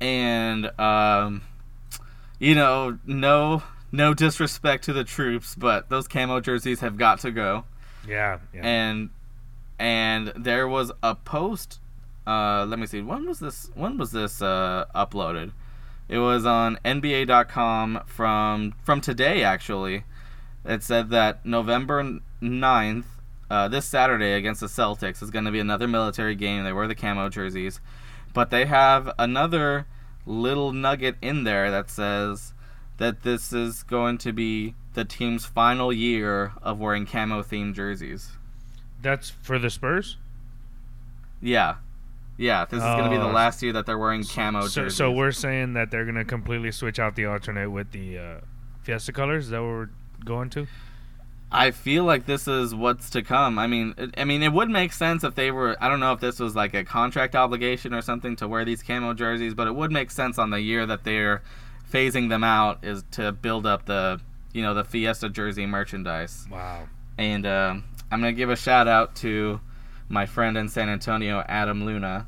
and 0.00 0.78
um, 0.78 1.42
you 2.38 2.54
know, 2.54 2.98
no 3.06 3.62
no 3.94 4.12
disrespect 4.12 4.84
to 4.84 4.92
the 4.92 5.04
troops, 5.04 5.54
but 5.54 5.88
those 5.88 6.08
camo 6.08 6.40
jerseys 6.40 6.80
have 6.80 6.98
got 6.98 7.20
to 7.20 7.30
go. 7.30 7.64
Yeah, 8.06 8.38
yeah. 8.52 8.66
and 8.66 9.10
and 9.78 10.32
there 10.36 10.68
was 10.68 10.92
a 11.02 11.14
post 11.14 11.80
uh 12.26 12.64
let 12.68 12.78
me 12.78 12.86
see 12.86 13.02
when 13.02 13.26
was 13.26 13.40
this 13.40 13.70
when 13.74 13.98
was 13.98 14.12
this 14.12 14.40
uh 14.40 14.84
uploaded 14.94 15.52
it 16.08 16.18
was 16.18 16.46
on 16.46 16.78
nba.com 16.84 18.00
from 18.06 18.74
from 18.82 19.00
today 19.00 19.42
actually 19.42 20.04
it 20.64 20.82
said 20.82 21.10
that 21.10 21.44
november 21.44 22.20
9th 22.40 23.04
uh, 23.50 23.68
this 23.68 23.84
saturday 23.84 24.32
against 24.32 24.60
the 24.60 24.66
celtics 24.66 25.22
is 25.22 25.30
going 25.30 25.44
to 25.44 25.50
be 25.50 25.60
another 25.60 25.86
military 25.86 26.34
game 26.34 26.64
they 26.64 26.72
wear 26.72 26.88
the 26.88 26.94
camo 26.94 27.28
jerseys 27.28 27.80
but 28.32 28.50
they 28.50 28.64
have 28.64 29.12
another 29.18 29.86
little 30.24 30.72
nugget 30.72 31.16
in 31.20 31.44
there 31.44 31.70
that 31.70 31.90
says 31.90 32.53
that 32.98 33.22
this 33.22 33.52
is 33.52 33.82
going 33.82 34.18
to 34.18 34.32
be 34.32 34.74
the 34.94 35.04
team's 35.04 35.44
final 35.44 35.92
year 35.92 36.52
of 36.62 36.78
wearing 36.78 37.06
camo 37.06 37.42
themed 37.42 37.74
jerseys 37.74 38.30
That's 39.02 39.30
for 39.30 39.58
the 39.58 39.70
Spurs. 39.70 40.16
Yeah. 41.40 41.76
Yeah, 42.36 42.64
this 42.64 42.78
is 42.78 42.84
going 42.84 43.04
to 43.04 43.10
be 43.10 43.16
the 43.16 43.28
Oh, 43.28 43.32
last 43.32 43.62
year 43.62 43.72
that 43.74 43.86
they're 43.86 43.98
wearing 43.98 44.24
camo 44.24 44.62
So, 44.66 44.82
jerseys. 44.82 44.96
so 44.96 45.10
we're 45.12 45.30
saying 45.32 45.74
that 45.74 45.90
they're 45.92 46.04
gonna 46.04 46.24
completely 46.24 46.72
switch 46.72 46.98
out 46.98 47.14
the 47.14 47.26
alternate 47.26 47.70
with 47.70 47.92
the 47.92 48.18
uh, 48.18 48.34
Fiesta 48.82 49.12
colors. 49.12 49.44
Is 49.44 49.50
that 49.50 49.60
what 49.60 49.68
we're 49.68 49.88
going 50.24 50.50
to? 50.50 50.66
I 51.52 51.70
feel 51.70 52.02
like 52.02 52.26
this 52.26 52.48
is 52.48 52.74
what's 52.74 53.10
to 53.10 53.22
come. 53.22 53.56
I 53.60 53.68
mean, 53.68 53.94
it, 53.96 54.14
I 54.18 54.24
mean, 54.24 54.42
it 54.42 54.52
would 54.52 54.68
make 54.68 54.92
sense 54.92 55.22
if 55.22 55.36
they 55.36 55.52
were. 55.52 55.76
I 55.80 55.88
don't 55.88 56.00
know 56.00 56.12
if 56.12 56.18
this 56.18 56.40
was 56.40 56.56
like 56.56 56.74
a 56.74 56.82
contract 56.82 57.36
obligation 57.36 57.94
or 57.94 58.02
something 58.02 58.34
to 58.36 58.48
wear 58.48 58.64
these 58.64 58.82
camo 58.82 59.14
jerseys, 59.14 59.54
but 59.54 59.68
it 59.68 59.74
would 59.76 59.92
make 59.92 60.10
sense 60.10 60.36
on 60.36 60.50
the 60.50 60.60
year 60.60 60.86
that 60.86 61.04
they're 61.04 61.42
phasing 61.94 62.28
them 62.28 62.42
out 62.42 62.84
is 62.84 63.04
to 63.12 63.30
build 63.30 63.66
up 63.66 63.86
the, 63.86 64.20
you 64.52 64.62
know, 64.62 64.74
the 64.74 64.84
Fiesta 64.84 65.28
jersey 65.28 65.64
merchandise. 65.64 66.46
Wow. 66.50 66.88
And 67.16 67.46
um, 67.46 67.84
I'm 68.10 68.20
gonna 68.20 68.32
give 68.32 68.50
a 68.50 68.56
shout 68.56 68.88
out 68.88 69.14
to 69.16 69.60
my 70.08 70.26
friend 70.26 70.58
in 70.58 70.68
San 70.68 70.88
Antonio, 70.88 71.44
Adam 71.48 71.84
Luna, 71.84 72.26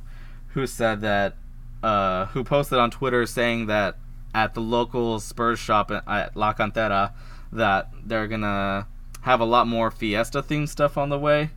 who 0.49 0.67
said 0.67 1.01
that, 1.01 1.35
uh, 1.83 2.27
who 2.27 2.45
posted 2.45 2.79
on 2.79 2.91
Twitter 2.91 3.27
saying 3.27 3.67
that 3.67 3.99
at 4.33 4.55
the 4.55 4.61
local 4.61 5.19
Spurs 5.19 5.59
shop 5.59 5.91
at- 5.91 6.07
at 6.07 6.37
La 6.37 6.53
Cantera, 6.55 7.12
that 7.53 7.91
they're 8.05 8.29
gonna 8.29 8.87
have 9.23 9.41
a 9.41 9.45
lot 9.45 9.67
more 9.67 9.91
Fiesta 9.91 10.43
themed 10.43 10.69
stuff 10.69 10.97
on 10.97 11.09
the 11.09 11.19
way. 11.19 11.51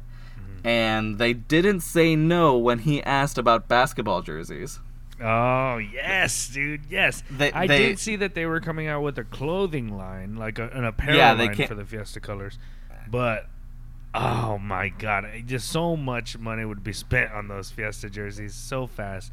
And 0.63 1.19
they 1.19 1.33
didn't 1.33 1.81
say 1.81 2.15
no 2.15 2.57
when 2.57 2.79
he 2.79 3.03
asked 3.03 3.37
about 3.37 3.67
basketball 3.67 4.21
jerseys. 4.21 4.79
Oh 5.21 5.77
yes, 5.77 6.47
dude. 6.49 6.81
Yes, 6.89 7.23
They- 7.29 7.51
I 7.51 7.67
they- 7.67 7.77
did 7.79 7.99
see 7.99 8.15
that 8.17 8.35
they 8.35 8.45
were 8.45 8.59
coming 8.59 8.87
out 8.87 9.01
with 9.03 9.17
a 9.17 9.23
clothing 9.23 9.97
line, 9.97 10.35
like 10.35 10.59
a, 10.59 10.69
an 10.69 10.85
apparel 10.85 11.17
Yeah, 11.17 11.33
line 11.33 11.55
for 11.55 11.75
the 11.75 11.83
Fiesta 11.85 12.19
colors. 12.19 12.57
But 13.09 13.47
oh 14.13 14.57
my 14.57 14.89
god, 14.89 15.25
just 15.45 15.69
so 15.69 15.95
much 15.97 16.37
money 16.37 16.63
would 16.65 16.83
be 16.83 16.93
spent 16.93 17.31
on 17.31 17.47
those 17.47 17.69
Fiesta 17.69 18.09
jerseys 18.09 18.55
so 18.55 18.87
fast. 18.87 19.31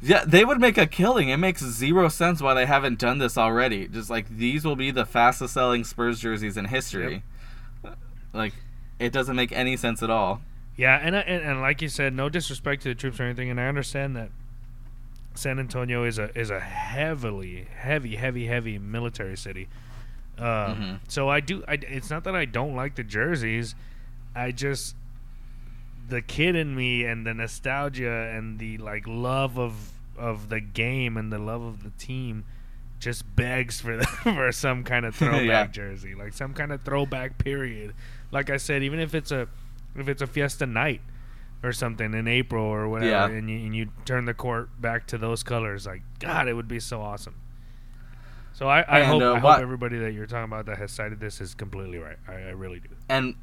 Yeah, 0.00 0.24
they 0.24 0.44
would 0.44 0.60
make 0.60 0.78
a 0.78 0.86
killing. 0.86 1.28
It 1.28 1.38
makes 1.38 1.62
zero 1.64 2.08
sense 2.08 2.40
why 2.40 2.54
they 2.54 2.66
haven't 2.66 3.00
done 3.00 3.18
this 3.18 3.36
already. 3.36 3.88
Just 3.88 4.08
like 4.08 4.28
these 4.28 4.64
will 4.64 4.76
be 4.76 4.92
the 4.92 5.04
fastest 5.04 5.54
selling 5.54 5.82
Spurs 5.82 6.20
jerseys 6.20 6.56
in 6.56 6.66
history. 6.66 7.22
Like, 8.32 8.52
it 9.00 9.12
doesn't 9.12 9.34
make 9.34 9.50
any 9.52 9.76
sense 9.76 10.02
at 10.02 10.10
all. 10.10 10.40
Yeah, 10.76 10.96
and, 11.02 11.16
and 11.16 11.42
and 11.42 11.60
like 11.60 11.82
you 11.82 11.88
said, 11.88 12.14
no 12.14 12.28
disrespect 12.28 12.82
to 12.82 12.88
the 12.90 12.94
troops 12.94 13.18
or 13.18 13.24
anything, 13.24 13.50
and 13.50 13.60
I 13.60 13.66
understand 13.66 14.14
that 14.14 14.30
San 15.38 15.58
Antonio 15.58 16.04
is 16.04 16.18
a 16.18 16.36
is 16.38 16.50
a 16.50 16.60
heavily 16.60 17.66
heavy 17.76 18.16
heavy 18.16 18.46
heavy 18.46 18.78
military 18.78 19.36
city. 19.36 19.68
Um, 20.38 20.44
Mhm. 20.44 20.98
So 21.08 21.28
I 21.28 21.40
do. 21.40 21.64
I, 21.68 21.74
it's 21.74 22.10
not 22.10 22.24
that 22.24 22.34
I 22.36 22.44
don't 22.44 22.74
like 22.74 22.94
the 22.96 23.04
jerseys. 23.04 23.74
I 24.34 24.52
just 24.52 24.94
the 26.08 26.22
kid 26.22 26.56
in 26.56 26.74
me 26.74 27.04
and 27.04 27.26
the 27.26 27.34
nostalgia 27.34 28.30
and 28.34 28.58
the 28.58 28.78
like 28.78 29.04
love 29.06 29.58
of 29.58 29.92
of 30.16 30.48
the 30.48 30.60
game 30.60 31.16
and 31.16 31.32
the 31.32 31.38
love 31.38 31.62
of 31.62 31.82
the 31.82 31.90
team 31.90 32.44
just 32.98 33.36
begs 33.36 33.80
for 33.80 33.96
the, 33.96 34.04
for 34.22 34.50
some 34.50 34.82
kind 34.82 35.04
of 35.06 35.14
throwback 35.22 35.46
Yeah. 35.46 35.66
jersey, 35.68 36.14
like 36.14 36.32
some 36.32 36.52
kind 36.54 36.72
of 36.72 36.82
throwback 36.82 37.38
period. 37.38 37.94
Like 38.32 38.50
I 38.50 38.56
said, 38.56 38.82
even 38.82 38.98
if 38.98 39.14
it's 39.14 39.30
a 39.30 39.46
if 39.96 40.08
it's 40.08 40.22
a 40.22 40.26
Fiesta 40.26 40.66
night 40.66 41.00
or 41.62 41.72
something 41.72 42.14
in 42.14 42.28
April 42.28 42.64
or 42.64 42.88
whatever, 42.88 43.10
Yeah. 43.10 43.26
and, 43.38 43.50
you, 43.50 43.58
and 43.58 43.74
you 43.74 43.90
turn 44.04 44.24
the 44.26 44.34
court 44.34 44.80
back 44.80 45.06
to 45.08 45.18
those 45.18 45.42
colors, 45.42 45.86
like 45.86 46.02
God, 46.20 46.46
it 46.48 46.54
would 46.54 46.68
be 46.68 46.80
so 46.80 47.00
awesome. 47.00 47.34
So 48.52 48.66
I, 48.68 48.80
I 48.82 49.00
And, 49.00 49.08
hope 49.08 49.22
uh, 49.22 49.32
I 49.34 49.38
hope 49.38 49.58
everybody 49.60 49.98
that 49.98 50.12
you're 50.12 50.26
talking 50.26 50.44
about 50.52 50.66
that 50.66 50.78
has 50.78 50.90
cited 50.90 51.20
this 51.20 51.40
is 51.40 51.54
completely 51.54 51.98
right. 51.98 52.16
I, 52.26 52.32
I 52.34 52.50
really 52.50 52.80
do. 52.80 52.88
And 53.08 53.34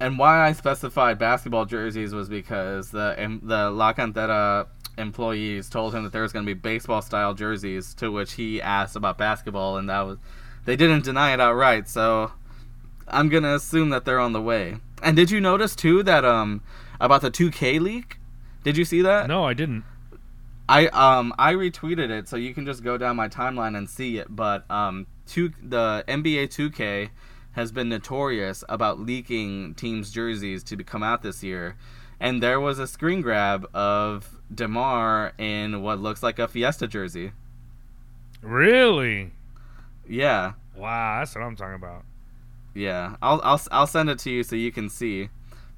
and 0.00 0.18
why 0.18 0.46
I 0.46 0.52
specified 0.52 1.18
basketball 1.18 1.64
jerseys 1.66 2.12
was 2.14 2.28
because 2.28 2.90
the 2.90 3.38
the 3.42 3.70
La 3.70 3.92
Cantera 3.92 4.66
employees 4.98 5.68
told 5.68 5.94
him 5.94 6.04
that 6.04 6.12
there 6.12 6.22
was 6.22 6.32
going 6.32 6.44
to 6.46 6.54
be 6.54 6.58
baseball 6.58 7.02
style 7.02 7.34
jerseys, 7.34 7.94
to 7.94 8.10
which 8.12 8.32
he 8.34 8.60
asked 8.62 8.94
about 8.96 9.18
basketball, 9.18 9.76
and 9.76 9.88
that 9.88 10.00
was 10.02 10.18
they 10.64 10.76
didn't 10.76 11.04
deny 11.04 11.32
it 11.32 11.40
outright. 11.40 11.88
So 11.88 12.30
I'm 13.08 13.28
gonna 13.28 13.54
assume 13.54 13.90
that 13.90 14.04
they're 14.04 14.20
on 14.20 14.32
the 14.32 14.40
way. 14.42 14.76
And 15.02 15.16
did 15.16 15.30
you 15.30 15.40
notice 15.40 15.74
too 15.76 16.02
that 16.04 16.24
um 16.24 16.62
about 17.00 17.22
the 17.22 17.30
2K 17.30 17.80
leak? 17.80 18.18
Did 18.62 18.76
you 18.76 18.84
see 18.84 19.02
that? 19.02 19.28
No, 19.28 19.44
I 19.44 19.54
didn't. 19.54 19.84
I 20.68 20.86
um 20.88 21.34
I 21.38 21.52
retweeted 21.52 22.08
it, 22.10 22.26
so 22.28 22.36
you 22.36 22.54
can 22.54 22.64
just 22.64 22.82
go 22.82 22.96
down 22.96 23.16
my 23.16 23.28
timeline 23.28 23.76
and 23.76 23.88
see 23.88 24.16
it. 24.16 24.28
But 24.34 24.68
um, 24.70 25.06
two 25.26 25.52
the 25.62 26.02
NBA 26.08 26.44
2K 26.48 27.10
has 27.52 27.70
been 27.70 27.88
notorious 27.90 28.64
about 28.68 28.98
leaking 28.98 29.74
teams' 29.74 30.10
jerseys 30.10 30.64
to 30.64 30.76
be- 30.76 30.82
come 30.84 31.02
out 31.02 31.22
this 31.22 31.42
year, 31.42 31.76
and 32.18 32.42
there 32.42 32.58
was 32.60 32.78
a 32.78 32.86
screen 32.86 33.20
grab 33.20 33.68
of 33.74 34.38
Demar 34.54 35.34
in 35.36 35.82
what 35.82 35.98
looks 36.00 36.22
like 36.22 36.38
a 36.38 36.48
Fiesta 36.48 36.86
jersey. 36.88 37.32
Really? 38.42 39.32
Yeah, 40.08 40.52
Wow, 40.76 41.18
that's 41.20 41.34
what 41.34 41.42
I'm 41.44 41.56
talking 41.56 41.74
about. 41.76 42.04
yeah. 42.74 43.16
I'll 43.22 43.40
I'll 43.44 43.60
I'll 43.70 43.86
send 43.86 44.10
it 44.10 44.18
to 44.20 44.30
you 44.30 44.42
so 44.42 44.56
you 44.56 44.72
can 44.72 44.88
see. 44.88 45.28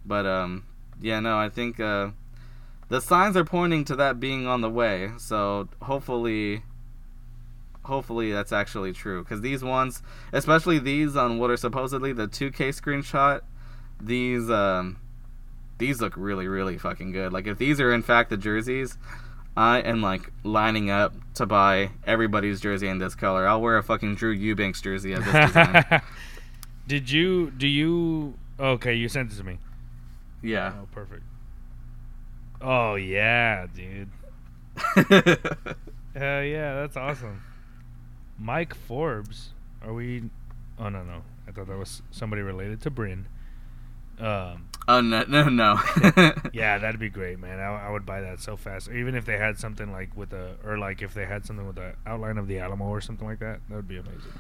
But 0.05 0.25
um, 0.27 0.65
yeah, 1.01 1.21
no, 1.21 1.39
I 1.39 1.49
think 1.49 1.79
uh, 1.81 2.11
the 2.89 3.01
signs 3.01 3.37
are 3.37 3.45
pointing 3.45 3.85
to 3.87 3.97
that 3.97 4.21
being 4.21 4.47
on 4.47 4.61
the 4.61 4.71
way. 4.71 5.11
So 5.19 5.69
hopefully, 5.83 6.63
hopefully 7.85 8.33
that's 8.33 8.53
actually 8.53 8.93
true. 8.93 9.23
Because 9.23 9.41
these 9.41 9.63
ones, 9.63 10.03
especially 10.33 10.79
these 10.79 11.17
on 11.17 11.39
what 11.39 11.51
are 11.51 11.57
supposedly 11.57 12.13
the 12.13 12.29
2K 12.29 12.69
screenshot, 12.69 13.43
these 14.01 14.51
um, 14.51 14.99
these 15.79 16.01
look 16.01 16.15
really 16.17 16.49
really 16.49 16.79
fucking 16.79 17.13
good. 17.13 17.33
Like 17.33 17.47
if 17.47 17.59
these 17.59 17.81
are 17.81 17.93
in 17.93 18.03
fact 18.03 18.31
the 18.31 18.37
jerseys. 18.37 18.99
I 19.59 19.79
am 19.79 20.03
like 20.03 20.31
lining 20.45 20.91
up 20.91 21.15
to 21.35 21.47
buy 21.47 21.93
everybody's 22.07 22.61
jersey 22.61 22.89
in 22.89 22.99
this 22.99 23.15
color. 23.15 23.49
I'll 23.49 23.63
wear 23.63 23.79
a 23.79 23.83
fucking 23.83 24.17
Drew 24.17 24.31
Eubanks 24.31 24.83
jersey 24.83 25.15
of 25.15 25.25
this 25.25 25.47
design. 25.47 26.03
Did 26.87 27.11
you? 27.11 27.51
Do 27.53 27.67
you? 27.67 28.35
Okay, 28.61 28.93
you 28.93 29.09
sent 29.09 29.33
it 29.33 29.37
to 29.37 29.45
me. 29.45 29.59
Yeah. 30.43 30.75
Oh, 30.81 30.89
perfect. 30.93 31.23
Oh 32.61 32.95
yeah, 32.95 33.67
dude. 33.75 34.11
Hell 36.15 36.43
yeah, 36.43 36.75
that's 36.75 36.97
awesome. 36.97 37.43
Mike 38.39 38.75
Forbes. 38.75 39.53
Are 39.83 39.93
we? 39.93 40.25
Oh 40.79 40.89
no 40.89 41.03
no. 41.03 41.23
I 41.47 41.53
thought 41.53 41.69
that 41.69 41.79
was 41.79 42.03
somebody 42.11 42.43
related 42.43 42.81
to 42.83 42.91
Bryn. 42.91 43.29
Um, 44.19 44.69
oh 44.89 45.01
no 45.01 45.25
no 45.29 45.49
no. 45.49 45.79
yeah, 46.53 46.79
that'd 46.79 47.01
be 47.01 47.11
great, 47.11 47.39
man. 47.39 47.61
I, 47.61 47.89
I 47.89 47.91
would 47.91 48.07
buy 48.07 48.23
that 48.23 48.41
so 48.41 48.57
fast. 48.57 48.91
Even 48.91 49.15
if 49.15 49.27
they 49.27 49.37
had 49.37 49.59
something 49.59 49.93
like 49.93 50.17
with 50.17 50.33
a, 50.33 50.57
or 50.65 50.79
like 50.79 51.03
if 51.03 51.13
they 51.15 51.27
had 51.27 51.45
something 51.45 51.67
with 51.67 51.77
the 51.77 51.95
outline 52.07 52.39
of 52.39 52.49
the 52.49 52.59
Alamo 52.59 52.87
or 52.87 53.01
something 53.01 53.27
like 53.27 53.41
that, 53.41 53.61
that 53.69 53.75
would 53.75 53.89
be 53.89 53.99
amazing. 53.99 54.33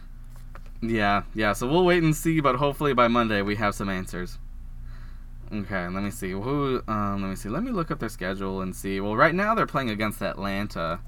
Yeah, 0.83 1.23
yeah. 1.35 1.53
So 1.53 1.67
we'll 1.69 1.85
wait 1.85 2.03
and 2.03 2.15
see, 2.15 2.41
but 2.41 2.57
hopefully 2.57 2.95
by 2.95 3.09
Monday 3.09 3.43
we 3.43 3.57
have 3.57 3.75
some 3.75 3.89
answers. 3.89 4.39
Okay, 5.53 5.87
let 5.89 6.03
me 6.03 6.11
see. 6.11 6.31
Who? 6.31 6.83
Um, 6.89 7.23
let 7.23 7.29
me 7.29 7.37
see. 7.37 7.49
Let 7.49 7.63
me 7.63 7.71
look 7.71 7.91
up 7.91 7.99
their 8.01 8.09
schedule 8.09 8.61
and 8.63 8.75
see. 8.75 9.01
Well, 9.01 9.17
right 9.17 9.35
now 9.35 9.55
they're 9.55 9.67
playing 9.67 9.91
against 9.91 10.21
Atlanta. 10.23 11.01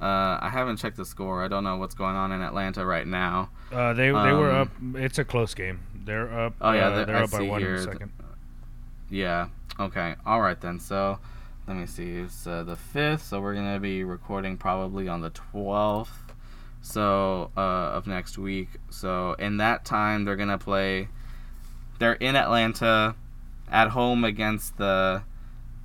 Uh, 0.00 0.38
I 0.40 0.48
haven't 0.50 0.76
checked 0.76 0.96
the 0.96 1.04
score. 1.04 1.44
I 1.44 1.48
don't 1.48 1.64
know 1.64 1.76
what's 1.76 1.94
going 1.94 2.16
on 2.16 2.32
in 2.32 2.40
Atlanta 2.40 2.86
right 2.86 3.06
now. 3.06 3.50
Uh, 3.72 3.92
they 3.92 4.06
they 4.06 4.12
were 4.12 4.50
up. 4.50 4.68
Um, 4.80 4.96
It's 4.96 5.18
a 5.18 5.24
close 5.24 5.54
game. 5.54 5.80
They're 5.94 6.32
up. 6.32 6.54
Oh, 6.60 6.72
yeah, 6.72 6.86
uh, 6.86 6.96
they're- 6.96 7.06
they're 7.06 7.16
up 7.24 7.30
by 7.30 7.38
one 7.42 7.60
here 7.60 7.78
second. 7.78 8.12
Yeah. 9.10 9.48
Okay. 9.78 10.14
All 10.24 10.40
right 10.40 10.58
then. 10.60 10.78
So, 10.80 11.18
let 11.66 11.76
me 11.76 11.86
see. 11.86 12.18
It's 12.18 12.46
uh, 12.46 12.62
the 12.62 12.76
fifth. 12.76 13.24
So 13.24 13.40
we're 13.40 13.54
gonna 13.54 13.80
be 13.80 14.04
recording 14.04 14.56
probably 14.56 15.08
on 15.08 15.20
the 15.20 15.30
twelfth. 15.30 16.32
So 16.80 17.50
uh, 17.56 17.60
of 17.60 18.06
next 18.06 18.38
week. 18.38 18.68
So 18.90 19.34
in 19.34 19.58
that 19.58 19.84
time 19.84 20.24
they're 20.24 20.36
gonna 20.36 20.58
play. 20.58 21.08
They're 21.98 22.14
in 22.14 22.36
Atlanta, 22.36 23.14
at 23.70 23.88
home 23.90 24.24
against 24.24 24.76
the 24.76 25.22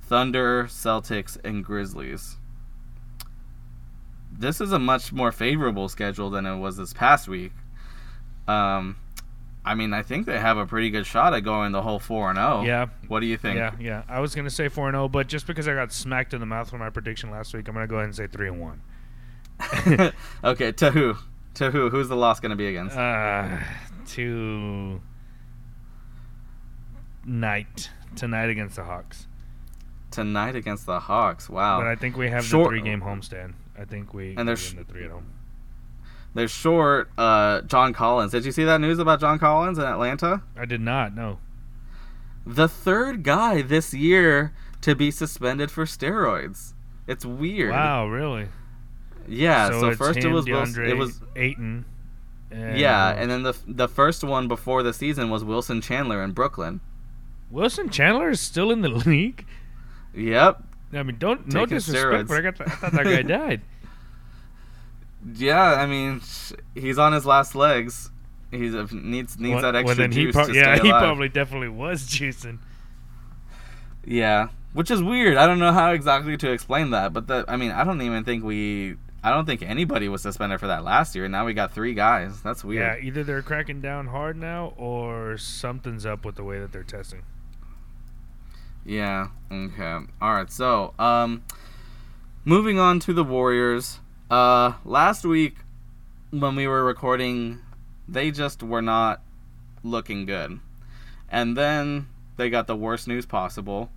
Thunder, 0.02 0.64
Celtics, 0.64 1.36
and 1.44 1.64
Grizzlies. 1.64 2.36
This 4.38 4.60
is 4.60 4.72
a 4.72 4.78
much 4.78 5.12
more 5.12 5.32
favorable 5.32 5.88
schedule 5.88 6.30
than 6.30 6.44
it 6.46 6.56
was 6.58 6.76
this 6.76 6.92
past 6.92 7.26
week. 7.28 7.52
Um, 8.46 8.96
I 9.64 9.74
mean, 9.74 9.92
I 9.92 10.02
think 10.02 10.26
they 10.26 10.38
have 10.38 10.58
a 10.58 10.66
pretty 10.66 10.90
good 10.90 11.06
shot 11.06 11.32
at 11.34 11.40
going 11.40 11.72
the 11.72 11.82
whole 11.82 11.98
four 11.98 12.28
and 12.30 12.36
zero. 12.36 12.62
Yeah, 12.62 12.86
What 13.08 13.20
do 13.20 13.26
you 13.26 13.36
think? 13.36 13.56
yeah, 13.56 13.72
yeah. 13.80 14.02
I 14.08 14.20
was 14.20 14.34
gonna 14.34 14.50
say 14.50 14.68
four 14.68 14.88
and 14.88 14.94
zero, 14.94 15.08
but 15.08 15.26
just 15.26 15.46
because 15.46 15.66
I 15.66 15.74
got 15.74 15.92
smacked 15.92 16.34
in 16.34 16.40
the 16.40 16.46
mouth 16.46 16.70
for 16.70 16.78
my 16.78 16.90
prediction 16.90 17.30
last 17.30 17.54
week, 17.54 17.66
I'm 17.66 17.74
gonna 17.74 17.86
go 17.86 17.96
ahead 17.96 18.04
and 18.06 18.14
say 18.14 18.26
three 18.26 18.48
and 18.48 18.60
one. 18.60 18.82
okay, 20.44 20.70
to 20.72 20.90
who? 20.90 21.16
To 21.54 21.70
who? 21.70 21.88
Who's 21.88 22.08
the 22.08 22.16
loss 22.16 22.38
going 22.40 22.50
to 22.50 22.56
be 22.56 22.66
against? 22.66 22.94
Uh, 22.94 23.58
to 24.08 25.00
night 27.26 27.90
tonight 28.14 28.48
against 28.50 28.76
the 28.76 28.84
Hawks. 28.84 29.26
Tonight 30.10 30.56
against 30.56 30.86
the 30.86 31.00
Hawks. 31.00 31.50
Wow. 31.50 31.80
But 31.80 31.88
I 31.88 31.96
think 31.96 32.16
we 32.16 32.30
have 32.30 32.44
Short- 32.44 32.66
the 32.66 32.80
three 32.80 32.82
game 32.82 33.00
homestand. 33.02 33.54
I 33.78 33.84
think 33.84 34.14
we 34.14 34.34
And 34.36 34.48
there's- 34.48 34.72
the 34.72 34.84
three 34.84 35.04
at 35.04 35.10
home. 35.10 35.26
They're 36.34 36.48
short 36.48 37.10
uh, 37.16 37.62
John 37.62 37.94
Collins. 37.94 38.32
Did 38.32 38.44
you 38.44 38.52
see 38.52 38.64
that 38.64 38.78
news 38.80 38.98
about 38.98 39.20
John 39.20 39.38
Collins 39.38 39.78
in 39.78 39.84
Atlanta? 39.84 40.42
I 40.56 40.66
did 40.66 40.82
not. 40.82 41.14
No. 41.14 41.38
The 42.46 42.68
third 42.68 43.22
guy 43.22 43.62
this 43.62 43.94
year 43.94 44.52
to 44.82 44.94
be 44.94 45.10
suspended 45.10 45.70
for 45.70 45.84
steroids. 45.86 46.74
It's 47.06 47.24
weird. 47.24 47.70
Wow, 47.70 48.06
really? 48.08 48.48
Yeah. 49.26 49.70
so 49.70 49.80
So, 49.80 49.96
first 49.96 50.18
it 50.18 50.28
was 50.28 50.44
DeAndre 50.44 50.88
it 50.90 50.94
was 50.98 51.20
Ayton. 51.36 51.86
And 52.50 52.78
yeah, 52.78 53.08
and 53.16 53.30
then 53.30 53.42
the 53.42 53.54
the 53.66 53.88
first 53.88 54.22
one 54.22 54.46
before 54.46 54.82
the 54.82 54.92
season 54.92 55.30
was 55.30 55.42
Wilson 55.42 55.80
Chandler 55.80 56.22
in 56.22 56.32
Brooklyn. 56.32 56.80
Wilson 57.50 57.88
Chandler 57.90 58.30
is 58.30 58.40
still 58.40 58.70
in 58.70 58.80
the 58.80 58.88
league. 59.06 59.46
Yep. 60.14 60.62
I 60.92 61.02
mean, 61.02 61.16
don't 61.18 61.52
no 61.52 61.66
disrespect, 61.66 62.28
steroids. 62.28 62.28
but 62.28 62.38
I, 62.38 62.40
got 62.40 62.60
I 62.60 62.64
thought 62.64 62.92
that 62.92 63.04
guy 63.04 63.22
died. 63.22 63.60
Yeah, 65.34 65.74
I 65.74 65.86
mean, 65.86 66.20
he's 66.74 66.98
on 66.98 67.12
his 67.12 67.26
last 67.26 67.54
legs. 67.54 68.10
He 68.50 68.68
uh, 68.76 68.86
needs 68.92 69.38
needs 69.38 69.54
well, 69.54 69.62
that 69.62 69.74
extra 69.74 69.88
well, 69.88 69.96
then 69.96 70.12
he 70.12 70.24
juice 70.24 70.34
prob- 70.34 70.48
to 70.48 70.54
yeah, 70.54 70.78
he 70.78 70.88
probably 70.88 71.28
definitely 71.28 71.68
was 71.68 72.02
juicing. 72.08 72.58
Yeah, 74.04 74.48
which 74.72 74.90
is 74.90 75.02
weird. 75.02 75.36
I 75.36 75.46
don't 75.46 75.58
know 75.58 75.72
how 75.72 75.90
exactly 75.90 76.36
to 76.36 76.52
explain 76.52 76.90
that, 76.90 77.12
but 77.12 77.26
that 77.26 77.46
I 77.48 77.56
mean, 77.56 77.72
I 77.72 77.84
don't 77.84 78.00
even 78.02 78.24
think 78.24 78.44
we. 78.44 78.96
I 79.24 79.30
don't 79.30 79.44
think 79.44 79.62
anybody 79.62 80.08
was 80.08 80.22
suspended 80.22 80.60
for 80.60 80.68
that 80.68 80.84
last 80.84 81.16
year. 81.16 81.26
Now 81.26 81.44
we 81.44 81.52
got 81.52 81.72
three 81.72 81.94
guys. 81.94 82.40
That's 82.42 82.62
weird. 82.62 82.82
Yeah, 83.00 83.04
either 83.04 83.24
they're 83.24 83.42
cracking 83.42 83.80
down 83.80 84.06
hard 84.06 84.36
now, 84.36 84.74
or 84.76 85.36
something's 85.36 86.06
up 86.06 86.24
with 86.24 86.36
the 86.36 86.44
way 86.44 86.60
that 86.60 86.70
they're 86.70 86.84
testing. 86.84 87.22
Yeah. 88.86 89.28
Okay. 89.50 89.98
All 90.22 90.32
right. 90.32 90.50
So, 90.50 90.94
um, 90.96 91.42
moving 92.44 92.78
on 92.78 93.00
to 93.00 93.12
the 93.12 93.24
Warriors. 93.24 93.98
Uh, 94.30 94.74
last 94.84 95.24
week 95.24 95.56
when 96.30 96.54
we 96.54 96.68
were 96.68 96.84
recording, 96.84 97.58
they 98.06 98.30
just 98.30 98.62
were 98.62 98.82
not 98.82 99.22
looking 99.82 100.24
good, 100.24 100.60
and 101.28 101.56
then 101.56 102.06
they 102.36 102.48
got 102.48 102.68
the 102.68 102.76
worst 102.76 103.08
news 103.08 103.26
possible, 103.26 103.90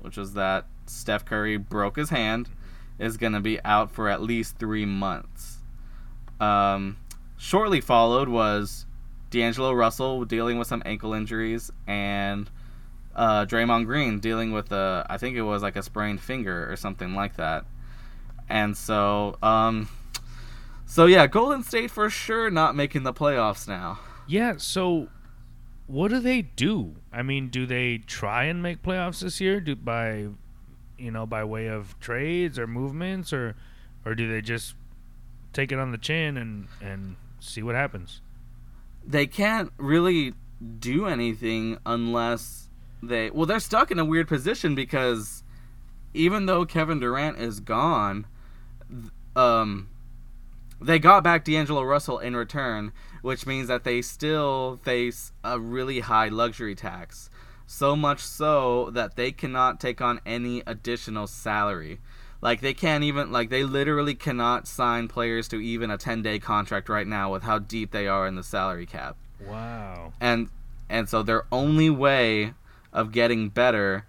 which 0.00 0.18
was 0.18 0.34
that 0.34 0.66
Steph 0.86 1.24
Curry 1.24 1.56
broke 1.56 1.96
his 1.96 2.10
hand, 2.10 2.50
is 2.98 3.16
to 3.32 3.40
be 3.40 3.58
out 3.64 3.90
for 3.90 4.10
at 4.10 4.22
least 4.22 4.58
three 4.58 4.84
months. 4.84 5.58
Um, 6.38 6.98
shortly 7.38 7.80
followed 7.80 8.28
was 8.28 8.84
D'Angelo 9.30 9.72
Russell 9.72 10.24
dealing 10.26 10.58
with 10.58 10.68
some 10.68 10.82
ankle 10.84 11.14
injuries 11.14 11.70
and 11.86 12.50
uh, 13.14 13.46
Draymond 13.46 13.86
Green 13.86 14.20
dealing 14.20 14.52
with 14.52 14.72
a, 14.72 15.06
I 15.08 15.18
think 15.18 15.36
it 15.36 15.42
was 15.42 15.62
like 15.62 15.76
a 15.76 15.82
sprained 15.82 16.20
finger 16.20 16.70
or 16.70 16.76
something 16.76 17.14
like 17.14 17.36
that. 17.36 17.64
And 18.48 18.76
so, 18.76 19.36
um, 19.42 19.88
so 20.86 21.06
yeah, 21.06 21.26
Golden 21.26 21.62
State 21.62 21.90
for 21.90 22.10
sure 22.10 22.50
not 22.50 22.76
making 22.76 23.04
the 23.04 23.12
playoffs 23.12 23.66
now. 23.66 23.98
Yeah, 24.26 24.54
so 24.58 25.08
what 25.86 26.08
do 26.08 26.20
they 26.20 26.42
do? 26.42 26.96
I 27.12 27.22
mean, 27.22 27.48
do 27.48 27.66
they 27.66 27.98
try 27.98 28.44
and 28.44 28.62
make 28.62 28.82
playoffs 28.82 29.20
this 29.20 29.40
year? 29.40 29.60
Do 29.60 29.76
by 29.76 30.28
you 30.96 31.10
know, 31.10 31.26
by 31.26 31.44
way 31.44 31.66
of 31.66 31.98
trades 32.00 32.58
or 32.58 32.66
movements 32.66 33.32
or 33.32 33.56
or 34.04 34.14
do 34.14 34.30
they 34.30 34.40
just 34.40 34.74
take 35.52 35.72
it 35.72 35.78
on 35.78 35.92
the 35.92 35.98
chin 35.98 36.36
and 36.36 36.68
and 36.80 37.16
see 37.40 37.62
what 37.62 37.74
happens? 37.74 38.20
They 39.06 39.26
can't 39.26 39.72
really 39.76 40.32
do 40.78 41.06
anything 41.06 41.78
unless 41.84 42.63
they, 43.08 43.30
well, 43.30 43.46
they're 43.46 43.60
stuck 43.60 43.90
in 43.90 43.98
a 43.98 44.04
weird 44.04 44.28
position 44.28 44.74
because 44.74 45.42
even 46.12 46.46
though 46.46 46.64
Kevin 46.64 47.00
Durant 47.00 47.38
is 47.38 47.60
gone, 47.60 48.26
um, 49.34 49.88
they 50.80 50.98
got 50.98 51.24
back 51.24 51.44
D'Angelo 51.44 51.82
Russell 51.82 52.18
in 52.18 52.36
return, 52.36 52.92
which 53.22 53.46
means 53.46 53.68
that 53.68 53.84
they 53.84 54.02
still 54.02 54.80
face 54.82 55.32
a 55.42 55.58
really 55.58 56.00
high 56.00 56.28
luxury 56.28 56.74
tax. 56.74 57.30
So 57.66 57.96
much 57.96 58.20
so 58.20 58.90
that 58.90 59.16
they 59.16 59.32
cannot 59.32 59.80
take 59.80 60.00
on 60.00 60.20
any 60.26 60.62
additional 60.66 61.26
salary. 61.26 61.98
Like 62.42 62.60
they 62.60 62.74
can't 62.74 63.02
even 63.02 63.32
like 63.32 63.48
they 63.48 63.64
literally 63.64 64.14
cannot 64.14 64.68
sign 64.68 65.08
players 65.08 65.48
to 65.48 65.56
even 65.56 65.90
a 65.90 65.96
10-day 65.96 66.40
contract 66.40 66.90
right 66.90 67.06
now 67.06 67.32
with 67.32 67.42
how 67.42 67.58
deep 67.58 67.90
they 67.90 68.06
are 68.06 68.26
in 68.26 68.34
the 68.34 68.42
salary 68.42 68.84
cap. 68.84 69.16
Wow. 69.40 70.12
And 70.20 70.50
and 70.90 71.08
so 71.08 71.22
their 71.22 71.46
only 71.50 71.88
way 71.88 72.52
of 72.94 73.12
getting 73.12 73.50
better 73.50 74.06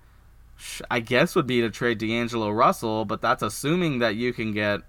I 0.89 0.99
guess 0.99 1.35
would 1.35 1.47
be 1.47 1.61
to 1.61 1.69
trade 1.69 1.97
D'Angelo 1.97 2.49
Russell, 2.49 3.05
but 3.05 3.21
that's 3.21 3.43
assuming 3.43 3.99
that 3.99 4.15
you 4.15 4.33
can 4.33 4.53
get 4.53 4.81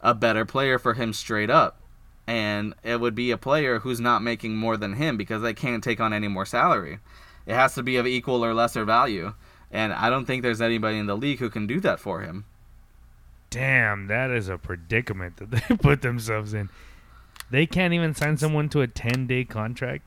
a 0.00 0.14
better 0.14 0.44
player 0.44 0.78
for 0.78 0.94
him 0.94 1.12
straight 1.12 1.50
up. 1.50 1.80
And 2.26 2.74
it 2.82 3.00
would 3.00 3.14
be 3.14 3.30
a 3.30 3.36
player 3.36 3.80
who's 3.80 4.00
not 4.00 4.22
making 4.22 4.56
more 4.56 4.76
than 4.76 4.94
him 4.94 5.16
because 5.16 5.42
they 5.42 5.54
can't 5.54 5.82
take 5.82 6.00
on 6.00 6.12
any 6.12 6.28
more 6.28 6.46
salary. 6.46 6.98
It 7.46 7.54
has 7.54 7.74
to 7.74 7.82
be 7.82 7.96
of 7.96 8.06
equal 8.06 8.44
or 8.44 8.54
lesser 8.54 8.84
value. 8.84 9.34
And 9.70 9.92
I 9.92 10.08
don't 10.08 10.24
think 10.24 10.42
there's 10.42 10.60
anybody 10.60 10.98
in 10.98 11.06
the 11.06 11.16
league 11.16 11.40
who 11.40 11.50
can 11.50 11.66
do 11.66 11.80
that 11.80 12.00
for 12.00 12.20
him. 12.20 12.44
Damn, 13.50 14.06
that 14.06 14.30
is 14.30 14.48
a 14.48 14.56
predicament 14.56 15.36
that 15.38 15.50
they 15.68 15.76
put 15.76 16.02
themselves 16.02 16.54
in. 16.54 16.70
They 17.50 17.66
can't 17.66 17.92
even 17.92 18.14
sign 18.14 18.38
someone 18.38 18.68
to 18.70 18.80
a 18.80 18.88
10-day 18.88 19.44
contract. 19.44 20.04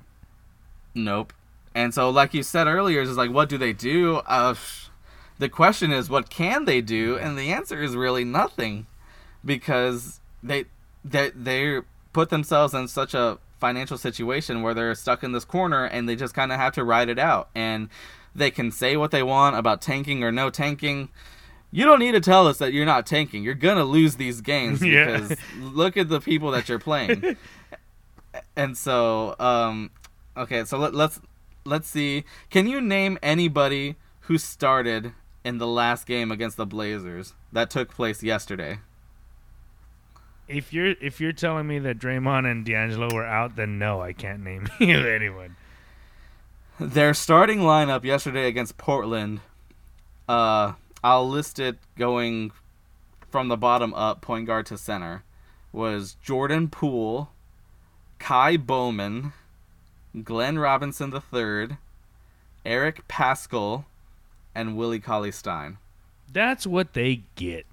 Nope. 0.95 1.33
And 1.75 1.93
so, 1.93 2.09
like 2.09 2.33
you 2.33 2.41
said 2.41 2.65
earlier, 2.67 3.01
is 3.01 3.15
like, 3.17 3.29
what 3.31 3.49
do 3.49 3.57
they 3.57 3.73
do? 3.73 4.15
Uh, 4.25 4.55
the 5.37 5.49
question 5.49 5.91
is, 5.91 6.09
what 6.09 6.29
can 6.29 6.63
they 6.65 6.79
do? 6.81 7.17
And 7.17 7.37
the 7.37 7.51
answer 7.51 7.83
is 7.83 7.95
really 7.95 8.23
nothing, 8.23 8.87
because 9.43 10.21
they 10.41 10.65
they 11.03 11.31
they 11.35 11.81
put 12.13 12.29
themselves 12.29 12.73
in 12.73 12.87
such 12.87 13.13
a 13.13 13.37
financial 13.59 13.97
situation 13.97 14.61
where 14.61 14.73
they're 14.73 14.95
stuck 14.95 15.21
in 15.23 15.33
this 15.33 15.43
corner, 15.45 15.83
and 15.83 16.07
they 16.07 16.15
just 16.15 16.33
kind 16.33 16.51
of 16.53 16.59
have 16.59 16.73
to 16.75 16.83
ride 16.83 17.09
it 17.09 17.19
out. 17.19 17.49
And 17.53 17.89
they 18.33 18.51
can 18.51 18.71
say 18.71 18.95
what 18.95 19.11
they 19.11 19.23
want 19.23 19.57
about 19.57 19.81
tanking 19.81 20.23
or 20.23 20.31
no 20.31 20.49
tanking. 20.49 21.09
You 21.71 21.83
don't 21.83 21.99
need 21.99 22.13
to 22.13 22.21
tell 22.21 22.47
us 22.47 22.57
that 22.59 22.71
you're 22.71 22.85
not 22.85 23.05
tanking. 23.05 23.43
You're 23.43 23.53
gonna 23.53 23.83
lose 23.83 24.15
these 24.15 24.39
games 24.39 24.81
Yeah. 24.85 25.05
because 25.19 25.37
look 25.59 25.97
at 25.97 26.07
the 26.07 26.21
people 26.21 26.51
that 26.51 26.69
you're 26.69 26.79
playing. 26.79 27.35
and 28.55 28.77
so, 28.77 29.35
um, 29.39 29.89
okay, 30.37 30.63
so 30.63 30.77
let, 30.77 30.93
let's 30.93 31.19
let's 31.65 31.89
see. 31.89 32.23
Can 32.49 32.67
you 32.67 32.79
name 32.79 33.17
anybody 33.21 33.95
who 34.21 34.37
started 34.37 35.13
in 35.43 35.57
the 35.57 35.67
last 35.67 36.05
game 36.05 36.31
against 36.31 36.57
the 36.57 36.65
Blazers 36.65 37.33
that 37.51 37.69
took 37.69 37.89
place 37.89 38.23
yesterday? 38.23 38.79
If 40.47 40.71
you're 40.71 40.93
if 41.01 41.19
you're 41.19 41.33
telling 41.33 41.67
me 41.67 41.79
that 41.79 41.97
Draymond 41.97 42.49
and 42.49 42.63
D'Angelo 42.63 43.09
were 43.13 43.25
out, 43.25 43.55
then 43.55 43.79
no, 43.79 44.01
I 44.01 44.13
can't 44.13 44.43
name 44.43 44.67
anyone. 44.79 45.55
Their 46.79 47.13
starting 47.13 47.59
lineup 47.59 48.03
yesterday 48.03 48.47
against 48.47 48.77
Portland. 48.77 49.39
Uh, 50.29 50.73
I'll 51.03 51.27
list 51.27 51.59
it 51.59 51.77
going 51.97 52.51
from 53.31 53.47
the 53.47 53.57
bottom 53.57 53.93
up, 53.93 54.21
point 54.21 54.45
guard 54.45 54.65
to 54.67 54.77
center. 54.77 55.23
Was 55.71 56.15
Jordan 56.21 56.69
Poole, 56.69 57.31
Ky 58.19 58.57
Bowman, 58.57 59.33
Glenn 60.23 60.59
Robinson 60.59 61.13
III, 61.13 61.77
Eric 62.65 63.07
Paschall, 63.07 63.85
and 64.53 64.77
Willie 64.77 64.99
Cauley 64.99 65.31
Stein. 65.31 65.77
That's 66.31 66.65
what 66.65 66.93
they 66.93 67.23
get. 67.35 67.65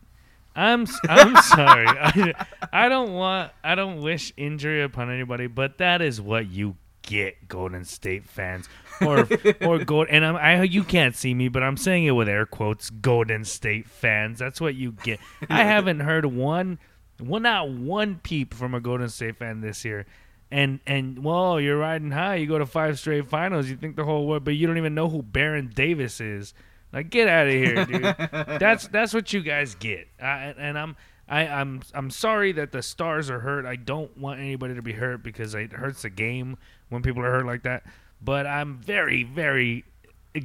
I'm 0.54 0.86
I'm 1.08 1.36
sorry. 1.42 1.86
I, 1.88 2.46
I 2.72 2.88
don't 2.88 3.12
want 3.12 3.52
I 3.64 3.74
don't 3.74 4.02
wish 4.02 4.32
injury 4.36 4.82
upon 4.82 5.10
anybody, 5.10 5.46
but 5.46 5.78
that 5.78 6.02
is 6.02 6.20
what 6.20 6.48
you 6.48 6.76
get, 7.02 7.48
Golden 7.48 7.84
State 7.84 8.24
fans, 8.24 8.68
or 9.00 9.28
or 9.62 9.78
gold. 9.84 10.08
And 10.10 10.24
I'm, 10.24 10.36
I 10.36 10.62
you 10.62 10.84
can't 10.84 11.14
see 11.14 11.34
me, 11.34 11.48
but 11.48 11.62
I'm 11.62 11.76
saying 11.76 12.04
it 12.04 12.12
with 12.12 12.28
air 12.28 12.46
quotes. 12.46 12.90
Golden 12.90 13.44
State 13.44 13.88
fans. 13.88 14.38
That's 14.38 14.60
what 14.60 14.74
you 14.74 14.92
get. 14.92 15.20
I 15.48 15.62
haven't 15.64 16.00
heard 16.00 16.26
one, 16.26 16.78
well, 17.20 17.40
not 17.40 17.70
one 17.70 18.20
peep 18.22 18.54
from 18.54 18.74
a 18.74 18.80
Golden 18.80 19.08
State 19.08 19.36
fan 19.36 19.60
this 19.60 19.84
year. 19.84 20.06
And 20.52 20.80
and 20.86 21.20
whoa, 21.20 21.56
you're 21.56 21.78
riding 21.78 22.10
high. 22.10 22.34
You 22.34 22.46
go 22.46 22.58
to 22.58 22.66
five 22.66 22.98
straight 22.98 23.26
finals. 23.26 23.70
You 23.70 23.76
think 23.76 23.96
the 23.96 24.04
whole 24.04 24.26
world, 24.26 24.44
but 24.44 24.54
you 24.54 24.66
don't 24.66 24.76
even 24.76 24.94
know 24.94 25.08
who 25.08 25.22
Baron 25.22 25.72
Davis 25.74 26.20
is. 26.20 26.52
Like, 26.92 27.08
get 27.08 27.26
out 27.26 27.46
of 27.46 27.54
here, 27.54 27.86
dude. 27.86 28.02
that's 28.60 28.86
that's 28.88 29.14
what 29.14 29.32
you 29.32 29.40
guys 29.40 29.74
get. 29.76 30.08
I, 30.20 30.54
and 30.58 30.78
I'm 30.78 30.96
I, 31.26 31.46
I'm 31.46 31.80
I'm 31.94 32.10
sorry 32.10 32.52
that 32.52 32.70
the 32.70 32.82
stars 32.82 33.30
are 33.30 33.40
hurt. 33.40 33.64
I 33.64 33.76
don't 33.76 34.14
want 34.18 34.40
anybody 34.40 34.74
to 34.74 34.82
be 34.82 34.92
hurt 34.92 35.22
because 35.22 35.54
it 35.54 35.72
hurts 35.72 36.02
the 36.02 36.10
game 36.10 36.58
when 36.90 37.00
people 37.00 37.22
are 37.22 37.30
hurt 37.30 37.46
like 37.46 37.62
that. 37.62 37.84
But 38.20 38.46
I'm 38.46 38.76
very 38.76 39.22
very 39.24 39.86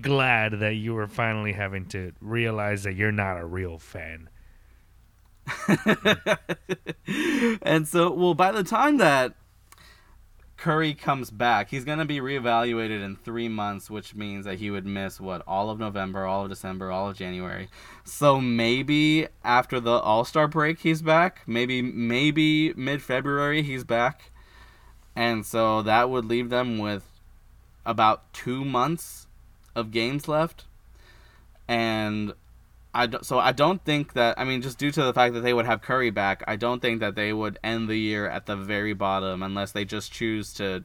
glad 0.02 0.62
that 0.62 0.76
you 0.76 0.96
are 0.98 1.08
finally 1.08 1.52
having 1.52 1.86
to 1.88 2.14
realize 2.22 2.84
that 2.84 2.96
you're 2.96 3.12
not 3.12 3.38
a 3.38 3.46
real 3.46 3.78
fan. 3.78 4.30
and 7.62 7.86
so, 7.86 8.10
well, 8.12 8.34
by 8.34 8.54
the 8.54 8.64
time 8.64 8.98
that 8.98 9.34
Curry 10.58 10.96
comes 10.96 11.30
back, 11.30 11.70
he's 11.70 11.86
going 11.86 12.00
to 12.00 12.06
be 12.06 12.20
reevaluated 12.20 13.04
in 13.04 13.16
three 13.16 13.48
months, 13.48 13.90
which 13.90 14.16
means 14.16 14.46
that 14.46 14.58
he 14.58 14.72
would 14.72 14.88
miss, 14.88 15.22
what, 15.22 15.44
all 15.48 15.70
of 15.70 15.78
November, 15.78 16.26
all 16.26 16.44
of 16.44 16.50
December, 16.50 16.92
all 16.92 17.10
of 17.10 17.16
January. 17.16 17.70
So 18.04 18.42
maybe 18.42 19.28
after 19.44 19.80
the 19.80 19.92
All 19.92 20.26
Star 20.26 20.48
break, 20.48 20.80
he's 20.80 21.04
back. 21.04 21.42
Maybe, 21.46 21.82
maybe 21.82 22.74
mid 22.74 23.04
February, 23.04 23.62
he's 23.62 23.84
back. 23.84 24.32
And 25.16 25.46
so 25.46 25.84
that 25.84 26.10
would 26.10 26.26
leave 26.26 26.50
them 26.50 26.80
with 26.80 27.04
about 27.86 28.34
two 28.34 28.66
months 28.66 29.28
of 29.76 29.92
games 29.92 30.28
left. 30.28 30.66
And 31.68 32.34
I 32.98 33.06
don't, 33.06 33.24
so 33.24 33.38
I 33.38 33.52
don't 33.52 33.84
think 33.86 34.14
that 34.14 34.40
I 34.40 34.44
mean 34.44 34.64
just 34.64 34.80
due 34.80 34.90
to 34.90 35.03
the 35.03 35.14
fact 35.14 35.36
that 35.36 35.41
they 35.41 35.53
would 35.53 35.68
have 35.68 35.84
Curry 35.84 36.10
back, 36.10 36.44
I 36.48 36.56
don't 36.56 36.82
think 36.82 36.99
that 36.99 37.14
they 37.14 37.32
would 37.32 37.60
end 37.64 37.88
the 37.88 37.95
year 37.95 38.28
at 38.28 38.48
the 38.48 38.56
very 38.56 38.94
bottom 38.94 39.44
unless 39.44 39.72
they 39.72 39.86
just 39.86 40.11
choose 40.11 40.52
to 40.56 40.84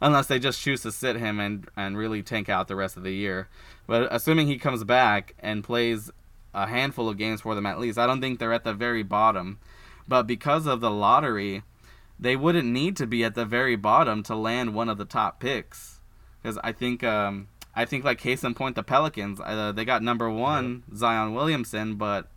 unless 0.00 0.28
they 0.28 0.38
just 0.38 0.60
choose 0.60 0.82
to 0.82 0.92
sit 0.92 1.16
him 1.16 1.40
and 1.40 1.68
and 1.76 1.98
really 1.98 2.22
tank 2.22 2.48
out 2.48 2.68
the 2.68 2.76
rest 2.76 2.96
of 2.96 3.02
the 3.02 3.12
year. 3.12 3.48
But 3.88 4.06
assuming 4.12 4.46
he 4.46 4.58
comes 4.58 4.84
back 4.84 5.34
and 5.40 5.64
plays 5.64 6.08
a 6.54 6.68
handful 6.68 7.08
of 7.08 7.18
games 7.18 7.40
for 7.40 7.56
them 7.56 7.66
at 7.66 7.80
least, 7.80 7.98
I 7.98 8.06
don't 8.06 8.20
think 8.20 8.38
they're 8.38 8.52
at 8.52 8.62
the 8.62 8.72
very 8.72 9.02
bottom. 9.02 9.58
But 10.06 10.28
because 10.28 10.66
of 10.66 10.80
the 10.80 10.90
lottery, 10.90 11.64
they 12.16 12.36
wouldn't 12.36 12.68
need 12.68 12.96
to 12.98 13.08
be 13.08 13.24
at 13.24 13.34
the 13.34 13.44
very 13.44 13.74
bottom 13.74 14.22
to 14.24 14.36
land 14.36 14.72
one 14.72 14.88
of 14.88 14.98
the 14.98 15.04
top 15.04 15.40
picks. 15.40 15.98
Because 16.40 16.58
I 16.62 16.70
think 16.70 17.02
um, 17.02 17.48
I 17.74 17.84
think 17.84 18.04
like 18.04 18.18
case 18.18 18.42
in 18.44 18.54
point, 18.54 18.74
the 18.76 18.82
Pelicans, 18.82 19.40
uh, 19.40 19.72
they 19.72 19.84
got 19.84 20.02
number 20.02 20.28
one 20.28 20.82
Zion 20.94 21.34
Williamson, 21.34 21.94
but 21.96 22.28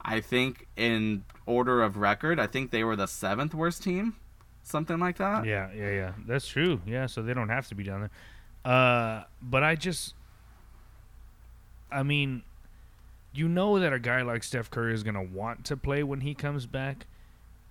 I 0.00 0.20
think 0.20 0.66
in 0.76 1.24
order 1.46 1.82
of 1.82 1.96
record, 1.98 2.40
I 2.40 2.46
think 2.46 2.70
they 2.70 2.82
were 2.84 2.96
the 2.96 3.06
seventh 3.06 3.54
worst 3.54 3.82
team, 3.82 4.16
something 4.62 4.98
like 4.98 5.18
that. 5.18 5.44
Yeah, 5.44 5.68
yeah, 5.76 5.90
yeah. 5.90 6.12
That's 6.26 6.48
true. 6.48 6.80
Yeah, 6.86 7.06
so 7.06 7.20
they 7.22 7.34
don't 7.34 7.50
have 7.50 7.68
to 7.68 7.74
be 7.74 7.84
down 7.84 8.00
there. 8.00 8.10
Uh, 8.72 9.24
but 9.42 9.62
I 9.62 9.74
just, 9.74 10.14
I 11.92 12.02
mean, 12.02 12.42
you 13.32 13.48
know 13.48 13.78
that 13.78 13.92
a 13.92 13.98
guy 13.98 14.22
like 14.22 14.42
Steph 14.42 14.70
Curry 14.70 14.94
is 14.94 15.02
gonna 15.02 15.22
want 15.22 15.64
to 15.66 15.76
play 15.76 16.02
when 16.02 16.20
he 16.20 16.34
comes 16.34 16.66
back. 16.66 17.06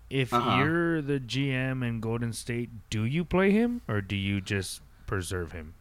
If 0.10 0.34
Uh-huh. 0.34 0.58
you're 0.58 1.02
the 1.02 1.20
GM 1.20 1.84
in 1.88 2.00
Golden 2.00 2.34
State, 2.34 2.70
do 2.90 3.04
you 3.06 3.24
play 3.24 3.52
him 3.52 3.82
or 3.88 4.02
do 4.02 4.16
you 4.16 4.42
just 4.42 4.82
preserve 5.06 5.52
him? 5.52 5.74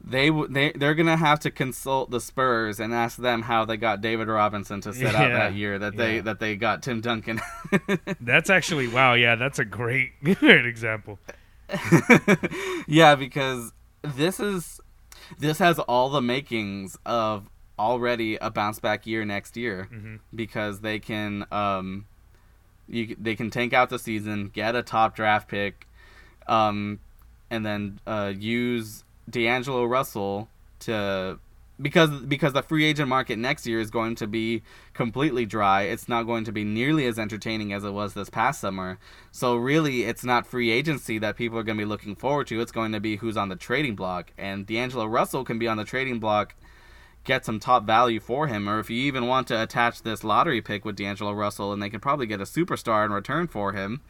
They 0.00 0.30
they 0.30 0.72
they're 0.72 0.94
gonna 0.94 1.16
have 1.16 1.40
to 1.40 1.50
consult 1.50 2.10
the 2.10 2.20
Spurs 2.20 2.80
and 2.80 2.94
ask 2.94 3.18
them 3.18 3.42
how 3.42 3.64
they 3.64 3.76
got 3.76 4.00
David 4.00 4.28
Robinson 4.28 4.80
to 4.82 4.94
sit 4.94 5.14
out 5.14 5.28
that 5.30 5.54
year 5.54 5.78
that 5.78 5.96
they 5.96 6.16
yeah. 6.16 6.22
that 6.22 6.40
they 6.40 6.56
got 6.56 6.82
Tim 6.82 7.00
Duncan. 7.00 7.40
That's 8.20 8.48
actually 8.48 8.88
wow. 8.88 9.14
Yeah, 9.14 9.34
that's 9.34 9.58
a 9.58 9.64
great, 9.64 10.12
great 10.22 10.64
example. 10.66 11.18
yeah, 12.86 13.16
because 13.16 13.72
this 14.02 14.40
is 14.40 14.80
this 15.38 15.58
has 15.58 15.78
all 15.80 16.08
the 16.08 16.22
makings 16.22 16.96
of 17.04 17.50
already 17.78 18.36
a 18.36 18.50
bounce 18.50 18.80
back 18.80 19.06
year 19.06 19.24
next 19.24 19.56
year 19.56 19.84
hmm 19.84 20.16
because 20.34 20.80
they 20.80 20.98
can 20.98 21.46
um 21.52 22.04
you 22.88 23.16
they 23.20 23.36
can 23.36 23.50
tank 23.50 23.72
out 23.72 23.90
the 23.90 23.98
season, 23.98 24.48
get 24.48 24.74
a 24.74 24.82
top 24.82 25.14
draft 25.14 25.48
pick, 25.48 25.86
um, 26.46 26.98
and 27.50 27.64
then 27.64 28.00
uh, 28.06 28.32
use 28.36 29.04
D'Angelo 29.28 29.84
Russell 29.84 30.48
to 30.80 31.38
because 31.80 32.10
because 32.22 32.52
the 32.52 32.62
free 32.62 32.84
agent 32.84 33.08
market 33.08 33.38
next 33.38 33.66
year 33.66 33.78
is 33.80 33.90
going 33.90 34.16
to 34.16 34.26
be 34.26 34.62
completely 34.94 35.46
dry. 35.46 35.82
It's 35.82 36.08
not 36.08 36.24
going 36.24 36.44
to 36.44 36.52
be 36.52 36.64
nearly 36.64 37.06
as 37.06 37.18
entertaining 37.18 37.72
as 37.72 37.84
it 37.84 37.90
was 37.90 38.14
this 38.14 38.30
past 38.30 38.60
summer. 38.60 38.98
So 39.30 39.56
really, 39.56 40.02
it's 40.02 40.24
not 40.24 40.46
free 40.46 40.70
agency 40.70 41.18
that 41.18 41.36
people 41.36 41.58
are 41.58 41.62
going 41.62 41.78
to 41.78 41.84
be 41.84 41.88
looking 41.88 42.16
forward 42.16 42.48
to. 42.48 42.60
It's 42.60 42.72
going 42.72 42.92
to 42.92 43.00
be 43.00 43.16
who's 43.16 43.36
on 43.36 43.48
the 43.48 43.56
trading 43.56 43.94
block, 43.94 44.32
and 44.36 44.66
D'Angelo 44.66 45.06
Russell 45.06 45.44
can 45.44 45.58
be 45.58 45.68
on 45.68 45.76
the 45.76 45.84
trading 45.84 46.18
block 46.18 46.54
get 47.28 47.44
some 47.44 47.60
top 47.60 47.84
value 47.84 48.18
for 48.20 48.46
him, 48.46 48.68
or 48.68 48.80
if 48.80 48.88
you 48.88 48.96
even 49.02 49.26
want 49.26 49.46
to 49.46 49.62
attach 49.62 50.02
this 50.02 50.24
lottery 50.24 50.62
pick 50.62 50.84
with 50.86 50.96
D'Angelo 50.96 51.32
Russell, 51.32 51.74
and 51.74 51.82
they 51.82 51.90
could 51.90 52.00
probably 52.00 52.26
get 52.26 52.40
a 52.40 52.44
superstar 52.44 53.04
in 53.04 53.12
return 53.12 53.46
for 53.46 53.72
him, 53.74 54.00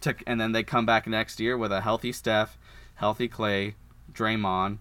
to, 0.00 0.14
and 0.28 0.40
then 0.40 0.52
they 0.52 0.62
come 0.62 0.86
back 0.86 1.06
next 1.08 1.40
year 1.40 1.58
with 1.58 1.72
a 1.72 1.80
healthy 1.80 2.12
Steph, 2.12 2.56
healthy 2.94 3.26
Clay, 3.26 3.74
Draymond, 4.18 4.78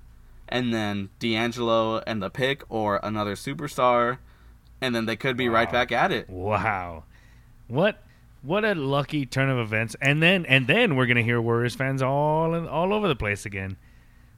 and 0.50 0.74
then 0.74 1.10
D'Angelo 1.20 2.02
and 2.08 2.22
the 2.22 2.30
pick, 2.30 2.64
or 2.70 3.00
another 3.04 3.36
superstar, 3.36 4.18
and 4.82 4.96
then 4.96 5.06
they 5.06 5.16
could 5.16 5.38
be 5.38 5.48
right 5.50 5.72
back 5.72 5.92
at 5.92 6.12
it. 6.12 6.30
Wow, 6.30 7.04
what 7.68 8.02
what 8.42 8.66
a 8.66 8.74
lucky 8.74 9.26
turn 9.26 9.50
of 9.50 9.60
events! 9.60 9.96
And 10.02 10.22
then 10.24 10.46
and 10.46 10.68
then 10.68 10.96
we're 10.96 11.06
gonna 11.06 11.22
hear 11.22 11.40
Warriors 11.42 11.76
fans 11.76 12.02
all 12.02 12.54
in, 12.56 12.68
all 12.68 12.94
over 12.94 13.08
the 13.08 13.16
place 13.16 13.46
again. 13.46 13.78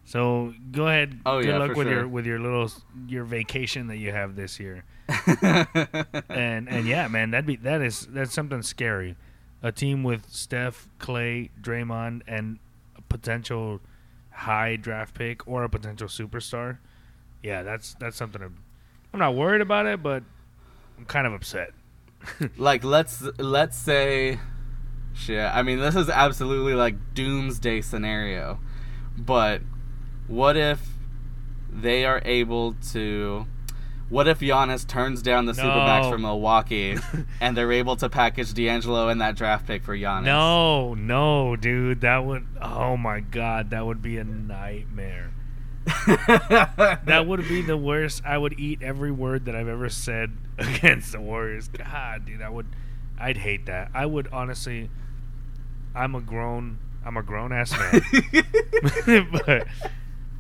So 0.05 0.53
go 0.71 0.87
ahead. 0.87 1.19
Oh, 1.25 1.39
Good 1.39 1.49
yeah, 1.49 1.57
luck 1.59 1.75
with 1.75 1.87
sure. 1.87 1.95
your 1.95 2.07
with 2.07 2.25
your 2.25 2.39
little 2.39 2.71
your 3.07 3.23
vacation 3.23 3.87
that 3.87 3.97
you 3.97 4.11
have 4.11 4.35
this 4.35 4.59
year. 4.59 4.83
And 6.29 6.67
and 6.69 6.87
yeah, 6.87 7.07
man, 7.07 7.31
that'd 7.31 7.45
be 7.45 7.55
that 7.57 7.81
is 7.81 8.07
that's 8.07 8.33
something 8.33 8.61
scary. 8.61 9.15
A 9.61 9.71
team 9.71 10.03
with 10.03 10.29
Steph, 10.29 10.87
Clay, 10.99 11.49
Draymond, 11.61 12.21
and 12.27 12.59
potential 13.09 13.81
high 14.39 14.75
draft 14.75 15.15
pick 15.15 15.47
or 15.47 15.63
a 15.63 15.69
potential 15.69 16.07
superstar. 16.07 16.77
Yeah, 17.43 17.63
that's 17.63 17.95
that's 17.99 18.17
something. 18.17 18.41
I'm, 18.41 18.57
I'm 19.13 19.19
not 19.19 19.35
worried 19.35 19.61
about 19.61 19.85
it, 19.85 20.01
but 20.03 20.23
I'm 20.97 21.05
kind 21.05 21.27
of 21.27 21.33
upset. 21.33 21.71
like 22.57 22.83
let's 22.83 23.23
let's 23.37 23.77
say 23.77 24.39
shit 25.13 25.39
i 25.39 25.61
mean 25.61 25.79
this 25.79 25.95
is 25.95 26.09
absolutely 26.09 26.73
like 26.73 27.13
doomsday 27.13 27.81
scenario 27.81 28.59
but 29.17 29.61
what 30.27 30.55
if 30.55 30.81
they 31.71 32.05
are 32.05 32.21
able 32.25 32.73
to 32.91 33.45
what 34.09 34.27
if 34.27 34.39
Giannis 34.39 34.87
turns 34.87 35.21
down 35.21 35.45
the 35.45 35.53
supermax 35.53 36.03
No. 36.03 36.11
for 36.11 36.17
Milwaukee 36.17 36.97
and 37.41 37.55
they're 37.55 37.71
able 37.71 37.95
to 37.97 38.09
package 38.09 38.53
D'Angelo 38.53 39.07
and 39.09 39.21
that 39.21 39.35
draft 39.35 39.67
pick 39.67 39.83
for 39.83 39.95
Giannis? 39.95 40.23
No, 40.25 40.93
no, 40.95 41.55
dude, 41.55 42.01
that 42.01 42.25
would. 42.25 42.45
Oh 42.61 42.97
my 42.97 43.19
god, 43.19 43.69
that 43.69 43.85
would 43.85 44.01
be 44.01 44.17
a 44.17 44.23
nightmare. 44.23 45.31
That 47.05 47.25
would 47.27 47.47
be 47.47 47.61
the 47.61 47.77
worst. 47.77 48.21
I 48.25 48.37
would 48.37 48.59
eat 48.59 48.81
every 48.81 49.11
word 49.11 49.45
that 49.45 49.55
I've 49.55 49.67
ever 49.67 49.89
said 49.89 50.31
against 50.57 51.11
the 51.13 51.21
Warriors. 51.21 51.67
God, 51.67 52.25
dude, 52.25 52.41
I 52.41 52.49
would. 52.49 52.67
I'd 53.19 53.37
hate 53.37 53.65
that. 53.65 53.89
I 53.93 54.05
would 54.05 54.27
honestly. 54.31 54.89
I'm 55.95 56.13
a 56.15 56.21
grown. 56.21 56.77
I'm 57.03 57.17
a 57.17 57.23
grown 57.23 57.51
ass 57.51 57.71
man. 57.71 58.01
but 59.45 59.67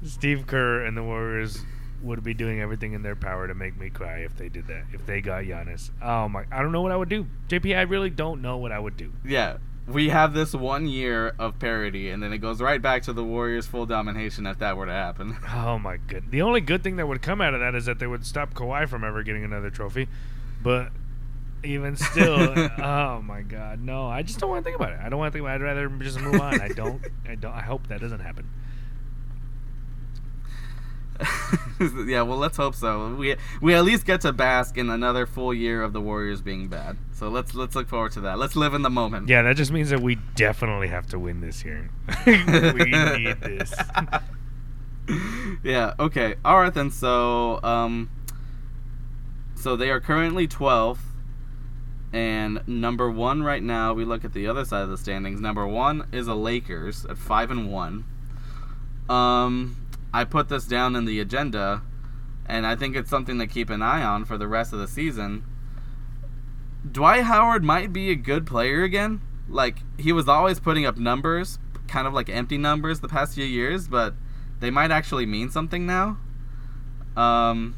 Steve 0.05 0.45
Kerr 0.45 0.85
and 0.85 0.95
the 0.95 1.03
Warriors 1.03 1.61
would 2.01 2.23
be 2.23 2.33
doing 2.33 2.61
everything 2.61 2.93
in 2.93 3.01
their 3.03 3.15
power 3.15 3.47
to 3.47 3.53
make 3.53 3.77
me 3.77 3.89
cry 3.89 4.19
if 4.19 4.35
they 4.37 4.49
did 4.49 4.67
that. 4.67 4.83
If 4.93 5.05
they 5.05 5.21
got 5.21 5.43
Giannis. 5.43 5.91
Oh 6.01 6.29
my! 6.29 6.45
I 6.51 6.61
don't 6.61 6.71
know 6.71 6.81
what 6.81 6.91
I 6.91 6.95
would 6.97 7.09
do. 7.09 7.27
JP, 7.47 7.77
I 7.77 7.81
really 7.81 8.09
don't 8.09 8.41
know 8.41 8.57
what 8.57 8.71
I 8.71 8.79
would 8.79 8.97
do. 8.97 9.11
yeah, 9.25 9.57
we 9.87 10.09
have 10.09 10.33
this 10.33 10.53
one 10.53 10.87
year 10.87 11.33
of 11.39 11.57
parity, 11.59 12.09
and 12.11 12.21
then 12.21 12.31
it 12.31 12.37
goes 12.37 12.61
right 12.61 12.81
back 12.81 13.01
to 13.03 13.13
the 13.13 13.23
Warriors' 13.23 13.65
full 13.65 13.85
domination 13.87 14.45
if 14.45 14.59
that 14.59 14.77
were 14.77 14.85
to 14.85 14.91
happen. 14.91 15.35
Oh 15.53 15.79
my 15.79 15.97
good. 15.97 16.29
The 16.31 16.41
only 16.41 16.61
good 16.61 16.83
thing 16.83 16.95
that 16.97 17.07
would 17.07 17.21
come 17.21 17.41
out 17.41 17.53
of 17.53 17.59
that 17.59 17.75
is 17.75 17.85
that 17.85 17.99
they 17.99 18.07
would 18.07 18.25
stop 18.25 18.53
Kawhi 18.53 18.87
from 18.87 19.03
ever 19.03 19.23
getting 19.23 19.43
another 19.43 19.69
trophy. 19.69 20.07
But 20.61 20.89
even 21.63 21.95
still, 21.95 22.53
oh 22.81 23.21
my 23.21 23.41
god, 23.41 23.81
no! 23.81 24.07
I 24.07 24.21
just 24.21 24.39
don't 24.39 24.49
want 24.49 24.63
to 24.63 24.69
think 24.69 24.79
about 24.79 24.93
it. 24.93 24.99
I 25.03 25.09
don't 25.09 25.19
want 25.19 25.33
to 25.33 25.37
think 25.37 25.43
about 25.43 25.59
it. 25.61 25.65
I'd 25.65 25.67
rather 25.67 25.89
just 26.03 26.19
move 26.19 26.39
on. 26.39 26.61
I 26.61 26.67
don't. 26.69 27.01
I 27.27 27.35
don't. 27.35 27.53
I 27.53 27.61
hope 27.61 27.87
that 27.87 27.99
doesn't 27.99 28.19
happen. 28.21 28.47
yeah, 32.07 32.21
well, 32.21 32.37
let's 32.37 32.57
hope 32.57 32.75
so. 32.75 33.13
We 33.15 33.35
we 33.61 33.73
at 33.75 33.83
least 33.83 34.05
get 34.05 34.21
to 34.21 34.31
bask 34.31 34.77
in 34.77 34.89
another 34.89 35.25
full 35.25 35.53
year 35.53 35.81
of 35.81 35.93
the 35.93 36.01
Warriors 36.01 36.41
being 36.41 36.67
bad. 36.67 36.97
So 37.13 37.29
let's 37.29 37.53
let's 37.53 37.75
look 37.75 37.87
forward 37.87 38.13
to 38.13 38.21
that. 38.21 38.39
Let's 38.39 38.55
live 38.55 38.73
in 38.73 38.81
the 38.81 38.89
moment. 38.89 39.27
Yeah, 39.27 39.41
that 39.41 39.57
just 39.57 39.71
means 39.71 39.89
that 39.89 40.01
we 40.01 40.15
definitely 40.35 40.87
have 40.87 41.07
to 41.07 41.19
win 41.19 41.41
this 41.41 41.63
year. 41.65 41.89
we 42.25 42.33
need 42.85 43.41
this. 43.41 43.73
yeah. 45.63 45.93
Okay. 45.99 46.35
All 46.45 46.59
right 46.59 46.73
then. 46.73 46.91
So 46.91 47.61
um. 47.63 48.09
So 49.55 49.75
they 49.75 49.89
are 49.89 49.99
currently 49.99 50.47
12th, 50.47 50.99
and 52.13 52.65
number 52.65 53.11
one 53.11 53.43
right 53.43 53.61
now. 53.61 53.91
We 53.93 54.05
look 54.05 54.23
at 54.23 54.31
the 54.31 54.47
other 54.47 54.63
side 54.63 54.83
of 54.83 54.89
the 54.89 54.97
standings. 54.97 55.41
Number 55.41 55.67
one 55.67 56.07
is 56.13 56.27
a 56.27 56.33
Lakers 56.33 57.03
at 57.05 57.17
five 57.17 57.51
and 57.51 57.69
one. 57.69 58.05
Um, 59.09 59.75
I 60.13 60.23
put 60.23 60.49
this 60.49 60.65
down 60.65 60.95
in 60.95 61.05
the 61.05 61.19
agenda, 61.19 61.83
and 62.45 62.65
I 62.65 62.75
think 62.75 62.95
it's 62.95 63.09
something 63.09 63.37
to 63.39 63.47
keep 63.47 63.69
an 63.69 63.81
eye 63.81 64.03
on 64.03 64.25
for 64.25 64.37
the 64.37 64.47
rest 64.47 64.73
of 64.73 64.79
the 64.79 64.87
season. 64.87 65.43
Dwight 66.89 67.23
Howard 67.23 67.63
might 67.63 67.93
be 67.93 68.09
a 68.09 68.15
good 68.15 68.45
player 68.45 68.83
again. 68.83 69.21
Like 69.47 69.79
he 69.97 70.11
was 70.11 70.27
always 70.27 70.59
putting 70.59 70.85
up 70.85 70.97
numbers, 70.97 71.59
kind 71.87 72.07
of 72.07 72.13
like 72.13 72.29
empty 72.29 72.57
numbers 72.57 72.99
the 72.99 73.07
past 73.07 73.35
few 73.35 73.45
years, 73.45 73.87
but 73.87 74.13
they 74.59 74.71
might 74.71 74.91
actually 74.91 75.25
mean 75.25 75.49
something 75.49 75.85
now. 75.85 76.17
Um, 77.15 77.75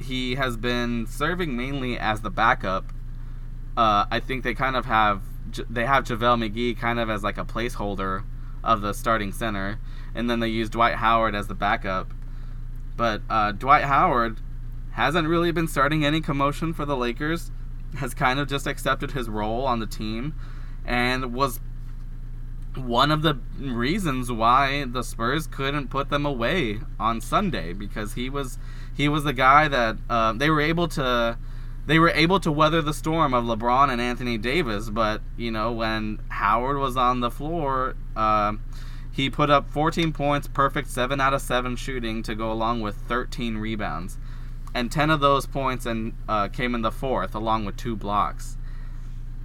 he 0.00 0.34
has 0.36 0.56
been 0.56 1.06
serving 1.06 1.56
mainly 1.56 1.98
as 1.98 2.20
the 2.20 2.30
backup. 2.30 2.92
Uh, 3.76 4.04
I 4.10 4.20
think 4.20 4.44
they 4.44 4.54
kind 4.54 4.76
of 4.76 4.84
have 4.86 5.22
they 5.68 5.84
have 5.86 6.04
JaVale 6.04 6.50
McGee 6.50 6.78
kind 6.78 6.98
of 7.00 7.10
as 7.10 7.22
like 7.22 7.38
a 7.38 7.44
placeholder 7.44 8.24
of 8.62 8.80
the 8.80 8.92
starting 8.92 9.32
center, 9.32 9.80
and 10.14 10.28
then 10.28 10.40
they 10.40 10.48
used 10.48 10.72
Dwight 10.72 10.96
Howard 10.96 11.34
as 11.34 11.48
the 11.48 11.54
backup. 11.54 12.12
But 12.96 13.22
uh, 13.30 13.52
Dwight 13.52 13.84
Howard 13.84 14.40
hasn't 14.92 15.28
really 15.28 15.52
been 15.52 15.68
starting 15.68 16.04
any 16.04 16.20
commotion 16.20 16.72
for 16.72 16.84
the 16.84 16.96
Lakers. 16.96 17.50
Has 17.96 18.14
kind 18.14 18.38
of 18.38 18.48
just 18.48 18.66
accepted 18.66 19.12
his 19.12 19.28
role 19.28 19.66
on 19.66 19.80
the 19.80 19.86
team, 19.86 20.34
and 20.86 21.34
was 21.34 21.60
one 22.74 23.10
of 23.10 23.20
the 23.22 23.38
reasons 23.58 24.32
why 24.32 24.84
the 24.84 25.02
Spurs 25.02 25.46
couldn't 25.46 25.88
put 25.88 26.08
them 26.08 26.24
away 26.24 26.80
on 26.98 27.20
Sunday 27.20 27.74
because 27.74 28.14
he 28.14 28.30
was 28.30 28.58
he 28.94 29.08
was 29.08 29.24
the 29.24 29.32
guy 29.32 29.68
that 29.68 29.96
uh, 30.08 30.32
they 30.32 30.48
were 30.48 30.60
able 30.60 30.88
to 30.88 31.36
they 31.86 31.98
were 31.98 32.10
able 32.10 32.38
to 32.40 32.52
weather 32.52 32.80
the 32.80 32.94
storm 32.94 33.34
of 33.34 33.44
LeBron 33.44 33.90
and 33.90 34.00
Anthony 34.00 34.38
Davis. 34.38 34.88
But 34.88 35.20
you 35.36 35.50
know, 35.50 35.72
when 35.72 36.20
Howard 36.28 36.78
was 36.78 36.96
on 36.96 37.20
the 37.20 37.30
floor, 37.30 37.96
uh, 38.16 38.54
he 39.12 39.28
put 39.28 39.50
up 39.50 39.68
14 39.68 40.12
points, 40.12 40.48
perfect 40.48 40.88
seven 40.88 41.20
out 41.20 41.34
of 41.34 41.42
seven 41.42 41.76
shooting 41.76 42.22
to 42.22 42.34
go 42.34 42.50
along 42.50 42.80
with 42.80 42.96
13 42.96 43.58
rebounds, 43.58 44.16
and 44.74 44.90
10 44.90 45.10
of 45.10 45.20
those 45.20 45.46
points 45.46 45.84
and 45.84 46.14
uh, 46.28 46.48
came 46.48 46.74
in 46.74 46.80
the 46.80 46.90
fourth, 46.90 47.34
along 47.34 47.66
with 47.66 47.76
two 47.76 47.94
blocks. 47.94 48.56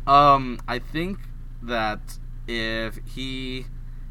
Um, 0.07 0.59
I 0.67 0.79
think 0.79 1.19
that 1.61 2.17
if 2.47 2.99
he 3.05 3.65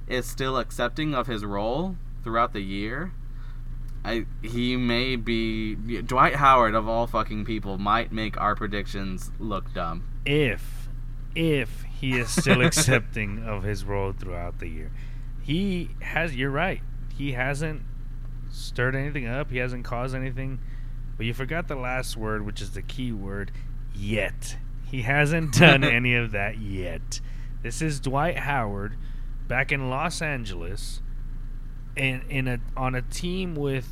is 0.06 0.26
still 0.26 0.58
accepting 0.58 1.14
of 1.14 1.26
his 1.26 1.44
role 1.44 1.96
throughout 2.22 2.52
the 2.52 2.60
year, 2.60 3.12
I 4.04 4.26
he 4.42 4.76
may 4.76 5.16
be 5.16 5.74
Dwight 5.74 6.36
Howard 6.36 6.74
of 6.74 6.86
all 6.86 7.06
fucking 7.06 7.44
people 7.44 7.78
might 7.78 8.12
make 8.12 8.38
our 8.40 8.54
predictions 8.54 9.32
look 9.38 9.72
dumb. 9.72 10.04
If 10.24 10.88
if 11.34 11.82
he 11.98 12.18
is 12.18 12.30
still 12.30 12.62
accepting 12.66 13.44
of 13.44 13.62
his 13.62 13.84
role 13.84 14.12
throughout 14.12 14.58
the 14.58 14.68
year. 14.68 14.92
He 15.46 15.90
has 16.00 16.34
you're 16.34 16.50
right. 16.50 16.82
He 17.16 17.32
hasn't 17.32 17.82
stirred 18.50 18.96
anything 18.96 19.28
up. 19.28 19.48
He 19.52 19.58
hasn't 19.58 19.84
caused 19.84 20.12
anything. 20.12 20.58
But 21.16 21.24
you 21.24 21.34
forgot 21.34 21.68
the 21.68 21.76
last 21.76 22.16
word, 22.16 22.44
which 22.44 22.60
is 22.60 22.72
the 22.72 22.82
key 22.82 23.12
word, 23.12 23.52
yet. 23.94 24.56
He 24.90 25.02
hasn't 25.02 25.52
done 25.52 25.84
any 25.84 26.16
of 26.16 26.32
that 26.32 26.58
yet. 26.58 27.20
This 27.62 27.80
is 27.80 28.00
Dwight 28.00 28.38
Howard 28.38 28.96
back 29.46 29.70
in 29.70 29.88
Los 29.88 30.20
Angeles 30.20 31.00
and 31.96 32.24
in 32.28 32.48
a 32.48 32.58
on 32.76 32.96
a 32.96 33.02
team 33.02 33.54
with 33.54 33.88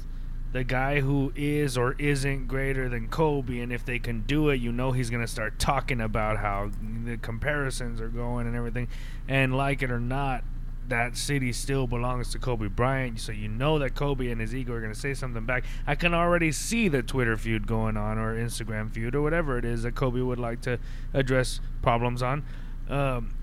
the 0.51 0.65
guy 0.65 1.01
who 1.01 1.33
is 1.37 1.79
or 1.79 1.95
isn't 2.01 2.49
greater 2.49 2.89
than 2.89 3.07
Kobe 3.07 3.61
and 3.61 3.73
if 3.73 3.85
they 3.85 4.01
can 4.01 4.23
do 4.23 4.49
it, 4.49 4.57
you 4.57 4.73
know 4.73 4.91
he's 4.91 5.09
going 5.09 5.23
to 5.23 5.31
start 5.31 5.61
talking 5.61 6.01
about 6.01 6.39
how 6.39 6.73
the 7.05 7.17
comparisons 7.17 8.01
are 8.01 8.09
going 8.09 8.49
and 8.49 8.57
everything. 8.57 8.89
And 9.29 9.57
like 9.57 9.83
it 9.83 9.93
or 9.93 10.01
not, 10.01 10.43
that 10.89 11.17
city 11.17 11.53
still 11.53 11.87
belongs 11.87 12.31
to 12.33 12.39
Kobe 12.39 12.69
Bryant, 12.69 13.21
so 13.21 13.33
you 13.33 13.49
know 13.49 13.79
that 13.79 13.95
Kobe 13.95 14.31
and 14.31 14.41
his 14.41 14.55
ego 14.55 14.73
are 14.75 14.81
going 14.81 14.93
to 14.93 14.99
say 14.99 15.15
something 15.15 15.45
back. 15.45 15.65
I 15.87 15.95
can 15.95 16.15
already 16.15 16.53
see 16.53 16.89
the 16.89 17.03
Twitter 17.03 17.37
feud 17.37 17.67
going 17.67 17.97
on, 17.97 18.19
or 18.19 18.37
Instagram 18.37 18.93
feud, 18.93 19.15
or 19.15 19.23
whatever 19.23 19.59
it 19.59 19.65
is 19.65 19.83
that 19.85 19.95
Kobe 19.95 20.21
would 20.21 20.39
like 20.39 20.61
to 20.63 20.79
address 21.13 21.61
problems 21.83 22.23
on. 22.23 22.45
Um, 22.89 23.35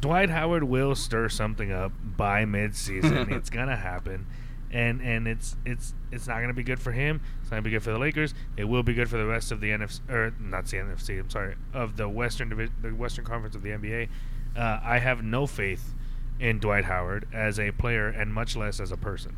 Dwight 0.00 0.30
Howard 0.30 0.64
will 0.64 0.94
stir 0.94 1.28
something 1.28 1.72
up 1.72 1.92
by 2.02 2.44
midseason. 2.44 3.30
it's 3.36 3.50
gonna 3.50 3.76
happen, 3.76 4.26
and 4.70 5.00
and 5.00 5.26
it's 5.26 5.56
it's 5.64 5.94
it's 6.10 6.26
not 6.26 6.40
gonna 6.40 6.54
be 6.54 6.62
good 6.62 6.80
for 6.80 6.92
him. 6.92 7.20
It's 7.40 7.50
not 7.50 7.56
gonna 7.56 7.62
be 7.62 7.70
good 7.70 7.82
for 7.82 7.92
the 7.92 7.98
Lakers. 7.98 8.34
It 8.56 8.64
will 8.64 8.82
be 8.82 8.94
good 8.94 9.08
for 9.08 9.16
the 9.16 9.26
rest 9.26 9.52
of 9.52 9.60
the 9.60 9.70
NFC 9.70 10.08
or 10.10 10.34
not 10.40 10.66
the 10.66 10.78
NFC. 10.78 11.18
I'm 11.20 11.30
sorry, 11.30 11.56
of 11.72 11.96
the 11.96 12.08
Western 12.08 12.48
Divi- 12.48 12.72
the 12.82 12.90
Western 12.90 13.24
Conference 13.24 13.54
of 13.54 13.62
the 13.62 13.70
NBA. 13.70 14.08
Uh, 14.56 14.80
I 14.82 14.98
have 14.98 15.22
no 15.22 15.46
faith 15.46 15.94
in 16.38 16.58
Dwight 16.58 16.84
Howard 16.84 17.26
as 17.32 17.58
a 17.58 17.72
player, 17.72 18.08
and 18.08 18.32
much 18.32 18.56
less 18.56 18.80
as 18.80 18.92
a 18.92 18.96
person. 18.96 19.36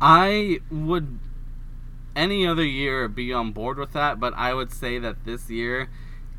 I 0.00 0.60
would 0.70 1.18
any 2.14 2.46
other 2.46 2.64
year 2.64 3.08
be 3.08 3.32
on 3.32 3.52
board 3.52 3.78
with 3.78 3.92
that, 3.92 4.18
but 4.18 4.32
I 4.34 4.54
would 4.54 4.72
say 4.72 4.98
that 4.98 5.24
this 5.24 5.50
year 5.50 5.88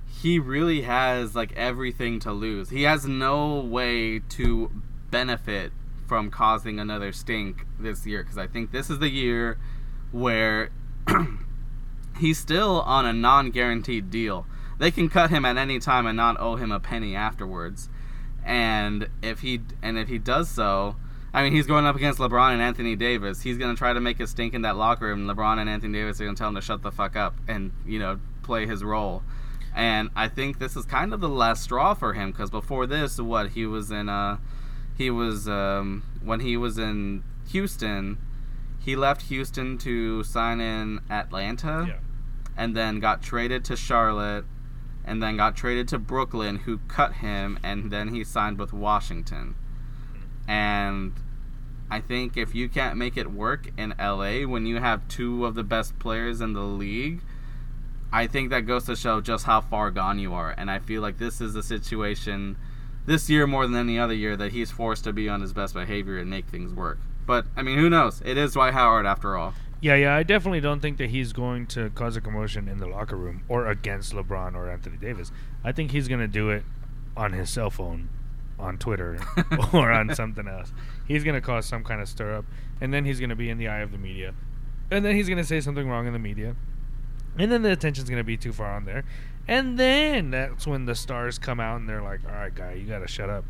he 0.08 0.40
really 0.40 0.82
has 0.82 1.36
like 1.36 1.54
everything 1.56 2.20
to 2.22 2.32
lose. 2.32 2.70
He 2.70 2.84
has 2.84 3.06
no 3.06 3.60
way 3.60 4.20
to 4.20 4.72
benefit 5.12 5.72
from 6.08 6.32
causing 6.32 6.80
another 6.80 7.12
stink 7.12 7.66
this 7.80 8.06
year 8.06 8.24
because 8.24 8.38
I 8.38 8.48
think 8.48 8.72
this 8.72 8.90
is 8.90 9.00
the 9.00 9.10
year 9.10 9.60
where 10.12 10.72
he's 12.18 12.38
still 12.38 12.82
on 12.82 13.06
a 13.06 13.14
non-guaranteed 13.14 14.10
deal. 14.10 14.46
They 14.80 14.92
can 14.92 15.10
cut 15.10 15.30
him 15.30 15.46
at 15.46 15.58
any 15.58 15.80
time 15.80 16.06
and 16.06 16.18
not 16.18 16.40
owe 16.40 16.56
him 16.56 16.72
a 16.72 16.80
penny 16.80 17.16
afterwards. 17.16 17.90
And 18.48 19.10
if 19.22 19.42
he 19.42 19.60
and 19.84 19.98
if 20.00 20.08
he 20.08 20.18
does 20.18 20.50
so, 20.50 20.96
I 21.34 21.44
mean, 21.44 21.52
he's 21.52 21.68
going 21.68 21.86
up 21.86 21.96
against 21.98 22.18
LeBron 22.18 22.54
and 22.54 22.62
Anthony 22.62 22.96
Davis. 22.96 23.42
He's 23.42 23.58
going 23.58 23.76
to 23.76 23.78
try 23.78 23.92
to 23.92 24.00
make 24.00 24.20
a 24.22 24.26
stink 24.26 24.54
in 24.54 24.62
that 24.62 24.78
locker 24.78 25.06
room. 25.08 25.28
LeBron 25.28 25.58
and 25.60 25.70
Anthony 25.70 26.00
Davis 26.00 26.20
are 26.22 26.24
going 26.24 26.36
to 26.36 26.40
tell 26.40 26.48
him 26.50 26.56
to 26.56 26.62
shut 26.62 26.82
the 26.82 26.92
fuck 26.92 27.16
up 27.18 27.36
and, 27.48 27.74
you 27.86 28.00
know, 28.00 28.20
play 28.44 28.66
his 28.66 28.84
role. 28.86 29.22
And 29.76 30.10
I 30.16 30.30
think 30.30 30.60
this 30.60 30.78
is 30.78 30.86
kind 30.86 31.14
of 31.14 31.20
the 31.20 31.28
last 31.30 31.62
straw 31.62 31.94
for 31.94 32.14
him 32.14 32.32
because 32.32 32.50
before 32.50 32.88
this, 32.88 33.20
what 33.20 33.50
he 33.50 33.66
was 33.66 33.92
in, 33.92 34.08
uh, 34.08 34.38
he 34.98 35.12
was 35.12 35.48
um, 35.50 36.04
when 36.24 36.40
he 36.40 36.56
was 36.56 36.78
in 36.80 37.24
Houston, 37.50 38.18
he 38.80 38.96
left 38.96 39.24
Houston 39.24 39.78
to 39.80 40.24
sign 40.24 40.62
in 40.62 41.02
Atlanta, 41.10 41.86
Yeah. 41.90 41.96
and 42.56 42.76
then 42.76 43.00
got 43.02 43.22
traded 43.22 43.66
to 43.66 43.76
Charlotte, 43.76 44.46
and 45.08 45.24
then 45.24 45.38
got 45.38 45.56
traded 45.56 45.88
to 45.88 45.98
Brooklyn, 45.98 46.58
who 46.58 46.80
cut 46.88 47.14
him, 47.14 47.58
and 47.64 47.90
then 47.90 48.10
he 48.10 48.24
signed 48.24 48.60
with 48.60 48.74
Washington. 48.74 49.56
And 50.48 51.14
I 51.90 52.02
think 52.02 52.36
if 52.36 52.54
you 52.54 52.68
can't 52.68 52.98
make 52.98 53.16
it 53.16 53.32
work 53.32 53.72
in 53.78 53.96
LA 53.98 54.42
when 54.42 54.66
you 54.66 54.78
have 54.78 55.08
two 55.08 55.46
of 55.46 55.56
the 55.56 55.64
best 55.64 55.98
players 55.98 56.42
in 56.42 56.54
the 56.54 56.62
league, 56.62 57.22
I 58.12 58.28
think 58.28 58.50
that 58.50 58.62
goes 58.62 58.86
to 58.86 58.96
show 58.96 59.22
just 59.22 59.46
how 59.46 59.62
far 59.62 59.92
gone 59.92 60.20
you 60.20 60.34
are. 60.34 60.54
And 60.58 60.70
I 60.70 60.80
feel 60.80 61.02
like 61.02 61.18
this 61.18 61.40
is 61.40 61.56
a 61.56 61.64
situation 61.64 62.58
this 63.06 63.30
year 63.30 63.48
more 63.48 63.66
than 63.66 63.76
any 63.76 63.98
other 63.98 64.14
year 64.14 64.36
that 64.36 64.52
he's 64.52 64.72
forced 64.72 65.06
to 65.06 65.14
be 65.14 65.30
on 65.30 65.40
his 65.40 65.54
best 65.54 65.74
behavior 65.74 66.18
and 66.18 66.30
make 66.30 66.48
things 66.48 66.74
work. 66.74 67.00
But 67.26 67.46
I 67.56 67.62
mean, 67.62 67.78
who 67.78 67.90
knows? 67.90 68.22
It 68.26 68.38
is 68.38 68.54
Dwight 68.54 68.74
Howard 68.74 69.06
after 69.06 69.38
all. 69.38 69.54
Yeah, 69.80 69.96
yeah, 69.96 70.16
I 70.16 70.24
definitely 70.24 70.60
don't 70.60 70.80
think 70.80 70.98
that 70.98 71.12
he's 71.12 71.34
going 71.34 71.68
to 71.68 71.92
cause 71.92 72.16
a 72.16 72.22
commotion 72.22 72.68
in 72.68 72.80
the 72.80 72.88
locker 72.88 73.16
room 73.16 73.44
or 73.48 73.68
against 73.68 74.12
LeBron 74.14 74.56
or 74.56 74.70
Anthony 74.72 74.98
Davis. 74.98 75.32
I 75.64 75.72
think 75.72 75.92
he's 75.92 76.08
going 76.08 76.20
to 76.20 76.28
do 76.28 76.50
it 76.50 76.64
on 77.16 77.34
his 77.34 77.50
cell 77.50 77.70
phone, 77.70 78.10
on 78.58 78.78
Twitter, 78.80 79.20
or 79.74 79.92
on 79.92 80.16
something 80.16 80.48
else. 80.48 80.74
He's 81.08 81.24
going 81.24 81.36
to 81.36 81.42
cause 81.42 81.68
some 81.68 81.84
kind 81.84 82.02
of 82.02 82.10
stir 82.10 82.38
up, 82.38 82.46
and 82.82 82.92
then 82.92 83.06
he's 83.06 83.20
going 83.20 83.30
to 83.30 83.36
be 83.36 83.50
in 83.50 83.60
the 83.60 83.68
eye 83.68 83.80
of 83.80 83.92
the 83.92 84.00
media. 84.00 84.34
And 84.90 85.06
then 85.06 85.16
he's 85.16 85.28
going 85.28 85.38
to 85.38 85.44
say 85.44 85.62
something 85.62 85.88
wrong 85.88 86.08
in 86.08 86.14
the 86.14 86.20
media. 86.20 86.56
And 87.38 87.52
then 87.52 87.62
the 87.62 87.72
attention's 87.72 88.10
going 88.10 88.20
to 88.20 88.26
be 88.26 88.38
too 88.38 88.54
far 88.54 88.72
on 88.74 88.86
there. 88.86 89.04
And 89.48 89.78
then 89.78 90.32
that's 90.32 90.66
when 90.66 90.86
the 90.86 90.96
stars 90.96 91.38
come 91.38 91.60
out 91.60 91.80
and 91.80 91.88
they're 91.88 92.02
like, 92.02 92.22
all 92.26 92.34
right, 92.34 92.54
guy, 92.54 92.74
you 92.74 92.88
got 92.88 93.00
to 93.00 93.08
shut 93.08 93.30
up. 93.30 93.46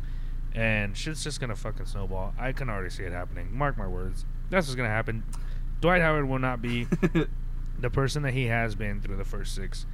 And 0.54 0.96
shit's 0.96 1.24
just 1.24 1.40
going 1.40 1.50
to 1.50 1.56
fucking 1.56 1.86
snowball. 1.86 2.34
I 2.38 2.52
can 2.52 2.68
already 2.68 2.90
see 2.90 3.04
it 3.04 3.12
happening. 3.12 3.56
Mark 3.56 3.78
my 3.78 3.86
words. 3.86 4.24
That's 4.50 4.66
what's 4.66 4.76
going 4.76 4.88
to 4.88 4.94
happen. 4.94 5.24
Dwight 5.80 6.02
Howard 6.02 6.28
will 6.28 6.38
not 6.38 6.60
be 6.60 6.84
the 7.78 7.90
person 7.90 8.22
that 8.22 8.34
he 8.34 8.46
has 8.46 8.74
been 8.74 9.00
through 9.00 9.16
the 9.16 9.24
first 9.24 9.54
six. 9.54 9.86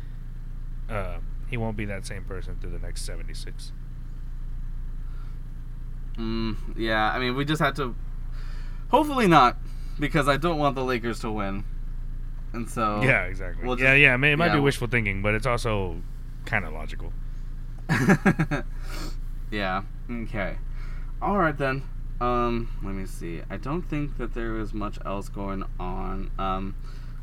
Uh, 0.88 1.18
he 1.48 1.56
won't 1.56 1.76
be 1.76 1.84
that 1.84 2.06
same 2.06 2.24
person 2.24 2.56
through 2.60 2.70
the 2.70 2.78
next 2.78 3.02
76. 3.02 3.72
Mm, 6.16 6.56
yeah, 6.76 7.12
I 7.12 7.18
mean, 7.18 7.34
we 7.36 7.44
just 7.44 7.60
had 7.60 7.76
to. 7.76 7.94
Hopefully 8.88 9.26
not, 9.26 9.56
because 9.98 10.28
I 10.28 10.36
don't 10.36 10.58
want 10.58 10.74
the 10.76 10.84
Lakers 10.84 11.20
to 11.20 11.30
win. 11.30 11.64
And 12.52 12.70
so. 12.70 13.02
yeah, 13.02 13.24
exactly. 13.24 13.66
we'll 13.66 13.78
yeah, 13.78 13.94
just- 13.94 14.00
yeah. 14.00 14.14
It, 14.14 14.18
may, 14.18 14.32
it 14.32 14.36
might 14.36 14.46
yeah. 14.46 14.54
be 14.54 14.60
wishful 14.60 14.86
thinking, 14.86 15.22
but 15.22 15.34
it's 15.34 15.46
also 15.46 16.00
kind 16.44 16.64
of 16.64 16.72
logical. 16.72 17.12
yeah. 19.50 19.82
Okay. 20.10 20.56
All 21.20 21.38
right 21.38 21.56
then. 21.56 21.82
Um, 22.20 22.68
let 22.82 22.94
me 22.94 23.06
see. 23.06 23.42
I 23.50 23.56
don't 23.56 23.82
think 23.82 24.18
that 24.18 24.34
there 24.34 24.58
is 24.58 24.72
much 24.72 24.98
else 25.04 25.28
going 25.28 25.64
on. 25.78 26.30
Um, 26.38 26.74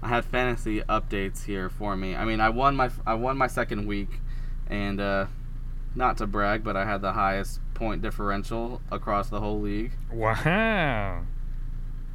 I 0.01 0.09
had 0.09 0.25
fantasy 0.25 0.81
updates 0.81 1.45
here 1.45 1.69
for 1.69 1.95
me. 1.95 2.15
I 2.15 2.25
mean, 2.25 2.39
I 2.39 2.49
won 2.49 2.75
my 2.75 2.89
I 3.05 3.13
won 3.13 3.37
my 3.37 3.47
second 3.47 3.87
week, 3.87 4.19
and 4.67 4.99
uh, 4.99 5.27
not 5.95 6.17
to 6.17 6.27
brag, 6.27 6.63
but 6.63 6.75
I 6.75 6.85
had 6.85 7.01
the 7.01 7.13
highest 7.13 7.59
point 7.73 8.01
differential 8.01 8.81
across 8.91 9.29
the 9.29 9.39
whole 9.39 9.59
league. 9.61 9.91
Wow. 10.11 11.23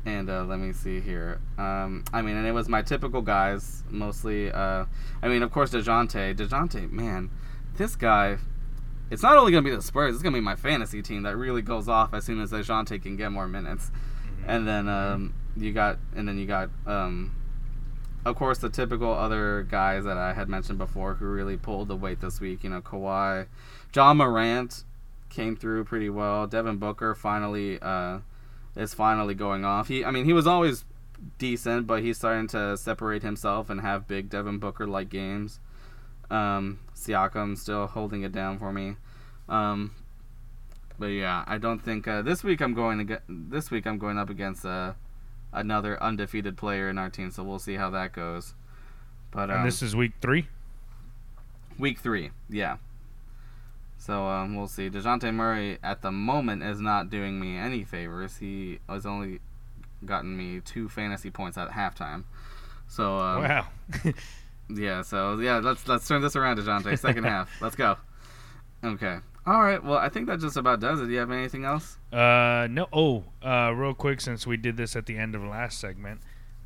And 0.05 0.31
uh, 0.31 0.45
let 0.45 0.59
me 0.61 0.73
see 0.73 1.01
here. 1.01 1.41
Um, 1.59 2.05
I 2.13 2.23
mean, 2.23 2.37
and 2.37 2.47
it 2.47 2.53
was 2.53 2.69
my 2.69 2.83
typical 2.83 3.23
guys, 3.23 3.83
mostly. 3.91 4.53
Uh, 4.53 4.85
I 5.23 5.29
mean, 5.29 5.43
of 5.43 5.51
course, 5.51 5.71
Dejounte. 5.71 6.37
Dejounte, 6.37 6.91
man, 6.91 7.31
this 7.77 7.97
guy. 7.97 8.39
It's 9.11 9.23
not 9.23 9.37
only 9.39 9.53
gonna 9.53 9.63
be 9.63 9.75
the 9.75 9.83
Spurs. 9.83 10.15
It's 10.15 10.23
gonna 10.23 10.37
be 10.37 10.41
my 10.41 10.57
fantasy 10.57 11.03
team 11.03 11.23
that 11.23 11.37
really 11.37 11.63
goes 11.63 11.89
off 11.89 12.13
as 12.13 12.25
soon 12.25 12.41
as 12.41 12.51
Dejounte 12.51 13.03
can 13.03 13.17
get 13.17 13.31
more 13.31 13.47
minutes. 13.47 13.91
And 14.47 14.67
then 14.67 14.89
um, 14.89 15.35
you 15.57 15.73
got, 15.73 15.99
and 16.15 16.27
then 16.29 16.39
you 16.39 16.47
got, 16.47 16.71
um, 16.87 17.35
of 18.25 18.37
course, 18.37 18.59
the 18.59 18.69
typical 18.69 19.13
other 19.13 19.67
guys 19.69 20.05
that 20.05 20.17
I 20.17 20.33
had 20.33 20.49
mentioned 20.49 20.79
before 20.79 21.15
who 21.15 21.27
really 21.27 21.57
pulled 21.57 21.89
the 21.89 21.97
weight 21.97 22.21
this 22.21 22.41
week. 22.41 22.65
You 22.65 22.71
know, 22.71 22.81
Kawhi, 22.81 23.47
Ja 23.95 24.15
Morant 24.15 24.85
came 25.31 25.57
through 25.57 25.85
pretty 25.85 26.11
well. 26.11 26.47
Devin 26.47 26.79
Booker 26.79 27.15
finally 27.15 27.79
uh, 27.81 28.19
is 28.75 28.95
finally 28.95 29.35
going 29.35 29.65
off. 29.65 29.89
He, 29.89 30.05
I 30.05 30.11
mean, 30.11 30.25
he 30.25 30.33
was 30.33 30.47
always 30.47 30.85
decent, 31.39 31.87
but 31.87 32.03
he's 32.03 32.19
starting 32.19 32.47
to 32.49 32.77
separate 32.77 33.23
himself 33.23 33.71
and 33.71 33.81
have 33.81 34.09
big 34.09 34.29
Devin 34.29 34.59
Booker 34.59 34.87
like 34.87 35.09
games. 35.09 35.61
Um, 36.31 36.81
Siakam 36.97 37.57
still 37.57 37.87
holding 37.87 38.23
it 38.23 38.33
down 38.33 38.59
for 38.59 38.73
me. 38.73 38.97
Um, 39.49 39.93
but 40.99 41.07
yeah, 41.07 41.45
I 41.47 41.59
don't 41.59 41.79
think 41.79 42.09
uh, 42.09 42.23
this 42.23 42.43
week 42.43 42.61
I'm 42.61 42.75
going 42.75 42.99
to 42.99 43.05
get 43.05 43.23
this 43.29 43.71
week 43.71 43.87
I'm 43.87 43.99
going 43.99 44.19
up 44.19 44.31
against 44.31 44.65
uh, 44.65 44.95
another 45.53 46.03
undefeated 46.03 46.57
player 46.57 46.89
in 46.89 46.99
our 46.99 47.11
team, 47.11 47.31
so 47.31 47.45
we'll 47.45 47.59
see 47.59 47.75
how 47.75 47.91
that 47.91 48.13
goes. 48.13 48.55
But 49.31 49.51
um, 49.51 49.59
and 49.59 49.67
this 49.67 49.83
is 49.83 49.95
week 49.95 50.13
three. 50.21 50.49
week 51.79 51.99
three, 51.99 52.31
yeah. 52.49 52.79
So 53.99 54.27
um, 54.27 54.57
we'll 54.57 54.69
see. 54.69 54.89
Dejounte 54.89 55.33
Murray 55.35 55.79
at 55.83 56.03
the 56.03 56.13
moment 56.13 56.63
is 56.63 56.81
not 56.81 57.11
doing 57.11 57.41
me 57.41 57.57
any 57.57 57.85
favors. 57.85 58.39
He 58.39 58.79
has 58.89 59.05
only 59.05 59.41
gotten 60.05 60.37
me 60.37 60.61
two 60.61 60.89
fantasy 60.89 61.31
points 61.31 61.59
at 61.59 61.71
halftime. 61.71 62.25
So 62.89 63.17
um, 63.17 63.43
wow. 63.43 63.67
yeah, 64.69 65.03
so 65.03 65.39
yeah, 65.39 65.59
let's 65.59 65.87
let's 65.89 66.07
turn 66.07 66.23
this 66.23 66.37
around, 66.37 66.59
Dejounte. 66.59 66.99
Second 66.99 67.25
half, 67.35 67.51
let's 67.61 67.77
go. 67.77 67.97
Okay. 68.85 69.19
All 69.47 69.63
right. 69.63 69.83
Well, 69.83 69.99
I 69.99 70.09
think 70.09 70.27
that 70.27 70.41
just 70.41 70.57
about 70.57 70.81
does 70.81 71.01
it. 71.01 71.07
Do 71.07 71.13
you 71.13 71.19
have 71.19 71.31
anything 71.31 71.65
else? 71.65 71.99
Uh, 72.13 72.67
no. 72.69 72.89
Oh, 72.93 73.25
uh, 73.45 73.73
real 73.75 73.95
quick, 73.95 74.21
since 74.21 74.47
we 74.47 74.57
did 74.57 74.77
this 74.77 74.97
at 74.97 75.07
the 75.07 75.17
end 75.17 75.37
of 75.37 75.43
last 75.45 75.79
segment, 75.79 76.21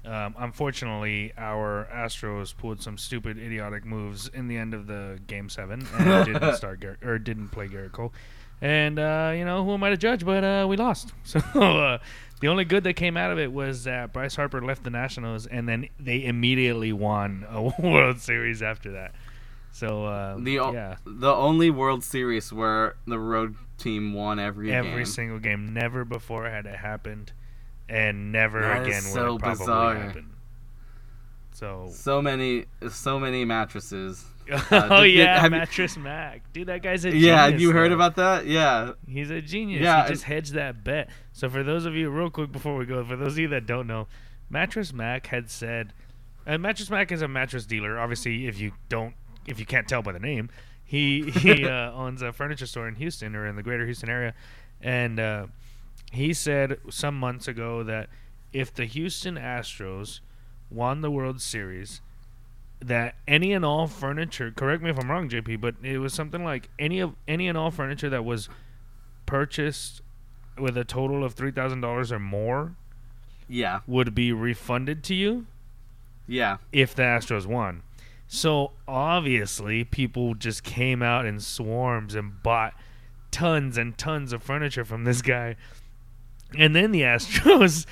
um, 0.04 0.34
unfortunately, 0.38 1.32
our 1.36 1.86
Astros 1.92 2.56
pulled 2.56 2.82
some 2.82 2.96
stupid, 2.96 3.36
idiotic 3.38 3.84
moves 3.84 4.28
in 4.28 4.48
the 4.48 4.56
end 4.56 4.72
of 4.72 4.86
the 4.86 5.18
game 5.26 5.50
seven 5.50 5.86
and 5.98 6.24
didn't 6.24 6.54
start 6.56 6.80
Gar- 6.80 6.96
or 7.02 7.18
didn't 7.18 7.48
play 7.48 7.68
Gerrit 7.68 7.92
Cole. 7.92 8.12
And 8.62 8.98
uh, 8.98 9.32
you 9.36 9.44
know, 9.44 9.64
who 9.64 9.72
am 9.74 9.82
I 9.82 9.90
to 9.90 9.96
judge? 9.96 10.24
But 10.24 10.44
uh, 10.44 10.66
we 10.68 10.76
lost. 10.76 11.12
So 11.24 11.38
uh, 11.60 11.98
the 12.40 12.48
only 12.48 12.64
good 12.64 12.84
that 12.84 12.94
came 12.94 13.16
out 13.16 13.30
of 13.30 13.38
it 13.38 13.52
was 13.52 13.84
that 13.84 14.12
Bryce 14.12 14.36
Harper 14.36 14.60
left 14.62 14.82
the 14.84 14.90
Nationals, 14.90 15.46
and 15.46 15.68
then 15.68 15.88
they 15.98 16.24
immediately 16.24 16.92
won 16.92 17.46
a 17.50 17.62
World 17.82 18.18
Series 18.20 18.62
after 18.62 18.92
that. 18.92 19.14
So 19.72 20.04
uh, 20.04 20.36
The 20.38 20.58
o- 20.58 20.72
yeah, 20.72 20.96
the 21.06 21.32
only 21.32 21.70
World 21.70 22.02
Series 22.04 22.52
where 22.52 22.96
the 23.06 23.18
road 23.18 23.54
team 23.78 24.12
won 24.14 24.38
every 24.38 24.72
every 24.72 25.04
game. 25.04 25.06
single 25.06 25.38
game. 25.38 25.72
Never 25.72 26.04
before 26.04 26.48
had 26.50 26.66
it 26.66 26.76
happened, 26.76 27.32
and 27.88 28.30
never 28.32 28.60
That 28.62 28.86
again 28.86 29.02
so 29.02 29.24
will 29.24 29.36
it 29.36 29.40
probably 29.40 29.64
bizarre. 29.64 29.94
happen. 29.96 30.30
So, 31.52 31.88
So 31.92 32.22
many, 32.22 32.64
so 32.90 33.18
many 33.20 33.44
mattresses. 33.44 34.24
oh 34.70 35.02
did- 35.02 35.12
yeah, 35.14 35.44
you- 35.44 35.50
mattress 35.50 35.96
Mac, 35.96 36.52
dude, 36.52 36.68
that 36.68 36.82
guy's 36.82 37.04
a 37.04 37.10
genius. 37.10 37.26
Yeah, 37.26 37.46
genius, 37.46 37.62
you 37.62 37.72
heard 37.72 37.90
though. 37.90 37.94
about 37.96 38.16
that? 38.16 38.46
Yeah. 38.46 38.92
He's 39.06 39.30
a 39.30 39.40
genius. 39.40 39.82
Yeah, 39.82 40.04
he 40.04 40.10
just 40.12 40.24
hedged 40.24 40.54
that 40.54 40.82
bet. 40.84 41.08
So 41.32 41.48
for 41.48 41.62
those 41.62 41.84
of 41.86 41.94
you, 41.94 42.10
real 42.10 42.30
quick 42.30 42.52
before 42.52 42.76
we 42.76 42.86
go, 42.86 43.04
for 43.04 43.16
those 43.16 43.32
of 43.32 43.38
you 43.38 43.48
that 43.48 43.66
don't 43.66 43.86
know, 43.86 44.08
Mattress 44.48 44.92
Mac 44.92 45.28
had 45.28 45.50
said, 45.50 45.92
and 46.46 46.62
Mattress 46.62 46.90
Mac 46.90 47.12
is 47.12 47.22
a 47.22 47.28
mattress 47.28 47.66
dealer. 47.66 47.98
Obviously, 47.98 48.46
if 48.46 48.58
you 48.58 48.72
don't, 48.88 49.14
if 49.46 49.60
you 49.60 49.66
can't 49.66 49.86
tell 49.88 50.02
by 50.02 50.12
the 50.12 50.18
name, 50.18 50.50
he 50.84 51.30
he 51.30 51.64
uh, 51.68 51.92
owns 51.92 52.22
a 52.22 52.32
furniture 52.32 52.66
store 52.66 52.88
in 52.88 52.96
Houston 52.96 53.36
or 53.36 53.46
in 53.46 53.56
the 53.56 53.62
greater 53.62 53.84
Houston 53.84 54.08
area, 54.10 54.34
and 54.80 55.20
uh, 55.20 55.46
he 56.12 56.32
said 56.34 56.78
some 56.90 57.18
months 57.18 57.46
ago 57.46 57.82
that 57.84 58.08
if 58.52 58.74
the 58.74 58.84
Houston 58.86 59.36
Astros 59.36 60.20
won 60.70 61.00
the 61.02 61.10
World 61.10 61.40
Series, 61.40 62.00
that 62.82 63.14
any 63.28 63.52
and 63.52 63.64
all 63.64 63.86
furniture 63.86 64.50
correct 64.50 64.82
me 64.82 64.90
if 64.90 64.98
I'm 64.98 65.10
wrong, 65.10 65.28
JP, 65.28 65.60
but 65.60 65.74
it 65.82 65.98
was 65.98 66.14
something 66.14 66.42
like 66.42 66.68
any 66.78 67.00
of 67.00 67.14
any 67.28 67.46
and 67.48 67.56
all 67.58 67.70
furniture 67.70 68.08
that 68.10 68.24
was 68.24 68.48
purchased 69.26 70.00
with 70.58 70.76
a 70.76 70.84
total 70.84 71.24
of 71.24 71.34
three 71.34 71.50
thousand 71.50 71.80
dollars 71.80 72.10
or 72.12 72.18
more 72.18 72.74
Yeah. 73.48 73.80
would 73.86 74.14
be 74.14 74.32
refunded 74.32 75.02
to 75.04 75.14
you 75.14 75.46
Yeah. 76.26 76.58
if 76.72 76.94
the 76.94 77.02
Astros 77.02 77.46
won. 77.46 77.82
So 78.26 78.72
obviously 78.86 79.84
people 79.84 80.34
just 80.34 80.62
came 80.62 81.02
out 81.02 81.26
in 81.26 81.40
swarms 81.40 82.14
and 82.14 82.42
bought 82.42 82.74
tons 83.30 83.76
and 83.76 83.96
tons 83.98 84.32
of 84.32 84.42
furniture 84.42 84.84
from 84.84 85.04
this 85.04 85.20
guy. 85.22 85.56
And 86.56 86.74
then 86.74 86.92
the 86.92 87.00
Astros 87.02 87.86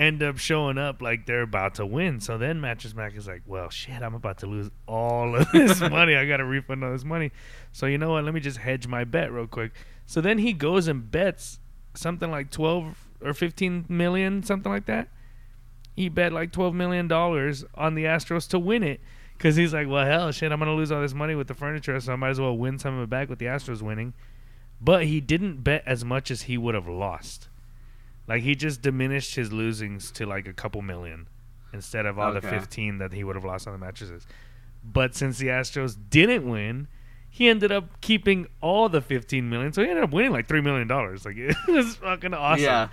end 0.00 0.22
up 0.22 0.38
showing 0.38 0.78
up 0.78 1.02
like 1.02 1.26
they're 1.26 1.42
about 1.42 1.74
to 1.74 1.84
win. 1.84 2.20
So 2.20 2.38
then 2.38 2.58
Mattress 2.58 2.94
Mac 2.94 3.14
is 3.14 3.28
like, 3.28 3.42
well, 3.46 3.68
shit, 3.68 4.02
I'm 4.02 4.14
about 4.14 4.38
to 4.38 4.46
lose 4.46 4.70
all 4.88 5.36
of 5.36 5.46
this 5.52 5.78
money. 5.78 6.16
I 6.16 6.26
got 6.26 6.38
to 6.38 6.44
refund 6.44 6.82
all 6.82 6.90
this 6.90 7.04
money. 7.04 7.32
So 7.70 7.84
you 7.84 7.98
know 7.98 8.12
what? 8.12 8.24
Let 8.24 8.32
me 8.32 8.40
just 8.40 8.56
hedge 8.56 8.86
my 8.86 9.04
bet 9.04 9.30
real 9.30 9.46
quick. 9.46 9.72
So 10.06 10.22
then 10.22 10.38
he 10.38 10.54
goes 10.54 10.88
and 10.88 11.08
bets 11.10 11.58
something 11.94 12.30
like 12.30 12.50
12 12.50 13.08
or 13.22 13.34
15 13.34 13.84
million, 13.90 14.42
something 14.42 14.72
like 14.72 14.86
that. 14.86 15.08
He 15.94 16.08
bet 16.08 16.32
like 16.32 16.50
12 16.50 16.74
million 16.74 17.06
dollars 17.06 17.62
on 17.74 17.94
the 17.94 18.04
Astros 18.04 18.48
to 18.48 18.58
win 18.58 18.82
it. 18.82 19.00
Because 19.36 19.56
he's 19.56 19.74
like, 19.74 19.88
well, 19.88 20.04
hell, 20.04 20.32
shit, 20.32 20.50
I'm 20.50 20.60
to 20.60 20.72
lose 20.72 20.92
all 20.92 21.00
this 21.00 21.14
money 21.14 21.34
with 21.34 21.48
the 21.48 21.54
furniture, 21.54 21.98
so 22.00 22.12
I 22.12 22.16
might 22.16 22.28
as 22.28 22.40
well 22.40 22.56
win 22.56 22.78
some 22.78 22.98
of 22.98 23.04
it 23.04 23.10
back 23.10 23.28
with 23.30 23.38
the 23.38 23.46
Astros 23.46 23.80
winning. 23.80 24.12
But 24.80 25.04
he 25.04 25.20
didn't 25.20 25.62
bet 25.62 25.82
as 25.86 26.04
much 26.04 26.30
as 26.30 26.42
he 26.42 26.58
would 26.58 26.74
have 26.74 26.88
lost. 26.88 27.49
Like, 28.30 28.42
he 28.42 28.54
just 28.54 28.80
diminished 28.80 29.34
his 29.34 29.50
losings 29.50 30.12
to 30.12 30.24
like 30.24 30.46
a 30.46 30.52
couple 30.52 30.82
million 30.82 31.26
instead 31.72 32.06
of 32.06 32.16
all 32.18 32.32
the 32.32 32.40
15 32.60 32.98
that 32.98 33.12
he 33.12 33.24
would 33.24 33.34
have 33.34 33.44
lost 33.44 33.66
on 33.66 33.72
the 33.72 33.78
mattresses. 33.78 34.24
But 34.84 35.16
since 35.16 35.38
the 35.38 35.48
Astros 35.48 35.96
didn't 36.08 36.48
win, 36.48 36.86
he 37.28 37.48
ended 37.48 37.72
up 37.72 38.00
keeping 38.00 38.46
all 38.60 38.88
the 38.88 39.00
15 39.00 39.50
million. 39.50 39.72
So 39.72 39.82
he 39.82 39.88
ended 39.88 40.04
up 40.04 40.12
winning 40.12 40.30
like 40.30 40.46
$3 40.46 40.62
million. 40.62 40.86
Like, 40.88 41.36
it 41.68 41.72
was 41.72 41.96
fucking 41.96 42.32
awesome. 42.32 42.64
Yeah. 42.64 42.88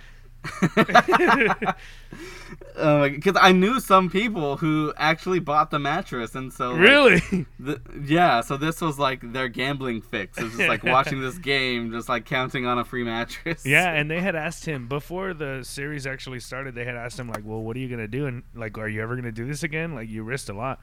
Uh, 2.76 3.08
because 3.08 3.36
I 3.40 3.52
knew 3.52 3.80
some 3.80 4.08
people 4.08 4.56
who 4.56 4.92
actually 4.96 5.40
bought 5.40 5.70
the 5.70 5.78
mattress, 5.78 6.34
and 6.34 6.52
so 6.52 6.72
like, 6.72 6.80
really? 6.80 7.20
th- 7.20 7.78
yeah. 8.04 8.40
So 8.40 8.56
this 8.56 8.80
was 8.80 8.98
like 8.98 9.32
their 9.32 9.48
gambling 9.48 10.00
fix. 10.00 10.38
It 10.38 10.44
was 10.44 10.56
just 10.56 10.68
like 10.68 10.84
watching 10.84 11.20
this 11.20 11.36
game, 11.38 11.90
just 11.90 12.08
like 12.08 12.24
counting 12.24 12.66
on 12.66 12.78
a 12.78 12.84
free 12.84 13.02
mattress. 13.02 13.66
Yeah, 13.66 13.92
and 13.92 14.10
they 14.10 14.20
had 14.20 14.36
asked 14.36 14.64
him 14.64 14.86
before 14.86 15.34
the 15.34 15.62
series 15.64 16.06
actually 16.06 16.40
started. 16.40 16.74
They 16.74 16.84
had 16.84 16.94
asked 16.94 17.18
him 17.18 17.28
like, 17.28 17.42
"Well, 17.44 17.62
what 17.62 17.76
are 17.76 17.80
you 17.80 17.88
gonna 17.88 18.08
do? 18.08 18.26
And 18.26 18.44
like, 18.54 18.78
are 18.78 18.88
you 18.88 19.02
ever 19.02 19.16
gonna 19.16 19.32
do 19.32 19.44
this 19.44 19.62
again? 19.64 19.94
Like, 19.94 20.08
you 20.08 20.22
risked 20.22 20.48
a 20.48 20.54
lot." 20.54 20.80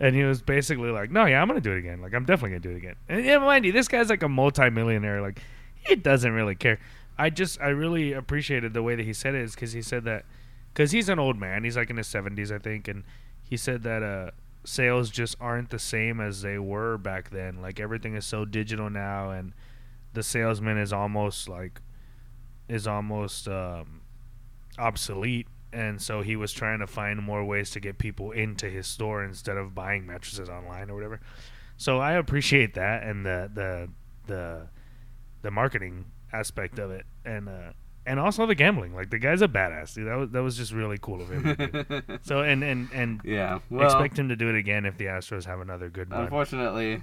And 0.00 0.14
he 0.16 0.24
was 0.24 0.42
basically 0.42 0.90
like, 0.90 1.10
"No, 1.10 1.24
yeah, 1.24 1.40
I'm 1.40 1.48
gonna 1.48 1.60
do 1.60 1.72
it 1.72 1.78
again. 1.78 2.02
Like, 2.02 2.14
I'm 2.14 2.24
definitely 2.24 2.50
gonna 2.58 2.60
do 2.60 2.70
it 2.70 2.76
again." 2.78 2.96
And 3.08 3.24
yeah, 3.24 3.38
mind 3.38 3.64
you, 3.64 3.72
this 3.72 3.86
guy's 3.88 4.10
like 4.10 4.24
a 4.24 4.28
multimillionaire. 4.28 5.22
Like, 5.22 5.40
he 5.86 5.94
doesn't 5.94 6.32
really 6.32 6.56
care. 6.56 6.78
I 7.18 7.30
just, 7.30 7.60
I 7.60 7.68
really 7.68 8.12
appreciated 8.12 8.74
the 8.74 8.82
way 8.82 8.94
that 8.94 9.04
he 9.04 9.12
said 9.12 9.34
it, 9.34 9.42
is 9.42 9.54
because 9.54 9.72
he 9.72 9.82
said 9.82 10.04
that, 10.04 10.24
because 10.72 10.92
he's 10.92 11.08
an 11.08 11.18
old 11.18 11.38
man. 11.38 11.64
He's 11.64 11.76
like 11.76 11.90
in 11.90 11.96
his 11.96 12.06
70s, 12.06 12.52
I 12.52 12.58
think, 12.58 12.88
and 12.88 13.04
he 13.42 13.56
said 13.56 13.82
that 13.82 14.02
uh, 14.02 14.30
sales 14.64 15.10
just 15.10 15.36
aren't 15.40 15.70
the 15.70 15.78
same 15.78 16.20
as 16.20 16.42
they 16.42 16.58
were 16.58 16.96
back 16.96 17.30
then. 17.30 17.60
Like, 17.60 17.80
everything 17.80 18.14
is 18.14 18.24
so 18.26 18.44
digital 18.44 18.88
now, 18.88 19.30
and 19.30 19.52
the 20.14 20.22
salesman 20.22 20.78
is 20.78 20.92
almost 20.92 21.48
like 21.48 21.80
is 22.68 22.86
almost 22.86 23.48
um, 23.48 24.02
obsolete, 24.78 25.46
and 25.72 26.00
so 26.00 26.20
he 26.20 26.36
was 26.36 26.52
trying 26.52 26.78
to 26.80 26.86
find 26.86 27.22
more 27.22 27.44
ways 27.44 27.70
to 27.70 27.80
get 27.80 27.98
people 27.98 28.30
into 28.30 28.68
his 28.68 28.86
store 28.86 29.24
instead 29.24 29.56
of 29.56 29.74
buying 29.74 30.06
mattresses 30.06 30.48
online 30.48 30.90
or 30.90 30.94
whatever. 30.94 31.20
So 31.76 31.98
I 31.98 32.12
appreciate 32.12 32.74
that 32.74 33.04
and 33.04 33.24
the 33.24 33.50
the 33.54 33.88
the 34.26 34.68
the 35.42 35.50
marketing 35.50 36.06
aspect 36.32 36.78
of 36.78 36.90
it, 36.90 37.06
and 37.24 37.48
uh, 37.48 37.72
and 38.06 38.18
also 38.18 38.46
the 38.46 38.54
gambling. 38.54 38.94
Like 38.94 39.10
the 39.10 39.18
guy's 39.18 39.42
a 39.42 39.48
badass, 39.48 39.94
dude. 39.94 40.08
That 40.08 40.16
was 40.16 40.30
that 40.30 40.42
was 40.42 40.56
just 40.56 40.72
really 40.72 40.98
cool 41.00 41.20
of 41.20 41.30
him. 41.30 42.18
so 42.22 42.40
and 42.40 42.64
and 42.64 42.88
and 42.92 43.20
yeah. 43.24 43.60
Well, 43.70 43.84
expect 43.84 44.18
him 44.18 44.28
to 44.30 44.36
do 44.36 44.48
it 44.48 44.56
again 44.56 44.86
if 44.86 44.96
the 44.96 45.06
Astros 45.06 45.44
have 45.44 45.60
another 45.60 45.88
good 45.88 46.10
run. 46.10 46.24
unfortunately, 46.24 47.02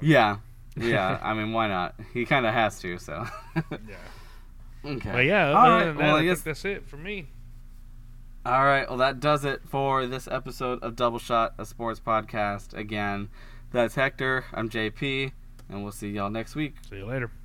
yeah, 0.00 0.38
yeah. 0.76 1.18
I 1.22 1.34
mean, 1.34 1.52
why 1.52 1.68
not? 1.68 1.94
He 2.12 2.24
kind 2.24 2.46
of 2.46 2.54
has 2.54 2.80
to. 2.80 2.98
So. 2.98 3.26
Yeah. 3.70 3.96
okay. 4.84 5.12
But 5.12 5.24
yeah, 5.24 5.48
All 5.52 5.70
right. 5.70 5.84
that, 5.84 5.96
Well, 5.96 6.16
I 6.16 6.20
I 6.20 6.24
guess 6.24 6.38
think 6.38 6.44
that's 6.44 6.64
it 6.64 6.86
for 6.88 6.96
me. 6.96 7.26
All 8.44 8.64
right, 8.64 8.88
well, 8.88 8.98
that 8.98 9.20
does 9.20 9.44
it 9.44 9.62
for 9.68 10.04
this 10.08 10.26
episode 10.26 10.82
of 10.82 10.96
Double 10.96 11.20
Shot, 11.20 11.54
a 11.58 11.64
sports 11.64 12.00
podcast. 12.04 12.74
Again, 12.74 13.28
that's 13.70 13.94
Hector. 13.94 14.46
I'm 14.52 14.68
JP, 14.68 15.30
and 15.72 15.82
we'll 15.82 15.92
see 15.92 16.10
y'all 16.10 16.30
next 16.30 16.54
week. 16.54 16.76
See 16.88 16.96
you 16.96 17.06
later. 17.06 17.32